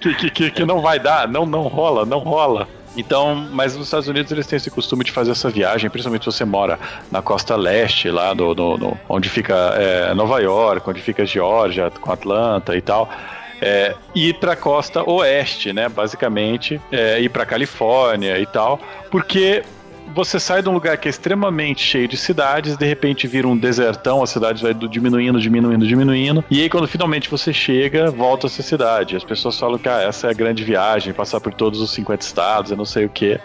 Que, 0.01 0.14
que, 0.14 0.30
que, 0.30 0.51
que 0.51 0.64
não 0.64 0.80
vai 0.80 0.98
dar, 1.01 1.26
não, 1.26 1.44
não 1.46 1.62
rola, 1.62 2.05
não 2.05 2.18
rola. 2.18 2.68
Então, 2.96 3.34
mas 3.53 3.76
nos 3.76 3.86
Estados 3.86 4.09
Unidos 4.09 4.30
eles 4.32 4.46
têm 4.46 4.57
esse 4.57 4.70
costume 4.70 5.05
de 5.05 5.12
fazer 5.12 5.30
essa 5.30 5.48
viagem, 5.48 5.88
principalmente 5.88 6.24
se 6.24 6.32
você 6.36 6.44
mora 6.44 6.78
na 7.11 7.22
costa 7.22 7.55
leste, 7.57 8.11
lá 8.11 8.34
no, 8.34 8.53
no- 8.55 8.76
no- 8.76 8.98
onde 9.09 9.28
fica 9.28 9.55
é, 9.76 10.12
Nova 10.12 10.40
York, 10.40 10.88
onde 10.90 11.01
fica 11.01 11.24
Geórgia, 11.24 11.90
com 12.01 12.12
Atlanta 12.12 12.76
e 12.76 12.80
tal. 12.80 13.09
É, 13.61 13.94
ir 14.14 14.34
para 14.34 14.52
a 14.52 14.56
costa 14.56 15.02
oeste, 15.08 15.72
né? 15.72 15.88
Basicamente, 15.88 16.80
é, 16.90 17.20
ir 17.20 17.28
para 17.28 17.44
Califórnia 17.46 18.38
e 18.38 18.46
tal, 18.46 18.80
porque 19.11 19.62
você 20.14 20.40
sai 20.40 20.61
de 20.61 20.68
um 20.68 20.72
lugar 20.72 20.96
que 20.96 21.06
é 21.06 21.11
extremamente 21.11 21.82
cheio 21.84 22.08
de 22.08 22.16
cidades, 22.16 22.76
de 22.76 22.84
repente 22.84 23.28
vira 23.28 23.46
um 23.46 23.56
desertão, 23.56 24.22
a 24.22 24.26
cidade 24.26 24.61
vai 24.61 24.74
do- 24.74 24.88
diminuindo, 24.88 25.40
diminuindo, 25.40 25.86
diminuindo, 25.86 26.44
e 26.50 26.61
aí 26.62 26.68
quando 26.68 26.88
finalmente 26.88 27.30
você 27.30 27.52
chega, 27.52 28.11
volta 28.11 28.46
a 28.46 28.48
essa 28.48 28.62
cidade. 28.62 29.14
As 29.14 29.22
pessoas 29.22 29.56
falam 29.58 29.78
que 29.78 29.88
ah, 29.88 30.02
essa 30.02 30.26
é 30.26 30.30
a 30.30 30.32
grande 30.34 30.64
viagem, 30.64 31.12
passar 31.12 31.38
por 31.40 31.52
todos 31.54 31.80
os 31.80 31.92
50 31.92 32.24
estados, 32.24 32.70
eu 32.72 32.76
não 32.76 32.84
sei 32.84 33.04
o 33.04 33.08
que. 33.08 33.38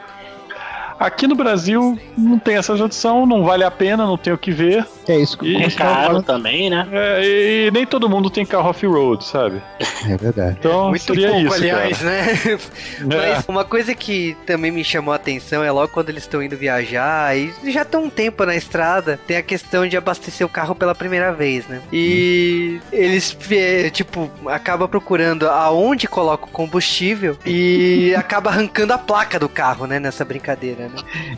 Aqui 1.00 1.28
no 1.28 1.36
Brasil 1.36 2.00
não 2.18 2.39
tem 2.39 2.56
essa 2.56 2.76
tradição, 2.76 3.26
não 3.26 3.43
vale 3.43 3.64
a 3.64 3.72
pena, 3.72 4.06
não 4.06 4.18
tem 4.18 4.32
o 4.34 4.38
que 4.38 4.52
ver. 4.52 4.86
É 5.08 5.18
isso 5.18 5.38
que 5.38 5.46
E- 5.48 5.64
É 5.64 5.70
caro 5.70 6.22
também, 6.24 6.70
né? 6.70 6.88
É, 6.91 7.22
e, 7.24 7.68
e 7.68 7.72
nem 7.72 7.86
todo 7.86 8.10
mundo 8.10 8.30
tem 8.30 8.46
carro 8.46 8.70
off-road, 8.70 9.24
sabe? 9.24 9.62
É 10.10 10.16
verdade. 10.18 10.58
Então 10.60 10.89
Muito 10.89 11.02
seria 11.04 11.30
pouco, 11.30 11.46
isso, 11.48 11.54
aliás, 11.56 11.98
cara. 11.98 12.10
né? 12.12 12.26
É. 13.16 13.34
Mas 13.36 13.46
uma 13.48 13.64
coisa 13.66 13.93
que 13.93 14.36
também 14.46 14.72
me 14.72 14.84
chamou 14.84 15.12
a 15.12 15.16
atenção 15.18 15.64
é 15.64 15.72
logo 15.72 15.89
quando 15.89 16.10
eles 16.10 16.24
estão 16.24 16.41
indo 16.41 16.56
viajar 16.58 17.38
e 17.38 17.54
já 17.72 17.82
estão 17.82 18.06
um 18.06 18.10
tempo 18.10 18.46
na 18.46 18.56
estrada, 18.56 19.20
tem 19.28 19.38
a 19.38 19.41
questão 19.43 19.88
de 19.88 19.98
abastecer 19.98 20.46
o 20.46 20.50
carro 20.50 20.74
pela 20.76 20.96
primeira 20.96 21.32
vez, 21.34 21.68
né? 21.68 21.82
E 21.91 22.80
eles, 22.91 23.36
eh, 23.52 23.89
tipo, 23.89 24.30
acaba 24.48 24.88
procurando 24.88 25.50
aonde 25.50 26.08
coloca 26.08 26.46
o 26.46 26.50
combustível 26.50 27.38
e 27.46 28.14
acaba 28.16 28.50
arrancando 28.50 28.93
a 28.93 28.98
placa 28.98 29.39
do 29.39 29.50
carro, 29.50 29.86
né? 29.88 30.00
Nessa 30.00 30.24
brincadeira? 30.26 30.85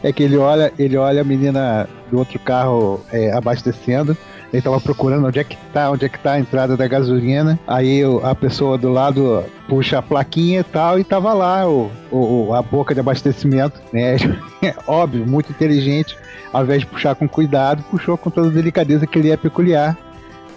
É 0.03 0.11
que 0.11 0.23
ele 0.23 0.37
olha, 0.37 0.71
ele 0.77 0.97
olha 0.97 1.21
a 1.21 1.23
menina 1.23 1.87
do 2.11 2.17
outro 2.19 2.39
carro 2.39 3.01
é, 3.11 3.31
abastecendo. 3.31 4.15
Ele 4.53 4.61
tava 4.61 4.79
procurando 4.79 5.27
onde 5.27 5.39
é 5.39 5.43
que 5.43 5.57
tá, 5.73 5.91
onde 5.91 6.05
é 6.05 6.09
que 6.09 6.17
tá 6.19 6.33
a 6.33 6.39
entrada 6.39 6.77
da 6.77 6.87
gasolina. 6.87 7.59
Aí 7.67 8.01
a 8.23 8.33
pessoa 8.33 8.77
do 8.77 8.89
lado 8.89 9.43
puxa 9.67 9.97
a 9.99 10.01
plaquinha 10.01 10.61
e 10.61 10.63
tal, 10.63 10.97
e 10.97 11.03
tava 11.03 11.33
lá 11.33 11.67
o, 11.67 11.91
o- 12.11 12.53
a 12.53 12.61
boca 12.61 12.93
de 12.93 12.99
abastecimento, 13.01 13.81
né? 13.91 14.15
Óbvio, 14.87 15.27
muito 15.27 15.51
inteligente. 15.51 16.15
Ao 16.53 16.63
invés 16.63 16.79
de 16.79 16.87
puxar 16.87 17.13
com 17.13 17.27
cuidado, 17.27 17.83
puxou 17.91 18.17
com 18.17 18.29
toda 18.29 18.47
a 18.47 18.51
delicadeza 18.51 19.05
que 19.05 19.19
ele 19.19 19.31
é 19.31 19.35
peculiar. 19.37 19.97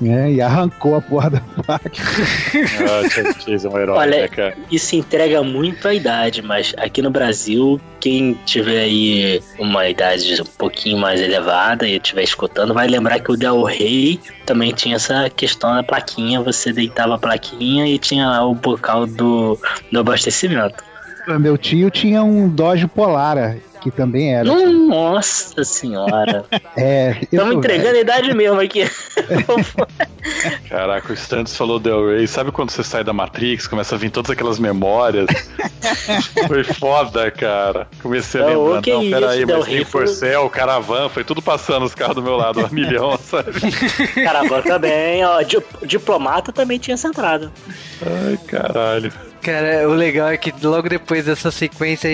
Né? 0.00 0.32
E 0.32 0.40
arrancou 0.40 0.94
a 0.94 1.00
porra 1.02 1.30
da 1.30 1.40
placa. 1.62 1.90
Ah, 1.90 3.02
é 3.46 3.68
um 3.68 3.78
herói, 3.78 3.98
Olha, 3.98 4.20
né, 4.22 4.28
cara? 4.28 4.56
Isso 4.70 4.96
entrega 4.96 5.42
muito 5.42 5.86
a 5.86 5.92
idade, 5.92 6.40
mas 6.40 6.74
aqui 6.78 7.02
no 7.02 7.10
Brasil, 7.10 7.78
quem 8.00 8.34
tiver 8.46 8.80
aí 8.80 9.42
uma 9.58 9.86
idade 9.88 10.40
um 10.40 10.44
pouquinho 10.56 10.96
mais 10.96 11.20
elevada 11.20 11.86
e 11.86 11.96
estiver 11.96 12.22
escutando, 12.22 12.72
vai 12.72 12.88
lembrar 12.88 13.20
que 13.20 13.30
o 13.30 13.36
Del 13.36 13.62
Rey 13.62 14.18
também 14.46 14.72
tinha 14.72 14.96
essa 14.96 15.28
questão 15.28 15.74
da 15.74 15.82
plaquinha. 15.82 16.40
Você 16.40 16.72
deitava 16.72 17.16
a 17.16 17.18
plaquinha 17.18 17.86
e 17.86 17.98
tinha 17.98 18.26
lá 18.26 18.46
o 18.46 18.54
bocal 18.54 19.06
do, 19.06 19.58
do 19.92 20.00
abastecimento. 20.00 20.82
Meu 21.38 21.58
tio 21.58 21.90
tinha 21.90 22.22
um 22.24 22.48
Dodge 22.48 22.86
Polara, 22.88 23.58
que 23.80 23.90
também 23.90 24.34
era. 24.34 24.44
Nossa 24.44 25.64
senhora. 25.64 26.44
É, 26.76 27.10
eu 27.10 27.16
Estamos 27.32 27.56
entregando 27.56 27.96
a 27.96 28.00
idade 28.00 28.32
mesmo 28.32 28.60
aqui. 28.60 28.88
Caraca, 30.68 31.10
o 31.10 31.14
Stantes 31.14 31.56
falou 31.56 31.78
Del 31.80 32.06
Rey. 32.08 32.26
Sabe 32.26 32.52
quando 32.52 32.70
você 32.70 32.82
sai 32.84 33.02
da 33.02 33.12
Matrix, 33.12 33.66
começa 33.66 33.94
a 33.96 33.98
vir 33.98 34.10
todas 34.10 34.30
aquelas 34.30 34.58
memórias? 34.58 35.26
foi 36.46 36.62
foda, 36.64 37.30
cara. 37.30 37.88
Comecei 38.02 38.40
a 38.40 38.50
Não, 38.50 38.64
lembrar. 38.66 38.82
que 38.82 38.90
Não, 38.92 39.02
isso, 39.02 39.10
peraí, 39.10 39.44
Del 39.46 39.58
mas 39.58 39.66
Rey 39.66 39.84
foi- 39.84 40.04
Porcel, 40.04 40.48
Caravan, 40.50 41.08
foi 41.08 41.24
tudo 41.24 41.42
passando 41.42 41.84
os 41.84 41.94
carros 41.94 42.14
do 42.14 42.22
meu 42.22 42.36
lado, 42.36 42.60
um 42.64 42.68
milhão, 42.74 43.18
sabe? 43.18 43.52
Caravana 44.14 44.62
também, 44.62 45.24
ó. 45.24 45.42
Di- 45.42 45.62
Diplomata 45.84 46.52
também 46.52 46.78
tinha 46.78 46.94
essa 46.94 47.08
entrada. 47.08 47.50
Ai, 48.00 48.38
caralho. 48.46 49.12
Cara, 49.42 49.88
o 49.88 49.92
legal 49.94 50.28
é 50.28 50.36
que 50.36 50.52
logo 50.62 50.88
depois 50.88 51.24
dessa 51.24 51.50
sequência 51.50 52.08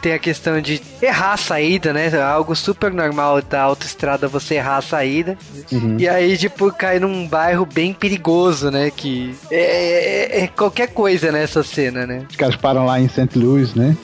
tem 0.00 0.12
a 0.12 0.18
questão 0.18 0.60
de 0.60 0.80
errar 1.02 1.32
a 1.32 1.36
saída, 1.36 1.92
né? 1.92 2.10
Algo 2.20 2.54
super 2.54 2.92
normal 2.92 3.42
da 3.42 3.62
autoestrada 3.62 4.28
você 4.28 4.54
errar 4.54 4.78
a 4.78 4.82
saída. 4.82 5.36
Uhum. 5.72 5.96
E 5.98 6.08
aí, 6.08 6.36
tipo, 6.38 6.70
cai 6.72 6.98
num 6.98 7.26
bairro 7.26 7.66
bem 7.66 7.92
perigoso, 7.92 8.70
né? 8.70 8.90
Que 8.94 9.34
é, 9.50 10.38
é- 10.40 10.44
é 10.44 10.46
qualquer 10.48 10.88
coisa 10.88 11.32
nessa 11.32 11.62
cena, 11.62 12.06
né? 12.06 12.22
Os 12.30 12.36
caras 12.36 12.56
param 12.56 12.86
lá 12.86 13.00
em 13.00 13.08
St. 13.08 13.28
Louis, 13.36 13.74
né? 13.74 13.96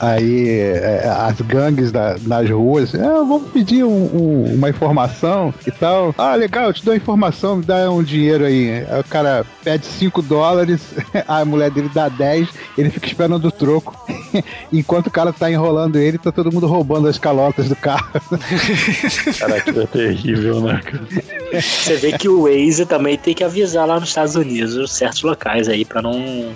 Aí 0.00 0.48
é, 0.48 1.08
as 1.08 1.40
gangues 1.40 1.90
da- 1.92 2.16
nas 2.26 2.48
ruas, 2.50 2.94
ah, 2.94 3.24
vamos 3.26 3.50
pedir 3.50 3.84
um- 3.84 3.88
um- 4.14 4.54
uma 4.54 4.68
informação 4.70 5.52
e 5.66 5.70
tal. 5.70 6.14
Ah, 6.18 6.34
legal, 6.34 6.66
eu 6.66 6.72
te 6.72 6.84
dou 6.84 6.94
a 6.94 6.96
informação, 6.96 7.56
me 7.56 7.64
dá 7.64 7.90
um 7.90 8.02
dinheiro 8.02 8.44
aí. 8.44 8.84
Aí 8.88 9.00
o 9.00 9.04
cara 9.04 9.44
pede 9.64 9.86
5 9.86 10.20
dólares, 10.22 10.80
a 11.26 11.44
mulher 11.44 11.70
dele 11.70 11.90
dá 11.94 12.08
10, 12.08 12.48
ele 12.76 12.90
fica 12.90 13.06
esperando 13.06 13.46
o 13.46 13.50
troco. 13.50 13.94
Enquanto 14.72 15.06
o 15.06 15.10
cara 15.10 15.32
tá 15.32 15.50
enrolando 15.50 15.96
ele, 15.96 16.18
tá 16.18 16.30
todo 16.30 16.52
mundo 16.52 16.66
roubando 16.66 17.08
as 17.08 17.18
calotas 17.18 17.68
do 17.68 17.76
carro. 17.76 18.06
Cara, 19.38 19.56
aquilo 19.56 19.82
é 19.82 19.86
terrível, 19.86 20.60
né, 20.60 20.80
cara? 20.84 21.62
Você 21.62 21.96
vê 21.96 22.12
que 22.12 22.28
o 22.28 22.42
Waze 22.42 22.84
também 22.86 23.16
tem 23.16 23.34
que 23.34 23.44
avisar 23.44 23.86
lá 23.86 23.98
nos 24.00 24.08
Estados 24.10 24.34
Unidos 24.36 24.92
certos 24.92 25.22
locais 25.22 25.68
aí 25.68 25.84
pra 25.84 26.02
não, 26.02 26.50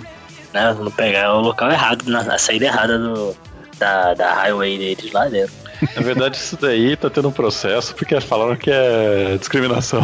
né, 0.53 0.75
não 0.79 0.91
pegar 0.91 1.33
o 1.33 1.41
local 1.41 1.71
errado, 1.71 2.03
na, 2.09 2.21
a 2.21 2.37
saída 2.37 2.65
errada 2.65 2.97
do, 2.97 3.35
da, 3.77 4.13
da 4.13 4.33
highway 4.33 4.77
deles 4.77 5.11
lá 5.11 5.27
dentro. 5.27 5.53
Na 5.95 6.01
verdade, 6.01 6.37
isso 6.37 6.57
daí 6.61 6.95
tá 6.95 7.09
tendo 7.09 7.27
um 7.27 7.31
processo 7.31 7.95
porque 7.95 8.19
falaram 8.21 8.55
que 8.55 8.69
é 8.69 9.37
discriminação. 9.37 10.01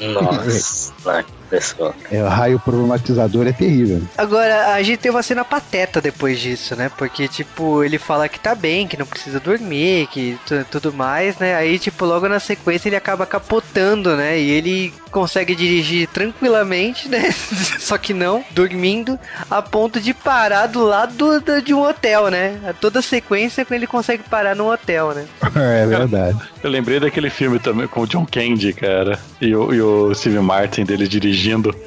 Nossa, 0.00 0.92
lá, 1.46 1.58
pessoal. 1.58 1.94
É, 2.10 2.22
o 2.22 2.28
raio 2.28 2.58
problematizador 2.60 3.46
é 3.46 3.52
terrível. 3.52 4.02
Agora, 4.16 4.74
a 4.74 4.82
gente 4.82 4.98
tem 4.98 5.10
uma 5.10 5.22
cena 5.22 5.44
pateta 5.44 6.00
depois 6.00 6.40
disso, 6.40 6.74
né? 6.76 6.90
Porque, 6.96 7.28
tipo, 7.28 7.82
ele 7.82 7.98
fala 7.98 8.28
que 8.28 8.38
tá 8.38 8.54
bem, 8.54 8.86
que 8.86 8.96
não 8.96 9.06
precisa 9.06 9.40
dormir, 9.40 10.08
que 10.08 10.38
tu- 10.46 10.64
tudo 10.70 10.92
mais, 10.92 11.38
né? 11.38 11.54
Aí, 11.54 11.78
tipo, 11.78 12.04
logo 12.04 12.28
na 12.28 12.40
sequência 12.40 12.88
ele 12.88 12.96
acaba 12.96 13.24
capotando, 13.26 14.16
né? 14.16 14.38
E 14.38 14.50
ele 14.50 14.92
consegue 15.10 15.54
dirigir 15.54 16.08
tranquilamente, 16.08 17.08
né? 17.08 17.30
Só 17.78 17.96
que 17.96 18.12
não, 18.12 18.44
dormindo, 18.50 19.18
a 19.50 19.62
ponto 19.62 20.00
de 20.00 20.12
parar 20.12 20.66
do 20.66 20.82
lado 20.84 21.40
do- 21.40 21.62
de 21.62 21.72
um 21.72 21.80
hotel, 21.82 22.28
né? 22.30 22.58
Toda 22.80 22.98
a 22.98 23.02
sequência 23.02 23.64
que 23.64 23.72
ele 23.74 23.86
consegue 23.86 24.22
parar 24.24 24.54
num 24.54 24.68
hotel, 24.70 25.12
né? 25.14 25.24
É 25.76 25.86
verdade. 25.86 26.38
Eu 26.62 26.70
lembrei 26.70 26.98
daquele 27.00 27.30
filme 27.30 27.58
também 27.58 27.86
com 27.86 28.00
o 28.02 28.06
John 28.06 28.26
Candy, 28.26 28.72
cara, 28.72 29.18
e 29.40 29.54
o, 29.54 29.72
e 29.72 29.80
o 29.80 30.14
Steve 30.14 30.38
Martin 30.40 30.84
dele 30.84 31.06
dirigindo. 31.08 31.35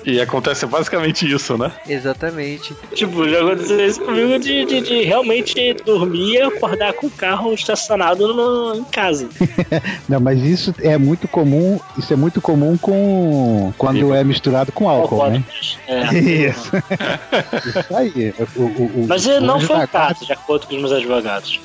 E 0.05 0.19
acontece 0.21 0.65
basicamente 0.65 1.29
isso, 1.29 1.57
né? 1.57 1.71
Exatamente. 1.87 2.73
Tipo, 2.93 3.27
já 3.27 3.39
aconteceu 3.41 3.85
isso 3.85 4.01
comigo 4.01 4.39
de, 4.39 4.65
de, 4.65 4.81
de 4.81 5.01
realmente 5.03 5.73
dormir 5.85 6.33
e 6.35 6.41
acordar 6.41 6.93
com 6.93 7.07
o 7.07 7.11
carro 7.11 7.53
estacionado 7.53 8.33
no- 8.33 8.75
em 8.75 8.83
casa. 8.85 9.27
Não, 10.07 10.19
mas 10.19 10.41
isso 10.43 10.73
é 10.81 10.97
muito 10.97 11.27
comum, 11.27 11.79
isso 11.97 12.11
é 12.13 12.15
muito 12.15 12.41
comum 12.41 12.77
com 12.77 13.73
quando 13.77 14.13
é 14.13 14.23
misturado 14.23 14.71
com 14.71 14.89
álcool, 14.89 15.29
né? 15.29 15.43
É. 15.87 15.99
Isso. 16.19 16.71
Isso 17.65 17.95
aí. 17.95 18.33
O, 18.55 18.61
o- 18.61 19.01
o- 19.03 19.05
Mas 19.07 19.25
ele 19.27 19.39
não 19.45 19.59
foi 19.59 19.83
o 19.83 19.87
caso, 19.87 20.25
de 20.25 20.33
acordo 20.33 20.67
com 20.67 20.75
os 20.75 20.79
meus 20.81 20.91
advogados. 20.91 21.59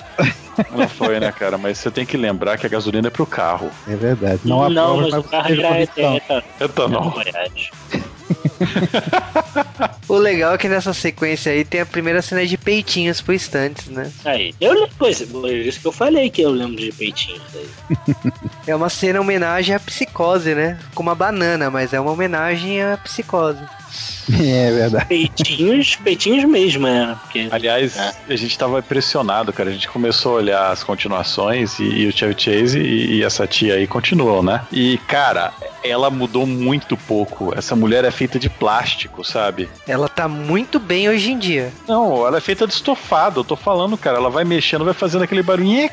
Não 0.71 0.89
foi, 0.89 1.19
né, 1.19 1.33
cara? 1.33 1.59
Mas 1.59 1.79
você 1.79 1.91
tem 1.91 2.07
que 2.07 2.17
lembrar 2.17 2.57
que 2.57 2.65
a 2.65 2.69
gasolina 2.69 3.09
é 3.09 3.11
pro 3.11 3.27
carro. 3.27 3.71
É 3.89 3.97
verdade. 3.97 4.41
Não, 4.45 4.69
Não, 4.71 4.97
mas 5.01 5.13
o 5.15 5.23
carro 5.25 5.55
já 5.55 5.77
é 5.77 5.83
etanol. 5.83 6.21
Etanol. 6.61 7.15
O 10.09 10.17
legal 10.17 10.55
é 10.55 10.59
que 10.59 10.69
nessa 10.69 10.93
sequência 10.93 11.51
aí 11.51 11.65
tem 11.65 11.81
a 11.81 11.87
primeira 11.87 12.21
cena 12.21 12.47
de 12.47 12.57
peitinhos 12.57 13.21
pro 13.21 13.35
instantes, 13.35 13.87
né? 13.87 14.13
Aí, 14.25 14.55
eu 14.61 14.73
lembro, 14.73 14.91
pois, 14.99 15.21
isso 15.21 15.81
que 15.81 15.87
eu 15.87 15.93
falei 15.93 16.31
que 16.31 16.43
eu 16.43 16.51
lembro 16.51 16.77
de 16.77 16.93
peitinhos 16.93 17.43
aí. 17.55 18.15
É 18.67 18.75
uma 18.75 18.89
cena 18.89 19.21
homenagem 19.21 19.75
à 19.75 19.81
psicose, 19.81 20.55
né? 20.55 20.79
Com 20.95 21.03
uma 21.03 21.15
banana, 21.15 21.71
mas 21.71 21.93
é 21.93 22.01
uma 22.01 22.13
homenagem 22.13 22.83
à 22.83 22.97
psicose. 22.97 23.61
É 24.33 24.71
verdade. 24.73 25.05
Peitinhos, 25.07 25.97
peitinhos 25.97 26.45
mesmo, 26.47 26.85
né? 26.87 27.15
Porque, 27.23 27.47
Aliás, 27.51 27.95
É. 27.99 28.13
a 28.31 28.37
gente 28.37 28.59
tava 28.59 28.79
impressionado, 28.79 29.53
cara. 29.53 29.69
A 29.69 29.73
gente 29.73 29.87
começou 29.89 30.33
a 30.33 30.37
olhar 30.37 30.71
as 30.73 30.83
continuações 30.83 31.79
e, 31.79 31.85
e 31.85 32.07
o 32.09 32.13
Chevy 32.17 32.35
Chase 32.39 32.79
e, 32.81 33.17
e 33.19 33.23
essa 33.23 33.47
tia 33.47 33.75
aí 33.75 33.87
continuam, 33.87 34.43
né? 34.43 34.63
E, 34.73 34.97
cara, 35.07 35.53
ela 35.83 36.09
mudou 36.09 36.47
muito 36.47 36.97
pouco. 36.97 37.53
Essa 37.55 37.77
mulher 37.77 38.03
é 38.05 38.11
feita 38.11 38.39
de 38.39 38.49
plástico, 38.49 39.23
sabe? 39.23 39.69
Ela 39.87 40.09
tá 40.09 40.27
muito 40.27 40.79
bem 40.79 41.07
hoje 41.09 41.31
em 41.33 41.39
dia. 41.39 41.71
Não, 41.87 42.27
ela 42.27 42.39
é 42.39 42.41
feita 42.41 42.67
de 42.67 42.73
estofado. 42.73 43.41
Eu 43.41 43.45
tô 43.45 43.57
falando, 43.57 43.97
cara. 43.99 44.17
Ela 44.17 44.31
vai 44.31 44.45
mexendo, 44.45 44.87
vai 44.87 44.95
fazendo 44.95 45.23
aquele 45.25 45.43
barulho. 45.43 45.67
Nhé, 45.69 45.91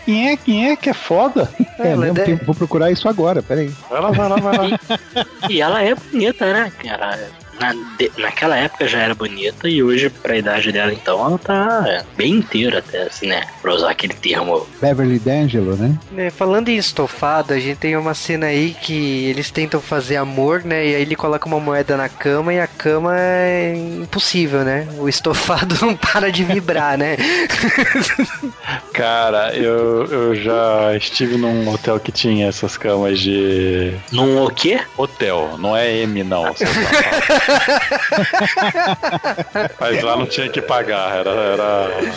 nhé, 0.48 0.76
que 0.78 0.90
é 0.90 0.94
foda. 0.94 1.52
É, 1.78 1.92
Ela 1.92 2.06
mesmo 2.06 2.20
é- 2.20 2.24
tempo, 2.24 2.46
vou 2.46 2.56
procurar 2.56 2.90
isso 2.92 3.10
agora, 3.10 3.44
peraí. 3.44 3.72
Vai 3.90 4.00
lá, 4.02 4.12
vai 4.12 4.30
lá, 4.30 4.36
vai 4.38 4.58
lá. 4.70 4.80
E 5.50 5.60
ela 5.62 5.82
é 5.84 5.94
bonita, 5.96 6.46
né, 6.54 6.72
cara? 6.82 7.20
Na, 7.60 7.74
de- 7.98 8.12
naquela 8.18 8.58
época 8.58 8.88
já 8.88 9.00
era 9.00 9.14
bonita 9.14 9.68
e 9.70 9.84
hoje, 9.84 10.10
pra 10.10 10.36
idade 10.38 10.72
dela, 10.72 10.92
então, 10.92 11.24
ela 11.26 11.38
tá 11.38 12.04
bem 12.18 12.34
inteira 12.36 12.80
até, 12.80 13.04
assim, 13.04 13.28
né? 13.28 13.44
Pra 13.62 13.74
usar 13.74 13.92
aquele 13.92 14.14
termo. 14.14 14.66
Beverly 14.82 15.20
D'Angelo, 15.20 15.76
né? 15.76 15.96
É, 16.18 16.30
falando 16.32 16.70
em 16.70 16.78
estofado, 16.78 17.54
a 17.54 17.60
gente 17.60 17.78
tem 17.78 17.96
uma 17.96 18.14
cena 18.14 18.48
aí 18.48 18.76
que 18.82 19.26
eles 19.26 19.52
tentam 19.52 19.80
fazer 19.80 20.16
amor, 20.16 20.64
né? 20.64 20.88
E 20.88 20.96
aí 20.96 21.02
ele 21.02 21.16
coloca 21.16 21.46
uma 21.48 21.60
moeda 21.60 21.96
na 21.96 22.10
cama 22.10 22.54
e 22.54 22.60
a 22.60 22.68
cama 22.68 23.14
é 23.18 23.74
impossível, 24.02 24.64
né? 24.64 24.88
O 24.98 25.08
estofado 25.08 25.76
não 25.86 25.96
para 25.96 26.32
de 26.32 26.44
vibrar, 26.44 26.98
né? 26.98 27.16
Cara, 28.94 29.54
eu, 29.56 30.06
eu 30.06 30.36
já 30.36 30.96
estive 30.96 31.38
num 31.38 31.68
hotel 31.70 32.00
que 32.00 32.12
tinha 32.12 32.48
essas 32.48 32.78
camas 32.78 33.20
de. 33.20 33.94
Num 34.12 34.44
o 34.44 34.50
quê? 34.50 34.80
Hotel, 34.98 35.56
não 35.60 35.76
é 35.76 35.92
M, 36.02 36.24
não. 36.24 36.54
seu. 36.56 36.68
Mas 39.80 40.04
lá 40.04 40.16
não 40.16 40.26
tinha 40.26 40.50
que 40.50 40.62
pagar, 40.62 41.16
era. 41.16 41.30
era... 41.32 42.12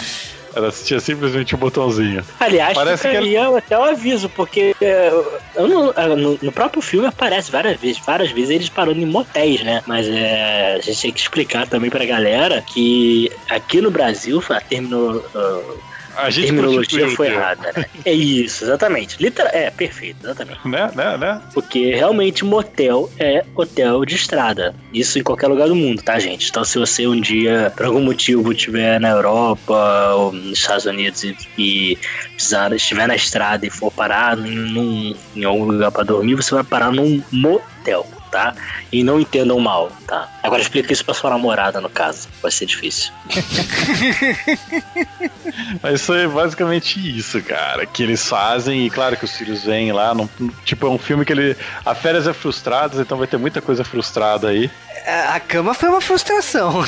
Era, 0.57 0.71
tinha 0.71 1.01
simplesmente 1.01 1.53
um 1.57 1.59
botãozinho. 1.59 2.25
Aliás, 2.39 2.75
Parece 2.79 3.09
fica 3.09 3.21
que 3.21 3.37
aí 3.37 3.57
até 3.57 3.77
o 3.77 3.83
aviso, 3.83 4.29
porque 4.29 4.73
é, 4.81 5.11
eu 5.57 5.67
não- 5.67 5.93
é, 5.97 6.07
no, 6.15 6.39
no 6.41 6.53
próprio 6.53 6.81
filme 6.81 7.09
aparece 7.09 7.51
várias 7.51 7.77
vezes, 7.81 8.01
várias 8.07 8.31
vezes 8.31 8.51
eles 8.51 8.69
parando 8.69 9.01
em 9.01 9.05
motéis, 9.05 9.65
né? 9.65 9.83
Mas 9.85 10.07
é, 10.07 10.77
a 10.77 10.81
gente 10.81 11.03
tem 11.03 11.13
que 11.13 11.19
explicar 11.19 11.67
também 11.67 11.91
pra 11.91 12.05
galera 12.07 12.63
que 12.65 13.29
aqui 13.51 13.81
no 13.81 13.91
Brasil 13.91 14.41
a 14.49 14.61
termino, 14.61 15.25
A 15.35 15.94
a 16.17 16.31
gente 16.31 16.47
terminologia 16.47 17.09
foi 17.11 17.29
errada, 17.29 17.73
né? 17.77 17.85
É 18.05 18.13
isso, 18.13 18.65
exatamente. 18.65 19.23
Literal, 19.23 19.53
é, 19.55 19.71
perfeito, 19.71 20.25
exatamente. 20.25 20.67
Né, 20.67 20.91
né, 20.95 21.17
né? 21.17 21.43
Porque 21.53 21.95
realmente 21.95 22.45
motel 22.45 23.11
é 23.19 23.45
hotel 23.55 24.05
de 24.05 24.15
estrada. 24.15 24.75
Isso 24.93 25.19
em 25.19 25.23
qualquer 25.23 25.49
lugar 25.49 25.69
do 25.69 25.75
mundo, 25.75 26.03
tá, 26.03 26.19
gente? 26.19 26.49
Então 26.49 26.65
se 26.65 26.79
você 26.79 27.07
um 27.07 27.21
dia, 27.21 27.73
por 27.77 27.87
algum 27.87 28.01
motivo, 28.01 28.53
estiver 28.53 29.01
na 29.01 29.11
Europa 29.11 30.15
ou 30.17 30.33
nos 30.33 30.59
Estados 30.59 30.87
Unidos 30.87 31.25
e, 31.25 31.37
e 31.59 31.99
precisar, 32.33 32.73
estiver 32.73 33.07
na 33.07 33.17
estrada 33.17 33.67
e 33.67 33.71
for 33.71 33.91
parar 33.91 34.37
num, 34.37 35.15
em 35.35 35.45
algum 35.45 35.65
lugar 35.65 35.91
pra 35.91 36.03
dormir, 36.03 36.35
você 36.35 36.55
vai 36.55 36.65
parar 36.65 36.93
num 36.93 37.23
motel, 37.33 38.07
tá? 38.35 38.53
E 38.91 39.05
não 39.05 39.21
entendam 39.21 39.61
mal, 39.61 39.93
tá? 40.09 40.29
Agora 40.43 40.61
explica 40.61 40.93
isso 40.93 41.05
pra 41.05 41.15
sua 41.15 41.31
namorada, 41.31 41.81
no 41.81 41.89
caso. 41.89 42.27
Vai 42.43 42.51
ser 42.51 42.67
difícil. 42.67 43.13
Mas 45.81 46.05
foi 46.05 46.27
basicamente 46.27 46.99
isso, 47.17 47.41
cara. 47.43 47.87
Que 47.87 48.03
eles 48.03 48.27
fazem, 48.27 48.87
e 48.87 48.91
claro 48.91 49.17
que 49.17 49.25
os 49.25 49.31
filhos 49.31 49.63
vêm 49.63 49.93
lá. 49.93 50.13
Não, 50.13 50.29
tipo, 50.65 50.85
é 50.85 50.91
um 50.91 50.99
filme 50.99 51.25
que 51.25 51.33
ele. 51.33 51.57
A 51.87 51.95
férias 51.95 52.27
é 52.27 52.33
frustradas, 52.33 52.99
então 52.99 53.17
vai 53.17 53.29
ter 53.29 53.37
muita 53.37 53.63
coisa 53.63 53.85
frustrada 53.85 54.49
aí. 54.49 54.69
A 55.07 55.35
a 55.37 55.41
cama 55.41 55.75
foi 55.75 55.89
uma 55.89 56.01
frustração. 56.01 56.83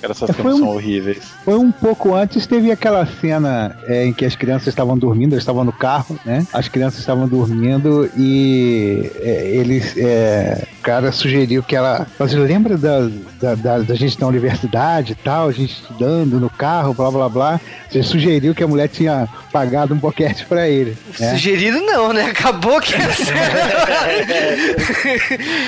Cara, 0.00 0.12
essas 0.12 0.30
É, 0.30 0.32
foi 0.32 0.52
um- 0.52 0.58
são 0.58 0.68
horríveis. 0.68 1.18
Foi 1.44 1.54
um 1.54 1.72
pouco 1.72 2.14
antes, 2.14 2.46
teve 2.46 2.70
aquela 2.70 3.04
cena 3.06 3.76
é, 3.86 4.04
em 4.06 4.12
que 4.12 4.24
as 4.24 4.34
crianças 4.36 4.68
estavam 4.68 4.96
dormindo, 4.98 5.32
eles 5.32 5.42
estavam 5.42 5.64
no 5.64 5.72
carro, 5.72 6.18
né? 6.24 6.46
As 6.52 6.68
crianças 6.68 7.00
estavam 7.00 7.26
dormindo 7.28 8.08
e 8.16 9.10
é, 9.20 9.50
eles. 9.54 9.94
é, 9.96 10.66
o 10.78 10.82
cara 10.82 11.10
sugeriu 11.12 11.62
que 11.62 11.74
ela. 11.76 12.06
Mas 12.18 12.32
lembra 12.32 12.76
da, 12.76 13.08
da, 13.40 13.54
da, 13.54 13.78
da 13.78 13.94
gente 13.94 14.20
na 14.20 14.26
universidade 14.26 15.12
e 15.12 15.16
tal, 15.16 15.48
a 15.48 15.52
gente 15.52 15.72
estudando 15.74 16.38
no 16.40 16.50
carro, 16.50 16.92
blá 16.94 17.10
blá 17.10 17.28
blá. 17.28 17.60
Você 17.90 18.02
sugeriu 18.02 18.54
que 18.54 18.62
a 18.64 18.66
mulher 18.68 18.88
tinha 18.88 19.28
pagado 19.52 19.92
um 19.94 19.98
boquete 19.98 20.46
pra 20.46 20.66
ele. 20.68 20.96
Né? 21.20 21.30
Sugerido 21.32 21.78
não, 21.82 22.12
né? 22.12 22.24
Acabou 22.24 22.80
que 22.80 22.94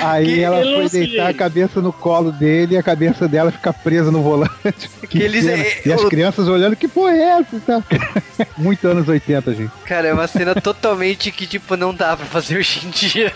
Aí 0.03 0.25
Que 0.25 0.41
ela 0.41 0.61
foi 0.61 0.84
deitar 0.89 1.29
a 1.29 1.33
cabeça 1.33 1.81
no 1.81 1.91
colo 1.93 2.31
dele 2.31 2.75
e 2.75 2.77
a 2.77 2.83
cabeça 2.83 3.27
dela 3.27 3.51
fica 3.51 3.71
presa 3.73 4.11
no 4.11 4.21
volante. 4.21 4.53
Que 5.09 5.21
eles- 5.21 5.45
cena. 5.45 5.63
é, 5.63 5.81
E 5.85 5.93
as 5.93 6.01
o- 6.01 6.09
crianças 6.09 6.47
olhando, 6.47 6.75
que 6.75 6.87
porra 6.87 7.11
é 7.13 7.21
essa? 7.39 7.59
Tá? 7.59 7.83
Muito 8.57 8.87
anos 8.87 9.07
80, 9.07 9.53
gente. 9.53 9.71
Cara, 9.85 10.07
é 10.07 10.13
uma 10.13 10.27
cena 10.27 10.55
totalmente 10.55 11.31
que, 11.31 11.45
tipo, 11.45 11.75
não 11.77 11.93
dá 11.93 12.17
pra 12.17 12.25
fazer 12.25 12.57
hoje 12.57 12.81
em 12.85 12.89
dia. 12.89 13.31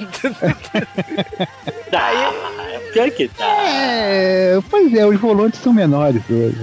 Dá, 1.91 2.09
pior 2.93 3.11
que 3.11 3.29
dá. 3.37 3.45
É, 3.45 4.59
pois 4.69 4.93
é, 4.93 5.05
os 5.05 5.19
volantes 5.19 5.59
são 5.61 5.71
menores 5.71 6.21
hoje. 6.29 6.57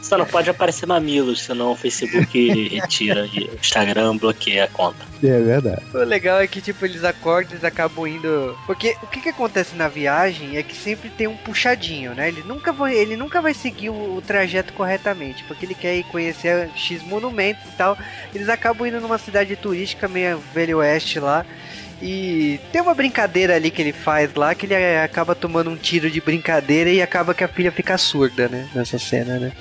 Só 0.00 0.16
não 0.16 0.26
pode 0.26 0.48
aparecer 0.48 0.86
mamilos, 0.86 1.42
senão 1.42 1.72
o 1.72 1.76
Facebook 1.76 2.68
retira 2.68 3.28
e 3.32 3.44
o 3.44 3.54
Instagram 3.54 4.16
bloqueia 4.16 4.64
a 4.64 4.68
conta. 4.68 5.04
É 5.22 5.40
verdade. 5.40 5.82
O 5.94 5.98
legal 5.98 6.40
é 6.40 6.46
que, 6.46 6.60
tipo, 6.60 6.84
eles 6.84 7.04
acordam, 7.04 7.52
eles 7.52 7.64
acabam 7.64 8.06
indo. 8.06 8.56
Porque 8.66 8.96
o 9.02 9.06
que, 9.06 9.20
que 9.20 9.28
acontece 9.28 9.76
na 9.76 9.88
viagem 9.88 10.56
é 10.56 10.62
que 10.62 10.74
sempre 10.74 11.10
tem 11.10 11.26
um 11.26 11.36
puxadinho, 11.36 12.14
né? 12.14 12.28
Ele 12.28 12.42
nunca 12.42 12.72
vai, 12.72 12.94
ele 12.94 13.16
nunca 13.16 13.40
vai 13.40 13.54
seguir 13.54 13.90
o, 13.90 14.16
o 14.16 14.22
trajeto 14.22 14.72
corretamente, 14.72 15.44
porque 15.44 15.66
ele 15.66 15.74
quer 15.74 15.96
ir 15.96 16.04
conhecer 16.04 16.70
X 16.74 17.02
monumentos 17.02 17.64
e 17.64 17.76
tal. 17.76 17.96
Eles 18.34 18.48
acabam 18.48 18.86
indo 18.86 19.00
numa 19.00 19.18
cidade 19.18 19.54
turística 19.56 20.08
meio 20.08 20.42
velho 20.52 20.78
oeste 20.78 21.20
lá. 21.20 21.46
E 22.02 22.58
tem 22.72 22.82
uma 22.82 22.94
brincadeira 22.94 23.54
ali 23.54 23.70
que 23.70 23.80
ele 23.80 23.92
faz 23.92 24.34
lá 24.34 24.56
que 24.56 24.66
ele 24.66 24.74
eh, 24.74 25.04
acaba 25.04 25.36
tomando 25.36 25.70
um 25.70 25.76
tiro 25.76 26.10
de 26.10 26.20
brincadeira 26.20 26.90
e 26.90 27.00
acaba 27.00 27.32
que 27.32 27.44
a 27.44 27.48
filha 27.48 27.70
fica 27.70 27.96
surda, 27.96 28.48
né? 28.48 28.68
Nessa 28.74 28.98
cena, 28.98 29.38
né? 29.38 29.52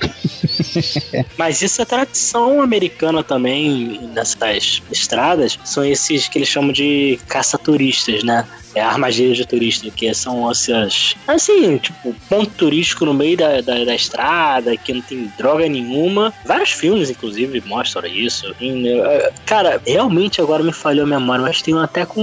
Mas 1.38 1.62
isso 1.62 1.80
é 1.84 1.86
tradição 1.86 2.60
americana 2.60 3.24
também 3.24 4.00
nessas 4.12 4.82
estradas. 4.92 5.60
São 5.64 5.86
esses 5.86 6.28
que 6.28 6.40
eles 6.40 6.50
chamam 6.50 6.72
de 6.72 7.20
caça-turistas, 7.28 8.24
né? 8.24 8.44
É 8.74 8.82
armadilha 8.82 9.34
de 9.34 9.46
turista, 9.46 9.90
que 9.92 10.14
são 10.14 10.50
essas. 10.50 11.16
Assim, 11.28 11.78
tipo, 11.78 12.16
ponto 12.30 12.52
turístico 12.52 13.06
no 13.06 13.14
meio 13.14 13.36
da, 13.38 13.62
da, 13.62 13.84
da 13.84 13.96
estrada, 13.96 14.76
que 14.78 14.94
não 14.94 15.02
tem 15.02 15.32
droga 15.38 15.68
nenhuma. 15.68 16.34
Vários 16.46 16.72
filmes, 16.72 17.10
inclusive, 17.10 17.62
mostram 17.66 18.08
isso. 18.08 18.56
E, 18.62 18.88
eh, 18.88 19.32
cara, 19.46 19.82
realmente 19.86 20.40
agora 20.42 20.64
me 20.64 20.72
falhou 20.74 21.06
a 21.06 21.10
memória, 21.10 21.44
mas 21.44 21.62
tem 21.62 21.74
um 21.76 21.80
até 21.80 22.06
com 22.06 22.22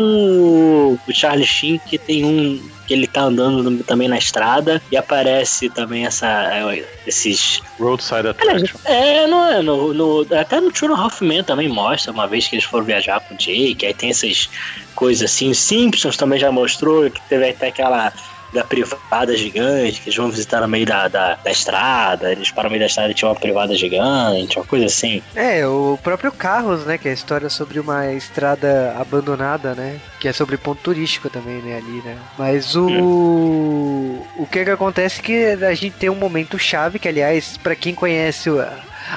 o 1.06 1.12
Charlie 1.12 1.46
Sheen 1.46 1.80
que 1.86 1.98
tem 1.98 2.24
um 2.24 2.60
que 2.86 2.94
ele 2.94 3.06
tá 3.06 3.20
andando 3.24 3.84
também 3.84 4.08
na 4.08 4.16
estrada 4.16 4.80
e 4.90 4.96
aparece 4.96 5.68
também 5.68 6.06
essa 6.06 6.26
eh, 6.74 6.82
esses 7.06 7.60
Roadside 7.78 8.28
Attraction. 8.28 8.78
é, 8.86 9.26
não 9.26 9.44
é, 9.44 9.60
no, 9.60 9.92
no- 9.92 10.26
até 10.34 10.58
no 10.58 10.72
Half 10.94 11.20
Men 11.20 11.44
também 11.44 11.68
mostra, 11.68 12.10
uma 12.10 12.26
vez 12.26 12.48
que 12.48 12.56
eles 12.56 12.64
foram 12.64 12.86
viajar 12.86 13.20
com 13.20 13.34
o 13.34 13.36
Jake, 13.36 13.84
aí 13.84 13.92
tem 13.92 14.08
essas 14.08 14.48
coisas 14.98 15.30
assim, 15.30 15.54
Simpsons 15.54 16.16
também 16.16 16.38
já 16.40 16.50
mostrou, 16.50 17.08
que 17.08 17.20
teve 17.28 17.48
até 17.50 17.68
aquela 17.68 18.12
da 18.52 18.64
privada 18.64 19.36
gigante, 19.36 20.00
que 20.00 20.08
eles 20.08 20.16
vão 20.16 20.30
visitar 20.30 20.62
no 20.62 20.68
meio 20.68 20.86
da, 20.86 21.06
da, 21.06 21.34
da 21.34 21.50
estrada, 21.50 22.32
eles 22.32 22.50
param 22.50 22.68
no 22.68 22.72
meio 22.72 22.80
da 22.80 22.86
estrada 22.86 23.10
e 23.10 23.14
tinha 23.14 23.28
uma 23.28 23.34
privada 23.38 23.74
gigante, 23.76 24.58
uma 24.58 24.64
coisa 24.64 24.86
assim. 24.86 25.22
É, 25.36 25.66
o 25.66 25.98
próprio 26.02 26.32
Carros, 26.32 26.86
né? 26.86 26.96
Que 26.96 27.08
é 27.08 27.10
a 27.10 27.14
história 27.14 27.50
sobre 27.50 27.78
uma 27.78 28.10
estrada 28.12 28.96
abandonada, 28.98 29.74
né? 29.74 30.00
Que 30.18 30.28
é 30.28 30.32
sobre 30.32 30.56
ponto 30.56 30.80
turístico 30.82 31.28
também, 31.28 31.60
né? 31.60 31.76
Ali, 31.76 32.00
né? 32.02 32.16
Mas 32.38 32.74
o. 32.74 32.88
O 34.38 34.46
que 34.50 34.64
que 34.64 34.70
acontece 34.70 35.20
é 35.20 35.22
que 35.22 35.64
a 35.64 35.74
gente 35.74 35.96
tem 35.96 36.08
um 36.08 36.14
momento 36.14 36.58
chave, 36.58 36.98
que 36.98 37.06
aliás, 37.08 37.58
pra 37.58 37.76
quem 37.76 37.94
conhece 37.94 38.48
o- 38.48 38.64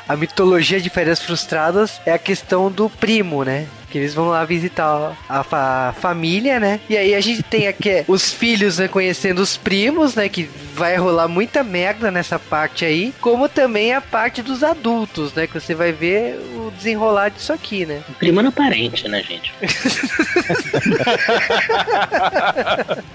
a 0.09 0.15
mitologia 0.17 0.79
de 0.81 0.89
Férias 0.89 1.21
Frustradas, 1.21 2.01
é 2.05 2.11
a 2.11 2.19
questão 2.19 2.69
do 2.71 2.89
primo, 2.89 3.43
né? 3.45 3.65
Que 3.91 3.97
eles 3.97 4.13
vão 4.13 4.29
lá 4.29 4.43
visitar 4.45 5.17
a, 5.27 5.43
fa- 5.43 5.93
família, 5.99 6.59
né? 6.59 6.79
E 6.89 6.97
aí 6.97 7.13
a 7.13 7.21
gente 7.21 7.43
tem 7.43 7.67
aqui 7.67 8.03
os 8.07 8.31
filhos 8.31 8.77
né, 8.79 8.87
conhecendo 8.87 9.39
os 9.39 9.57
primos, 9.57 10.15
né? 10.15 10.29
Que 10.29 10.49
vai 10.73 10.95
rolar 10.95 11.27
muita 11.27 11.63
merda 11.63 12.09
nessa 12.09 12.39
parte 12.39 12.85
aí. 12.85 13.13
Como 13.19 13.49
também 13.49 13.93
a 13.93 14.01
parte 14.01 14.41
dos 14.41 14.63
adultos, 14.63 15.33
né? 15.33 15.45
Que 15.47 15.53
você 15.59 15.75
vai 15.75 15.91
ver 15.91 16.35
o 16.55 16.71
desenrolar 16.75 17.29
disso 17.29 17.51
aqui, 17.51 17.85
né? 17.85 18.01
Prima 18.17 18.41
não 18.41 18.51
parente, 18.51 19.07
né, 19.07 19.21
gente? 19.21 19.51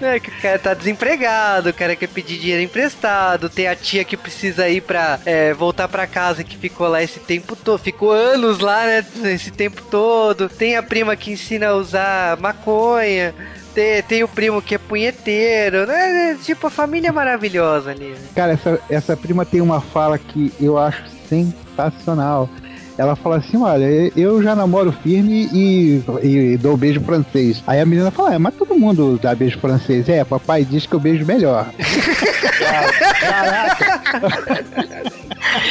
É 0.01 0.19
que 0.19 0.29
o 0.29 0.41
cara 0.41 0.59
tá 0.59 0.73
desempregado, 0.73 1.69
o 1.69 1.73
cara 1.73 1.95
quer 1.95 2.07
pedir 2.07 2.37
dinheiro 2.37 2.61
emprestado, 2.61 3.49
tem 3.49 3.67
a 3.67 3.75
tia 3.75 4.03
que 4.03 4.15
precisa 4.15 4.67
ir 4.69 4.81
pra 4.81 5.19
é, 5.25 5.53
voltar 5.53 5.87
pra 5.87 6.05
casa 6.07 6.43
que 6.43 6.57
ficou 6.57 6.87
lá 6.87 7.01
esse 7.03 7.19
tempo 7.19 7.55
todo, 7.55 7.79
ficou 7.79 8.11
anos 8.11 8.59
lá, 8.59 8.85
né? 8.85 9.05
Esse 9.33 9.51
tempo 9.51 9.81
todo. 9.89 10.49
Tem 10.49 10.66
a 10.75 10.83
prima 10.83 11.15
que 11.15 11.31
ensina 11.31 11.67
a 11.67 11.75
usar 11.75 12.37
maconha. 12.37 13.33
Tem, 13.73 14.01
tem 14.03 14.23
o 14.23 14.27
primo 14.27 14.61
que 14.61 14.73
é 14.75 14.77
punheteiro, 14.77 15.85
né? 15.85 16.31
É, 16.31 16.35
Tipo, 16.43 16.67
a 16.67 16.69
família 16.69 17.11
maravilhosa 17.13 17.91
ali. 17.91 18.07
né? 18.09 18.17
Cara, 18.35 18.53
essa, 18.53 18.79
essa 18.89 19.15
prima 19.15 19.45
tem 19.45 19.61
uma 19.61 19.79
fala 19.79 20.17
que 20.17 20.51
eu 20.59 20.77
acho 20.77 21.03
sensacional. 21.29 22.49
Ela 22.97 23.15
fala 23.15 23.37
assim: 23.37 23.57
Olha, 23.61 23.85
eu 24.15 24.41
já 24.41 24.55
namoro 24.55 24.91
firme 24.91 25.47
e, 25.53 26.01
e 26.23 26.57
dou 26.57 26.75
beijo 26.75 26.99
francês. 27.01 27.61
Aí 27.67 27.79
a 27.79 27.85
menina 27.85 28.09
fala: 28.09 28.33
É, 28.33 28.39
mas 28.39 28.55
todo 28.55 28.73
mundo 28.73 29.19
dá 29.21 29.35
beijo 29.35 29.59
francês. 29.59 30.09
É, 30.09 30.23
papai 30.23 30.65
diz 30.65 30.87
que 30.87 30.95
eu 30.95 30.99
beijo 30.99 31.23
melhor. 31.23 31.69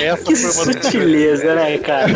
Essa 0.00 0.24
Que 0.24 0.36
foi 0.36 0.50
uma 0.52 0.72
sutileza, 0.72 1.54
né, 1.54 1.78
cara? 1.78 2.12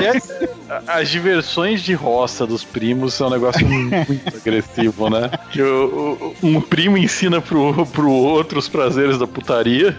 As 0.87 1.09
diversões 1.09 1.83
de 1.83 1.95
roça 1.95 2.47
dos 2.47 2.63
primos 2.65 3.15
são 3.15 3.27
um 3.27 3.31
negócio 3.31 3.67
muito 3.71 4.37
agressivo, 4.37 5.11
né? 5.11 5.31
Que 5.51 5.63
o- 5.63 6.35
o- 6.43 6.47
um 6.47 6.61
primo 6.61 6.97
ensina 6.97 7.41
pro, 7.41 7.85
pro 7.87 8.11
outro 8.11 8.59
os 8.59 8.69
prazeres 8.69 9.19
da 9.19 9.27
putaria, 9.27 9.97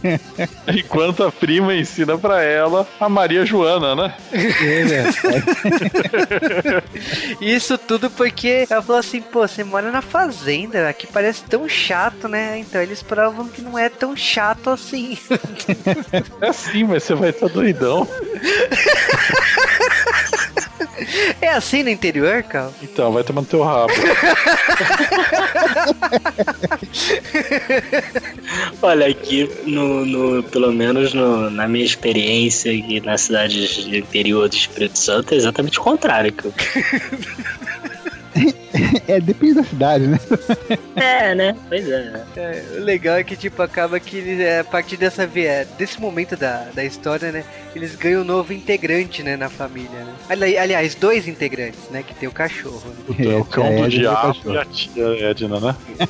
enquanto 0.74 1.24
a 1.24 1.32
prima 1.32 1.74
ensina 1.74 2.16
pra 2.16 2.42
ela 2.42 2.86
a 3.00 3.08
Maria 3.08 3.44
Joana, 3.44 3.94
né? 3.94 4.14
Isso 7.40 7.76
tudo 7.78 8.10
porque 8.10 8.66
ela 8.68 8.82
falou 8.82 9.00
assim, 9.00 9.20
pô, 9.20 9.46
você 9.46 9.64
mora 9.64 9.90
na 9.90 10.02
fazenda, 10.02 10.88
aqui 10.88 11.06
parece 11.06 11.42
tão 11.44 11.68
chato, 11.68 12.28
né? 12.28 12.58
Então 12.58 12.80
eles 12.82 13.02
provam 13.02 13.48
que 13.48 13.60
não 13.62 13.78
é 13.78 13.88
tão 13.88 14.16
chato 14.16 14.70
assim. 14.70 15.18
É 16.40 16.48
assim, 16.48 16.84
mas 16.84 17.02
você 17.02 17.14
vai 17.14 17.30
estar 17.30 17.48
doidão. 17.48 18.06
É 21.40 21.50
assim 21.50 21.84
no 21.84 21.90
interior, 21.90 22.42
cara? 22.42 22.72
Então, 22.82 23.12
vai 23.12 23.22
tomar 23.22 23.42
no 23.42 23.46
teu 23.46 23.62
rabo. 23.62 23.92
Olha, 28.82 29.06
aqui, 29.08 29.48
no, 29.64 30.04
no- 30.04 30.42
pelo 30.44 30.72
menos 30.72 31.14
no- 31.14 31.50
na 31.50 31.68
minha 31.68 31.84
experiência 31.84 32.72
aqui 32.72 33.00
nas 33.00 33.22
cidades 33.22 33.84
do 33.84 33.96
interior 33.96 34.48
do 34.48 34.56
Espírito 34.56 34.98
Santo, 34.98 35.34
é 35.34 35.36
exatamente 35.36 35.78
o 35.78 35.82
contrário. 35.82 36.34
Eu... 36.44 36.52
É, 39.08 39.18
depende 39.20 39.54
da 39.54 39.64
cidade, 39.64 40.06
né? 40.06 40.18
É, 40.94 41.34
né? 41.34 41.56
Pois 41.68 41.88
é. 41.88 42.22
É, 42.36 42.62
o 42.76 42.80
legal 42.84 43.16
é 43.16 43.24
que, 43.24 43.34
tipo, 43.36 43.62
acaba 43.62 43.98
que 43.98 44.18
eles, 44.18 44.40
é, 44.40 44.60
a 44.60 44.64
partir 44.64 44.96
dessa, 44.98 45.22
é, 45.34 45.66
desse 45.78 45.98
momento 46.00 46.36
da, 46.36 46.66
da 46.74 46.84
história, 46.84 47.32
né? 47.32 47.42
Eles 47.74 47.94
ganham 47.96 48.20
um 48.20 48.24
novo 48.24 48.52
integrante, 48.52 49.22
né, 49.22 49.36
na 49.36 49.48
família, 49.48 49.88
né? 50.04 50.12
Ali- 50.28 50.58
aliás, 50.58 50.94
dois 50.94 51.26
integrantes, 51.26 51.80
né? 51.90 52.02
Que 52.06 52.14
tem 52.14 52.28
o 52.28 52.32
cachorro. 52.32 52.82
né? 53.18 53.32
É 53.32 53.36
o 53.36 53.44
cão 53.44 53.64
É, 53.66 53.76
do 53.80 53.86
e 53.86 53.88
diabo 53.88 54.36
e 54.52 54.58
a 54.58 54.64
tia 54.66 55.30
Edna, 55.30 55.60
né? 55.60 55.76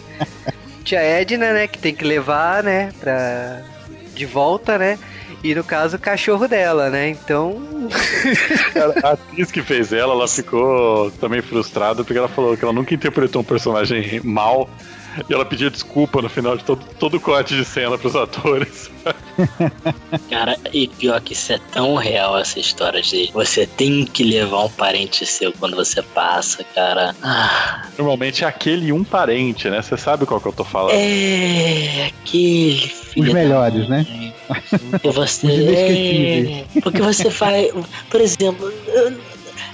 Tia 0.85 1.01
Edna, 1.01 1.53
né? 1.53 1.69
Que 1.69 1.79
tem 1.79 1.95
que 1.95 2.05
levar, 2.05 2.63
né? 2.65 2.91
Pra... 2.99 3.63
De 4.15 4.27
volta, 4.27 4.77
né? 4.79 4.99
E 5.43 5.55
no 5.55 5.63
caso, 5.63 5.97
o 5.97 6.01
cachorro 6.01 6.49
dela, 6.49 6.91
né? 6.91 7.11
Então... 7.11 7.61
A 9.05 9.11
atriz 9.13 9.51
que 9.51 9.63
fez 9.63 9.93
ela, 9.93 10.13
ela 10.13 10.27
ficou 10.27 11.11
também 11.13 11.41
frustrada 11.41 12.03
porque 12.03 12.19
ela 12.19 12.29
falou 12.29 12.57
que 12.57 12.65
ela 12.65 12.73
nunca 12.73 12.95
interpretou 12.95 13.43
um 13.43 13.45
personagem 13.45 14.21
mal 14.25 14.69
e 15.29 15.33
ela 15.33 15.45
pediu 15.45 15.71
desculpa 15.71 16.21
no 16.21 16.29
final 16.29 16.57
de 16.57 16.65
todo, 16.65 16.85
todo 16.99 17.17
o 17.17 17.21
corte 17.21 17.55
de 17.55 17.65
cena 17.65 17.97
pros 17.97 18.15
atores. 18.15 18.91
Cara, 20.31 20.57
e 20.73 20.89
pior 20.89 21.21
que 21.21 21.33
isso 21.33 21.53
é 21.53 21.59
tão 21.73 21.95
real 21.95 22.39
essa 22.39 22.59
história 22.59 23.01
de 23.01 23.31
você 23.33 23.67
tem 23.67 24.05
que 24.05 24.23
levar 24.25 24.65
um 24.65 24.71
parente 24.71 25.25
seu 25.25 25.53
quando 25.53 25.77
você 25.77 26.03
passa, 26.03 26.65
cara. 26.75 27.15
Ah, 27.23 27.87
Normalmente 27.97 28.45
é 28.45 28.47
aquele 28.47 28.93
um 28.93 29.05
parente, 29.05 29.69
né? 29.69 29.81
Você 29.83 29.97
sabe 29.97 30.27
qual 30.27 30.41
que 30.41 30.49
eu 30.49 30.53
tô 30.53 30.65
falando. 30.65 30.95
é 30.95 32.07
aquele 32.07 32.79
filho 32.79 33.27
Os 33.27 33.29
da 33.29 33.35
melhores, 33.35 33.89
né? 33.89 34.07
E 34.09 34.33
você 35.11 35.47
é, 35.47 36.81
porque 36.81 37.03
você 37.03 37.31
faz, 37.31 37.73
por 38.09 38.21
exemplo, 38.21 38.73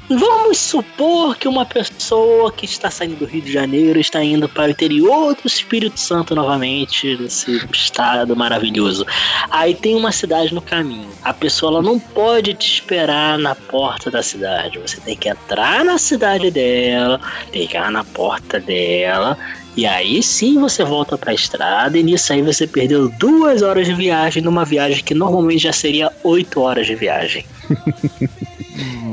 vamos 0.08 0.58
supor 0.58 1.36
que 1.36 1.48
uma 1.48 1.64
pessoa 1.64 2.52
que 2.52 2.64
está 2.64 2.90
saindo 2.90 3.16
do 3.16 3.24
Rio 3.24 3.42
de 3.42 3.52
Janeiro 3.52 3.98
está 3.98 4.22
indo 4.22 4.48
para 4.48 4.68
o 4.68 4.70
interior 4.70 5.34
do 5.34 5.46
Espírito 5.46 5.98
Santo 5.98 6.34
novamente, 6.34 7.16
nesse 7.16 7.66
estado 7.72 8.36
maravilhoso. 8.36 9.06
Aí 9.50 9.74
tem 9.74 9.96
uma 9.96 10.12
cidade 10.12 10.54
no 10.54 10.60
caminho. 10.60 11.08
A 11.22 11.32
pessoa 11.32 11.72
ela 11.72 11.82
não 11.82 11.98
pode 11.98 12.54
te 12.54 12.74
esperar 12.74 13.38
na 13.38 13.54
porta 13.54 14.10
da 14.10 14.22
cidade. 14.22 14.78
Você 14.78 15.00
tem 15.00 15.16
que 15.16 15.28
entrar 15.28 15.84
na 15.84 15.98
cidade 15.98 16.50
dela, 16.50 17.20
ligar 17.52 17.90
na 17.90 18.04
porta 18.04 18.60
dela. 18.60 19.38
E 19.76 19.86
aí 19.86 20.22
sim 20.22 20.60
você 20.60 20.84
volta 20.84 21.18
pra 21.18 21.34
estrada 21.34 21.98
e 21.98 22.02
nisso 22.02 22.32
aí 22.32 22.42
você 22.42 22.64
perdeu 22.66 23.08
duas 23.18 23.60
horas 23.60 23.86
de 23.86 23.94
viagem 23.94 24.40
numa 24.40 24.64
viagem 24.64 25.02
que 25.02 25.14
normalmente 25.14 25.64
já 25.64 25.72
seria 25.72 26.12
oito 26.22 26.60
horas 26.60 26.86
de 26.86 26.94
viagem. 26.94 27.44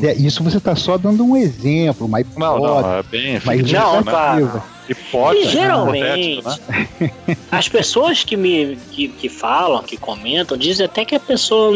É, 0.01 0.13
isso 0.13 0.43
você 0.43 0.59
tá 0.59 0.75
só 0.75 0.97
dando 0.97 1.23
um 1.23 1.37
exemplo, 1.37 2.07
uma 2.07 2.19
hipótese. 2.21 2.39
Não, 2.39 2.59
não, 2.81 2.93
é 2.95 3.03
bem 3.03 3.39
Mas 3.45 3.57
fictício, 3.57 3.79
não, 3.79 4.01
né? 4.01 4.61
Hipótese, 4.91 5.47
E 5.47 5.49
geralmente, 5.49 6.43
né? 6.43 7.11
as 7.51 7.67
pessoas 7.67 8.23
que 8.23 8.35
me 8.35 8.77
que, 8.91 9.07
que 9.07 9.29
falam, 9.29 9.81
que 9.83 9.97
comentam, 9.97 10.57
dizem 10.57 10.85
até 10.85 11.05
que 11.05 11.15
a 11.15 11.19
pessoa 11.19 11.71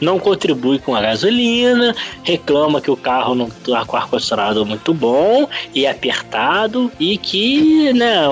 não 0.00 0.18
contribui 0.18 0.78
com 0.78 0.94
a 0.94 1.00
gasolina, 1.00 1.94
reclama 2.22 2.80
que 2.80 2.90
o 2.90 2.96
carro 2.96 3.34
não 3.34 3.48
tá 3.48 3.84
com 3.84 3.96
ar-condicionado 3.96 4.64
muito 4.64 4.92
bom 4.92 5.48
e 5.74 5.86
apertado, 5.86 6.90
e 6.98 7.16
que, 7.18 7.92
né, 7.92 8.24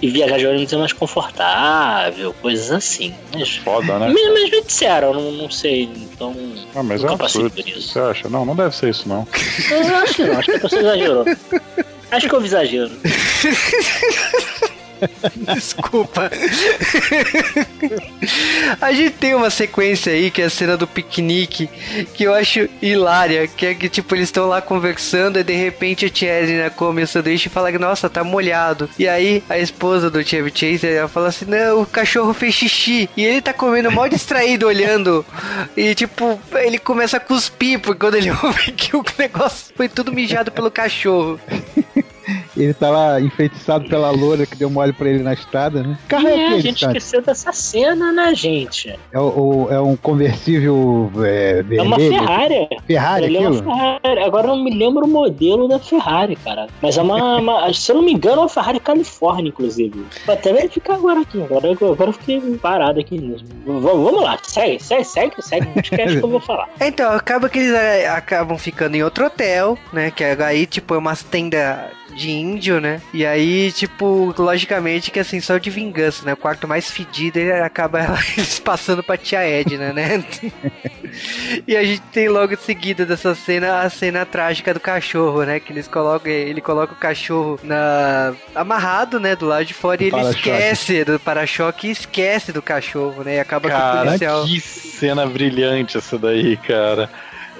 e 0.00 0.10
viajar 0.10 0.38
de 0.38 0.46
ônibus 0.46 0.72
é 0.72 0.76
mais 0.76 0.92
confortável, 0.92 2.34
coisas 2.40 2.70
assim. 2.70 3.14
Mas, 3.32 3.56
Foda, 3.56 3.98
né? 3.98 4.12
mas, 4.12 4.32
mas 4.32 4.50
me 4.50 4.62
disseram, 4.62 5.14
não, 5.14 5.32
não 5.32 5.50
sei, 5.50 5.84
então. 5.84 6.34
Ah, 6.74 6.82
mas 6.82 7.02
é 7.02 7.10
um 7.10 7.14
absurdo. 7.14 7.50
por 7.50 7.68
isso. 7.68 7.92
Você 7.92 7.98
acha? 7.98 8.28
Não, 8.28 8.44
não 8.44 8.54
deve 8.54 8.74
ser 8.74 8.90
isso, 8.90 9.08
não. 9.08 9.26
Eu 9.70 9.96
acho 9.96 10.14
que 10.14 10.24
não, 10.24 10.38
acho 10.38 10.50
que 10.50 10.56
a 10.56 10.60
pessoa 10.60 10.82
exagerou. 10.82 11.24
Acho 12.14 12.28
que 12.28 12.34
eu 12.34 12.44
exagero. 12.44 12.92
Desculpa. 15.54 16.30
a 18.80 18.92
gente 18.92 19.12
tem 19.12 19.34
uma 19.34 19.50
sequência 19.50 20.12
aí, 20.12 20.30
que 20.30 20.42
é 20.42 20.46
a 20.46 20.50
cena 20.50 20.76
do 20.76 20.86
piquenique, 20.86 21.68
que 22.14 22.24
eu 22.24 22.34
acho 22.34 22.68
hilária, 22.80 23.46
que 23.46 23.66
é 23.66 23.74
que, 23.74 23.88
tipo, 23.88 24.14
eles 24.14 24.28
estão 24.28 24.46
lá 24.46 24.60
conversando 24.60 25.38
e 25.38 25.44
de 25.44 25.54
repente 25.54 26.06
a 26.06 26.10
tia 26.10 26.30
Edna 26.30 26.70
come 26.70 27.02
o 27.02 27.06
sanduíche 27.06 27.48
e 27.48 27.50
fala 27.50 27.70
que, 27.70 27.78
nossa, 27.78 28.08
tá 28.08 28.24
molhado. 28.24 28.88
E 28.98 29.08
aí 29.08 29.42
a 29.48 29.58
esposa 29.58 30.10
do 30.10 30.22
Chevy 30.22 30.52
Chase, 30.54 30.86
ela 30.86 31.08
fala 31.08 31.28
assim, 31.28 31.46
não, 31.46 31.82
o 31.82 31.86
cachorro 31.86 32.32
fez 32.32 32.54
xixi. 32.54 33.08
E 33.16 33.24
ele 33.24 33.42
tá 33.42 33.52
comendo 33.52 33.90
mal 33.90 34.08
distraído, 34.08 34.66
olhando. 34.68 35.24
E, 35.76 35.94
tipo, 35.94 36.40
ele 36.54 36.78
começa 36.78 37.16
a 37.16 37.20
cuspir, 37.20 37.78
porque 37.80 38.00
quando 38.00 38.16
ele 38.16 38.30
ouve 38.42 38.72
que 38.72 38.96
o 38.96 39.04
negócio 39.18 39.72
foi 39.76 39.88
tudo 39.88 40.12
mijado 40.12 40.50
pelo 40.50 40.70
cachorro. 40.70 41.38
Ele 42.56 42.72
tá 42.74 42.90
lá 42.90 43.20
enfeitiçado 43.20 43.88
pela 43.88 44.10
loura 44.10 44.46
que 44.46 44.56
deu 44.56 44.70
mole 44.70 44.92
pra 44.92 45.08
ele 45.08 45.22
na 45.22 45.32
estrada, 45.32 45.82
né? 45.82 45.98
Carro 46.08 46.28
é 46.28 46.34
É, 46.36 46.46
a 46.48 46.58
gente 46.60 46.80
sabe? 46.80 46.96
esqueceu 46.98 47.22
dessa 47.22 47.52
cena, 47.52 48.12
né, 48.12 48.34
gente? 48.34 48.94
É, 49.12 49.18
o- 49.18 49.68
é 49.70 49.80
um 49.80 49.96
conversível 49.96 51.10
é, 51.24 51.64
É 51.70 51.82
uma 51.82 51.96
vermelho. 51.96 52.22
Ferrari. 52.26 52.68
Ferrari, 52.86 53.24
Ele 53.26 53.36
é 53.36 53.40
uma 53.40 53.50
aquilo? 53.58 53.64
Ferrari. 53.74 54.20
Agora 54.24 54.48
eu 54.48 54.56
não 54.56 54.64
me 54.64 54.74
lembro 54.76 55.04
o 55.04 55.08
modelo 55.08 55.68
da 55.68 55.78
Ferrari, 55.78 56.36
cara. 56.36 56.66
Mas 56.82 56.96
é 56.96 57.02
uma, 57.02 57.36
uma- 57.40 57.72
se 57.72 57.90
eu 57.90 57.96
não 57.96 58.02
me 58.02 58.12
engano, 58.12 58.36
é 58.36 58.40
uma 58.40 58.48
Ferrari 58.48 58.80
Califórnia, 58.80 59.48
inclusive. 59.48 60.04
Vou 60.26 60.34
até 60.34 60.52
verificar 60.52 60.94
agora 60.94 61.20
aqui. 61.20 61.42
Agora, 61.42 61.70
agora 61.72 62.08
eu 62.10 62.12
fiquei 62.12 62.40
parado 62.58 63.00
aqui 63.00 63.18
mesmo. 63.20 63.48
V- 63.66 63.80
vamos 63.80 64.22
lá, 64.22 64.38
segue, 64.42 64.82
segue, 64.82 65.04
segue, 65.04 65.34
segue. 65.40 65.66
Não 65.74 65.82
esquece 65.82 66.18
que 66.18 66.24
eu 66.24 66.28
vou 66.28 66.40
falar. 66.40 66.68
Então, 66.80 67.10
acaba 67.12 67.48
que 67.48 67.58
eles 67.58 67.72
é, 67.74 68.08
acabam 68.08 68.56
ficando 68.58 68.94
em 68.94 69.02
outro 69.02 69.26
hotel, 69.26 69.76
né? 69.92 70.10
Que 70.10 70.22
aí, 70.22 70.66
tipo, 70.66 70.94
é 70.94 70.98
umas 70.98 71.22
tendas 71.22 71.78
de 72.16 72.30
índio, 72.52 72.80
né? 72.80 73.00
E 73.12 73.24
aí, 73.24 73.72
tipo, 73.72 74.34
logicamente 74.36 75.10
que 75.10 75.18
assim, 75.18 75.40
só 75.40 75.58
de 75.58 75.70
vingança, 75.70 76.24
né? 76.24 76.32
O 76.32 76.36
quarto 76.36 76.68
mais 76.68 76.90
fedido 76.90 77.38
ele 77.38 77.52
acaba 77.52 78.00
eles 78.36 78.58
passando 78.58 79.02
pra 79.02 79.16
tia 79.16 79.40
Edna, 79.40 79.92
né? 79.92 80.24
e 81.66 81.76
a 81.76 81.84
gente 81.84 82.02
tem 82.12 82.28
logo 82.28 82.52
em 82.52 82.56
seguida 82.56 83.06
dessa 83.06 83.34
cena 83.34 83.80
a 83.80 83.90
cena 83.90 84.24
trágica 84.24 84.74
do 84.74 84.80
cachorro, 84.80 85.44
né? 85.44 85.60
Que 85.60 85.72
eles 85.72 85.88
colocam, 85.88 86.30
ele 86.30 86.60
coloca 86.60 86.92
o 86.92 86.96
cachorro 86.96 87.58
na 87.62 88.34
amarrado, 88.54 89.18
né? 89.18 89.34
Do 89.34 89.46
lado 89.46 89.64
de 89.64 89.74
fora 89.74 90.02
e 90.02 90.08
ele 90.08 90.20
esquece 90.20 91.04
do 91.04 91.18
para-choque 91.18 91.88
e 91.88 91.90
esquece 91.90 92.52
do 92.52 92.62
cachorro, 92.62 93.22
né? 93.24 93.36
E 93.36 93.40
acaba 93.40 93.68
que 93.68 93.74
o 93.74 93.78
Cara, 93.78 94.04
policial. 94.04 94.44
que 94.44 94.60
cena 94.60 95.26
brilhante 95.26 95.98
essa 95.98 96.18
daí, 96.18 96.56
cara. 96.56 97.08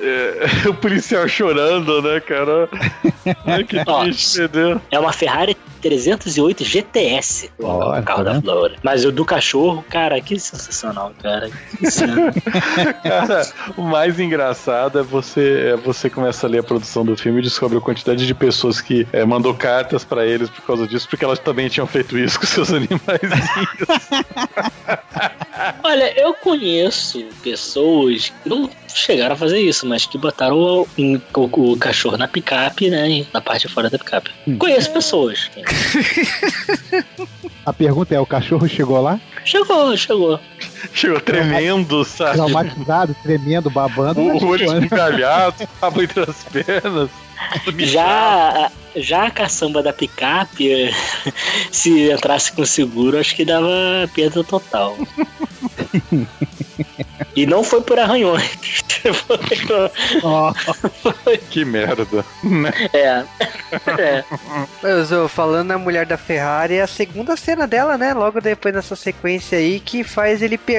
É, 0.00 0.68
o 0.68 0.74
policial 0.74 1.26
chorando, 1.28 2.02
né, 2.02 2.20
cara? 2.20 2.68
Ai, 3.46 3.64
que 3.64 3.84
triste, 3.84 4.42
entendeu? 4.42 4.80
É 4.90 4.98
uma 4.98 5.12
Ferrari 5.12 5.56
308 5.80 6.64
GTS, 6.64 7.50
o 7.58 7.78
carro 8.02 8.02
tá 8.04 8.22
da 8.22 8.32
vendo? 8.32 8.42
Flora. 8.42 8.76
Mas 8.82 9.04
o 9.04 9.12
do 9.12 9.24
cachorro, 9.24 9.84
cara, 9.90 10.20
que 10.20 10.38
sensacional, 10.38 11.12
cara. 11.22 11.50
Que. 11.50 11.84
Cara, 13.04 13.46
o 13.76 13.82
mais 13.82 14.18
engraçado 14.18 14.98
é 14.98 15.02
você, 15.02 15.72
é 15.72 15.76
você 15.76 16.08
começa 16.08 16.46
a 16.46 16.50
ler 16.50 16.60
a 16.60 16.62
produção 16.62 17.04
do 17.04 17.16
filme 17.16 17.40
e 17.40 17.42
descobre 17.42 17.76
a 17.76 17.80
quantidade 17.80 18.26
de 18.26 18.34
pessoas 18.34 18.80
que 18.80 19.06
é, 19.12 19.24
mandou 19.24 19.54
cartas 19.54 20.04
pra 20.04 20.26
eles 20.26 20.48
por 20.48 20.62
causa 20.62 20.86
disso, 20.86 21.06
porque 21.08 21.24
elas 21.24 21.38
também 21.38 21.68
tinham 21.68 21.86
feito 21.86 22.18
isso 22.18 22.40
com 22.40 22.46
seus 22.46 22.72
animais. 22.72 23.00
Olha, 25.82 26.12
eu 26.20 26.34
conheço 26.34 27.24
pessoas 27.42 28.30
que 28.42 28.48
não 28.48 28.70
chegaram 28.92 29.34
a 29.34 29.38
fazer 29.38 29.60
isso, 29.60 29.86
mas 29.86 30.06
que 30.06 30.16
botaram 30.18 30.56
o, 30.56 30.86
o- 31.36 31.72
o 31.72 31.76
cachorro 31.76 32.16
na 32.16 32.28
picape, 32.28 32.90
né? 32.90 33.24
Na 33.32 33.40
parte 33.40 33.66
de 33.66 33.72
fora 33.72 33.90
da 33.90 33.98
picape. 33.98 34.30
Conheço 34.58 34.90
pessoas. 34.92 35.50
A 37.66 37.72
pergunta 37.72 38.14
é: 38.14 38.20
o 38.20 38.26
cachorro 38.26 38.68
chegou 38.68 39.00
lá? 39.00 39.18
Chegou, 39.44 39.96
chegou. 39.96 40.38
Chegou 40.92 41.20
tremendo, 41.20 42.04
sabe? 42.04 42.34
Traumatizado, 42.36 43.16
tremendo, 43.22 43.70
babando. 43.70 44.22
mas 44.22 44.42
O 44.42 44.46
olho 44.46 44.58
chegou, 44.58 44.74
né? 44.74 44.80
esbugalhado, 44.84 45.68
rabo 45.80 46.02
entre 46.02 46.20
as 46.22 46.44
pernas. 46.44 47.10
Já, 47.78 48.70
já 48.96 49.26
a 49.26 49.30
caçamba 49.30 49.82
da 49.82 49.92
picape, 49.92 50.90
se 51.70 52.10
entrasse 52.10 52.52
com 52.52 52.64
seguro, 52.64 53.18
acho 53.18 53.34
que 53.34 53.44
dava 53.44 53.68
perda 54.14 54.42
total. 54.44 54.96
E 57.36 57.46
não 57.46 57.64
foi 57.64 57.80
por 57.80 57.98
arranhões. 57.98 58.48
Foi 59.26 59.38
por- 59.66 59.90
Ó, 60.22 60.52
Que 61.50 61.64
merda. 61.64 62.06
Né? 62.44 62.72
é. 62.92 63.24
é. 64.00 64.24
Eu 64.82 65.06
tô 65.08 65.28
falando 65.28 65.68
na 65.68 65.78
mulher 65.78 66.06
da 66.06 66.16
Ferrari, 66.16 66.74
é 66.74 66.82
a 66.82 66.86
segunda 66.86 67.36
cena 67.36 67.66
dela, 67.66 67.98
né? 67.98 68.14
Logo 68.14 68.40
depois 68.40 68.72
dessa 68.72 68.94
sequência 68.94 69.58
aí, 69.58 69.80
que 69.80 70.04
faz 70.04 70.42
ele 70.42 70.56
perder 70.56 70.73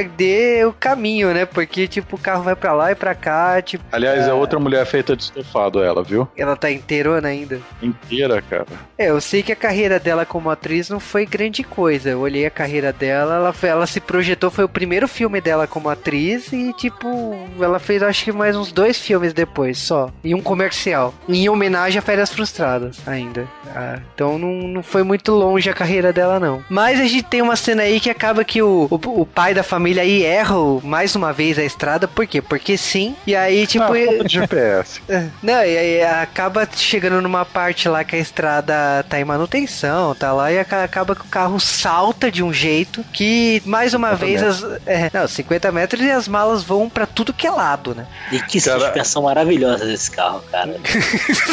o 0.68 0.74
caminho, 0.74 1.34
né? 1.34 1.46
Porque, 1.46 1.88
tipo, 1.88 2.16
o 2.16 2.20
carro 2.20 2.44
vai 2.44 2.56
pra 2.56 2.74
lá 2.74 2.92
e 2.92 2.96
pra 2.96 3.14
cá, 3.16 3.62
tipo, 3.62 3.84
Aliás, 3.92 4.28
é 4.28 4.34
outra 4.34 4.60
mulher 4.60 4.86
feita 4.86 5.16
de 5.16 5.24
estofado, 5.24 5.84
ela, 5.84 6.04
viu? 6.04 6.28
ela 6.38 6.56
tá 6.56 6.72
inteirona 6.72 7.28
ainda. 7.28 7.60
Inteira, 7.82 8.42
cara. 8.42 8.66
É, 8.98 9.10
eu 9.10 9.20
sei 9.22 9.44
que 9.44 9.52
a 9.52 9.56
carreira 9.56 10.00
dela 10.00 10.26
como 10.26 10.50
atriz 10.50 10.90
não 10.90 11.00
foi 11.00 11.26
grande 11.26 11.64
coisa. 11.64 12.10
Eu 12.10 12.20
olhei 12.22 12.46
a 12.46 12.50
carreira 12.52 12.92
dela, 12.94 13.36
ela, 13.36 13.54
foi- 13.54 13.70
ela 13.70 13.86
se 13.88 14.00
projetou, 14.00 14.50
foi 14.50 14.64
o 14.64 14.70
primeiro 14.70 15.08
filme 15.08 15.40
dela 15.42 15.68
como 15.68 15.90
atriz 15.90 16.52
e, 16.52 16.74
tipo, 16.74 17.38
ela 17.60 17.80
fez 17.80 18.02
acho 18.04 18.24
que 18.24 18.32
mais 18.32 18.56
uns 18.56 18.72
dois 18.72 18.98
filmes 19.00 19.34
depois 19.34 19.78
só. 19.78 20.10
E 20.24 20.34
um 20.34 20.42
comercial. 20.42 21.14
Em 21.28 21.48
homenagem 21.50 22.00
a 22.00 22.02
Férias 22.02 22.32
Frustradas 22.32 22.98
ainda. 23.08 23.48
Ah, 23.76 24.00
então 24.14 24.38
não, 24.38 24.50
não 24.68 24.84
foi 24.84 25.04
muito 25.04 25.32
longe 25.34 25.70
a 25.70 25.74
carreira 25.74 26.12
dela, 26.14 26.40
não. 26.40 26.64
Mas 26.70 27.00
a 27.00 27.04
gente 27.06 27.24
tem 27.24 27.42
uma 27.42 27.56
cena 27.56 27.84
aí 27.84 28.00
que 28.00 28.10
acaba 28.10 28.44
que 28.44 28.62
o, 28.62 28.88
o, 28.90 29.22
o 29.22 29.26
pai 29.26 29.54
da 29.54 29.64
família 29.64 29.85
aí 30.00 30.24
erra 30.24 30.56
mais 30.84 31.16
uma 31.16 31.32
vez 31.32 31.58
a 31.60 31.64
estrada. 31.64 32.08
Por 32.08 32.26
quê? 32.26 32.42
Porque 32.42 32.78
sim. 32.78 33.16
E 33.28 33.36
aí, 33.36 33.66
tipo. 33.68 33.84
ah, 33.92 33.98
ele- 34.00 34.28
GPS. 34.28 35.02
não, 35.44 35.54
e 35.64 35.78
aí 35.78 36.04
acaba 36.04 36.68
chegando 36.76 37.22
numa 37.22 37.46
parte 37.46 37.88
lá 37.88 38.04
que 38.04 38.16
a 38.16 38.20
estrada 38.20 39.06
tá 39.10 39.20
em 39.20 39.24
manutenção, 39.26 40.16
tá 40.16 40.32
lá, 40.34 40.52
e 40.52 40.60
aca- 40.60 40.84
acaba 40.84 41.16
que 41.16 41.22
o 41.22 41.26
carro 41.30 41.60
salta 41.60 42.32
de 42.32 42.42
um 42.44 42.52
jeito 42.54 43.04
que, 43.14 43.62
mais 43.66 43.94
uma 43.94 44.12
50 44.18 44.26
vez, 44.26 44.44
as, 44.44 44.64
é, 44.86 45.10
não, 45.14 45.28
50 45.28 45.72
metros 45.72 46.02
e 46.02 46.10
as 46.12 46.28
malas 46.28 46.64
vão 46.64 46.90
pra 46.90 47.06
tudo 47.06 47.34
que 47.34 47.46
é 47.46 47.52
lado, 47.52 47.94
né? 47.94 48.06
E 48.32 48.40
que 48.42 48.62
Cara- 48.62 48.80
suspensão 48.80 49.24
maravilhosa 49.24 49.86
desse 49.86 50.10
carro, 50.12 50.42
cara. 50.52 50.76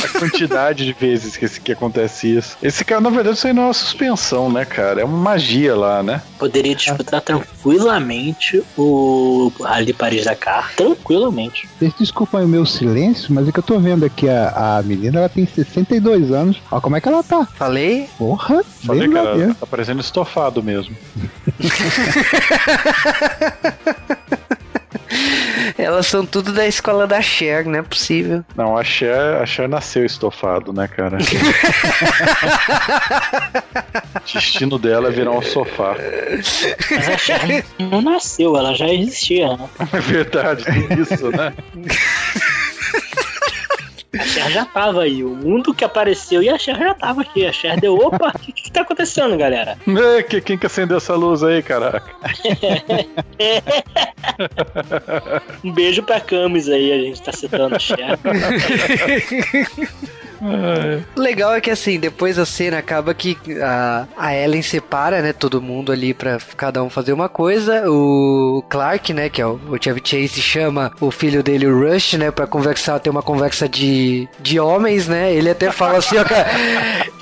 A 0.04 0.18
quantidade 0.18 0.84
de 0.86 0.92
vezes 0.92 1.36
que, 1.36 1.44
esse- 1.44 1.60
que 1.60 1.72
acontece 1.72 2.36
isso. 2.36 2.56
Esse 2.62 2.84
cara, 2.84 3.00
na 3.00 3.10
verdade, 3.10 3.36
isso 3.36 3.46
aí 3.46 3.52
não 3.52 3.62
é 3.64 3.66
uma 3.66 3.74
suspensão, 3.74 4.50
né, 4.50 4.64
cara? 4.64 5.00
É 5.00 5.04
uma 5.04 5.18
magia 5.18 5.74
lá, 5.74 6.02
né? 6.02 6.22
Poderia 6.38 6.74
disputar 6.74 7.20
tranquilamente 7.20 8.21
o 8.76 9.52
Rally 9.60 9.86
de 9.86 9.92
Paris 9.92 10.24
Dakar. 10.24 10.72
Tranquilamente. 10.76 11.68
Vocês 11.78 11.92
desculpem 11.98 12.44
o 12.44 12.48
meu 12.48 12.64
silêncio, 12.64 13.34
mas 13.34 13.48
é 13.48 13.52
que 13.52 13.58
eu 13.58 13.62
tô 13.62 13.78
vendo 13.78 14.04
aqui 14.04 14.28
a, 14.28 14.78
a 14.78 14.82
menina, 14.82 15.18
ela 15.18 15.28
tem 15.28 15.46
62 15.46 16.30
anos. 16.30 16.60
Ó, 16.70 16.80
como 16.80 16.96
é 16.96 17.00
que 17.00 17.08
ela 17.08 17.22
tá? 17.22 17.46
Falei? 17.46 18.08
Porra, 18.16 18.62
Falei, 18.84 19.08
cara, 19.08 19.54
tá 19.54 19.66
parecendo 19.66 20.00
estofado 20.00 20.62
mesmo. 20.62 20.96
Elas 25.78 26.06
são 26.06 26.24
tudo 26.24 26.52
da 26.52 26.66
escola 26.66 27.06
da 27.06 27.20
Cher, 27.20 27.64
não 27.64 27.78
é 27.78 27.82
possível. 27.82 28.44
Não, 28.56 28.76
a 28.76 28.84
Cher, 28.84 29.40
a 29.40 29.46
Cher 29.46 29.68
nasceu 29.68 30.04
estofado, 30.04 30.72
né, 30.72 30.88
cara? 30.88 31.18
o 31.18 31.20
destino 34.32 34.78
dela 34.78 35.08
é 35.08 35.10
virar 35.10 35.32
um 35.32 35.42
sofá. 35.42 35.96
Mas 36.90 37.08
a 37.08 37.18
Cher 37.18 37.64
não 37.78 38.00
nasceu, 38.00 38.56
ela 38.56 38.74
já 38.74 38.88
existia, 38.88 39.56
né? 39.56 39.68
É 39.92 40.00
verdade, 40.00 40.64
tem 40.64 41.00
isso, 41.00 41.30
né? 41.30 41.52
A 44.18 44.22
Cher 44.24 44.50
já 44.50 44.64
tava 44.66 45.02
aí. 45.02 45.22
O 45.24 45.30
mundo 45.30 45.72
que 45.74 45.84
apareceu 45.84 46.42
e 46.42 46.48
a 46.48 46.58
Cher 46.58 46.78
já 46.78 46.94
tava 46.94 47.22
aqui. 47.22 47.46
A 47.46 47.52
Cher 47.52 47.80
deu, 47.80 47.94
opa, 47.96 48.32
o 48.34 48.38
que, 48.38 48.52
que 48.52 48.70
tá 48.70 48.82
acontecendo, 48.82 49.36
galera? 49.38 49.78
É, 49.86 50.22
que- 50.22 50.40
Quem 50.40 50.58
que 50.58 50.66
acendeu 50.66 50.98
essa 50.98 51.14
luz 51.14 51.42
aí, 51.42 51.62
caraca? 51.62 52.12
Um 55.64 55.72
beijo 55.72 56.02
pra 56.02 56.20
Camis 56.20 56.68
aí, 56.68 56.92
a 56.92 56.98
gente 56.98 57.22
tá 57.22 57.32
citando 57.32 57.74
a 57.76 57.78
Cher. 57.78 58.18
Legal 61.16 61.54
é 61.54 61.60
que 61.60 61.70
assim, 61.70 62.00
depois 62.00 62.38
a 62.38 62.44
cena 62.44 62.78
acaba 62.78 63.14
que 63.14 63.36
a, 63.62 64.06
a 64.16 64.34
Ellen 64.34 64.62
separa, 64.62 65.22
né, 65.22 65.32
todo 65.32 65.62
mundo 65.62 65.92
ali 65.92 66.12
pra 66.12 66.38
cada 66.56 66.82
um 66.82 66.90
fazer 66.90 67.12
uma 67.12 67.28
coisa. 67.28 67.88
O 67.88 68.64
Clark, 68.68 69.12
né, 69.12 69.28
que 69.28 69.40
é 69.40 69.46
o, 69.46 69.60
o 69.68 69.78
Chevy 69.80 70.00
Chase, 70.04 70.40
chama 70.40 70.92
o 71.00 71.10
filho 71.10 71.42
dele, 71.42 71.66
o 71.66 71.88
Rush, 71.88 72.14
né, 72.14 72.30
pra 72.30 72.46
conversar, 72.46 72.98
ter 72.98 73.10
uma 73.10 73.22
conversa 73.22 73.68
de, 73.68 74.28
de 74.40 74.58
homens, 74.58 75.06
né? 75.06 75.32
Ele 75.32 75.50
até 75.50 75.70
fala 75.70 75.98
assim, 75.98 76.18
ó, 76.18 76.24
cara, 76.24 76.46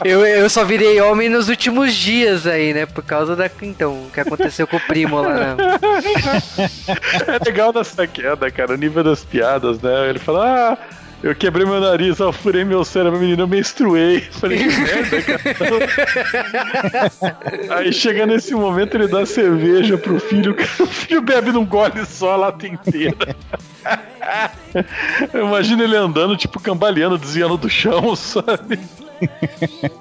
eu, 0.05 0.25
eu 0.25 0.49
só 0.49 0.65
virei 0.65 1.01
homem 1.01 1.29
nos 1.29 1.49
últimos 1.49 1.95
dias 1.95 2.47
aí, 2.47 2.73
né, 2.73 2.87
por 2.87 3.05
causa 3.05 3.37
da, 3.37 3.51
então, 3.63 4.05
o 4.05 4.11
que 4.11 4.21
aconteceu 4.21 4.67
com 4.67 4.77
o 4.77 4.81
primo 4.81 5.21
lá, 5.21 5.35
né? 5.35 5.57
É 7.27 7.45
legal 7.45 7.73
nessa 7.73 8.07
queda, 8.07 8.51
cara, 8.51 8.73
o 8.73 8.77
nível 8.77 9.03
das 9.05 9.25
piadas, 9.25 9.81
né? 9.81 10.09
Ele 10.09 10.19
fala, 10.19 10.73
ah, 10.73 10.79
eu 11.23 11.35
quebrei 11.35 11.67
meu 11.67 11.81
nariz, 11.81 12.19
eu 12.19 12.33
furei 12.33 12.65
meu 12.65 12.85
cérebro, 12.85 13.19
menino, 13.19 13.43
eu 13.43 13.49
menstruei. 13.49 14.21
Falei, 14.21 14.59
que 14.59 14.67
merda, 14.67 15.23
cara. 15.23 15.41
Aí 17.77 17.93
chega 17.93 18.25
nesse 18.27 18.55
momento, 18.55 18.97
ele 18.97 19.07
dá 19.07 19.27
cerveja 19.27 19.99
pro 19.99 20.19
filho, 20.19 20.57
o 20.81 20.87
filho 20.87 21.21
bebe 21.21 21.53
num 21.53 21.65
gole 21.65 22.05
só 22.07 22.33
a 22.33 22.37
lata 22.37 22.67
inteira. 22.67 23.37
Imagina 25.35 25.85
ele 25.85 25.97
andando, 25.97 26.37
tipo, 26.37 26.61
cambaleando, 26.61 27.19
desviando 27.19 27.57
do 27.57 27.69
chão, 27.69 28.17
sabe? 28.17 28.79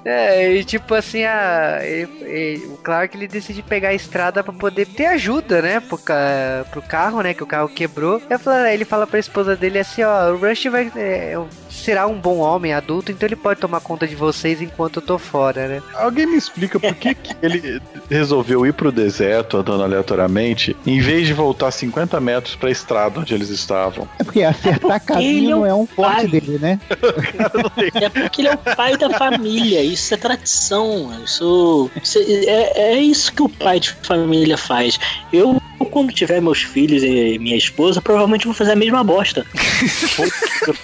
É, 0.04 0.52
e 0.54 0.64
tipo 0.64 0.94
assim, 0.94 1.24
a, 1.24 1.78
ele- 1.82 2.08
ele- 2.22 2.66
o 2.66 2.76
Clark 2.78 3.16
ele 3.16 3.28
decide 3.28 3.62
pegar 3.62 3.90
a 3.90 3.94
estrada 3.94 4.42
pra 4.42 4.52
poder 4.52 4.86
ter 4.86 5.06
ajuda, 5.06 5.62
né? 5.62 5.80
Pro, 5.80 5.98
pro 6.70 6.82
carro, 6.82 7.20
né? 7.22 7.34
Que 7.34 7.42
o 7.42 7.46
carro 7.46 7.68
quebrou. 7.68 8.20
Ele 8.28 8.38
fala, 8.38 8.72
ele 8.72 8.84
fala 8.84 9.06
pra 9.06 9.18
esposa 9.18 9.56
dele 9.56 9.78
assim: 9.78 10.02
ó, 10.02 10.30
o 10.32 10.36
Rush 10.38 10.64
vai, 10.66 10.90
é, 10.96 11.34
será 11.80 12.06
um 12.06 12.18
bom 12.18 12.38
homem 12.38 12.72
adulto, 12.72 13.10
então 13.10 13.26
ele 13.26 13.36
pode 13.36 13.60
tomar 13.60 13.80
conta 13.80 14.06
de 14.06 14.14
vocês 14.14 14.60
enquanto 14.60 14.96
eu 14.96 15.02
tô 15.02 15.18
fora, 15.18 15.66
né? 15.66 15.82
Alguém 15.94 16.26
me 16.26 16.36
explica 16.36 16.78
por 16.78 16.94
que, 16.94 17.14
que 17.14 17.34
ele 17.42 17.80
resolveu 18.08 18.66
ir 18.66 18.72
pro 18.72 18.92
deserto 18.92 19.56
andando 19.56 19.82
aleatoriamente, 19.82 20.76
em 20.86 21.00
vez 21.00 21.26
de 21.26 21.32
voltar 21.32 21.70
50 21.70 22.20
metros 22.20 22.54
pra 22.56 22.70
estrada 22.70 23.20
onde 23.20 23.34
eles 23.34 23.48
estavam? 23.48 24.08
É 24.18 24.24
porque 24.24 24.42
acertar 24.42 25.00
porque 25.00 25.12
caminho 25.12 25.50
é 25.50 25.50
não 25.50 25.60
um 25.60 25.66
é 25.66 25.74
um 25.74 25.86
forte 25.86 26.14
pai. 26.14 26.28
dele, 26.28 26.58
né? 26.58 26.80
É 27.94 28.08
porque 28.08 28.40
ele 28.42 28.48
é 28.48 28.54
o 28.54 28.58
pai 28.58 28.96
da 28.96 29.10
família, 29.10 29.82
isso 29.82 30.12
é 30.14 30.16
tradição. 30.16 31.10
Isso, 31.24 31.90
isso 32.02 32.18
é, 32.18 32.92
é 32.94 33.00
isso 33.00 33.32
que 33.32 33.42
o 33.42 33.48
pai 33.48 33.80
de 33.80 33.92
família 34.02 34.56
faz. 34.56 34.98
Eu, 35.32 35.60
quando 35.86 36.12
tiver 36.12 36.40
meus 36.40 36.62
filhos 36.62 37.02
e 37.02 37.38
minha 37.38 37.56
esposa, 37.56 38.00
provavelmente 38.02 38.44
vou 38.44 38.54
fazer 38.54 38.72
a 38.72 38.76
mesma 38.76 39.02
bosta. 39.04 39.46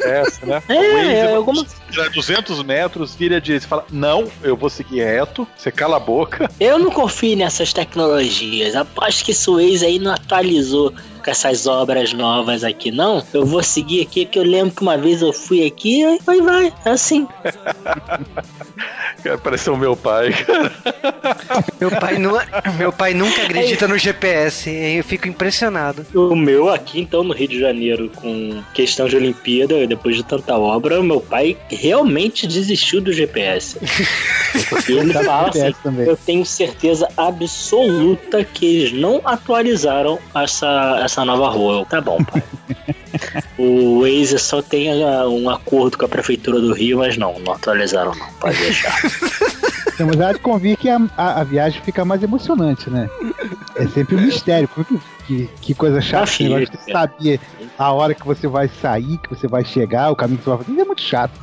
Essa, 0.01 0.47
né? 0.47 0.62
É, 0.68 1.12
é 1.20 1.34
alguma- 1.34 1.64
tirar 1.90 2.09
200 2.11 2.62
metros, 2.62 3.14
vira 3.14 3.36
a 3.36 3.40
direita 3.40 3.66
e 3.66 3.68
fala: 3.68 3.86
Não, 3.90 4.26
eu 4.42 4.57
vou 4.57 4.70
seguir 4.70 5.05
reto. 5.05 5.47
Você 5.57 5.70
cala 5.70 5.97
a 5.97 6.01
boca. 6.01 6.51
Eu 6.59 6.78
não 6.78 6.90
confio 6.90 7.36
nessas 7.36 7.72
tecnologias. 7.72 8.74
Aposto 8.74 9.24
que 9.24 9.30
esse 9.32 9.49
Waze 9.51 9.84
aí 9.84 9.99
não 9.99 10.12
atualizou 10.12 10.92
com 11.27 11.31
essas 11.33 11.66
obras 11.66 12.12
novas 12.12 12.62
aqui, 12.62 12.93
não. 12.93 13.20
Eu 13.35 13.45
vou 13.45 13.61
seguir 13.61 14.01
aqui, 14.03 14.24
porque 14.24 14.39
eu 14.39 14.45
lembro 14.45 14.72
que 14.72 14.83
uma 14.83 14.97
vez 14.97 15.20
eu 15.22 15.33
fui 15.33 15.66
aqui 15.66 16.03
e 16.03 16.18
vai, 16.20 16.41
vai. 16.41 16.72
É 16.85 16.91
assim. 16.91 17.27
Cara, 19.24 19.39
pareceu 19.39 19.74
o 19.74 19.77
meu 19.77 19.97
pai. 19.97 20.33
Meu 21.81 21.91
pai, 21.91 22.18
nu, 22.18 22.39
meu 22.79 22.93
pai 22.93 23.12
nunca 23.12 23.43
acredita 23.43 23.89
no 23.89 23.99
GPS, 23.99 24.70
eu 24.70 25.03
fico 25.03 25.27
impressionado. 25.27 26.07
O 26.14 26.37
meu 26.37 26.68
aqui, 26.68 27.01
então, 27.01 27.24
no 27.24 27.35
Rio 27.35 27.49
de 27.49 27.59
Janeiro, 27.59 28.09
com 28.14 28.62
questão 28.72 29.09
de 29.09 29.16
Olimpíada, 29.16 29.85
depois 29.87 30.14
de 30.14 30.22
tanta 30.22 30.57
obra, 30.57 31.03
meu 31.03 31.20
pai 31.20 31.57
realmente 31.68 32.47
desistiu 32.47 33.01
do 33.01 33.12
GPS. 33.12 33.79
E 34.89 34.93
ele 34.93 35.12
fala 35.12 35.49
assim, 35.49 35.74
eu 36.07 36.16
tenho 36.16 36.45
certeza 36.45 37.09
absoluta 37.16 38.43
que 38.43 38.64
eles 38.64 38.93
não 38.93 39.20
atualizaram 39.22 40.18
essa, 40.35 41.01
essa 41.05 41.16
nova 41.25 41.49
rua. 41.49 41.81
Eu, 41.81 41.87
Tá 41.87 42.01
bom, 42.01 42.23
pai. 42.25 42.43
O 43.57 44.01
Waze 44.03 44.39
só 44.39 44.61
tem 44.61 45.03
ah, 45.03 45.27
um 45.27 45.49
acordo 45.49 45.97
com 45.97 46.05
a 46.05 46.09
prefeitura 46.09 46.61
do 46.61 46.75
Rio, 46.75 46.99
mas 46.99 47.17
não, 47.17 47.39
não 47.39 47.55
atualizaram 47.55 48.14
não, 48.14 48.27
pode 48.35 48.59
deixar. 48.59 48.95
Temos 49.97 50.21
a 50.21 50.33
de 50.33 50.39
convir 50.41 50.77
que 50.77 50.91
a, 50.91 51.01
a, 51.17 51.41
a 51.41 51.45
viagem 51.45 51.81
fica 51.81 52.05
mais 52.05 52.23
emocionante, 52.23 52.91
né? 52.91 53.09
É 53.77 53.87
sempre 53.87 54.17
um 54.17 54.21
mistério. 54.21 54.69
Que, 54.69 55.01
que, 55.27 55.51
que 55.62 55.75
coisa 55.75 56.03
chata. 56.03 56.25
Ah, 56.25 56.25
esse 56.25 56.43
negócio 56.43 56.71
de 56.71 56.93
saber 56.93 57.41
a 57.79 57.93
hora 57.93 58.14
que 58.14 58.27
você 58.27 58.47
vai 58.47 58.69
sair, 58.69 59.17
que 59.19 59.31
você 59.31 59.49
vai 59.49 59.64
chegar, 59.64 60.11
o 60.11 60.17
caminho 60.17 60.39
que 60.39 60.45
você 60.45 60.51
vai 60.51 60.59
fazer. 60.59 60.73
Isso 60.73 60.81
é 60.81 60.85
muito 60.85 61.03
chato. 61.03 61.41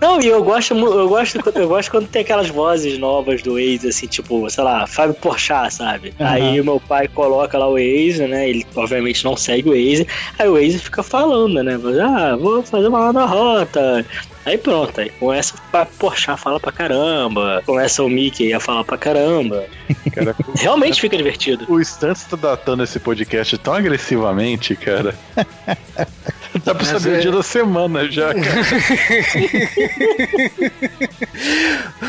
Não, 0.00 0.20
e 0.20 0.26
eu 0.26 0.42
gosto, 0.42 0.74
eu 0.74 1.08
gosto, 1.08 1.38
eu 1.54 1.68
gosto 1.68 1.90
quando 1.90 2.08
tem 2.08 2.22
aquelas 2.22 2.48
vozes 2.48 2.98
novas 2.98 3.42
do 3.42 3.54
Waze, 3.54 3.88
assim, 3.88 4.06
tipo, 4.06 4.48
sei 4.48 4.64
lá, 4.64 4.86
Fábio 4.86 5.14
Porchat, 5.14 5.72
sabe? 5.74 6.14
Aham. 6.18 6.30
Aí 6.30 6.60
o 6.60 6.64
meu 6.64 6.80
pai 6.80 7.06
coloca 7.08 7.58
lá 7.58 7.68
o 7.68 7.74
Waze, 7.74 8.26
né? 8.26 8.48
Ele 8.48 8.66
obviamente 8.74 9.24
não 9.24 9.36
segue 9.36 9.68
o 9.68 9.72
Waze. 9.72 10.06
Aí 10.38 10.48
o 10.48 10.54
Waze 10.54 10.78
fica 10.78 11.02
falando, 11.02 11.62
né? 11.62 11.78
Ah, 12.02 12.36
vou 12.36 12.62
fazer 12.62 12.88
uma 12.88 13.12
nova 13.12 13.26
rota. 13.26 14.04
Aí 14.46 14.56
pronto, 14.56 14.98
aí 14.98 15.10
começa 15.10 15.54
o 15.54 15.58
Fábio 15.70 15.92
Porchat 15.98 16.40
fala 16.40 16.58
pra 16.58 16.72
caramba. 16.72 17.62
Começa 17.66 18.02
o 18.02 18.08
Mickey 18.08 18.52
a 18.54 18.60
falar 18.60 18.84
pra 18.84 18.96
caramba. 18.96 19.66
Cara, 20.12 20.34
Realmente 20.56 21.00
fica 21.00 21.16
divertido. 21.16 21.66
o 21.68 21.78
Stantz 21.80 22.24
tá 22.24 22.36
datando 22.36 22.82
esse 22.82 22.98
podcast 22.98 23.56
tão 23.58 23.74
agressivamente, 23.74 24.74
cara. 24.76 25.14
Dá 26.64 26.74
pra 26.74 26.84
Mas 26.84 26.88
saber 27.02 27.14
é- 27.14 27.18
o 27.18 27.20
dia 27.22 27.32
da 27.32 27.42
semana 27.42 28.10
já, 28.10 28.32
cara. 28.34 28.60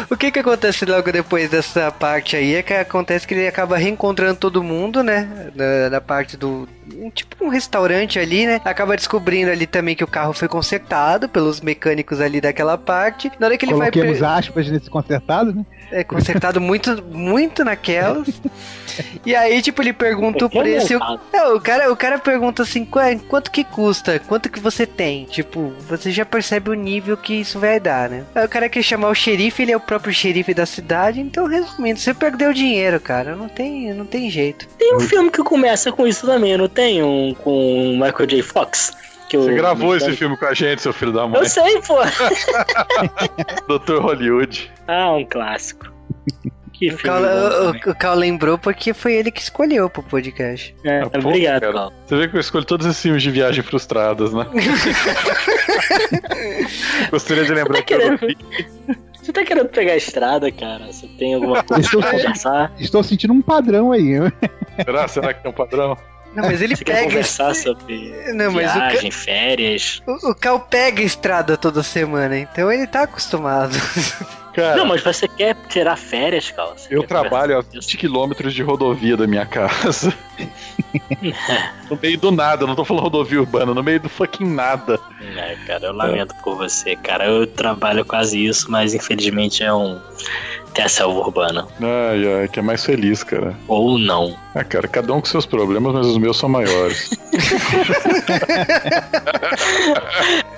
O 0.09 0.17
que 0.17 0.31
que 0.31 0.39
acontece 0.39 0.85
logo 0.85 1.11
depois 1.11 1.49
dessa 1.49 1.91
parte 1.91 2.35
aí 2.35 2.55
é 2.55 2.63
que 2.63 2.73
acontece 2.73 3.27
que 3.27 3.33
ele 3.33 3.47
acaba 3.47 3.77
reencontrando 3.77 4.35
todo 4.35 4.63
mundo, 4.63 5.03
né? 5.03 5.51
Da, 5.55 5.89
da 5.89 6.01
parte 6.01 6.35
do. 6.37 6.67
Tipo 7.13 7.45
um 7.45 7.49
restaurante 7.49 8.19
ali, 8.19 8.45
né? 8.45 8.59
Acaba 8.65 8.95
descobrindo 8.95 9.51
ali 9.51 9.65
também 9.65 9.95
que 9.95 10.03
o 10.03 10.07
carro 10.07 10.33
foi 10.33 10.47
consertado 10.47 11.29
pelos 11.29 11.61
mecânicos 11.61 12.19
ali 12.19 12.41
daquela 12.41 12.77
parte. 12.77 13.31
Na 13.39 13.47
hora 13.47 13.57
que 13.57 13.65
ele 13.65 13.73
vai. 13.73 13.91
Coloquemos 13.91 14.21
aspas 14.21 14.69
nesse 14.69 14.89
consertado, 14.89 15.53
né? 15.53 15.65
É 15.91 16.03
consertado 16.03 16.61
muito, 16.61 17.03
muito 17.03 17.63
naquelas. 17.65 18.27
E 19.25 19.35
aí, 19.35 19.61
tipo, 19.61 19.81
ele 19.81 19.93
pergunta 19.93 20.45
o 20.45 20.49
preço. 20.49 20.93
e 20.93 20.95
o- 20.95 21.19
Não, 21.33 21.55
o 21.55 21.61
cara, 21.61 21.91
o 21.91 21.95
cara 21.95 22.17
pergunta 22.19 22.63
assim, 22.63 22.85
"Qua- 22.85 23.15
quanto 23.27 23.51
que 23.51 23.63
custa? 23.63 24.19
Quanto 24.19 24.49
que 24.49 24.59
você 24.59 24.85
tem? 24.85 25.25
Tipo, 25.25 25.73
você 25.87 26.11
já 26.11 26.25
percebe 26.25 26.69
o 26.69 26.73
nível 26.73 27.15
que 27.17 27.33
isso 27.33 27.59
vai 27.59 27.79
dar, 27.79 28.09
né? 28.09 28.23
Aí 28.35 28.45
o 28.45 28.49
cara 28.49 28.69
quer 28.69 28.81
chamar 28.83 29.09
o 29.09 29.15
xerife, 29.15 29.61
ele 29.61 29.71
é 29.71 29.77
o 29.77 29.79
próprio 29.81 30.13
xerife 30.13 30.53
da 30.53 30.65
cidade, 30.65 31.19
então 31.19 31.45
resumindo, 31.45 31.99
você 31.99 32.13
perdeu 32.13 32.53
dinheiro, 32.53 32.99
cara. 32.99 33.35
Não 33.35 33.47
tem, 33.49 33.93
não 33.93 34.05
tem 34.05 34.29
jeito. 34.29 34.67
Tem 34.77 34.95
um 34.95 34.99
filme 34.99 35.29
que 35.29 35.43
começa 35.43 35.91
com 35.91 36.07
isso 36.07 36.25
também, 36.25 36.57
não 36.57 36.67
tem? 36.69 37.03
Um 37.03 37.33
com 37.33 37.91
o 37.91 37.93
Michael 37.93 38.27
J. 38.27 38.41
Fox? 38.41 38.93
Que 39.31 39.37
Você 39.37 39.53
gravou 39.53 39.95
esse 39.95 40.11
filme 40.11 40.35
com 40.35 40.45
a 40.45 40.53
gente, 40.53 40.81
seu 40.81 40.91
filho 40.91 41.13
da 41.13 41.25
mãe. 41.25 41.39
Eu 41.39 41.45
sei, 41.47 41.81
pô. 41.83 41.95
Dr. 43.79 44.01
Hollywood. 44.01 44.69
Ah, 44.89 45.13
um 45.13 45.23
clássico. 45.25 45.89
Que 46.73 46.89
O 46.89 46.97
Cal, 46.97 47.21
o, 47.21 47.69
o- 47.91 47.95
Cal 47.95 48.15
lembrou 48.15 48.57
porque 48.57 48.93
foi 48.93 49.13
ele 49.13 49.31
que 49.31 49.39
escolheu 49.39 49.89
pro 49.89 50.03
podcast. 50.03 50.75
É, 50.83 51.03
Ah, 51.03 51.09
pô, 51.09 51.29
obrigado. 51.29 51.71
Cal. 51.71 51.93
Você 52.05 52.17
vê 52.17 52.27
que 52.27 52.35
eu 52.35 52.41
escolho 52.41 52.65
todos 52.65 52.85
esses 52.85 53.01
filmes 53.01 53.23
de 53.23 53.31
viagem 53.31 53.63
frustradas, 53.63 54.33
né? 54.33 54.45
Gostaria 57.09 57.45
de 57.45 57.53
lembrar 57.53 57.81
que 57.83 57.93
eu 57.93 58.17
vi. 58.17 58.37
Você 59.21 59.31
tá 59.31 59.43
querendo 59.45 59.69
pegar 59.69 59.93
a 59.93 59.97
estrada, 59.97 60.51
cara? 60.51 60.87
Você 60.91 61.07
tem 61.17 61.35
alguma 61.35 61.63
coisa 61.63 61.81
Estou- 61.83 62.01
pra 62.01 62.11
conversar? 62.11 62.73
Estou 62.79 63.03
sentindo 63.03 63.33
um 63.33 63.41
padrão 63.41 63.91
aí. 63.91 64.19
né? 64.19 64.31
Será? 64.83 65.07
Será 65.07 65.33
que 65.33 65.41
tem 65.43 65.51
um 65.51 65.55
padrão? 65.55 65.95
Não, 66.33 66.43
mas 66.45 66.61
ele 66.61 66.75
Você 66.75 66.83
quer 66.85 66.93
pega. 66.93 67.07
conversar 67.07 67.53
sobre 67.55 68.31
Não, 68.33 68.51
mas 68.53 68.71
o, 68.71 68.73
Ca- 68.73 68.89
viagem, 68.89 69.11
férias? 69.11 70.01
o, 70.07 70.29
o 70.31 70.35
Cal 70.35 70.59
pega 70.59 71.01
estrada 71.01 71.57
toda 71.57 71.83
semana, 71.83 72.37
então 72.37 72.71
ele 72.71 72.87
tá 72.87 73.03
acostumado. 73.03 73.75
Cara, 74.53 74.75
Não, 74.75 74.85
mas 74.85 75.01
você 75.01 75.27
quer 75.27 75.55
tirar 75.69 75.95
férias, 75.95 76.51
Cal? 76.51 76.73
Você 76.75 76.93
eu 76.93 77.03
trabalho 77.03 77.57
a 77.57 77.63
conversar 77.63 77.79
20 77.79 77.97
quilômetros 77.97 78.53
de 78.53 78.61
rodovia 78.61 79.15
da 79.15 79.25
minha 79.25 79.45
casa. 79.45 80.13
no 81.89 81.97
meio 82.01 82.17
do 82.17 82.31
nada, 82.31 82.67
não 82.67 82.75
tô 82.75 82.83
falando 82.83 83.03
rodovia 83.03 83.39
urbana, 83.39 83.73
no 83.73 83.81
meio 83.81 83.99
do 83.99 84.09
fucking 84.09 84.53
nada. 84.53 84.99
É, 85.35 85.55
cara, 85.65 85.85
eu 85.85 85.93
lamento 85.93 86.35
por 86.43 86.57
você, 86.57 86.95
cara. 86.95 87.25
Eu 87.25 87.47
trabalho 87.47 88.03
quase 88.03 88.45
isso, 88.45 88.69
mas 88.69 88.93
infelizmente 88.93 89.63
é 89.63 89.73
um. 89.73 89.99
Tem 90.73 90.85
a 90.85 90.89
selva 90.89 91.19
urbana. 91.19 91.67
Ai, 91.81 92.41
ai, 92.41 92.47
que 92.47 92.59
é 92.59 92.61
mais 92.61 92.85
feliz, 92.85 93.23
cara. 93.23 93.55
Ou 93.67 93.97
não. 93.97 94.37
Ah, 94.55 94.63
cara, 94.63 94.87
cada 94.87 95.13
um 95.13 95.19
com 95.19 95.27
seus 95.27 95.45
problemas, 95.45 95.93
mas 95.93 96.07
os 96.07 96.17
meus 96.17 96.37
são 96.37 96.49
maiores. 96.49 97.09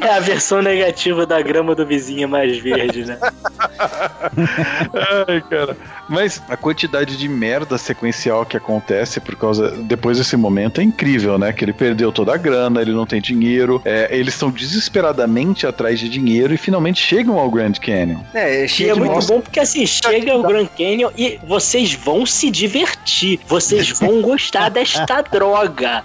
É 0.00 0.10
a 0.10 0.20
versão 0.20 0.60
negativa 0.60 1.26
da 1.26 1.40
grama 1.40 1.74
do 1.74 1.86
vizinho 1.86 2.28
mais 2.28 2.58
verde, 2.58 3.04
né? 3.04 3.18
Ai, 5.28 5.40
cara. 5.48 5.76
Mas 6.08 6.42
a 6.48 6.56
quantidade 6.56 7.16
de 7.16 7.28
merda 7.28 7.78
sequencial 7.78 8.44
que 8.46 8.56
acontece 8.56 9.20
por 9.20 9.36
causa. 9.36 9.70
Depois 9.70 10.18
desse 10.18 10.36
momento 10.36 10.80
é 10.80 10.84
incrível, 10.84 11.38
né? 11.38 11.52
Que 11.52 11.64
ele 11.64 11.72
perdeu 11.72 12.12
toda 12.12 12.34
a 12.34 12.36
grana, 12.36 12.80
ele 12.80 12.92
não 12.92 13.06
tem 13.06 13.20
dinheiro. 13.20 13.80
é, 13.84 14.08
eles 14.16 14.34
estão 14.34 14.50
desesperadamente 14.50 15.66
atrás 15.66 15.98
de 15.98 16.08
dinheiro 16.08 16.54
e 16.54 16.56
finalmente 16.56 17.00
chegam 17.00 17.38
ao 17.38 17.50
Grand 17.50 17.72
Canyon. 17.72 18.20
É, 18.34 18.62
E 18.62 18.64
é 18.64 18.68
cheio 18.68 18.94
de 18.94 19.00
muito 19.00 19.26
bom 19.26 19.40
porque 19.40 19.60
assim, 19.60 19.86
chega 19.86 20.36
o 20.36 20.42
Grand 20.42 20.66
Canyon 20.76 21.10
e 21.16 21.38
vocês 21.46 21.94
vão 21.94 22.24
se 22.24 22.50
divertir. 22.50 23.40
Vocês 23.46 23.90
vão 23.90 24.22
gostar 24.22 24.70
desta 24.70 25.22
droga. 25.30 26.04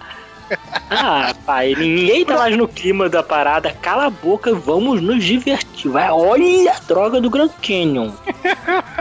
Ah, 0.89 1.33
pai, 1.45 1.73
ninguém 1.77 2.25
tá 2.25 2.37
mais 2.37 2.57
no 2.57 2.67
clima 2.67 3.07
da 3.07 3.23
parada. 3.23 3.71
Cala 3.81 4.07
a 4.07 4.09
boca, 4.09 4.53
vamos 4.53 5.01
nos 5.01 5.23
divertir. 5.23 5.89
Vai, 5.89 6.09
olha 6.09 6.73
a 6.73 6.79
droga 6.79 7.21
do 7.21 7.29
Grand 7.29 7.49
Canyon. 7.61 8.11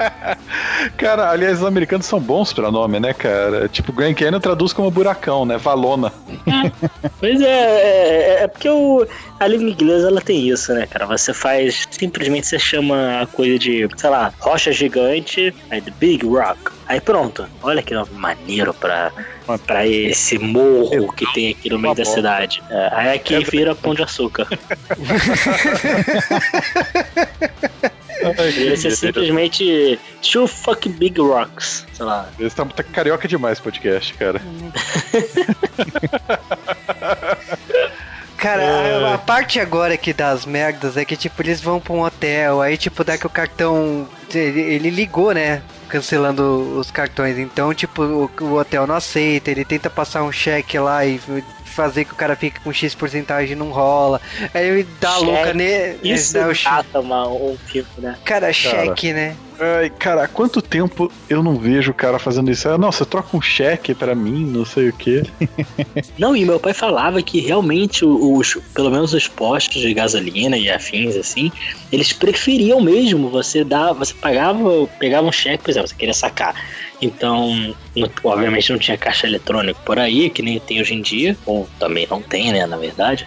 Cara, 0.96 1.30
aliás, 1.30 1.58
os 1.58 1.64
americanos 1.66 2.06
são 2.06 2.20
bons 2.20 2.52
pra 2.52 2.70
nome, 2.70 3.00
né, 3.00 3.12
cara? 3.12 3.68
Tipo, 3.68 3.92
Grand 3.92 4.14
Canyon 4.14 4.40
traduz 4.40 4.72
como 4.72 4.90
buracão, 4.90 5.44
né? 5.44 5.56
Valona. 5.58 6.12
Pois 7.18 7.40
é, 7.40 7.46
é, 7.46 8.42
é 8.44 8.48
porque 8.48 8.68
o, 8.68 9.06
a 9.40 9.48
língua 9.48 9.70
inglesa 9.70 10.08
ela 10.08 10.20
tem 10.20 10.48
isso, 10.48 10.72
né, 10.74 10.86
cara? 10.86 11.06
Você 11.06 11.32
faz, 11.32 11.88
simplesmente 11.90 12.46
você 12.46 12.58
chama 12.58 13.22
a 13.22 13.26
coisa 13.26 13.58
de, 13.58 13.88
sei 13.96 14.10
lá, 14.10 14.30
rocha 14.38 14.70
gigante, 14.70 15.54
aí 15.70 15.80
The 15.80 15.90
Big 15.98 16.26
Rock. 16.26 16.58
Aí 16.86 17.00
pronto, 17.00 17.48
olha 17.62 17.82
que 17.82 17.94
nome 17.94 18.10
maneiro 18.12 18.74
pra, 18.74 19.10
pra 19.66 19.86
esse 19.86 20.38
morro 20.38 21.10
que 21.14 21.24
tem 21.32 21.52
aqui 21.52 21.70
no 21.70 21.78
meio 21.78 21.94
da 21.94 22.04
cidade. 22.04 22.62
É, 22.68 22.90
aí 22.92 23.16
aqui 23.16 23.42
vira 23.44 23.74
pão 23.74 23.94
de 23.94 24.02
açúcar. 24.02 24.46
Deveria 28.36 28.76
ser 28.76 28.90
simplesmente 28.90 29.98
Two 30.20 30.46
Fuck 30.46 30.86
Big 30.90 31.18
Rocks, 31.18 31.86
sei 31.94 32.04
lá. 32.04 32.28
Eles 32.38 32.52
estão 32.52 32.68
tá 32.68 32.82
carioca 32.82 33.26
demais 33.26 33.54
esse 33.54 33.62
podcast, 33.62 34.12
cara. 34.12 34.38
Cara, 38.40 38.62
É. 38.62 39.04
a, 39.04 39.14
a 39.14 39.18
parte 39.18 39.60
agora 39.60 39.94
aqui 39.94 40.12
das 40.12 40.46
merdas 40.46 40.96
é 40.96 41.04
que, 41.04 41.16
tipo, 41.16 41.42
eles 41.42 41.60
vão 41.60 41.78
pra 41.80 41.92
um 41.92 42.00
hotel, 42.02 42.60
aí, 42.62 42.76
tipo, 42.76 43.04
dá 43.04 43.18
que 43.18 43.26
o 43.26 43.30
cartão. 43.30 44.08
Ele, 44.32 44.60
ele 44.60 44.90
ligou, 44.90 45.32
né? 45.32 45.62
Cancelando 45.88 46.78
os 46.78 46.90
cartões. 46.90 47.36
Então, 47.38 47.74
tipo, 47.74 48.02
o, 48.02 48.30
o 48.40 48.54
hotel 48.54 48.86
não 48.86 48.94
aceita, 48.94 49.50
ele 49.50 49.64
tenta 49.64 49.90
passar 49.90 50.22
um 50.22 50.32
cheque 50.32 50.78
lá 50.78 51.04
e 51.04 51.20
fazer 51.80 52.04
que 52.04 52.12
o 52.12 52.16
cara 52.16 52.36
fique 52.36 52.60
com 52.60 52.72
X 52.72 52.94
porcentagem 52.94 53.56
não 53.56 53.70
rola. 53.70 54.20
Aí 54.52 54.68
ele 54.68 54.88
dá 55.00 55.10
a 55.10 55.14
Cheque. 55.14 55.26
louca 55.26 55.54
né? 55.54 55.96
Isso 56.02 56.34
dá 56.34 56.48
o 56.48 56.52
mata 56.64 57.00
uma, 57.00 57.28
um 57.28 57.56
filme, 57.66 57.88
né? 57.98 58.16
Cara, 58.24 58.52
cheque, 58.52 59.12
né? 59.12 59.34
Ai, 59.58 59.90
cara, 59.90 60.24
há 60.24 60.28
quanto 60.28 60.62
tempo 60.62 61.12
eu 61.28 61.42
não 61.42 61.56
vejo 61.56 61.90
o 61.90 61.94
cara 61.94 62.18
fazendo 62.18 62.50
isso? 62.50 62.66
Ah, 62.66 62.78
não, 62.78 62.90
você 62.90 63.04
troca 63.04 63.36
um 63.36 63.42
cheque 63.42 63.94
pra 63.94 64.14
mim, 64.14 64.44
não 64.44 64.64
sei 64.64 64.88
o 64.88 64.92
quê. 64.92 65.22
Não, 66.18 66.34
e 66.34 66.44
meu 66.46 66.58
pai 66.58 66.72
falava 66.72 67.22
que 67.22 67.40
realmente 67.40 68.04
os, 68.04 68.56
pelo 68.74 68.90
menos 68.90 69.12
os 69.12 69.28
postos 69.28 69.82
de 69.82 69.92
gasolina 69.92 70.56
e 70.56 70.70
afins, 70.70 71.16
assim, 71.16 71.52
eles 71.92 72.12
preferiam 72.12 72.80
mesmo 72.80 73.28
você 73.28 73.62
dar, 73.62 73.92
você 73.92 74.14
pagava, 74.14 74.86
pegava 74.98 75.26
um 75.26 75.32
cheque, 75.32 75.64
por 75.64 75.70
exemplo, 75.70 75.88
você 75.88 75.94
queria 75.94 76.14
sacar. 76.14 76.54
Então, 77.02 77.74
obviamente 78.22 78.70
não 78.70 78.78
tinha 78.78 78.96
caixa 78.96 79.26
eletrônico 79.26 79.80
por 79.84 79.98
aí, 79.98 80.28
que 80.28 80.42
nem 80.42 80.58
tem 80.60 80.80
hoje 80.80 80.94
em 80.94 81.02
dia, 81.02 81.36
ou 81.46 81.68
também 81.78 82.06
não 82.10 82.20
tem, 82.20 82.52
né, 82.52 82.66
na 82.66 82.76
verdade. 82.76 83.26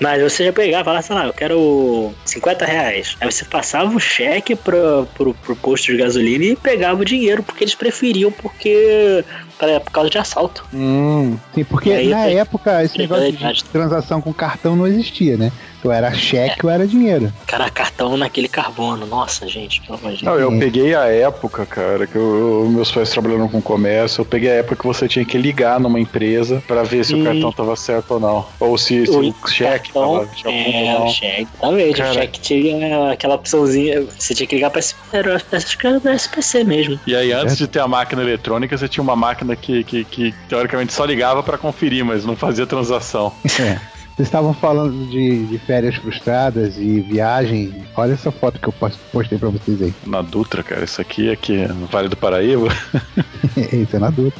Mas 0.00 0.22
você 0.22 0.46
já 0.46 0.52
pegava 0.52 0.84
falava, 0.84 1.02
sei 1.02 1.16
lá, 1.16 1.26
eu 1.26 1.32
quero 1.32 2.14
50 2.24 2.64
reais. 2.64 3.16
Aí 3.20 3.30
você 3.30 3.44
passava 3.44 3.94
o 3.94 4.00
cheque 4.00 4.54
pro, 4.54 5.06
pro, 5.14 5.34
pro 5.34 5.56
posto 5.56 5.86
de 5.86 5.96
gasolina 5.96 6.44
e 6.44 6.56
pegava 6.56 7.00
o 7.00 7.04
dinheiro, 7.04 7.42
porque 7.42 7.64
eles 7.64 7.74
preferiam, 7.74 8.30
porque 8.30 9.24
pra- 9.58 9.80
por 9.80 9.90
causa 9.90 10.10
de 10.10 10.18
assalto. 10.18 10.64
Hum, 10.72 11.36
sim, 11.54 11.64
porque 11.64 11.90
aí, 11.90 12.08
na 12.08 12.30
eu- 12.30 12.38
época 12.40 12.82
esse 12.82 12.98
negócio 12.98 13.32
de 13.32 13.64
transação 13.64 14.20
com 14.20 14.32
cartão 14.32 14.74
não 14.76 14.86
existia, 14.86 15.36
né? 15.36 15.52
Ou 15.84 15.92
era 15.92 16.10
cheque 16.14 16.64
ou 16.64 16.72
era 16.72 16.86
dinheiro. 16.86 17.30
Cara, 17.46 17.68
cartão 17.68 18.16
naquele 18.16 18.48
carbono. 18.48 19.04
Nossa, 19.04 19.46
gente, 19.46 19.82
pelo 19.82 19.98
amor 19.98 20.12
de 20.12 20.22
Deus. 20.24 20.32
Não, 20.32 20.40
eu 20.40 20.58
peguei 20.58 20.94
a 20.94 21.04
época, 21.08 21.66
cara, 21.66 22.06
que 22.06 22.16
eu- 22.16 22.62
eu- 22.62 22.68
meus 22.70 22.90
pais 22.90 23.10
trabalhando 23.10 23.50
com 23.50 23.60
comércio, 23.60 24.22
eu 24.22 24.24
peguei 24.24 24.50
a 24.50 24.54
época 24.54 24.76
que 24.76 24.86
você 24.86 25.06
tinha 25.06 25.26
que 25.26 25.36
ligar 25.36 25.78
numa 25.78 26.00
empresa 26.00 26.62
pra 26.66 26.82
ver 26.84 27.04
se 27.04 27.14
Hum. 27.14 27.20
o 27.20 27.24
cartão 27.24 27.52
tava 27.52 27.76
certo 27.76 28.12
ou 28.14 28.20
não. 28.20 28.46
Ou 28.58 28.78
se, 28.78 29.04
se 29.04 29.10
o, 29.12 29.34
cheque 29.46 29.92
cartão, 29.92 30.26
tava 30.42 30.50
É, 30.56 30.98
o 31.00 31.08
cheque, 31.08 31.48
exatamente. 31.52 31.96
Cara. 31.98 32.10
O 32.10 32.14
cheque 32.14 32.40
tinha 32.40 33.12
aquela 33.12 33.34
opçãozinha. 33.34 34.06
Você 34.18 34.34
tinha 34.34 34.46
que 34.46 34.54
ligar 34.54 34.70
pra. 34.70 34.80
Era, 35.12 35.36
acho 35.52 35.76
que 35.78 35.86
era 35.86 36.00
do 36.00 36.08
SPC 36.08 36.64
mesmo. 36.64 36.98
E 37.06 37.14
aí, 37.14 37.30
antes 37.30 37.58
de 37.58 37.68
ter 37.68 37.80
a 37.80 37.86
máquina 37.86 38.22
eletrônica, 38.22 38.76
você 38.78 38.88
tinha 38.88 39.02
uma 39.02 39.14
máquina 39.14 39.43
que, 39.56 39.84
que, 39.84 40.04
que 40.04 40.34
teoricamente 40.48 40.92
só 40.92 41.04
ligava 41.04 41.42
pra 41.42 41.58
conferir, 41.58 42.04
mas 42.04 42.24
não 42.24 42.36
fazia 42.36 42.66
transação. 42.66 43.32
É. 43.60 43.78
Vocês 44.16 44.28
estavam 44.28 44.54
falando 44.54 45.10
de, 45.10 45.44
de 45.46 45.58
férias 45.58 45.96
frustradas 45.96 46.76
e 46.78 47.00
viagem. 47.00 47.84
Olha 47.96 48.12
essa 48.12 48.30
foto 48.30 48.60
que 48.60 48.68
eu 48.68 48.72
pos- 48.72 48.96
postei 49.10 49.36
pra 49.38 49.48
vocês 49.48 49.82
aí. 49.82 49.92
Na 50.06 50.22
Dutra, 50.22 50.62
cara, 50.62 50.84
isso 50.84 51.00
aqui 51.00 51.32
aqui 51.32 51.66
no 51.66 51.86
Vale 51.86 52.08
do 52.08 52.16
Paraíba. 52.16 52.68
Esse 53.72 53.96
é 53.96 53.98
na 53.98 54.10
dúvida. 54.10 54.36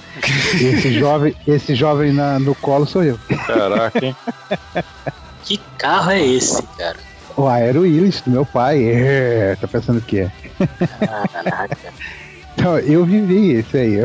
Esse 0.55 0.93
jovem, 0.97 1.35
esse 1.45 1.75
jovem 1.75 2.13
na- 2.13 2.39
no 2.39 2.55
colo 2.55 2.87
sou 2.87 3.03
eu. 3.03 3.19
Caraca, 3.49 4.07
hein? 4.07 4.15
Que 5.43 5.59
carro 5.77 6.13
é 6.13 6.25
esse, 6.25 6.63
cara? 6.79 6.97
O 7.37 7.49
Aero 7.49 7.81
Willis, 7.81 8.21
do 8.21 8.31
meu 8.31 8.47
pai. 8.47 8.81
É, 8.85 9.57
tá 9.61 9.67
pensando 9.67 9.99
o 9.99 10.03
quê? 10.03 10.31
Caraca. 11.33 11.77
Então, 12.57 12.79
eu 12.79 13.05
vivi 13.05 13.51
esse 13.55 13.77
aí. 13.77 13.97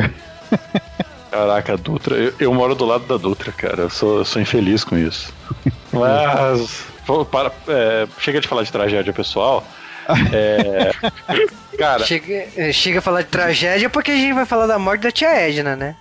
Caraca, 1.30 1.78
Dutra. 1.78 2.16
Eu, 2.16 2.34
eu 2.39 2.54
moro 2.54 2.74
do 2.74 2.86
lado 2.86 3.06
da 3.06 3.18
Dutra, 3.18 3.52
cara. 3.52 3.84
Eu 3.84 3.89
sou, 3.89 4.20
eu 4.20 4.26
sou 4.26 4.41
infeliz 4.41 4.84
com 4.84 4.97
isso. 4.97 5.34
Mas. 5.91 6.86
para, 7.32 7.52
é, 7.68 8.08
chega 8.20 8.41
de 8.41 8.47
falar 8.47 8.64
de 8.64 8.72
tragédia 8.72 9.14
pessoal. 9.14 9.66
É, 10.34 10.91
cara, 11.78 12.04
Chega, 12.04 12.47
eh, 12.58 12.74
chega 12.74 12.97
a 12.97 13.02
falar 13.02 13.22
de 13.22 13.28
tragédia 13.28 13.89
porque 13.89 14.10
a 14.10 14.16
gente 14.16 14.34
vai 14.34 14.45
falar 14.45 14.66
da 14.66 14.80
morte 14.80 15.02
da 15.02 15.12
tia 15.12 15.30
Edna, 15.30 15.76
né? 15.76 15.95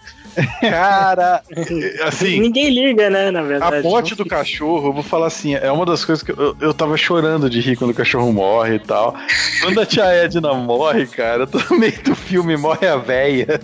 Cara, 0.61 1.43
assim, 2.07 2.41
Ninguém 2.41 2.71
liga, 2.71 3.11
né, 3.11 3.31
na 3.31 3.41
a 3.41 3.43
verdade. 3.43 3.83
morte 3.87 4.15
do 4.15 4.25
cachorro, 4.25 4.89
eu 4.89 4.93
vou 4.93 5.03
falar 5.03 5.27
assim, 5.27 5.55
é 5.55 5.71
uma 5.71 5.85
das 5.87 6.05
coisas 6.05 6.23
que 6.23 6.31
eu, 6.33 6.57
eu 6.61 6.73
tava 6.75 6.97
chorando 6.97 7.49
de 7.51 7.61
rir 7.61 7.77
quando 7.77 7.91
o 7.91 7.95
cachorro 7.95 8.33
morre 8.33 8.77
e 8.77 8.79
tal. 8.79 9.15
Quando 9.63 9.81
a 9.81 9.87
tia 9.87 10.05
Edna 10.05 10.55
morre, 10.55 11.07
cara, 11.07 11.49
no 11.71 11.79
meio 11.79 12.01
do 12.03 12.15
filme 12.15 12.57
morre 12.57 12.87
a 12.87 12.97
véia. 12.97 13.61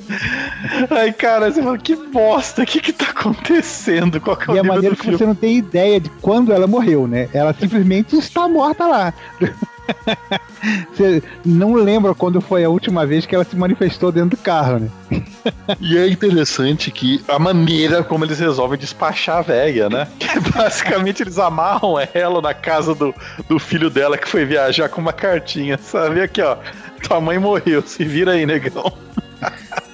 Ai, 0.90 1.12
cara, 1.12 1.50
você 1.50 1.62
fala, 1.62 1.78
que 1.78 1.94
bosta, 1.96 2.62
o 2.62 2.66
que 2.66 2.80
que 2.80 2.92
tá 2.92 3.06
acontecendo? 3.10 4.20
Qual 4.20 4.36
que 4.36 4.50
é 4.50 4.54
o 4.54 4.56
E 4.56 4.58
a 4.58 4.62
nível 4.62 4.74
maneira 4.74 4.96
que 4.96 5.02
filme? 5.02 5.18
você 5.18 5.26
não 5.26 5.34
tem 5.34 5.56
ideia 5.56 6.00
de 6.00 6.10
quando 6.20 6.52
ela 6.52 6.66
morreu, 6.66 7.06
né? 7.06 7.28
Ela 7.32 7.54
simplesmente 7.54 8.16
está 8.16 8.48
morta 8.48 8.86
lá. 8.86 9.14
Você 10.92 11.22
não 11.44 11.74
lembra 11.74 12.14
quando 12.14 12.40
foi 12.40 12.64
a 12.64 12.68
última 12.68 13.06
vez 13.06 13.26
que 13.26 13.34
ela 13.34 13.44
se 13.44 13.56
manifestou 13.56 14.10
dentro 14.10 14.30
do 14.30 14.36
carro, 14.36 14.78
né? 14.80 14.90
E 15.80 15.96
é 15.98 16.08
interessante 16.08 16.90
que 16.90 17.22
a 17.28 17.38
maneira 17.38 18.02
como 18.02 18.24
eles 18.24 18.38
resolvem 18.38 18.78
despachar 18.78 19.38
a 19.38 19.42
véia, 19.42 19.90
né? 19.90 20.08
Que 20.18 20.40
basicamente 20.50 21.22
eles 21.22 21.38
amarram 21.38 21.96
ela 22.14 22.40
na 22.40 22.54
casa 22.54 22.94
do, 22.94 23.14
do 23.48 23.58
filho 23.58 23.90
dela 23.90 24.16
que 24.16 24.28
foi 24.28 24.44
viajar 24.44 24.88
com 24.88 25.00
uma 25.00 25.12
cartinha, 25.12 25.78
sabe? 25.78 26.22
Aqui, 26.22 26.40
ó. 26.40 26.56
Tua 27.02 27.20
mãe 27.20 27.38
morreu, 27.38 27.82
se 27.82 28.04
vira 28.04 28.32
aí, 28.32 28.46
negão. 28.46 28.92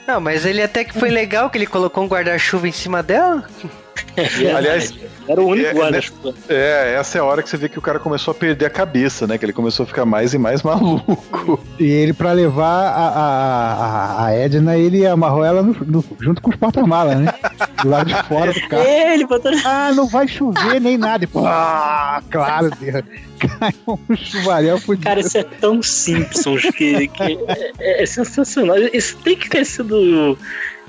Não, 0.06 0.20
mas 0.20 0.44
ele 0.44 0.62
até 0.62 0.84
que 0.84 0.98
foi 0.98 1.10
legal 1.10 1.50
que 1.50 1.58
ele 1.58 1.66
colocou 1.66 2.04
um 2.04 2.08
guarda-chuva 2.08 2.68
em 2.68 2.72
cima 2.72 3.02
dela. 3.02 3.44
É 4.16 4.52
Aliás, 4.52 4.94
era 5.28 5.40
o 5.40 5.46
único 5.46 5.68
é, 5.68 5.72
guarda-chuva. 5.74 6.34
É, 6.48 6.96
essa 6.98 7.18
é 7.18 7.20
a 7.20 7.24
hora 7.24 7.42
que 7.42 7.48
você 7.48 7.56
vê 7.56 7.68
que 7.68 7.78
o 7.78 7.82
cara 7.82 7.98
começou 7.98 8.32
a 8.32 8.34
perder 8.34 8.66
a 8.66 8.70
cabeça, 8.70 9.26
né? 9.26 9.38
Que 9.38 9.44
ele 9.44 9.52
começou 9.52 9.84
a 9.84 9.86
ficar 9.86 10.04
mais 10.04 10.34
e 10.34 10.38
mais 10.38 10.62
maluco. 10.64 11.60
E 11.78 11.84
ele, 11.84 12.12
pra 12.12 12.32
levar 12.32 12.88
a, 12.88 13.08
a, 13.08 13.74
a, 13.74 14.26
a 14.26 14.34
Edna, 14.34 14.76
ele 14.76 15.06
amarrou 15.06 15.44
ela 15.44 15.62
no- 15.62 15.76
no- 15.86 16.04
junto 16.20 16.42
com 16.42 16.50
os 16.50 16.56
porta-malas, 16.56 17.18
né? 17.18 17.32
Do 17.82 17.88
lado 17.88 18.06
de 18.08 18.22
fora 18.24 18.52
do 18.52 18.68
carro. 18.68 18.82
Ele 18.84 19.26
botou. 19.26 19.52
Ah, 19.64 19.92
não 19.94 20.06
vai 20.06 20.26
chover 20.28 20.80
nem 20.80 20.98
nada. 20.98 21.24
E, 21.24 21.26
pô, 21.26 21.46
ah, 21.46 22.22
claro, 22.30 22.70
Deus. 22.78 23.02
Caiu 23.38 23.98
um 24.08 24.16
chuvarel 24.16 24.78
fudido. 24.78 25.04
Cara, 25.06 25.20
isso 25.20 25.38
é 25.38 25.44
tão 25.44 25.82
Simpsons 25.82 26.62
que, 26.76 27.08
que 27.08 27.38
é, 27.78 28.02
é 28.02 28.06
sensacional. 28.06 28.76
Isso 28.92 29.16
tem 29.24 29.34
que 29.36 29.48
ter 29.48 29.64
sido 29.64 30.36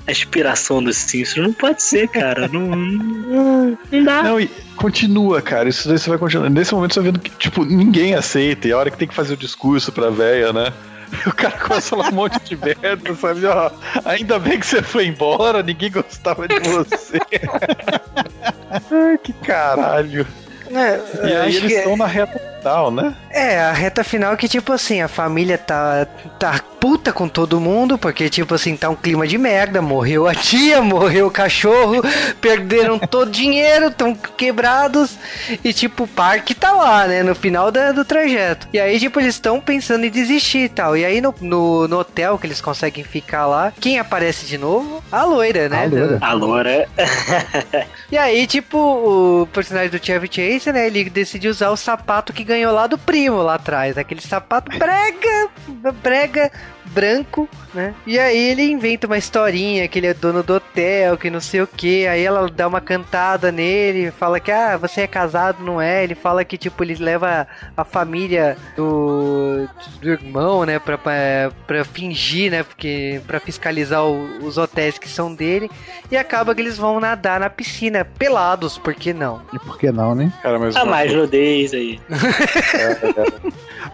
a 0.06 0.10
inspiração 0.10 0.82
dos 0.82 0.96
Simpsons. 0.96 1.46
Não 1.46 1.52
pode 1.52 1.82
ser, 1.82 2.08
cara. 2.08 2.48
Não, 2.48 2.60
não, 2.66 3.78
não 3.90 4.04
dá. 4.04 4.22
Não, 4.22 4.40
e 4.40 4.48
continua, 4.76 5.40
cara. 5.40 5.68
Isso 5.68 5.88
daí 5.88 5.98
você 5.98 6.08
vai 6.08 6.18
continuar. 6.18 6.50
Nesse 6.50 6.74
momento 6.74 6.94
você 6.94 7.00
vai 7.00 7.10
vendo 7.10 7.20
que, 7.20 7.30
tipo, 7.30 7.64
ninguém 7.64 8.14
aceita. 8.14 8.68
E 8.68 8.72
a 8.72 8.78
hora 8.78 8.90
que 8.90 8.96
tem 8.96 9.08
que 9.08 9.14
fazer 9.14 9.34
o 9.34 9.36
discurso 9.36 9.92
pra 9.92 10.10
véia, 10.10 10.52
né? 10.52 10.72
O 11.26 11.34
cara 11.34 11.58
começa 11.58 11.94
a 11.94 11.98
falar 11.98 12.08
um 12.08 12.14
monte 12.14 12.40
de 12.42 12.56
merda, 12.56 13.14
sabe? 13.14 13.44
Ó, 13.44 13.70
ainda 14.02 14.38
bem 14.38 14.58
que 14.58 14.66
você 14.66 14.80
foi 14.80 15.06
embora, 15.06 15.62
ninguém 15.62 15.90
gostava 15.90 16.48
de 16.48 16.58
você. 16.60 17.20
Ai, 18.90 19.18
que 19.22 19.34
caralho. 19.34 20.26
É, 20.72 21.00
E 21.22 21.32
aí 21.32 21.36
acho 21.48 21.56
eles 21.58 21.60
que- 21.72 21.78
estão 21.78 21.96
na 21.96 22.06
reta 22.06 22.40
final, 22.58 22.90
né? 22.90 23.14
É, 23.30 23.60
a 23.60 23.72
reta 23.72 24.02
final 24.04 24.36
que, 24.36 24.48
tipo 24.48 24.72
assim, 24.72 25.00
a 25.02 25.08
família 25.08 25.56
tá, 25.58 26.06
tá 26.38 26.60
puta 26.80 27.12
com 27.12 27.28
todo 27.28 27.60
mundo, 27.60 27.96
porque, 27.96 28.28
tipo 28.28 28.54
assim, 28.54 28.76
tá 28.76 28.88
um 28.90 28.94
clima 28.96 29.26
de 29.26 29.38
merda. 29.38 29.80
Morreu 29.80 30.26
a 30.26 30.34
tia, 30.34 30.80
morreu 30.82 31.28
o 31.28 31.30
cachorro, 31.30 32.02
perderam 32.40 32.98
todo 32.98 33.28
o 33.28 33.30
dinheiro, 33.32 33.90
tão 33.90 34.14
quebrados. 34.14 35.16
E, 35.64 35.72
tipo, 35.72 36.04
o 36.04 36.08
parque 36.08 36.54
tá 36.54 36.72
lá, 36.72 37.06
né, 37.06 37.22
no 37.22 37.34
final 37.34 37.70
da- 37.70 37.92
do 37.92 38.04
trajeto. 38.04 38.66
E 38.72 38.80
aí, 38.80 38.98
tipo, 38.98 39.20
eles 39.20 39.34
estão 39.34 39.60
pensando 39.60 40.04
em 40.04 40.10
desistir 40.10 40.64
e 40.64 40.68
tal. 40.68 40.96
E 40.96 41.04
aí, 41.04 41.20
no, 41.20 41.34
no, 41.40 41.86
no 41.88 41.98
hotel 42.00 42.36
que 42.38 42.46
eles 42.46 42.60
conseguem 42.60 43.04
ficar 43.04 43.46
lá, 43.46 43.72
quem 43.80 43.98
aparece 43.98 44.44
de 44.46 44.58
novo? 44.58 45.02
A 45.10 45.24
loira, 45.24 45.68
né? 45.68 45.84
A 45.84 45.88
loira. 45.88 46.18
A 46.20 46.32
loura. 46.32 46.88
E 48.10 48.18
aí, 48.18 48.46
tipo, 48.46 48.76
o 48.76 49.48
personagem 49.54 49.88
do 49.88 50.04
Chevy 50.04 50.28
Chase, 50.30 50.61
né? 50.70 50.86
Ele 50.86 51.08
decide 51.08 51.48
usar 51.48 51.70
o 51.70 51.76
sapato 51.76 52.32
que 52.32 52.44
ganhou 52.44 52.72
lá 52.72 52.86
do 52.86 52.98
primo 52.98 53.42
lá 53.42 53.54
atrás. 53.54 53.96
Aquele 53.96 54.20
sapato 54.20 54.70
brega, 54.78 55.48
brega, 56.02 56.52
branco, 56.92 57.48
né? 57.74 57.94
E 58.06 58.18
aí 58.18 58.36
ele 58.50 58.62
inventa 58.70 59.06
uma 59.06 59.16
historinha 59.18 59.88
que 59.88 59.98
ele 59.98 60.06
é 60.06 60.14
dono 60.14 60.42
do 60.42 60.54
hotel, 60.54 61.16
que 61.16 61.30
não 61.30 61.40
sei 61.40 61.62
o 61.62 61.66
que. 61.66 62.06
Aí 62.06 62.22
ela 62.22 62.48
dá 62.48 62.68
uma 62.68 62.80
cantada 62.80 63.50
nele, 63.50 64.10
fala 64.10 64.38
que, 64.38 64.50
ah, 64.50 64.76
você 64.76 65.02
é 65.02 65.06
casado, 65.06 65.62
não 65.64 65.80
é? 65.80 66.04
Ele 66.04 66.14
fala 66.14 66.44
que, 66.44 66.58
tipo, 66.58 66.82
ele 66.84 66.94
leva 66.96 67.46
a 67.76 67.84
família 67.84 68.56
do, 68.76 69.66
do 70.00 70.10
irmão, 70.10 70.64
né? 70.64 70.78
Pra, 70.78 70.98
pra, 70.98 71.50
pra 71.66 71.84
fingir, 71.84 72.50
né? 72.50 72.62
Porque, 72.62 73.20
pra 73.26 73.40
fiscalizar 73.40 74.04
o- 74.04 74.44
os 74.44 74.58
hotéis 74.58 74.98
que 74.98 75.08
são 75.08 75.34
dele. 75.34 75.70
E 76.10 76.16
acaba 76.16 76.54
que 76.54 76.60
eles 76.60 76.76
vão 76.76 77.00
nadar 77.00 77.40
na 77.40 77.48
piscina, 77.48 78.04
pelados, 78.04 78.76
por 78.76 78.94
que 78.94 79.12
não? 79.14 79.40
E 79.52 79.58
por 79.58 79.78
que 79.78 79.90
não, 79.90 80.14
né? 80.14 80.30
Cara, 80.42 80.58
mas 80.58 80.76
A 80.76 80.84
mais 80.84 81.12
nudez 81.12 81.72
aí. 81.72 81.98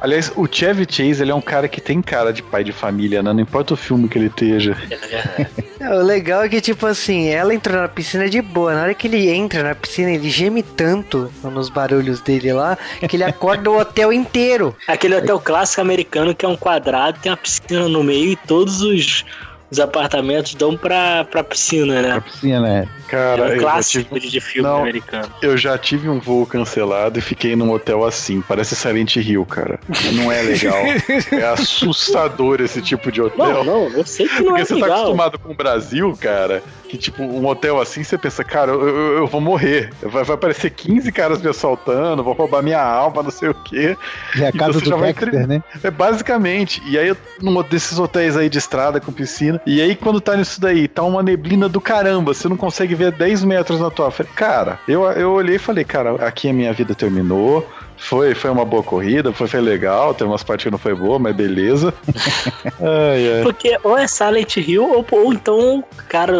Aliás, 0.01 0.31
o 0.37 0.47
Chevy 0.51 0.87
Chase, 0.89 1.23
ele 1.23 1.31
é 1.31 1.35
um 1.35 1.41
cara 1.41 1.67
que 1.69 1.81
tem 1.81 2.01
cara 2.03 2.33
de 2.33 2.43
pai 2.43 2.63
de 2.63 2.73
família, 2.73 2.88
né? 2.91 3.33
Não 3.33 3.41
importa 3.41 3.75
o 3.75 3.77
filme 3.77 4.09
que 4.09 4.19
ele 4.19 4.27
esteja. 4.27 4.77
É, 5.81 5.95
O 5.95 6.03
legal 6.03 6.43
é 6.43 6.49
que, 6.49 6.61
tipo 6.61 6.87
assim, 6.87 7.29
ela 7.29 7.55
entrou 7.55 7.81
na 7.81 7.87
piscina 7.87 8.29
de 8.29 8.43
boa. 8.43 8.75
Na 8.75 8.83
hora 8.83 8.95
que 8.95 9.07
ele 9.07 9.31
entra 9.31 9.63
na 9.63 9.77
piscina, 9.77 10.11
ele 10.11 10.29
geme 10.29 10.61
tanto 10.61 11.33
nos 11.45 11.69
barulhos 11.69 12.21
dele 12.21 12.53
lá, 12.53 12.77
que 13.09 13.15
ele 13.15 13.23
acorda 13.23 13.71
o 13.71 13.79
hotel 13.79 14.13
inteiro. 14.13 14.77
Aquele 14.89 15.15
hotel 15.15 15.39
clássico 15.39 15.81
americano 15.81 16.35
que 16.35 16.45
é 16.45 16.49
um 16.49 16.57
quadrado, 16.57 17.21
tem 17.21 17.31
uma 17.31 17.39
piscina 17.39 17.89
no 17.89 18.03
meio 18.03 18.33
e 18.33 18.37
todos 18.37 18.83
os, 18.83 19.25
os 19.71 19.79
apartamentos 19.79 20.55
dão 20.55 20.77
pra, 20.77 21.25
pra 21.25 21.45
piscina, 21.45 22.01
né? 22.01 22.21
piscina, 22.21 22.69
é. 22.69 22.89
Cara, 23.09 23.41
é 23.41 23.45
um 23.45 23.49
eu 23.49 23.57
já, 23.57 23.63
clássico 23.63 24.15
tive, 24.15 24.29
de, 24.29 24.41
filme 24.41 24.69
Não. 24.69 24.79
americano. 24.79 25.33
eu 25.43 25.57
já 25.57 25.79
tive 25.79 26.09
um 26.09 26.21
voo 26.21 26.45
cancelado 26.47 27.19
e 27.19 27.23
fiquei 27.23 27.57
num 27.57 27.71
hotel 27.71 28.05
assim. 28.05 28.43
Parece 28.43 28.77
Silent 28.77 29.17
Hill, 29.17 29.47
cara. 29.47 29.81
Não 30.13 30.31
é 30.31 30.43
legal. 30.43 30.79
É 31.33 31.45
assustador 31.47 32.61
esse 32.61 32.81
tipo 32.83 33.11
de 33.11 33.21
hotel. 33.23 33.65
Não, 33.65 33.65
não, 33.65 33.89
eu 33.97 34.05
sei 34.05 34.29
que 34.29 34.41
não 34.41 34.49
Porque 34.49 34.61
é 34.63 34.65
você 34.65 34.75
tá 34.75 34.81
legal. 34.81 34.99
acostumado 34.99 35.39
com 35.39 35.53
o 35.53 35.55
Brasil, 35.55 36.19
cara, 36.21 36.63
que 36.89 36.97
tipo, 36.97 37.23
um 37.23 37.47
hotel 37.47 37.81
assim, 37.81 38.03
você 38.03 38.17
pensa, 38.17 38.43
cara, 38.43 38.73
eu, 38.73 38.81
eu- 38.89 39.13
eu 39.19 39.27
vou 39.27 39.41
morrer. 39.41 39.91
Vai, 40.03 40.25
vai 40.25 40.35
aparecer 40.35 40.71
15 40.71 41.13
caras 41.13 41.41
me 41.43 41.49
assaltando, 41.49 42.25
vão 42.25 42.33
roubar 42.33 42.63
minha 42.63 42.83
alma, 42.83 43.23
não 43.23 43.31
sei 43.31 43.51
o 43.51 43.55
quê. 43.55 43.97
É 44.35 44.47
a 44.47 44.49
Então 44.49 44.59
casa 44.67 44.79
você 44.79 44.85
do 44.85 44.91
já 44.91 44.97
vai 44.97 45.13
Dexter, 45.13 45.47
né? 45.47 45.63
É 45.83 45.91
basicamente. 45.91 46.83
E 46.87 46.99
aí, 46.99 47.15
num 47.41 47.63
desses 47.63 47.99
hotéis 47.99 48.37
aí 48.37 48.49
de 48.49 48.59
estrada 48.59 49.01
com 49.01 49.13
piscina. 49.13 49.61
E 49.67 49.81
aí, 49.83 49.95
quando 49.95 50.21
tá 50.21 50.37
nisso 50.37 50.61
daí, 50.61 50.89
tá 50.89 51.03
uma 51.03 51.23
neblina 51.23 51.69
do 51.69 51.81
caramba. 51.81 52.33
Você 52.35 52.49
não 52.49 52.57
consegue 52.57 52.95
ver 52.95 53.13
10 53.13 53.45
metros 53.45 53.81
na 53.81 53.91
tua 53.91 54.11
frente. 54.11 54.33
Cara, 54.35 54.81
eu, 54.89 55.05
eu 55.13 55.33
olhei 55.33 55.57
e 55.57 55.59
falei, 55.59 55.85
cara, 55.85 56.15
aqui 56.27 56.49
a 56.49 56.53
minha 56.53 56.73
vida 56.73 56.95
terminou. 56.95 57.69
Foi, 57.99 58.35
foi 58.35 58.51
uma 58.51 58.65
boa 58.65 58.83
corrida, 58.83 59.33
foi, 59.33 59.49
foi 59.49 59.61
legal. 59.61 60.15
Tem 60.15 60.27
umas 60.27 60.43
partes 60.43 60.65
que 60.65 60.71
não 60.71 60.79
foi 60.79 60.95
boa, 60.95 61.19
mas 61.19 61.35
beleza. 61.35 61.93
ai, 62.81 63.39
ai. 63.39 63.43
Porque 63.43 63.77
ou 63.83 63.99
é 63.99 64.07
Silent 64.07 64.57
Hill, 64.57 64.85
ou, 64.85 65.05
ou 65.11 65.33
então 65.33 65.79
o 65.81 65.85
cara 66.09 66.35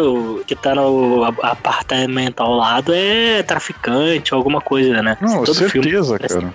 que 0.47 0.55
tá 0.55 0.73
no 0.73 1.23
apartamento 1.23 2.39
ao 2.41 2.55
lado 2.55 2.93
é 2.93 3.43
traficante, 3.43 4.33
alguma 4.33 4.61
coisa, 4.61 5.01
né? 5.01 5.17
Não, 5.21 5.43
Todo 5.43 5.53
filme 5.55 5.69
certeza, 5.89 6.17
parece- 6.17 6.39
cara. 6.39 6.53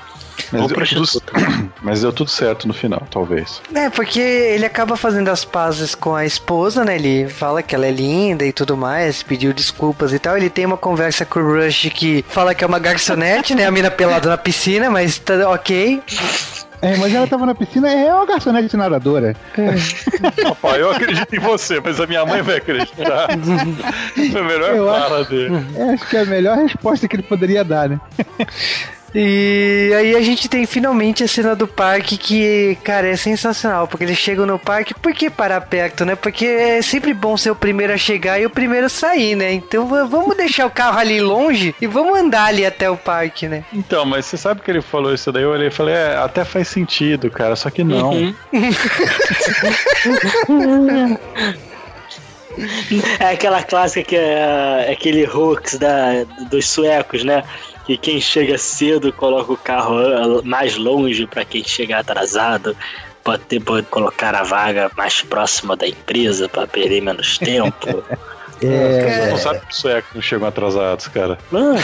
Mas 0.52 0.66
deu, 0.68 0.86
tudo, 0.86 1.22
mas 1.82 2.00
deu 2.02 2.12
tudo 2.12 2.30
certo 2.30 2.66
no 2.68 2.74
final, 2.74 3.02
talvez. 3.10 3.60
É, 3.74 3.90
porque 3.90 4.20
ele 4.20 4.64
acaba 4.64 4.96
fazendo 4.96 5.28
as 5.28 5.44
pazes 5.44 5.94
com 5.94 6.14
a 6.14 6.24
esposa, 6.24 6.84
né? 6.84 6.96
Ele 6.96 7.28
fala 7.28 7.62
que 7.62 7.74
ela 7.74 7.86
é 7.86 7.90
linda 7.90 8.44
e 8.44 8.52
tudo 8.52 8.76
mais, 8.76 9.22
pediu 9.22 9.52
desculpas 9.52 10.12
e 10.12 10.18
tal. 10.18 10.36
Ele 10.36 10.50
tem 10.50 10.66
uma 10.66 10.76
conversa 10.76 11.24
com 11.24 11.40
o 11.40 11.54
Rush 11.54 11.90
que 11.94 12.24
fala 12.28 12.54
que 12.54 12.62
é 12.64 12.66
uma 12.66 12.78
garçonete, 12.78 13.54
né? 13.54 13.66
A 13.66 13.70
mina 13.70 13.90
pelada 13.90 14.28
na 14.28 14.36
piscina, 14.38 14.90
mas 14.90 15.18
tá 15.18 15.48
ok. 15.50 16.02
É, 16.82 16.96
mas 16.98 17.14
ela 17.14 17.26
tava 17.26 17.46
na 17.46 17.54
piscina, 17.54 17.90
é 17.90 18.12
uma 18.12 18.26
garçonete 18.26 18.76
nadadora. 18.76 19.34
Papai, 20.42 20.82
eu 20.82 20.90
acredito 20.90 21.34
em 21.34 21.38
você, 21.38 21.80
mas 21.82 21.98
a 21.98 22.06
minha 22.06 22.26
mãe 22.26 22.42
vai 22.42 22.56
acreditar. 22.56 23.28
Foi 24.14 24.40
a 24.40 24.44
melhor 24.44 24.74
Eu 24.74 24.90
acho- 24.90 25.02
fala 25.08 25.24
dele. 25.24 25.66
É, 25.76 25.82
acho 25.94 26.06
que 26.06 26.16
é 26.16 26.20
a 26.20 26.26
melhor 26.26 26.58
resposta 26.58 27.08
que 27.08 27.16
ele 27.16 27.22
poderia 27.22 27.64
dar, 27.64 27.88
né? 27.88 27.98
E 29.14 29.92
aí 29.96 30.16
a 30.16 30.22
gente 30.22 30.48
tem 30.48 30.66
finalmente 30.66 31.22
a 31.22 31.28
cena 31.28 31.54
do 31.54 31.68
parque 31.68 32.16
que, 32.16 32.76
cara, 32.82 33.06
é 33.06 33.16
sensacional, 33.16 33.86
porque 33.86 34.04
eles 34.04 34.18
chegam 34.18 34.44
no 34.44 34.58
parque, 34.58 34.92
por 34.92 35.12
que 35.12 35.30
parar 35.30 35.60
perto, 35.60 36.04
né? 36.04 36.16
Porque 36.16 36.44
é 36.44 36.82
sempre 36.82 37.14
bom 37.14 37.36
ser 37.36 37.50
o 37.50 37.56
primeiro 37.56 37.92
a 37.92 37.96
chegar 37.96 38.40
e 38.40 38.46
o 38.46 38.50
primeiro 38.50 38.86
a 38.86 38.88
sair, 38.88 39.36
né? 39.36 39.52
Então 39.52 39.86
vamos 39.86 40.36
deixar 40.36 40.66
o 40.66 40.70
carro 40.70 40.98
ali 40.98 41.20
longe 41.20 41.74
e 41.80 41.86
vamos 41.86 42.18
andar 42.18 42.46
ali 42.46 42.66
até 42.66 42.90
o 42.90 42.96
parque, 42.96 43.46
né? 43.46 43.64
Então, 43.72 44.04
mas 44.04 44.26
você 44.26 44.36
sabe 44.36 44.62
que 44.62 44.70
ele 44.70 44.82
falou 44.82 45.14
isso 45.14 45.30
daí? 45.30 45.44
Eu 45.44 45.50
olhei 45.50 45.68
e 45.68 45.70
falei, 45.70 45.94
é, 45.94 46.16
até 46.16 46.44
faz 46.44 46.66
sentido, 46.66 47.30
cara, 47.30 47.54
só 47.54 47.70
que 47.70 47.84
não. 47.84 48.10
Uhum. 48.10 48.34
É 53.18 53.32
aquela 53.32 53.64
clássica 53.64 54.10
que 54.10 54.16
é 54.16 54.92
aquele 54.92 55.26
hoax 55.26 55.76
da, 55.76 56.22
dos 56.48 56.68
suecos, 56.68 57.24
né? 57.24 57.42
Que 57.86 57.96
quem 57.96 58.20
chega 58.20 58.56
cedo 58.56 59.12
coloca 59.12 59.52
o 59.52 59.56
carro 59.56 59.98
ah, 59.98 60.42
mais 60.42 60.76
longe 60.76 61.26
para 61.26 61.44
quem 61.44 61.62
chega 61.62 61.98
atrasado. 61.98 62.76
Pode, 63.22 63.44
ter, 63.44 63.60
pode 63.60 63.86
colocar 63.86 64.34
a 64.34 64.42
vaga 64.42 64.90
mais 64.96 65.22
próxima 65.22 65.76
da 65.76 65.88
empresa 65.88 66.48
para 66.48 66.66
perder 66.66 67.00
menos 67.00 67.38
tempo. 67.38 68.04
É, 68.62 69.20
Você 69.24 69.30
não 69.30 69.36
sabe 69.38 69.60
que 69.60 69.72
os 69.72 69.76
suecos 69.78 70.10
não 70.14 70.22
chegam 70.22 70.46
atrasados, 70.48 71.08
cara. 71.08 71.38
Ah, 71.52 71.74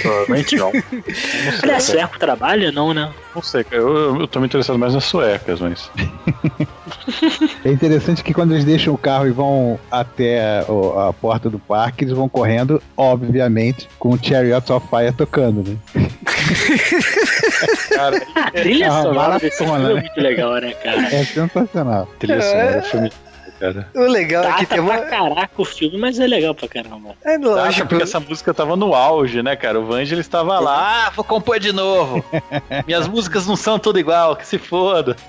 provavelmente 0.00 0.56
não. 0.56 0.72
Aliás, 1.62 1.84
sueco 1.84 2.18
trabalha, 2.18 2.72
não, 2.72 2.92
né? 2.94 3.10
Não 3.34 3.42
sei, 3.42 3.62
cara. 3.64 3.82
Eu, 3.82 4.20
eu, 4.20 4.26
tô 4.28 4.40
me 4.40 4.46
interessado 4.46 4.78
mais 4.78 4.94
nas 4.94 5.04
suecas, 5.04 5.60
mas. 5.60 5.90
é 7.64 7.70
interessante 7.70 8.22
que 8.22 8.32
quando 8.32 8.52
eles 8.52 8.64
deixam 8.64 8.94
o 8.94 8.98
carro 8.98 9.26
e 9.26 9.30
vão 9.30 9.78
até 9.90 10.64
o- 10.68 10.98
a 10.98 11.12
porta 11.12 11.50
do 11.50 11.58
parque, 11.58 12.04
eles 12.04 12.14
vão 12.14 12.28
correndo, 12.28 12.82
obviamente, 12.96 13.88
com 13.98 14.10
o 14.10 14.18
Chariot 14.22 14.72
of 14.72 14.86
Fire 14.88 15.12
tocando, 15.12 15.62
né? 15.68 15.76
Cara, 17.94 18.22
A 18.34 18.50
trilha 18.50 18.86
É 18.86 18.90
sonora 18.90 19.38
desse 19.38 19.58
filme 19.58 19.72
maratona, 19.72 19.90
é 19.90 19.94
né? 19.94 20.00
muito 20.00 20.20
legal, 20.20 20.54
né, 20.60 20.72
cara? 20.72 21.02
É 21.14 21.24
sensacional. 21.24 22.08
trilha 22.18 22.42
sonora, 22.42 22.82
filme. 22.82 23.12
Cara. 23.58 23.88
O 23.94 24.00
legal 24.00 24.44
é 24.44 24.52
que 24.54 24.66
tem 24.66 24.80
uma. 24.80 24.96
pra 24.98 25.06
caraca 25.06 25.52
o 25.56 25.64
filme, 25.64 25.96
mas 25.98 26.18
é 26.18 26.26
legal 26.26 26.54
pra 26.54 26.68
caramba. 26.68 27.14
É 27.24 27.34
Acho 27.36 27.44
lógico. 27.44 27.88
porque 27.88 28.02
essa 28.02 28.20
música 28.20 28.52
tava 28.52 28.76
no 28.76 28.94
auge, 28.94 29.42
né, 29.42 29.56
cara? 29.56 29.80
O 29.80 29.86
Vangel 29.86 30.18
estava 30.20 30.58
lá, 30.58 31.06
ah, 31.06 31.10
vou 31.10 31.24
compor 31.24 31.58
de 31.58 31.72
novo. 31.72 32.24
Minhas 32.86 33.06
músicas 33.08 33.46
não 33.46 33.56
são 33.56 33.78
tudo 33.78 33.98
igual, 33.98 34.36
que 34.36 34.46
se 34.46 34.58
foda. 34.58 35.16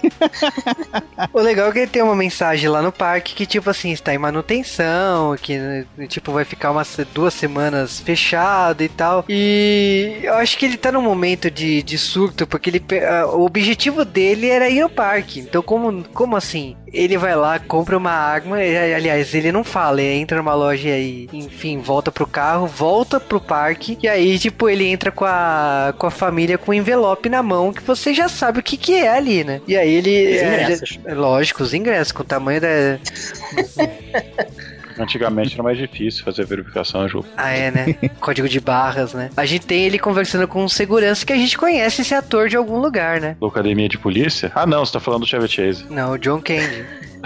O 1.33 1.39
legal 1.39 1.69
é 1.69 1.71
que 1.71 1.87
tem 1.87 2.01
uma 2.01 2.15
mensagem 2.15 2.69
lá 2.69 2.81
no 2.81 2.91
parque 2.91 3.33
que, 3.33 3.45
tipo 3.45 3.69
assim, 3.69 3.91
está 3.91 4.13
em 4.13 4.17
manutenção, 4.17 5.35
que, 5.37 5.85
tipo, 6.07 6.31
vai 6.31 6.43
ficar 6.45 6.71
umas 6.71 6.97
duas 7.13 7.33
semanas 7.33 7.99
fechado 7.99 8.83
e 8.83 8.89
tal. 8.89 9.25
E 9.29 10.19
eu 10.23 10.33
acho 10.35 10.57
que 10.57 10.65
ele 10.65 10.77
tá 10.77 10.91
num 10.91 11.01
momento 11.01 11.49
de, 11.49 11.81
de 11.83 11.97
surto, 11.97 12.45
porque 12.47 12.69
ele, 12.69 12.83
ah, 13.05 13.27
o 13.27 13.45
objetivo 13.45 14.03
dele 14.05 14.49
era 14.49 14.69
ir 14.69 14.81
ao 14.81 14.89
parque. 14.89 15.39
Então, 15.39 15.61
como, 15.61 16.03
como 16.13 16.35
assim? 16.35 16.75
Ele 16.91 17.17
vai 17.17 17.35
lá, 17.35 17.59
compra 17.59 17.97
uma 17.97 18.11
arma, 18.11 18.63
e, 18.63 18.93
aliás, 18.93 19.33
ele 19.33 19.51
não 19.51 19.63
fala, 19.63 20.01
ele 20.01 20.21
entra 20.21 20.37
numa 20.37 20.53
loja 20.53 20.89
e, 20.89 21.27
enfim, 21.33 21.79
volta 21.79 22.11
pro 22.11 22.27
carro, 22.27 22.67
volta 22.67 23.19
pro 23.19 23.41
parque, 23.41 23.97
e 24.01 24.07
aí, 24.07 24.39
tipo, 24.39 24.69
ele 24.69 24.85
entra 24.85 25.11
com 25.11 25.25
a, 25.25 25.93
com 25.97 26.07
a 26.07 26.11
família 26.11 26.57
com 26.57 26.71
o 26.71 26.73
envelope 26.73 27.27
na 27.27 27.43
mão, 27.43 27.73
que 27.73 27.81
você 27.81 28.13
já 28.13 28.29
sabe 28.29 28.59
o 28.59 28.63
que 28.63 28.77
que 28.77 28.95
é 28.95 29.09
ali, 29.09 29.43
né? 29.43 29.61
E 29.67 29.75
aí 29.75 29.93
ele... 29.93 30.35
Os 30.35 30.41
é, 30.41 30.63
ingressos. 30.63 30.99
é 31.05 31.13
lógico, 31.13 31.63
os 31.63 31.73
ingressos, 31.73 32.11
com 32.11 32.23
o 32.23 32.25
tamanho 32.25 32.61
da. 32.61 32.67
Antigamente 34.97 35.53
era 35.53 35.63
mais 35.63 35.77
difícil 35.77 36.23
fazer 36.23 36.45
verificação, 36.45 37.07
Ju. 37.07 37.25
Ah, 37.35 37.51
é, 37.51 37.71
né? 37.71 37.93
Código 38.19 38.47
de 38.47 38.59
barras, 38.59 39.13
né? 39.13 39.29
A 39.35 39.45
gente 39.45 39.65
tem 39.65 39.83
ele 39.83 39.99
conversando 39.99 40.47
com 40.47 40.63
um 40.63 40.69
segurança 40.69 41.25
que 41.25 41.33
a 41.33 41.37
gente 41.37 41.57
conhece 41.57 42.01
esse 42.01 42.13
ator 42.13 42.49
de 42.49 42.55
algum 42.55 42.79
lugar, 42.79 43.19
né? 43.19 43.35
Da 43.39 43.47
Academia 43.47 43.89
de 43.89 43.97
Polícia? 43.97 44.51
Ah, 44.55 44.65
não, 44.65 44.85
você 44.85 44.93
tá 44.93 44.99
falando 44.99 45.21
do 45.21 45.27
Chevy 45.27 45.47
Chase. 45.47 45.85
Não, 45.89 46.11
o 46.13 46.17
John 46.17 46.41
Candy. 46.41 46.85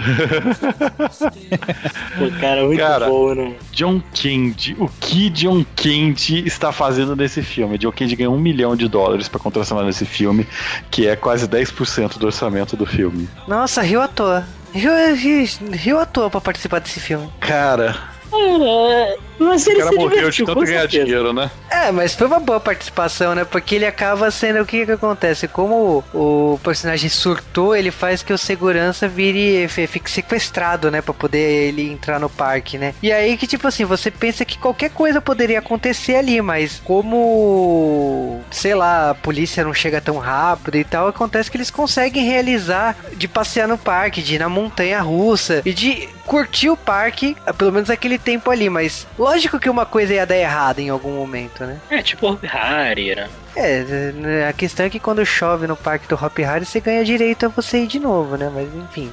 Pô, 2.18 2.30
cara, 2.40 2.64
muito 2.64 2.78
Cara, 2.78 3.06
bom, 3.06 3.34
né? 3.34 3.54
John 3.72 4.02
Candy, 4.14 4.74
o 4.78 4.88
que 5.00 5.28
John 5.30 5.64
Candy 5.76 6.46
está 6.46 6.72
fazendo 6.72 7.14
nesse 7.14 7.42
filme? 7.42 7.76
John 7.78 7.92
Candy 7.92 8.16
ganhou 8.16 8.34
um 8.34 8.40
milhão 8.40 8.74
de 8.74 8.88
dólares 8.88 9.28
para 9.28 9.38
contracenar 9.38 9.84
nesse 9.84 10.06
filme, 10.06 10.46
que 10.90 11.06
é 11.06 11.16
quase 11.16 11.46
10% 11.46 12.18
do 12.18 12.26
orçamento 12.26 12.76
do 12.76 12.86
filme. 12.86 13.28
Nossa, 13.46 13.82
riu 13.82 14.00
à 14.00 14.08
toa. 14.08 14.44
Riu, 14.74 14.92
riu, 15.14 15.44
riu 15.72 15.98
à 15.98 16.06
toa 16.06 16.30
pra 16.30 16.40
participar 16.40 16.80
desse 16.80 17.00
filme. 17.00 17.30
Cara, 17.40 17.96
Cara, 18.30 19.16
mas 19.40 19.66
o 19.66 19.70
ele 19.70 19.78
cara 19.78 19.90
se 19.90 19.96
morreu 19.96 20.30
de 20.30 20.44
tanto 20.44 20.60
ganhar 20.60 20.80
certeza. 20.80 21.04
dinheiro, 21.04 21.32
né? 21.32 21.50
É, 21.70 21.90
mas 21.90 22.14
foi 22.14 22.26
uma 22.26 22.40
boa 22.40 22.60
participação, 22.60 23.34
né? 23.34 23.44
Porque 23.44 23.74
ele 23.74 23.86
acaba 23.86 24.30
sendo. 24.30 24.60
O 24.60 24.66
que 24.66 24.84
que 24.84 24.92
acontece? 24.92 25.48
Como 25.48 26.04
o, 26.12 26.52
o 26.54 26.58
personagem 26.58 27.08
surtou, 27.08 27.74
ele 27.74 27.90
faz 27.90 28.22
que 28.22 28.32
o 28.32 28.38
segurança 28.38 29.08
vire. 29.08 29.66
fique 29.68 30.10
sequestrado, 30.10 30.90
né? 30.90 31.00
Pra 31.00 31.14
poder 31.14 31.68
ele 31.68 31.90
entrar 31.90 32.18
no 32.18 32.28
parque, 32.28 32.76
né? 32.78 32.94
E 33.02 33.10
aí 33.12 33.36
que, 33.36 33.46
tipo 33.46 33.66
assim, 33.66 33.84
você 33.84 34.10
pensa 34.10 34.44
que 34.44 34.58
qualquer 34.58 34.90
coisa 34.90 35.20
poderia 35.20 35.58
acontecer 35.58 36.16
ali, 36.16 36.40
mas 36.42 36.80
como. 36.84 38.40
Sei 38.50 38.74
lá, 38.74 39.10
a 39.10 39.14
polícia 39.14 39.64
não 39.64 39.72
chega 39.72 40.00
tão 40.00 40.18
rápido 40.18 40.76
e 40.76 40.84
tal, 40.84 41.08
acontece 41.08 41.50
que 41.50 41.56
eles 41.56 41.70
conseguem 41.70 42.24
realizar 42.24 42.96
de 43.16 43.26
passear 43.26 43.66
no 43.66 43.78
parque, 43.78 44.22
de 44.22 44.34
ir 44.34 44.38
na 44.38 44.48
montanha 44.48 45.00
russa 45.00 45.62
e 45.64 45.72
de 45.72 46.08
curtir 46.30 46.70
o 46.70 46.76
parque, 46.76 47.36
pelo 47.58 47.72
menos 47.72 47.90
aquele 47.90 48.16
tempo 48.16 48.52
ali, 48.52 48.70
mas 48.70 49.04
lógico 49.30 49.60
que 49.60 49.70
uma 49.70 49.86
coisa 49.86 50.14
ia 50.14 50.26
dar 50.26 50.36
errado 50.36 50.80
em 50.80 50.88
algum 50.88 51.12
momento, 51.12 51.64
né? 51.64 51.78
É, 51.88 52.02
tipo 52.02 52.26
Hopi 52.26 52.48
Hari, 52.48 53.14
né? 53.14 53.28
É, 53.56 54.46
a 54.48 54.52
questão 54.52 54.86
é 54.86 54.90
que 54.90 55.00
quando 55.00 55.24
chove 55.24 55.66
no 55.66 55.76
parque 55.76 56.08
do 56.08 56.14
Hop 56.14 56.38
Hari, 56.38 56.64
você 56.64 56.80
ganha 56.80 57.04
direito 57.04 57.46
a 57.46 57.48
você 57.48 57.82
ir 57.82 57.86
de 57.86 57.98
novo, 57.98 58.36
né? 58.36 58.50
Mas 58.52 58.68
enfim. 58.74 59.12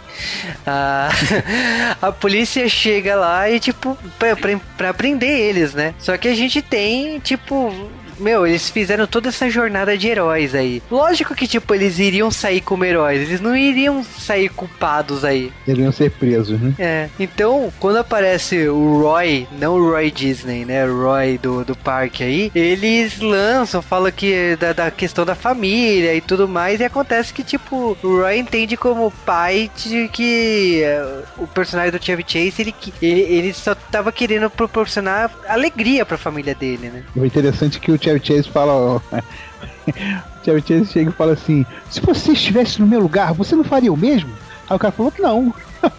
A, 0.66 1.10
a 2.02 2.12
polícia 2.12 2.68
chega 2.70 3.16
lá 3.16 3.50
e, 3.50 3.60
tipo, 3.60 3.98
pra, 4.20 4.36
pra, 4.36 4.60
pra 4.78 4.94
prender 4.94 5.30
eles, 5.30 5.74
né? 5.74 5.94
Só 6.00 6.18
que 6.18 6.28
a 6.28 6.36
gente 6.36 6.62
tem, 6.62 7.20
tipo. 7.20 7.90
Meu, 8.20 8.46
eles 8.48 8.70
fizeram 8.70 9.06
toda 9.08 9.30
essa 9.30 9.50
jornada 9.50 9.98
de 9.98 10.08
heróis 10.08 10.54
aí. 10.56 10.82
Lógico 10.90 11.36
que, 11.36 11.48
tipo, 11.48 11.74
eles 11.74 12.00
iriam 12.00 12.30
sair 12.32 12.62
como 12.62 12.84
heróis, 12.86 13.22
eles 13.22 13.42
não 13.42 13.56
iriam 13.56 14.04
sair 14.04 14.50
culpados 14.50 15.24
aí. 15.24 15.52
Deveriam 15.66 15.92
ser 15.92 16.12
presos, 16.12 16.60
né? 16.60 16.74
É, 16.80 17.10
então, 17.20 17.72
quando 17.80 17.98
aparece 17.98 18.68
o 18.68 19.02
Roy, 19.02 19.48
não 19.60 19.76
o 19.76 19.92
Roy 19.92 20.10
Disney, 20.12 20.66
né? 20.66 20.86
O 20.86 21.04
Roy 21.04 21.38
do, 21.38 21.64
do 21.64 21.76
parque 21.76 22.24
aí, 22.24 22.52
eles 22.56 23.20
lançam, 23.20 23.82
falam 23.82 24.12
que 24.12 24.56
da, 24.58 24.74
da 24.74 24.92
questão 24.92 25.26
da 25.26 25.36
família 25.36 26.14
e 26.16 26.22
tudo 26.22 26.48
mais, 26.48 26.80
e 26.80 26.84
acontece 26.86 27.34
que, 27.34 27.44
tipo, 27.44 27.98
o 28.04 28.22
Roy 28.22 28.38
entende 28.40 28.76
como 28.78 29.12
pai 29.26 29.70
de 29.76 30.08
que 30.10 30.82
eh, 30.84 31.24
o 31.38 31.48
personagem 31.48 31.92
do 31.92 32.04
Chevy 32.04 32.24
Chase, 32.28 32.54
ele, 32.62 32.72
que- 32.72 32.94
ele, 33.02 33.22
ele 33.22 33.54
só 33.54 33.76
tava 33.76 34.12
querendo 34.12 34.50
proporcionar 34.50 35.32
alegria 35.48 36.06
pra 36.06 36.18
família 36.18 36.56
dele, 36.56 36.90
né? 36.90 37.04
O 37.16 37.26
interessante 37.26 37.78
é 37.78 37.80
que 37.80 37.92
o 37.92 37.98
Chevy 38.08 38.26
Chase 38.26 38.50
fala. 38.50 38.74
ó, 38.74 38.98
o 39.02 39.02
Chevy 40.46 40.64
Chase 40.66 40.92
chega 40.92 41.10
e 41.10 41.14
fala 41.14 41.34
assim: 41.34 41.66
se 41.90 42.00
você 42.02 42.32
estivesse 42.32 42.80
no 42.80 42.88
meu 42.88 43.00
lugar, 43.00 43.34
você 43.34 43.56
não 43.56 43.64
faria 43.64 43.92
o 43.92 43.98
mesmo? 43.98 44.30
Aí 44.70 44.76
o 44.76 44.80
cara 44.80 44.94
falou: 44.94 45.14
não. 45.20 45.54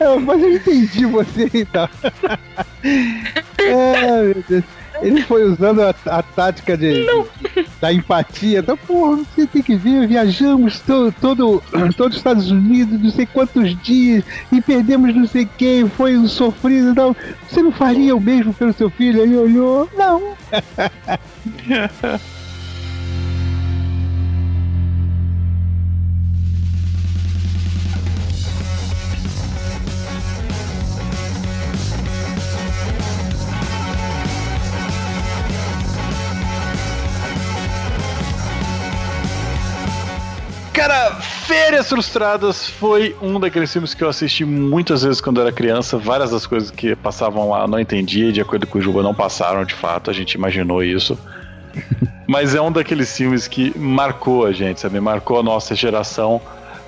É, 0.00 0.16
mas 0.18 0.42
eu 0.42 0.54
entendi 0.54 1.04
você 1.04 1.50
então. 1.52 1.88
É, 3.58 4.22
meu 4.22 4.44
Deus. 4.48 4.64
Ele 5.02 5.22
foi 5.22 5.44
usando 5.44 5.82
a, 5.82 5.94
a 6.06 6.22
tática 6.22 6.76
de, 6.76 7.06
da 7.80 7.92
empatia. 7.92 8.60
Então, 8.60 8.76
porra, 8.76 9.16
você 9.16 9.46
tem 9.46 9.62
que 9.62 9.76
ver, 9.76 10.06
viajamos 10.06 10.80
to, 10.80 11.12
todo, 11.20 11.62
todos 11.96 12.14
os 12.14 12.20
Estados 12.20 12.50
Unidos, 12.50 13.00
não 13.00 13.10
sei 13.10 13.26
quantos 13.26 13.76
dias, 13.82 14.24
e 14.52 14.60
perdemos 14.60 15.14
não 15.14 15.26
sei 15.26 15.48
quem, 15.58 15.88
foi 15.88 16.16
um 16.16 16.28
sofrido. 16.28 16.94
Não, 16.94 17.16
você 17.48 17.62
não 17.62 17.72
faria 17.72 18.14
o 18.14 18.20
mesmo 18.20 18.52
pelo 18.52 18.72
seu 18.72 18.90
filho? 18.90 19.20
Ele 19.20 19.36
olhou, 19.36 19.88
não. 19.96 20.34
Cara, 40.80 41.12
Férias 41.20 41.90
Frustradas 41.90 42.66
foi 42.66 43.14
um 43.20 43.38
daqueles 43.38 43.70
filmes 43.70 43.92
que 43.92 44.02
eu 44.02 44.08
assisti 44.08 44.46
muitas 44.46 45.02
vezes 45.02 45.20
quando 45.20 45.38
era 45.38 45.52
criança. 45.52 45.98
Várias 45.98 46.30
das 46.30 46.46
coisas 46.46 46.70
que 46.70 46.96
passavam 46.96 47.50
lá 47.50 47.64
eu 47.64 47.68
não 47.68 47.78
entendia, 47.78 48.30
e 48.30 48.32
de 48.32 48.40
acordo 48.40 48.66
com 48.66 48.78
o 48.78 48.80
Juba, 48.80 49.02
não 49.02 49.14
passaram 49.14 49.62
de 49.62 49.74
fato, 49.74 50.08
a 50.08 50.14
gente 50.14 50.32
imaginou 50.32 50.82
isso. 50.82 51.18
Mas 52.26 52.54
é 52.54 52.62
um 52.62 52.72
daqueles 52.72 53.14
filmes 53.14 53.46
que 53.46 53.78
marcou 53.78 54.46
a 54.46 54.52
gente, 54.52 54.80
sabe? 54.80 54.98
Marcou 55.00 55.38
a 55.38 55.42
nossa 55.42 55.74
geração 55.74 56.40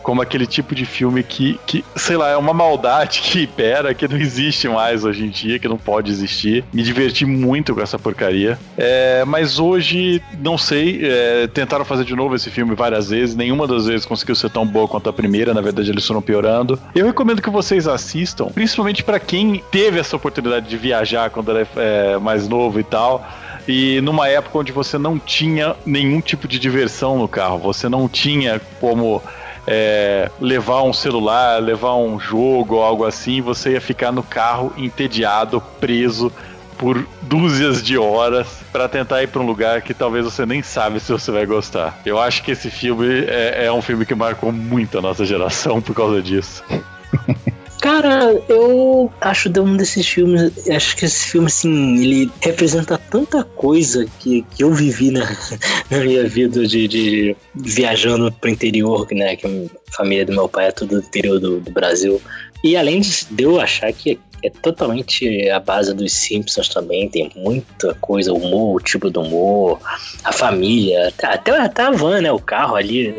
como 0.03 0.21
aquele 0.21 0.47
tipo 0.47 0.75
de 0.75 0.85
filme 0.85 1.23
que, 1.23 1.59
que, 1.67 1.85
sei 1.97 2.17
lá, 2.17 2.31
é 2.31 2.37
uma 2.37 2.53
maldade 2.53 3.21
que 3.21 3.43
impera, 3.43 3.95
que 3.95 4.07
não 4.09 4.17
existe 4.17 4.69
mais 4.69 5.05
hoje 5.05 5.25
em 5.25 5.31
dia, 5.31 5.59
que 5.59 5.69
não 5.69 5.79
pode 5.79 6.11
existir. 6.11 6.65
Me 6.73 6.83
diverti 6.83 7.25
muito 7.25 7.75
com 7.75 7.81
essa 7.81 7.99
porcaria. 7.99 8.59
É, 8.77 9.25
mas 9.25 9.59
hoje, 9.59 10.23
não 10.39 10.59
sei, 10.59 11.01
é, 11.03 11.47
tentaram 11.47 11.85
fazer 11.85 12.05
de 12.05 12.15
novo 12.15 12.35
esse 12.35 12.51
filme 12.51 12.75
várias 12.75 13.11
vezes, 13.11 13.35
nenhuma 13.35 13.67
das 13.67 13.87
vezes 13.87 14.05
conseguiu 14.05 14.35
ser 14.35 14.51
tão 14.51 14.67
boa 14.67 14.89
quanto 14.89 15.09
a 15.09 15.13
primeira, 15.13 15.55
na 15.55 15.61
verdade 15.61 15.91
eles 15.91 16.07
foram 16.07 16.23
piorando. 16.23 16.79
Eu 16.95 17.07
recomendo 17.07 17.41
que 17.41 17.51
vocês 17.51 17.87
assistam, 17.87 18.47
principalmente 18.47 19.03
para 19.05 19.19
quem 19.21 19.63
teve 19.71 19.99
essa 19.99 20.17
oportunidade 20.17 20.69
de 20.69 20.77
viajar 20.77 21.31
quando 21.31 21.51
era 21.51 21.67
é, 21.77 22.19
mais 22.19 22.49
novo 22.49 22.81
e 22.81 22.85
tal. 22.85 23.27
E 23.67 24.01
numa 24.01 24.29
época 24.29 24.59
onde 24.59 24.73
você 24.73 24.99
não 24.99 25.19
tinha 25.19 25.77
nenhum 25.87 26.21
tipo 26.21 26.49
de 26.49 26.59
diversão 26.59 27.19
no 27.19 27.29
carro, 27.29 27.59
você 27.59 27.89
não 27.89 28.09
tinha 28.09 28.61
como 28.81 29.23
é, 29.67 30.31
levar 30.41 30.83
um 30.83 30.93
celular, 30.93 31.61
levar 31.63 31.95
um 31.97 32.19
jogo 32.19 32.77
ou 32.77 32.83
algo 32.83 33.05
assim, 33.05 33.41
você 33.41 33.73
ia 33.73 33.81
ficar 33.81 34.13
no 34.13 34.23
carro 34.23 34.73
entediado, 34.77 35.63
preso 35.81 36.33
por 36.77 37.07
dúzias 37.23 37.81
de 37.81 37.97
horas 37.97 38.49
para 38.73 38.89
tentar 38.89 39.23
ir 39.23 39.29
para 39.29 39.41
um 39.41 39.47
lugar 39.47 39.83
que 39.83 39.95
talvez 39.95 40.25
você 40.25 40.45
nem 40.45 40.63
sabe 40.63 40.99
se 40.99 41.13
você 41.13 41.31
vai 41.31 41.47
gostar. 41.47 42.01
Eu 42.05 42.19
acho 42.19 42.43
que 42.43 42.51
esse 42.51 42.71
filme 42.71 43.25
é, 43.27 43.67
é 43.67 43.73
um 43.73 43.81
filme 43.81 44.05
que 44.05 44.15
marcou 44.15 44.51
muito 44.51 44.99
a 44.99 45.03
nossa 45.03 45.25
geração 45.25 45.81
por 45.81 45.95
causa 45.95 46.21
disso. 46.21 46.65
Cara, 47.83 48.33
eu 48.49 49.13
acho 49.21 49.49
de 49.49 49.59
um 49.59 49.77
desses 49.77 50.07
filmes, 50.07 50.53
acho 50.69 50.97
que 50.97 51.05
esse 51.05 51.31
filme, 51.33 51.49
assim, 51.49 51.97
ele 52.01 52.31
representa 52.41 52.97
tanta 52.97 53.43
coisa 53.43 54.07
que, 54.21 54.43
que 54.55 54.63
eu 54.63 54.73
vivi 54.73 55.11
na, 55.11 55.29
na 55.91 55.99
minha 55.99 56.23
vida 56.29 56.65
de, 56.65 56.87
de 56.87 57.37
viajando 57.53 58.31
pro 58.31 58.49
interior, 58.49 59.09
né? 59.11 59.35
Que 59.35 59.49
a 59.49 59.97
família 59.97 60.25
do 60.25 60.33
meu 60.33 60.49
pai 60.49 60.69
é 60.69 60.71
tudo 60.71 61.01
do 61.01 61.05
interior 61.05 61.41
do, 61.41 61.59
do 61.59 61.73
Brasil. 61.73 62.23
E 62.63 62.77
além 62.77 63.01
de 63.01 63.43
eu 63.43 63.61
achar 63.61 63.93
que 63.93 64.17
é 64.45 64.49
totalmente 64.49 65.51
a 65.51 65.59
base 65.59 65.93
dos 65.93 66.13
Simpsons 66.13 66.69
também, 66.69 67.09
tem 67.09 67.33
muita 67.35 67.95
coisa, 67.95 68.33
humor, 68.33 68.77
o 68.77 68.81
tipo 68.81 69.11
do 69.11 69.23
humor, 69.23 69.81
a 70.23 70.33
família, 70.33 71.09
até, 71.09 71.51
até 71.59 71.83
a 71.83 71.91
van, 71.91 72.21
né? 72.21 72.31
O 72.31 72.39
carro 72.39 72.77
ali, 72.77 73.13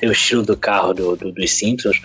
tem 0.00 0.08
o 0.08 0.12
estilo 0.12 0.42
do 0.42 0.56
carro 0.56 0.92
do, 0.92 1.14
do- 1.16 1.30
dos 1.30 1.52
Simpsons. 1.52 2.00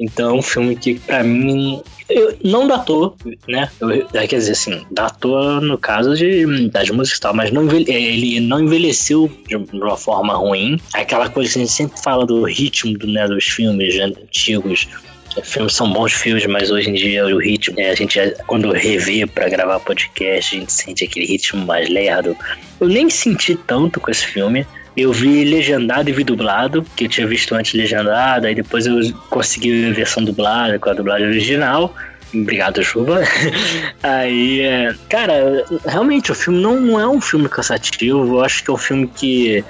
Então, 0.00 0.38
um 0.38 0.42
filme 0.42 0.74
que, 0.74 0.94
pra 0.94 1.22
mim, 1.22 1.82
eu, 2.08 2.34
não 2.42 2.66
datou, 2.66 3.14
né? 3.46 3.70
Eu, 3.78 3.90
é, 4.14 4.26
quer 4.26 4.38
dizer, 4.38 4.52
assim, 4.52 4.82
datou 4.90 5.60
no 5.60 5.76
caso 5.76 6.16
de, 6.16 6.68
das 6.70 6.88
músicas 6.88 7.18
e 7.18 7.20
tal, 7.20 7.34
mas 7.34 7.52
não 7.52 7.70
ele 7.70 8.40
não 8.40 8.60
envelheceu 8.60 9.30
de 9.46 9.56
uma 9.56 9.98
forma 9.98 10.34
ruim. 10.34 10.80
Aquela 10.94 11.28
coisa 11.28 11.52
que 11.52 11.58
a 11.58 11.62
gente 11.62 11.72
sempre 11.72 12.02
fala 12.02 12.24
do 12.24 12.44
ritmo 12.44 12.96
do, 12.96 13.06
né, 13.06 13.28
dos 13.28 13.44
filmes 13.44 14.00
antigos. 14.00 14.88
Os 15.36 15.46
filmes 15.46 15.74
são 15.74 15.92
bons 15.92 16.12
filmes, 16.14 16.46
mas 16.46 16.70
hoje 16.70 16.88
em 16.88 16.94
dia 16.94 17.24
o 17.26 17.38
ritmo, 17.38 17.76
né, 17.76 17.90
a 17.90 17.94
gente, 17.94 18.18
quando 18.46 18.72
revê 18.72 19.26
pra 19.26 19.50
gravar 19.50 19.78
podcast, 19.80 20.56
a 20.56 20.60
gente 20.60 20.72
sente 20.72 21.04
aquele 21.04 21.26
ritmo 21.26 21.66
mais 21.66 21.90
lerdo. 21.90 22.34
Eu 22.80 22.88
nem 22.88 23.10
senti 23.10 23.54
tanto 23.54 24.00
com 24.00 24.10
esse 24.10 24.26
filme. 24.26 24.66
Eu 24.96 25.12
vi 25.12 25.44
legendado 25.44 26.08
e 26.08 26.12
vi 26.12 26.24
dublado, 26.24 26.84
que 26.96 27.04
eu 27.04 27.08
tinha 27.08 27.26
visto 27.26 27.54
antes 27.54 27.74
legendado, 27.74 28.46
aí 28.46 28.54
depois 28.54 28.86
eu 28.86 28.98
consegui 29.28 29.88
a 29.88 29.92
versão 29.92 30.24
dublada 30.24 30.78
com 30.78 30.90
a 30.90 30.94
dublagem 30.94 31.28
original. 31.28 31.94
Obrigado, 32.32 32.82
Chuva. 32.82 33.22
Aí, 34.02 34.60
é, 34.60 34.94
cara, 35.08 35.64
realmente 35.84 36.30
o 36.30 36.34
filme 36.34 36.60
não, 36.60 36.78
não 36.78 37.00
é 37.00 37.08
um 37.08 37.20
filme 37.20 37.48
cansativo. 37.48 38.36
Eu 38.36 38.44
acho 38.44 38.62
que 38.62 38.70
é 38.70 38.74
um 38.74 38.76
filme 38.76 39.08
que 39.08 39.64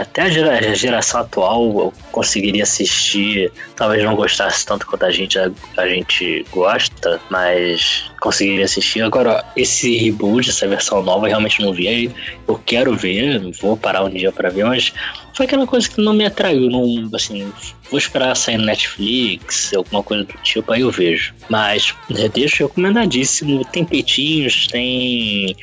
até 0.00 0.22
a 0.22 0.30
gera- 0.30 0.58
a 0.58 0.74
geração 0.74 1.20
atual 1.20 1.64
eu 1.64 1.92
conseguiria 2.12 2.62
assistir, 2.62 3.50
talvez 3.74 4.02
não 4.04 4.14
gostasse 4.14 4.64
tanto 4.64 4.86
quanto 4.86 5.04
a 5.04 5.10
gente, 5.10 5.38
a, 5.38 5.50
a 5.76 5.88
gente 5.88 6.44
gosta, 6.52 7.20
mas 7.28 8.10
conseguiria 8.20 8.64
assistir. 8.64 9.02
Agora, 9.02 9.44
esse 9.56 9.96
reboot, 9.96 10.48
essa 10.48 10.66
versão 10.68 11.02
nova, 11.02 11.26
eu 11.26 11.30
realmente 11.30 11.60
não 11.60 11.72
vi. 11.72 12.10
Eu 12.46 12.60
quero 12.64 12.94
ver, 12.96 13.40
vou 13.60 13.76
parar 13.76 14.04
um 14.04 14.10
dia 14.10 14.30
pra 14.30 14.48
ver, 14.48 14.64
mas 14.64 14.92
foi 15.34 15.46
aquela 15.46 15.66
coisa 15.66 15.88
que 15.88 16.00
não 16.00 16.12
me 16.14 16.24
atraiu. 16.24 16.70
Não, 16.70 17.10
assim, 17.14 17.52
vou 17.90 17.98
esperar 17.98 18.34
sair 18.36 18.56
no 18.58 18.64
Netflix, 18.64 19.72
alguma 19.74 20.02
coisa 20.02 20.24
do 20.24 20.34
tipo, 20.38 20.72
aí 20.72 20.82
eu 20.82 20.90
vejo. 20.90 21.34
Mas 21.48 21.94
é, 22.16 22.28
deixo 22.28 22.66
recomendadíssimo. 22.66 23.64
Tem 23.64 23.84
peitinhos, 23.84 24.66
tem 24.68 25.56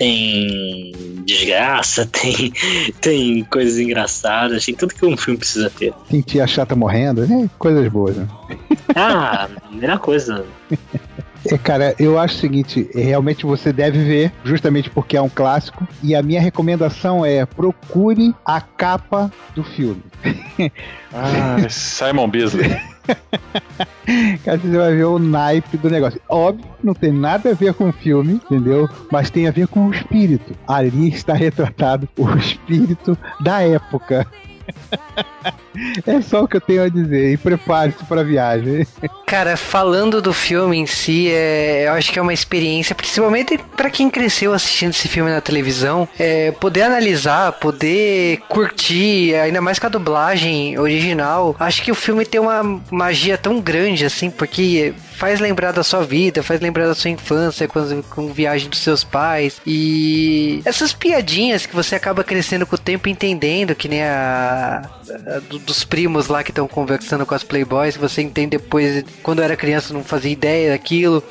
tem 0.00 0.92
desgraça, 1.26 2.06
tem, 2.10 2.52
tem 3.02 3.44
coisas 3.44 3.78
engraçadas, 3.78 4.64
tem 4.64 4.74
tudo 4.74 4.94
que 4.94 5.04
um 5.04 5.14
filme 5.14 5.38
precisa 5.38 5.68
ter. 5.68 5.92
Sentir 6.10 6.40
a 6.40 6.46
chata 6.46 6.74
morrendo, 6.74 7.26
né? 7.26 7.50
Coisas 7.58 7.86
boas, 7.88 8.16
né? 8.16 8.26
Ah, 8.96 9.46
melhor 9.70 9.98
coisa. 9.98 10.46
É, 11.46 11.58
cara, 11.58 11.94
eu 11.98 12.18
acho 12.18 12.36
o 12.36 12.38
seguinte, 12.38 12.88
realmente 12.94 13.44
você 13.44 13.74
deve 13.74 14.02
ver, 14.02 14.32
justamente 14.42 14.88
porque 14.88 15.18
é 15.18 15.22
um 15.22 15.28
clássico, 15.28 15.86
e 16.02 16.14
a 16.14 16.22
minha 16.22 16.40
recomendação 16.40 17.24
é 17.24 17.44
procure 17.44 18.34
a 18.44 18.60
capa 18.60 19.30
do 19.54 19.62
filme. 19.62 20.02
Ah, 21.12 21.56
Simon 21.68 22.28
Beasley. 22.28 22.70
Cara, 24.44 24.58
você 24.58 24.76
vai 24.76 24.94
ver 24.94 25.04
o 25.04 25.18
naipe 25.18 25.76
do 25.76 25.90
negócio. 25.90 26.20
Óbvio, 26.28 26.66
não 26.82 26.94
tem 26.94 27.12
nada 27.12 27.50
a 27.50 27.54
ver 27.54 27.74
com 27.74 27.88
o 27.88 27.92
filme, 27.92 28.34
entendeu? 28.34 28.88
Mas 29.10 29.30
tem 29.30 29.46
a 29.46 29.50
ver 29.50 29.66
com 29.68 29.86
o 29.86 29.90
espírito. 29.94 30.54
Ali 30.66 31.08
está 31.08 31.34
retratado 31.34 32.08
o 32.16 32.28
espírito 32.36 33.16
da 33.40 33.62
época. 33.62 34.26
É 36.06 36.20
só 36.20 36.42
o 36.44 36.48
que 36.48 36.56
eu 36.56 36.60
tenho 36.60 36.82
a 36.82 36.88
dizer. 36.88 37.32
E 37.32 37.36
prepare-se 37.36 38.04
para 38.04 38.22
viagem. 38.24 38.86
Cara, 39.26 39.56
falando 39.56 40.20
do 40.20 40.32
filme 40.32 40.76
em 40.76 40.86
si, 40.86 41.30
é, 41.30 41.84
eu 41.86 41.92
acho 41.92 42.12
que 42.12 42.18
é 42.18 42.22
uma 42.22 42.32
experiência, 42.34 42.94
principalmente 42.94 43.58
pra 43.76 43.88
quem 43.90 44.10
cresceu 44.10 44.52
assistindo 44.52 44.90
esse 44.90 45.06
filme 45.06 45.30
na 45.30 45.40
televisão, 45.40 46.08
é, 46.18 46.50
poder 46.52 46.82
analisar, 46.82 47.52
poder 47.52 48.38
curtir, 48.48 49.34
ainda 49.36 49.60
mais 49.60 49.78
com 49.78 49.86
a 49.86 49.90
dublagem 49.90 50.78
original. 50.78 51.54
Acho 51.60 51.82
que 51.82 51.92
o 51.92 51.94
filme 51.94 52.24
tem 52.26 52.40
uma 52.40 52.80
magia 52.90 53.38
tão 53.38 53.60
grande 53.60 54.04
assim, 54.04 54.30
porque 54.30 54.92
faz 55.14 55.38
lembrar 55.38 55.70
da 55.72 55.84
sua 55.84 56.02
vida, 56.02 56.42
faz 56.42 56.60
lembrar 56.60 56.86
da 56.86 56.94
sua 56.94 57.10
infância, 57.10 57.68
com, 57.68 58.02
com 58.02 58.32
viagem 58.32 58.68
dos 58.70 58.78
seus 58.80 59.04
pais 59.04 59.60
e 59.66 60.62
essas 60.64 60.92
piadinhas 60.94 61.66
que 61.66 61.76
você 61.76 61.94
acaba 61.94 62.24
crescendo 62.24 62.66
com 62.66 62.74
o 62.74 62.78
tempo 62.78 63.08
entendendo, 63.08 63.74
que 63.74 63.86
nem 63.86 64.02
a, 64.02 64.82
a 65.26 65.38
do- 65.40 65.59
dos 65.66 65.84
primos 65.84 66.28
lá 66.28 66.42
que 66.42 66.50
estão 66.50 66.66
conversando 66.66 67.24
com 67.26 67.34
as 67.34 67.42
playboys, 67.42 67.96
você 67.96 68.22
entende 68.22 68.58
depois 68.58 69.04
quando 69.22 69.42
era 69.42 69.56
criança 69.56 69.92
não 69.94 70.02
fazia 70.04 70.30
ideia 70.32 70.70
daquilo. 70.72 71.22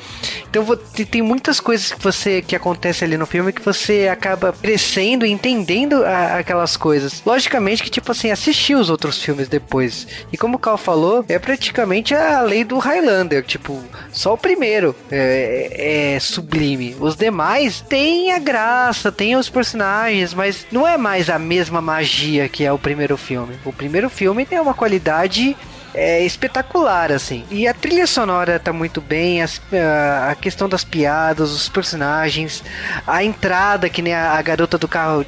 Então 0.49 0.65
tem 1.10 1.22
muitas 1.22 1.60
coisas 1.60 1.91
que 1.91 2.01
você 2.01 2.41
que 2.41 2.56
acontece 2.56 3.03
ali 3.03 3.18
no 3.18 3.26
filme 3.26 3.51
que 3.53 3.61
você 3.61 4.07
acaba 4.11 4.51
crescendo 4.53 5.26
e 5.26 5.31
entendendo 5.31 6.03
a- 6.06 6.38
aquelas 6.39 6.76
coisas. 6.77 7.22
Logicamente 7.26 7.84
que 7.84 7.89
tipo 7.89 8.11
assim, 8.11 8.31
assistir 8.31 8.76
os 8.76 8.89
outros 8.89 9.22
filmes 9.22 9.47
depois. 9.47 10.07
E 10.31 10.38
como 10.38 10.56
o 10.56 10.60
Cal 10.60 10.77
falou, 10.77 11.23
é 11.27 11.38
praticamente 11.38 12.14
a 12.15 12.41
lei 12.41 12.64
do 12.64 12.77
Highlander, 12.77 13.43
tipo, 13.43 13.81
só 14.11 14.34
o 14.34 14.38
primeiro 14.38 14.95
é, 15.11 16.14
é 16.15 16.19
sublime. 16.19 16.95
Os 16.99 17.15
demais 17.15 17.81
têm 17.81 18.31
a 18.31 18.39
graça, 18.39 19.11
tem 19.11 19.35
os 19.35 19.49
personagens, 19.49 20.34
mas 20.34 20.65
não 20.72 20.88
é 20.88 20.97
mais 20.97 21.30
a 21.30 21.38
mesma 21.39 21.81
magia 21.81 22.47
que 22.49 22.64
é 22.65 22.72
o 22.72 22.80
primeiro 22.80 23.18
filme. 23.18 23.56
O 23.65 23.72
primeiro 23.73 24.10
filme 24.20 24.46
tem 24.46 24.60
uma 24.60 24.74
qualidade 24.74 25.56
é 25.94 26.24
espetacular, 26.24 27.11
assim. 27.11 27.45
E 27.49 27.68
a 27.68 27.74
trilha 27.74 28.06
sonora 28.07 28.60
tá 28.60 28.72
muito 28.72 29.02
bem, 29.02 29.41
as- 29.41 29.61
a, 30.30 30.36
questão 30.36 30.70
das 30.70 30.84
piadas, 30.84 31.52
os 31.52 31.68
personagens, 31.70 32.64
a 33.06 33.24
entrada, 33.24 33.90
que 33.90 34.02
nem 34.02 34.14
a, 34.14 34.34
a 34.34 34.41
garota 34.41 34.78
do 34.78 34.88
carro 34.88 35.26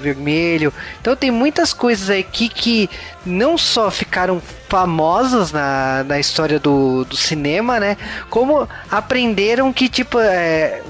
vermelho. 0.00 0.72
Então 1.00 1.16
tem 1.16 1.30
muitas 1.30 1.72
coisas 1.72 2.10
aqui 2.10 2.48
que 2.48 2.88
não 3.24 3.56
só 3.56 3.90
ficaram 3.90 4.40
famosas 4.68 5.52
na, 5.52 6.02
na 6.04 6.18
história 6.18 6.58
do, 6.58 7.04
do 7.04 7.16
cinema, 7.16 7.78
né? 7.78 7.96
Como 8.30 8.66
aprenderam 8.90 9.72
que, 9.72 9.88
tipo, 9.88 10.18
é, 10.18 10.80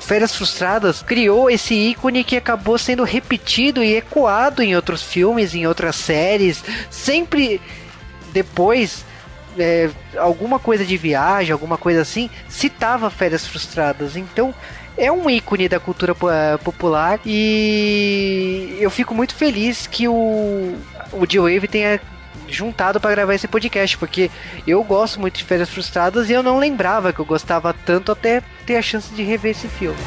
Férias 0.00 0.34
Frustradas 0.34 1.02
criou 1.02 1.50
esse 1.50 1.74
ícone 1.74 2.24
que 2.24 2.36
acabou 2.36 2.78
sendo 2.78 3.04
repetido 3.04 3.82
e 3.84 3.96
ecoado 3.96 4.62
em 4.62 4.74
outros 4.74 5.02
filmes, 5.02 5.54
em 5.54 5.66
outras 5.66 5.96
séries, 5.96 6.64
sempre 6.90 7.60
depois 8.32 9.04
é, 9.58 9.90
alguma 10.16 10.58
coisa 10.58 10.84
de 10.84 10.96
viagem, 10.96 11.52
alguma 11.52 11.76
coisa 11.76 12.02
assim, 12.02 12.30
citava 12.48 13.10
Férias 13.10 13.46
Frustradas. 13.46 14.16
Então 14.16 14.54
é 14.96 15.10
um 15.12 15.30
ícone 15.30 15.68
da 15.68 15.78
cultura 15.78 16.12
eh, 16.12 16.56
popular 16.58 17.20
e 17.24 18.76
eu 18.80 18.90
fico 18.90 19.14
muito 19.14 19.32
feliz 19.32 19.86
que 19.86 20.08
o, 20.08 20.76
o 21.12 21.24
G-Wave 21.26 21.68
tenha 21.68 22.00
juntado 22.48 22.98
para 22.98 23.10
gravar 23.12 23.34
esse 23.34 23.46
podcast, 23.46 23.96
porque 23.96 24.30
eu 24.66 24.82
gosto 24.82 25.20
muito 25.20 25.36
de 25.36 25.44
Férias 25.44 25.68
Frustradas 25.68 26.28
e 26.28 26.32
eu 26.32 26.42
não 26.42 26.58
lembrava 26.58 27.12
que 27.12 27.20
eu 27.20 27.24
gostava 27.24 27.72
tanto 27.72 28.10
até 28.10 28.42
ter 28.66 28.76
a 28.76 28.82
chance 28.82 29.14
de 29.14 29.22
rever 29.22 29.52
esse 29.52 29.68
filme. 29.68 29.98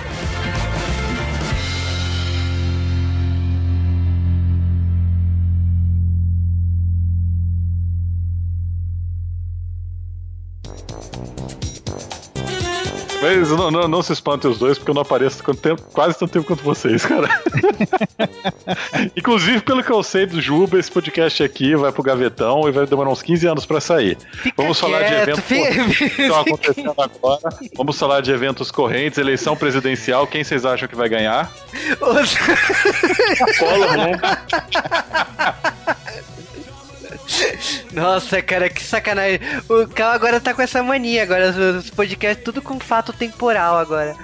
Mas 13.22 13.50
não, 13.52 13.70
não, 13.70 13.88
não 13.88 14.02
se 14.02 14.12
espantem 14.14 14.50
os 14.50 14.58
dois, 14.58 14.78
porque 14.78 14.90
eu 14.90 14.96
não 14.96 15.04
apareço 15.04 15.44
quanto 15.44 15.62
tempo- 15.62 15.82
quase 15.94 16.18
tanto 16.18 16.32
tempo 16.32 16.46
quanto 16.48 16.64
vocês, 16.64 17.06
cara. 17.06 17.30
Inclusive, 19.16 19.62
pelo 19.62 19.84
que 19.84 19.92
eu 19.92 20.02
sei 20.02 20.26
do 20.26 20.42
Juba, 20.42 20.80
esse 20.80 20.92
podcast 20.92 21.44
aqui 21.44 21.76
vai 21.76 21.92
pro 21.92 22.02
gavetão 22.02 22.68
e 22.68 22.72
vai 22.72 22.86
demorar 22.88 23.10
uns 23.12 23.22
15 23.22 23.48
anos 23.48 23.66
pra 23.66 23.80
sair. 23.80 24.18
Vamos 24.58 24.80
falar 24.80 25.04
de 25.04 25.14
eventos 25.14 25.44
fica- 25.44 25.68
correntes 25.68 25.98
que 25.98 26.22
estão 26.22 26.40
acontecendo 26.42 26.94
agora. 26.98 27.50
Vamos 27.76 28.00
falar 28.00 28.22
de 28.22 28.32
eventos 28.32 28.72
correntes, 28.72 29.20
eleição 29.20 29.56
presidencial. 29.56 30.26
Quem 30.26 30.44
vocês 30.44 30.66
acham 30.66 30.88
que 30.88 30.96
vai 30.96 31.08
ganhar? 31.10 31.52
Collor, 33.60 33.98
né? 33.98 34.12
Nossa, 37.94 38.42
cara, 38.42 38.70
que 38.70 38.84
sacanagem. 38.84 39.40
O 39.70 39.88
Cal 39.88 40.12
agora 40.12 40.40
tá 40.40 40.54
com 40.54 40.62
essa 40.62 40.82
mania. 40.82 41.24
Agora 41.24 41.50
os 41.78 41.90
podcasts 41.90 42.44
tudo 42.44 42.62
com 42.62 42.80
fato 42.80 43.12
temporal 43.14 43.78
agora. 43.78 44.16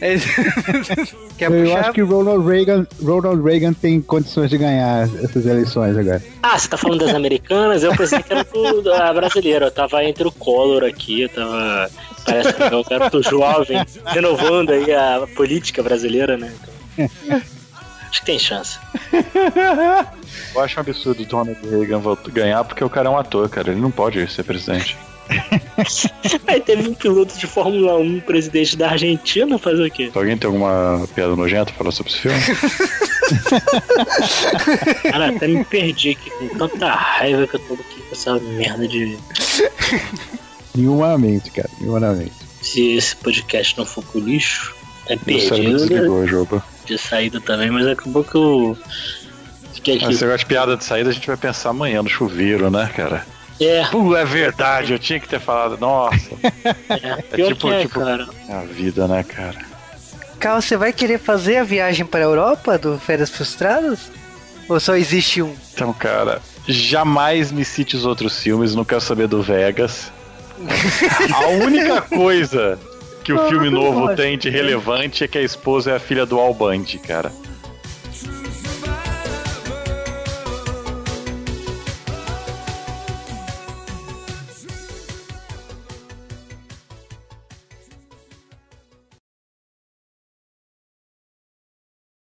Quer 1.36 1.50
Eu 1.50 1.64
puxar? 1.64 1.80
acho 1.80 1.92
que 1.92 2.02
o 2.02 2.06
Ronald 2.06 2.46
Reagan, 2.48 2.86
Ronald 3.02 3.42
Reagan 3.42 3.72
tem 3.74 4.00
condições 4.00 4.48
de 4.48 4.56
ganhar 4.58 5.08
essas 5.22 5.44
eleições 5.44 5.96
agora. 5.96 6.22
Ah, 6.42 6.58
você 6.58 6.68
tá 6.68 6.76
falando 6.76 7.04
das 7.04 7.14
americanas? 7.14 7.82
Eu 7.82 7.94
pensei 7.94 8.22
que 8.22 8.32
era 8.32 8.44
do, 8.44 8.82
da 8.82 9.12
brasileira. 9.12 9.66
Eu 9.66 9.70
tava 9.70 10.02
entre 10.04 10.26
o 10.26 10.32
Collor 10.32 10.84
aqui, 10.84 11.22
eu 11.22 11.28
tava. 11.28 11.90
Parece 12.24 12.52
que 12.54 12.62
eu 12.62 12.84
quero 12.84 13.10
pro 13.10 13.22
jovem, 13.22 13.84
renovando 14.06 14.70
aí 14.70 14.92
a 14.92 15.26
política 15.36 15.82
brasileira, 15.82 16.36
né? 16.36 16.52
Acho 18.10 18.20
que 18.20 18.26
tem 18.26 18.38
chance. 18.38 18.78
Eu 20.54 20.60
acho 20.60 20.78
um 20.78 20.80
absurdo 20.80 21.22
o 21.22 21.26
Donald 21.26 21.58
Reagan 21.68 22.00
ganhar, 22.32 22.64
porque 22.64 22.82
o 22.82 22.90
cara 22.90 23.08
é 23.08 23.10
um 23.10 23.18
ator, 23.18 23.48
cara. 23.48 23.70
Ele 23.70 23.80
não 23.80 23.90
pode 23.90 24.30
ser 24.30 24.42
presidente. 24.42 24.96
Aí 26.46 26.60
teve 26.60 26.88
um 26.88 26.94
piloto 26.94 27.36
de 27.36 27.46
Fórmula 27.46 27.98
1, 27.98 28.20
presidente 28.20 28.76
da 28.76 28.90
Argentina, 28.90 29.58
fazer 29.58 29.86
o 29.86 29.90
quê? 29.90 30.10
Alguém 30.14 30.36
tem 30.36 30.46
alguma 30.46 31.06
piada 31.14 31.34
nojenta 31.34 31.66
pra 31.66 31.74
falar 31.74 31.90
sobre 31.90 32.12
esse 32.12 32.20
filme? 32.20 32.38
Cara, 35.10 35.30
até 35.30 35.48
me 35.48 35.64
perdi 35.64 36.10
aqui 36.10 36.30
com 36.30 36.48
tanta 36.58 36.88
raiva 36.88 37.46
que 37.46 37.56
eu 37.56 37.60
tô 37.60 37.74
aqui 37.74 38.02
com 38.02 38.12
essa 38.12 38.38
merda 38.38 38.86
de. 38.86 39.18
Humanamente, 40.76 41.50
cara, 41.50 41.68
humanamente. 41.80 42.32
Se 42.60 42.96
esse 42.96 43.16
podcast 43.16 43.76
não 43.78 43.84
for 43.84 44.04
pro 44.04 44.20
lixo, 44.20 44.74
é 45.08 45.16
Meu 45.26 45.40
cérebro 45.40 45.56
perdido 45.56 45.80
né? 45.80 45.86
desligou, 45.86 46.26
Juba. 46.26 46.64
De 46.86 46.98
saída 46.98 47.40
também, 47.40 47.70
mas 47.70 47.86
acabou 47.86 48.22
que 48.24 48.34
eu 48.36 48.78
fiquei 49.74 49.96
aqui. 49.96 50.06
Negócio 50.06 50.38
de 50.38 50.46
piada 50.46 50.76
de 50.76 50.84
saída 50.84 51.10
a 51.10 51.12
gente 51.12 51.26
vai 51.26 51.36
pensar 51.36 51.70
amanhã 51.70 52.02
no 52.02 52.08
chuveiro, 52.08 52.70
né, 52.70 52.90
cara? 52.94 53.26
É, 53.60 53.84
Pô, 53.86 54.14
é 54.16 54.24
verdade, 54.24 54.92
eu 54.92 54.98
tinha 54.98 55.18
que 55.18 55.28
ter 55.28 55.40
falado. 55.40 55.78
Nossa, 55.78 56.30
é, 56.90 57.22
pior 57.22 57.48
tipo- 57.54 57.68
que 57.68 57.74
é, 57.74 57.80
tipo- 57.82 58.00
cara. 58.00 58.28
é 58.48 58.52
a 58.54 58.60
vida, 58.60 59.08
né, 59.08 59.22
cara? 59.22 59.56
Cal, 60.38 60.60
você 60.60 60.76
vai 60.76 60.92
querer 60.92 61.18
fazer 61.18 61.56
a 61.58 61.64
viagem 61.64 62.04
para 62.04 62.20
a 62.20 62.24
Europa 62.24 62.76
do 62.78 62.98
Férias 62.98 63.30
Frustradas? 63.30 64.10
Ou 64.68 64.78
só 64.78 64.94
existe 64.96 65.40
um? 65.40 65.54
Então, 65.72 65.92
cara, 65.94 66.42
jamais 66.68 67.50
me 67.50 67.64
cite 67.64 67.96
os 67.96 68.04
outros 68.04 68.38
filmes, 68.42 68.74
não 68.74 68.84
quero 68.84 69.00
saber 69.00 69.28
do 69.28 69.40
Vegas. 69.40 70.12
A 71.32 71.46
única 71.64 72.02
coisa 72.02 72.78
que 73.26 73.32
o 73.32 73.48
filme 73.48 73.68
novo 73.68 74.14
tem 74.14 74.38
de 74.38 74.48
relevante 74.48 75.24
é 75.24 75.26
que 75.26 75.36
a 75.36 75.42
esposa 75.42 75.90
é 75.90 75.96
a 75.96 75.98
filha 75.98 76.24
do 76.24 76.38
Al 76.38 76.54
Bundy, 76.54 76.96
cara. 77.00 77.32